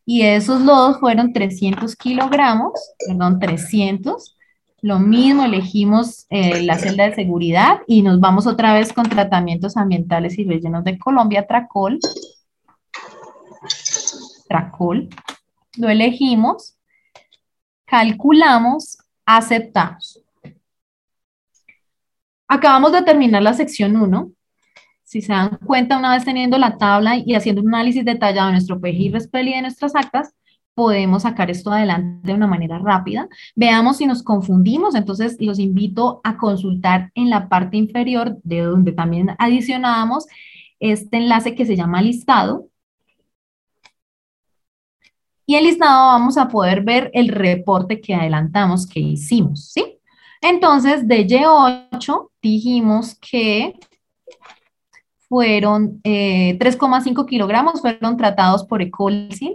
y 0.04 0.22
esos 0.22 0.60
lodos 0.60 0.98
fueron 1.00 1.32
300 1.32 1.96
kilogramos, 1.96 2.72
perdón, 3.06 3.38
300. 3.38 4.36
Lo 4.82 4.98
mismo, 4.98 5.44
elegimos 5.44 6.26
eh, 6.28 6.62
la 6.62 6.76
celda 6.76 7.08
de 7.08 7.14
seguridad 7.14 7.78
y 7.86 8.02
nos 8.02 8.20
vamos 8.20 8.46
otra 8.46 8.74
vez 8.74 8.92
con 8.92 9.08
tratamientos 9.08 9.78
ambientales 9.78 10.38
y 10.38 10.44
rellenos 10.44 10.84
de 10.84 10.98
Colombia, 10.98 11.46
Tracol. 11.46 11.98
Tracol. 14.46 15.08
Lo 15.78 15.88
elegimos 15.88 16.74
calculamos, 17.94 18.98
aceptamos. 19.24 20.20
Acabamos 22.48 22.90
de 22.90 23.02
terminar 23.02 23.40
la 23.40 23.54
sección 23.54 23.96
1. 23.96 24.32
Si 25.04 25.22
se 25.22 25.32
dan 25.32 25.60
cuenta, 25.64 25.96
una 25.96 26.12
vez 26.12 26.24
teniendo 26.24 26.58
la 26.58 26.76
tabla 26.76 27.16
y 27.16 27.36
haciendo 27.36 27.62
un 27.62 27.68
análisis 27.72 28.04
detallado 28.04 28.48
de 28.48 28.54
nuestro 28.54 28.80
PGI, 28.80 29.10
RESPEL 29.10 29.46
y 29.46 29.54
de 29.54 29.62
nuestras 29.62 29.94
actas, 29.94 30.34
podemos 30.74 31.22
sacar 31.22 31.52
esto 31.52 31.70
adelante 31.70 32.26
de 32.26 32.34
una 32.34 32.48
manera 32.48 32.80
rápida. 32.80 33.28
Veamos 33.54 33.98
si 33.98 34.06
nos 34.06 34.24
confundimos, 34.24 34.96
entonces 34.96 35.36
los 35.38 35.60
invito 35.60 36.20
a 36.24 36.36
consultar 36.36 37.12
en 37.14 37.30
la 37.30 37.48
parte 37.48 37.76
inferior 37.76 38.38
de 38.42 38.62
donde 38.62 38.90
también 38.90 39.36
adicionábamos 39.38 40.26
este 40.80 41.18
enlace 41.18 41.54
que 41.54 41.64
se 41.64 41.76
llama 41.76 42.02
listado 42.02 42.70
y 45.46 45.56
el 45.56 45.64
listado 45.64 46.06
vamos 46.06 46.36
a 46.38 46.48
poder 46.48 46.82
ver 46.82 47.10
el 47.12 47.28
reporte 47.28 48.00
que 48.00 48.14
adelantamos 48.14 48.86
que 48.86 49.00
hicimos, 49.00 49.72
¿sí? 49.72 49.98
Entonces, 50.40 51.06
de 51.08 51.26
Y8 51.26 52.30
dijimos 52.42 53.18
que 53.20 53.78
fueron 55.28 56.00
3,5 56.02 57.22
eh, 57.22 57.26
kilogramos, 57.26 57.80
fueron 57.80 58.16
tratados 58.16 58.64
por 58.64 58.82
Ecolsin, 58.82 59.54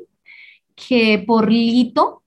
que 0.76 1.24
por 1.26 1.52
lito 1.52 2.24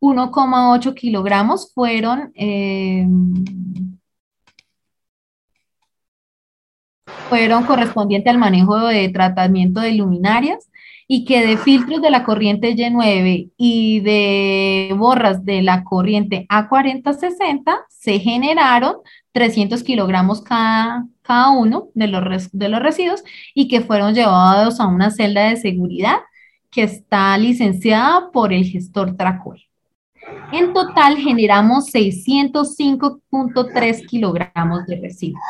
1,8 0.00 0.94
kilogramos 0.94 1.72
fueron 1.72 2.32
eh, 2.34 3.06
fueron 7.28 7.64
correspondiente 7.64 8.30
al 8.30 8.38
manejo 8.38 8.78
de 8.78 9.08
tratamiento 9.08 9.80
de 9.80 9.92
luminarias 9.92 10.68
y 11.06 11.24
que 11.24 11.46
de 11.46 11.56
filtros 11.56 12.02
de 12.02 12.10
la 12.10 12.24
corriente 12.24 12.74
Y9 12.74 13.52
y 13.56 14.00
de 14.00 14.94
borras 14.96 15.44
de 15.44 15.62
la 15.62 15.84
corriente 15.84 16.46
A4060 16.48 17.84
se 17.88 18.18
generaron 18.20 18.96
300 19.32 19.82
kilogramos 19.82 20.42
cada, 20.42 21.06
cada 21.22 21.50
uno 21.50 21.88
de 21.94 22.06
los, 22.06 22.50
de 22.52 22.68
los 22.68 22.80
residuos 22.80 23.24
y 23.54 23.68
que 23.68 23.80
fueron 23.80 24.14
llevados 24.14 24.80
a 24.80 24.86
una 24.86 25.10
celda 25.10 25.48
de 25.48 25.56
seguridad 25.56 26.18
que 26.70 26.82
está 26.82 27.36
licenciada 27.38 28.30
por 28.32 28.52
el 28.52 28.64
gestor 28.64 29.16
Tracol. 29.16 29.62
En 30.52 30.72
total 30.72 31.16
generamos 31.18 31.92
605.3 31.92 34.06
kilogramos 34.06 34.86
de 34.86 35.00
residuos. 35.00 35.42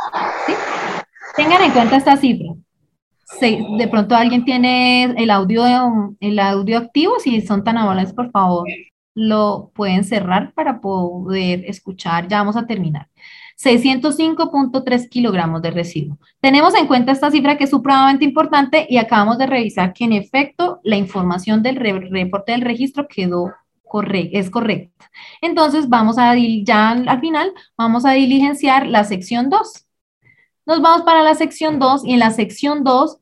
Tengan 1.36 1.62
en 1.62 1.70
cuenta 1.72 1.97
esta 1.97 2.16
cifra. 2.16 2.55
De 3.40 3.88
pronto 3.88 4.14
alguien 4.14 4.44
tiene 4.44 5.05
el 5.05 5.30
audio, 5.30 6.16
el 6.20 6.38
audio 6.38 6.78
activo, 6.78 7.18
si 7.18 7.40
son 7.40 7.64
tan 7.64 7.78
amables, 7.78 8.12
por 8.12 8.30
favor, 8.30 8.66
lo 9.14 9.70
pueden 9.74 10.05
cerrar 10.05 10.52
para 10.55 10.80
poder 10.80 11.64
escuchar. 11.66 12.28
Ya 12.28 12.38
vamos 12.38 12.56
a 12.56 12.66
terminar. 12.66 13.09
605.3 13.56 15.09
kilogramos 15.09 15.62
de 15.62 15.70
residuo. 15.70 16.18
Tenemos 16.40 16.74
en 16.74 16.86
cuenta 16.86 17.12
esta 17.12 17.30
cifra 17.30 17.56
que 17.56 17.64
es 17.64 17.70
supremamente 17.70 18.24
importante 18.24 18.86
y 18.88 18.96
acabamos 18.96 19.38
de 19.38 19.46
revisar 19.46 19.92
que 19.92 20.05
en 20.05 20.12
efecto 20.12 20.80
la 20.82 20.96
información 20.96 21.62
del 21.62 21.76
reporte 21.76 22.52
del 22.52 22.62
registro 22.62 23.06
quedó 23.06 23.52
correcta, 23.84 24.38
es 24.38 24.51
correcta. 24.51 25.10
Entonces 25.40 25.88
vamos 25.88 26.18
a, 26.18 26.34
ya 26.64 26.90
al 26.90 27.20
final, 27.20 27.52
vamos 27.78 28.05
a 28.05 28.12
diligenciar 28.12 28.86
la 28.88 29.05
sección 29.05 29.51
2. 29.51 29.84
Nos 30.66 30.81
vamos 30.81 31.03
para 31.03 31.23
la 31.23 31.35
sección 31.35 31.78
2 31.78 32.05
y 32.05 32.12
en 32.12 32.20
la 32.20 32.31
sección 32.31 32.85
2 32.85 33.19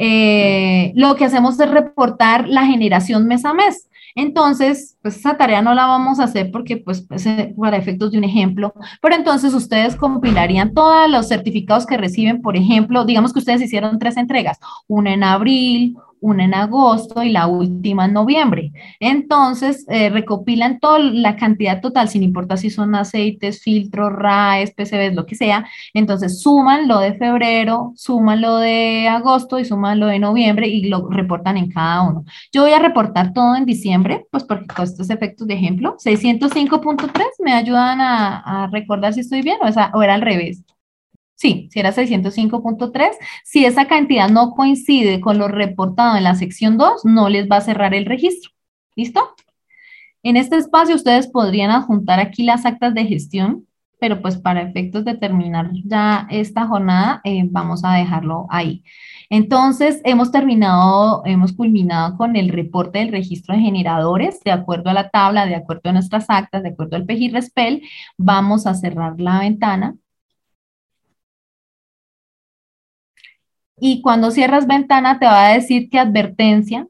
eh, 0.00 0.92
lo 0.94 1.16
que 1.16 1.24
hacemos 1.24 1.58
es 1.58 1.70
reportar 1.70 2.48
la 2.48 2.64
generación 2.64 3.26
mes 3.26 3.44
a 3.44 3.52
mes. 3.52 3.88
Entonces, 4.14 4.96
pues 5.02 5.16
esa 5.16 5.36
tarea 5.36 5.62
no 5.62 5.74
la 5.74 5.86
vamos 5.86 6.18
a 6.18 6.24
hacer 6.24 6.50
porque, 6.50 6.76
pues, 6.76 7.02
pues 7.02 7.26
eh, 7.26 7.54
para 7.56 7.76
efectos 7.76 8.10
de 8.12 8.18
un 8.18 8.24
ejemplo, 8.24 8.74
pero 9.00 9.14
entonces 9.14 9.54
ustedes 9.54 9.96
compilarían 9.96 10.74
todos 10.74 11.08
los 11.10 11.28
certificados 11.28 11.86
que 11.86 11.96
reciben, 11.96 12.42
por 12.42 12.56
ejemplo, 12.56 13.04
digamos 13.04 13.32
que 13.32 13.38
ustedes 13.38 13.62
hicieron 13.62 13.98
tres 13.98 14.16
entregas, 14.16 14.58
una 14.88 15.12
en 15.14 15.22
abril, 15.22 15.96
una 16.20 16.44
en 16.44 16.54
agosto 16.54 17.22
y 17.22 17.30
la 17.30 17.46
última 17.46 18.06
en 18.06 18.12
noviembre. 18.12 18.72
Entonces, 19.00 19.84
eh, 19.88 20.10
recopilan 20.10 20.80
toda 20.80 20.98
la 20.98 21.36
cantidad 21.36 21.80
total, 21.80 22.08
sin 22.08 22.22
importar 22.22 22.58
si 22.58 22.70
son 22.70 22.94
aceites, 22.94 23.62
filtros, 23.62 24.12
RAES, 24.12 24.72
PCBs, 24.72 25.14
lo 25.14 25.26
que 25.26 25.36
sea. 25.36 25.66
Entonces, 25.94 26.40
suman 26.42 26.88
lo 26.88 26.98
de 26.98 27.14
febrero, 27.14 27.92
suman 27.96 28.40
lo 28.40 28.58
de 28.58 29.08
agosto 29.08 29.58
y 29.58 29.64
suman 29.64 30.00
lo 30.00 30.06
de 30.06 30.18
noviembre 30.18 30.68
y 30.68 30.88
lo 30.88 31.08
reportan 31.08 31.56
en 31.56 31.70
cada 31.70 32.02
uno. 32.02 32.24
Yo 32.52 32.62
voy 32.62 32.72
a 32.72 32.78
reportar 32.78 33.32
todo 33.32 33.56
en 33.56 33.64
diciembre, 33.64 34.26
pues 34.30 34.44
porque 34.44 34.66
con 34.74 34.84
estos 34.84 35.10
efectos 35.10 35.46
de 35.46 35.54
ejemplo, 35.54 35.96
605.3 35.98 37.12
me 37.40 37.52
ayudan 37.52 38.00
a, 38.00 38.68
recordar 38.72 39.14
si 39.14 39.20
estoy 39.20 39.42
bien 39.42 39.58
o, 39.62 39.98
o 39.98 40.02
era 40.02 40.14
al 40.14 40.22
revés. 40.22 40.62
Sí, 41.38 41.68
si 41.70 41.78
era 41.78 41.92
605.3, 41.92 43.10
si 43.44 43.64
esa 43.64 43.86
cantidad 43.86 44.28
no 44.28 44.50
coincide 44.56 45.20
con 45.20 45.38
lo 45.38 45.46
reportado 45.46 46.16
en 46.16 46.24
la 46.24 46.34
sección 46.34 46.76
2, 46.76 47.04
no 47.04 47.28
les 47.28 47.48
va 47.48 47.58
a 47.58 47.60
cerrar 47.60 47.94
el 47.94 48.06
registro. 48.06 48.50
¿Listo? 48.96 49.20
En 50.24 50.36
este 50.36 50.56
espacio 50.56 50.96
ustedes 50.96 51.28
podrían 51.28 51.70
adjuntar 51.70 52.18
aquí 52.18 52.42
las 52.42 52.66
actas 52.66 52.92
de 52.92 53.06
gestión, 53.06 53.68
pero 54.00 54.20
pues 54.20 54.36
para 54.36 54.62
efectos 54.62 55.04
de 55.04 55.14
terminar 55.14 55.70
ya 55.84 56.26
esta 56.28 56.66
jornada, 56.66 57.20
eh, 57.22 57.44
vamos 57.48 57.84
a 57.84 57.92
dejarlo 57.94 58.46
ahí. 58.50 58.82
Entonces, 59.30 60.00
hemos 60.04 60.32
terminado, 60.32 61.22
hemos 61.24 61.52
culminado 61.52 62.16
con 62.16 62.34
el 62.34 62.48
reporte 62.48 62.98
del 62.98 63.12
registro 63.12 63.54
de 63.54 63.60
generadores, 63.60 64.40
de 64.40 64.50
acuerdo 64.50 64.90
a 64.90 64.94
la 64.94 65.10
tabla, 65.10 65.46
de 65.46 65.54
acuerdo 65.54 65.90
a 65.90 65.92
nuestras 65.92 66.26
actas, 66.28 66.64
de 66.64 66.70
acuerdo 66.70 66.96
al 66.96 67.06
PEGI-RESPEL, 67.06 67.82
vamos 68.16 68.66
a 68.66 68.74
cerrar 68.74 69.20
la 69.20 69.38
ventana 69.38 69.94
y 73.80 74.02
cuando 74.02 74.30
cierras 74.30 74.66
ventana 74.66 75.18
te 75.18 75.26
va 75.26 75.46
a 75.48 75.52
decir 75.54 75.88
que 75.90 75.98
advertencia, 75.98 76.86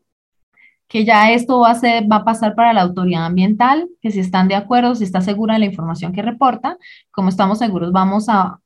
que 0.89 1.05
ya 1.05 1.31
esto 1.33 1.61
va 1.61 1.71
a, 1.73 1.75
ser, 1.75 2.11
va 2.11 2.17
a 2.17 2.25
pasar 2.25 2.55
para 2.55 2.73
la 2.73 2.83
autoridad 2.83 3.27
ambiental, 3.27 3.89
que 4.01 4.11
si 4.11 4.21
están 4.21 4.49
de 4.49 4.55
acuerdo, 4.55 4.95
si 4.95 5.05
está 5.05 5.21
segura 5.21 5.55
de 5.55 5.61
la 5.61 5.67
información 5.67 6.13
que 6.13 6.23
reporta, 6.23 6.79
como 7.11 7.29
estamos 7.29 7.59
seguros, 7.59 7.93
vamos 7.93 8.29
a, 8.29 8.61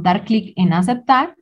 dar 0.00 0.24
clic 0.24 0.52
en 0.56 0.72
aceptar. 0.72 1.36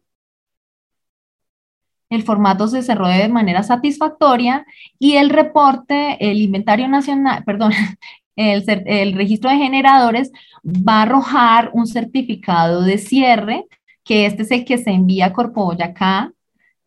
El 2.10 2.22
formato 2.24 2.68
se 2.68 2.82
cerró 2.82 3.08
de 3.08 3.28
manera 3.28 3.62
satisfactoria 3.62 4.66
y 4.98 5.14
el 5.14 5.30
reporte, 5.30 6.18
el 6.20 6.42
inventario 6.42 6.88
nacional, 6.88 7.42
perdón, 7.44 7.72
el, 8.36 8.64
el 8.86 9.14
registro 9.14 9.48
de 9.50 9.56
generadores 9.56 10.30
va 10.62 10.98
a 10.98 11.02
arrojar 11.02 11.70
un 11.72 11.86
certificado 11.86 12.82
de 12.82 12.98
cierre 12.98 13.66
que 14.04 14.26
este 14.26 14.42
es 14.42 14.50
el 14.50 14.64
que 14.64 14.78
se 14.78 14.90
envía 14.90 15.26
a 15.26 15.32
Corpo 15.32 15.64
Boyacá 15.64 16.32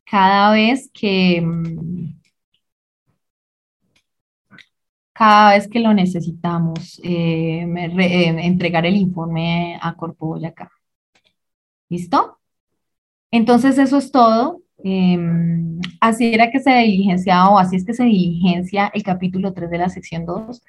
cada 0.06 0.52
vez 0.54 0.90
que 0.94 1.42
mm, 1.42 2.16
cada 5.14 5.52
vez 5.54 5.68
que 5.70 5.80
lo 5.80 5.94
necesitamos, 5.94 7.00
eh, 7.04 7.66
eh, 8.00 8.36
entregar 8.46 8.86
el 8.86 8.98
informe 8.98 9.80
a 9.82 9.96
Corpo 9.96 10.28
Boyacá. 10.28 10.72
¿Listo? 11.90 12.40
Entonces 13.32 13.78
eso 13.78 13.98
es 13.98 14.12
todo. 14.12 14.62
Em, 14.84 15.80
así 16.02 16.34
era 16.34 16.52
que 16.52 16.60
se 16.60 16.72
diligenciaba 16.72 17.50
o 17.52 17.60
así 17.60 17.78
es 17.78 17.86
que 17.86 17.94
se 17.94 18.04
diligencia 18.06 18.92
el 18.94 19.04
capítulo 19.04 19.54
3 19.54 19.70
de 19.70 19.78
la 19.78 19.90
sección 19.90 20.26
2. 20.26 20.62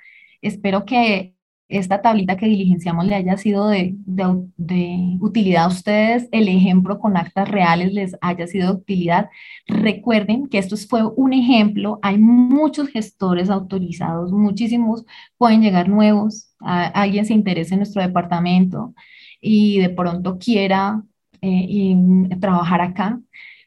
Espero 0.43 0.85
que 0.85 1.36
esta 1.69 2.01
tablita 2.01 2.37
que 2.37 2.47
diligenciamos 2.47 3.07
le 3.07 3.17
haya 3.17 3.37
sido 3.37 3.69
de, 3.69 3.97
utilidad 5.21 5.65
a 5.65 5.69
ustedes, 5.69 6.29
el 6.33 6.49
ejemplo 6.49 6.99
con 6.99 7.17
actas 7.17 7.49
reales 7.49 7.93
les 7.93 8.17
haya 8.21 8.47
sido 8.47 8.69
de 8.69 8.81
utilidad. 8.81 9.31
Recuerden 9.67 10.49
que 10.49 10.59
esto 10.59 10.77
fue 10.77 11.05
un 11.05 11.33
ejemplo, 11.33 11.99
hay 12.03 12.19
muchos 12.19 12.89
gestores 12.89 13.51
autorizados, 13.51 14.33
muchísimos, 14.33 15.05
pueden 15.39 15.63
llegar 15.63 15.89
nuevos, 15.89 16.55
alguien 16.61 17.27
se 17.27 17.35
interesa 17.35 17.75
en 17.75 17.81
nuestro 17.81 18.03
departamento 18.03 18.95
y 19.41 19.79
de 19.81 19.91
pronto 19.91 20.39
quiera 20.39 21.03
eh, 21.43 21.97
trabajar 22.41 22.81
acá. 22.81 23.21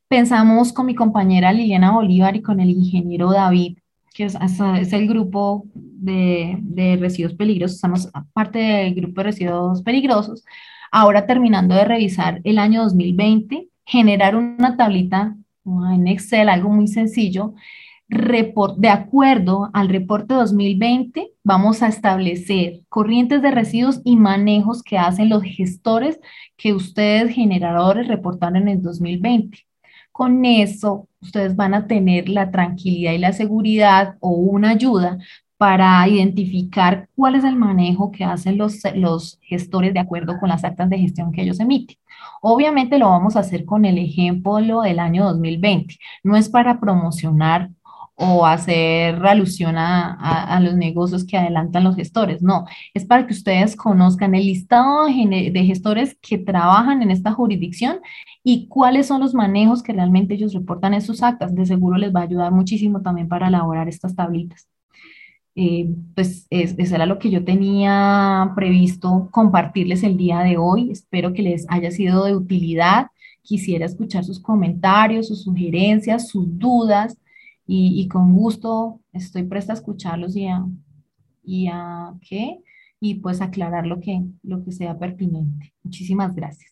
Pensamos 0.08 0.74
con 0.74 0.86
mi 0.86 0.96
compañera 0.96 1.54
Liliana 1.54 1.92
Bolívar 1.92 2.36
y 2.36 2.42
con 2.42 2.60
el 2.60 2.70
ingeniero 2.70 3.32
David 3.32 3.79
que 4.20 4.26
es, 4.26 4.94
el 4.94 5.08
grupo 5.08 5.66
de, 5.74 6.98
residuos 7.00 7.36
peligrosos, 7.36 7.76
estamos 7.76 8.10
parte 8.34 8.60
del 8.60 8.94
grupo 8.94 9.22
de 9.22 9.24
residuos 9.24 9.82
peligrosos. 9.82 10.44
Ahora 10.92 11.26
terminando 11.26 11.74
de 11.74 11.86
revisar 11.86 12.42
el 12.44 12.60
año 12.60 12.84
2020, 12.84 13.70
generar 13.86 14.36
una 14.36 14.76
tablita 14.76 15.38
en 15.66 16.08
Excel, 16.10 16.50
algo 16.50 16.68
muy 16.70 16.88
sencillo, 16.90 17.54
de 18.10 18.90
acuerdo 18.90 19.70
al 19.72 19.88
reporte 19.88 20.34
2020, 20.34 21.32
vamos 21.46 21.82
a 21.82 21.88
establecer 21.88 22.82
corrientes 22.90 23.42
de 23.42 23.52
residuos 23.52 24.02
y 24.04 24.18
manejos 24.18 24.84
que 24.84 24.98
hacen 24.98 25.30
los 25.30 25.44
gestores 25.44 26.20
que 26.58 26.74
ustedes 26.74 27.34
generadores 27.34 28.10
reportaron 28.10 28.64
en 28.64 28.68
el 28.68 28.82
2020. 28.82 29.69
Con 30.20 30.44
eso, 30.44 31.08
ustedes 31.22 31.56
van 31.56 31.74
a 31.74 31.88
tener 31.88 32.28
la 32.28 32.52
tranquilidad 32.52 33.14
y 33.14 33.20
la 33.20 33.32
seguridad 33.32 34.18
o 34.20 34.32
una 34.32 34.72
ayuda 34.72 35.18
para 35.56 36.06
identificar 36.10 37.08
cuál 37.16 37.36
es 37.36 37.46
el 37.46 37.56
manejo 37.56 38.12
que 38.12 38.26
hacen 38.26 38.58
los, 38.58 39.40
gestores 39.42 39.94
de 39.94 40.02
acuerdo 40.02 40.38
con 40.38 40.50
las 40.50 40.66
actas 40.66 40.90
de 40.90 40.98
gestión 41.00 41.32
que 41.32 41.44
ellos 41.44 41.62
emiten. 41.62 41.96
Obviamente 42.42 43.00
lo 43.00 43.08
vamos 43.08 43.38
a 43.38 43.40
hacer 43.40 43.64
con 43.64 43.86
el 43.86 43.98
ejemplo 43.98 44.82
del 44.82 45.00
año 45.00 45.24
2020. 45.24 45.96
No 46.26 46.36
es 46.36 46.50
para 46.50 46.82
promocionar 46.82 47.70
o 48.22 48.46
hacer 48.46 49.16
alusión 49.26 49.78
a, 49.78 50.14
a, 50.44 50.60
los 50.60 50.76
negocios 50.76 51.24
que 51.24 51.38
adelantan 51.38 51.86
los 51.86 51.96
gestores. 51.96 52.42
No, 52.42 52.66
es 52.94 53.06
para 53.06 53.26
que 53.26 53.34
ustedes 53.34 53.78
conozcan 53.78 54.36
el 54.36 54.46
listado 54.46 55.06
de 55.06 55.64
gestores 55.66 56.18
que 56.22 56.38
trabajan 56.38 57.02
en 57.02 57.12
esta 57.12 57.32
jurisdicción 57.32 58.00
y 58.44 58.68
cuáles 58.68 59.08
son 59.08 59.22
los 59.22 59.34
manejos 59.34 59.82
que 59.82 59.94
realmente 59.94 60.34
ellos 60.34 60.54
reportan 60.54 60.94
en 60.94 61.02
sus 61.02 61.24
actas. 61.24 61.56
De 61.56 61.66
seguro 61.66 61.98
les 61.98 62.14
va 62.14 62.20
a 62.20 62.24
ayudar 62.24 62.52
muchísimo 62.52 63.02
también 63.02 63.30
para 63.30 63.48
elaborar 63.48 63.88
estas 63.88 64.14
tablitas. 64.16 64.68
Eh, 65.56 65.90
pues 66.14 66.46
eso 66.50 66.96
era 66.96 67.06
lo 67.06 67.20
que 67.20 67.30
yo 67.30 67.46
tenía 67.46 68.52
previsto 68.54 69.30
compartirles 69.32 70.04
el 70.04 70.18
día 70.18 70.40
de 70.40 70.58
hoy. 70.58 70.92
Espero 70.92 71.32
que 71.32 71.42
les 71.42 71.66
haya 71.70 71.90
sido 71.90 72.26
de 72.26 72.36
utilidad. 72.36 73.08
Quisiera 73.44 73.86
escuchar 73.86 74.26
sus 74.26 74.42
comentarios, 74.42 75.30
sus 75.30 75.44
sugerencias, 75.44 76.28
sus 76.28 76.46
dudas 76.60 77.18
y, 77.72 78.08
con 78.08 78.34
gusto 78.34 79.00
estoy 79.14 79.44
presta 79.44 79.74
a 79.74 79.76
escucharlos 79.76 80.36
y 80.36 80.48
a, 80.48 80.66
y 81.44 81.68
a 81.68 82.16
¿qué? 82.28 82.58
y 83.00 83.16
pues 83.16 83.42
aclarar 83.42 83.86
lo 83.86 84.00
que, 84.00 84.24
lo 84.44 84.64
que 84.64 84.72
sea 84.72 84.98
pertinente. 84.98 85.74
Muchísimas 85.84 86.34
gracias. 86.34 86.72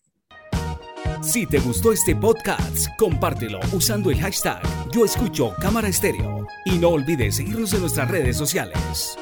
Si 1.21 1.45
te 1.45 1.59
gustó 1.59 1.91
este 1.91 2.15
podcast, 2.15 2.87
compártelo 2.97 3.59
usando 3.73 4.09
el 4.11 4.17
hashtag 4.17 4.61
Yo 4.91 5.05
Escucho 5.05 5.53
Cámara 5.59 5.87
Estéreo 5.87 6.47
y 6.65 6.77
no 6.77 6.89
olvides 6.89 7.35
seguirnos 7.35 7.73
en 7.73 7.81
nuestras 7.81 8.09
redes 8.09 8.37
sociales. 8.37 9.17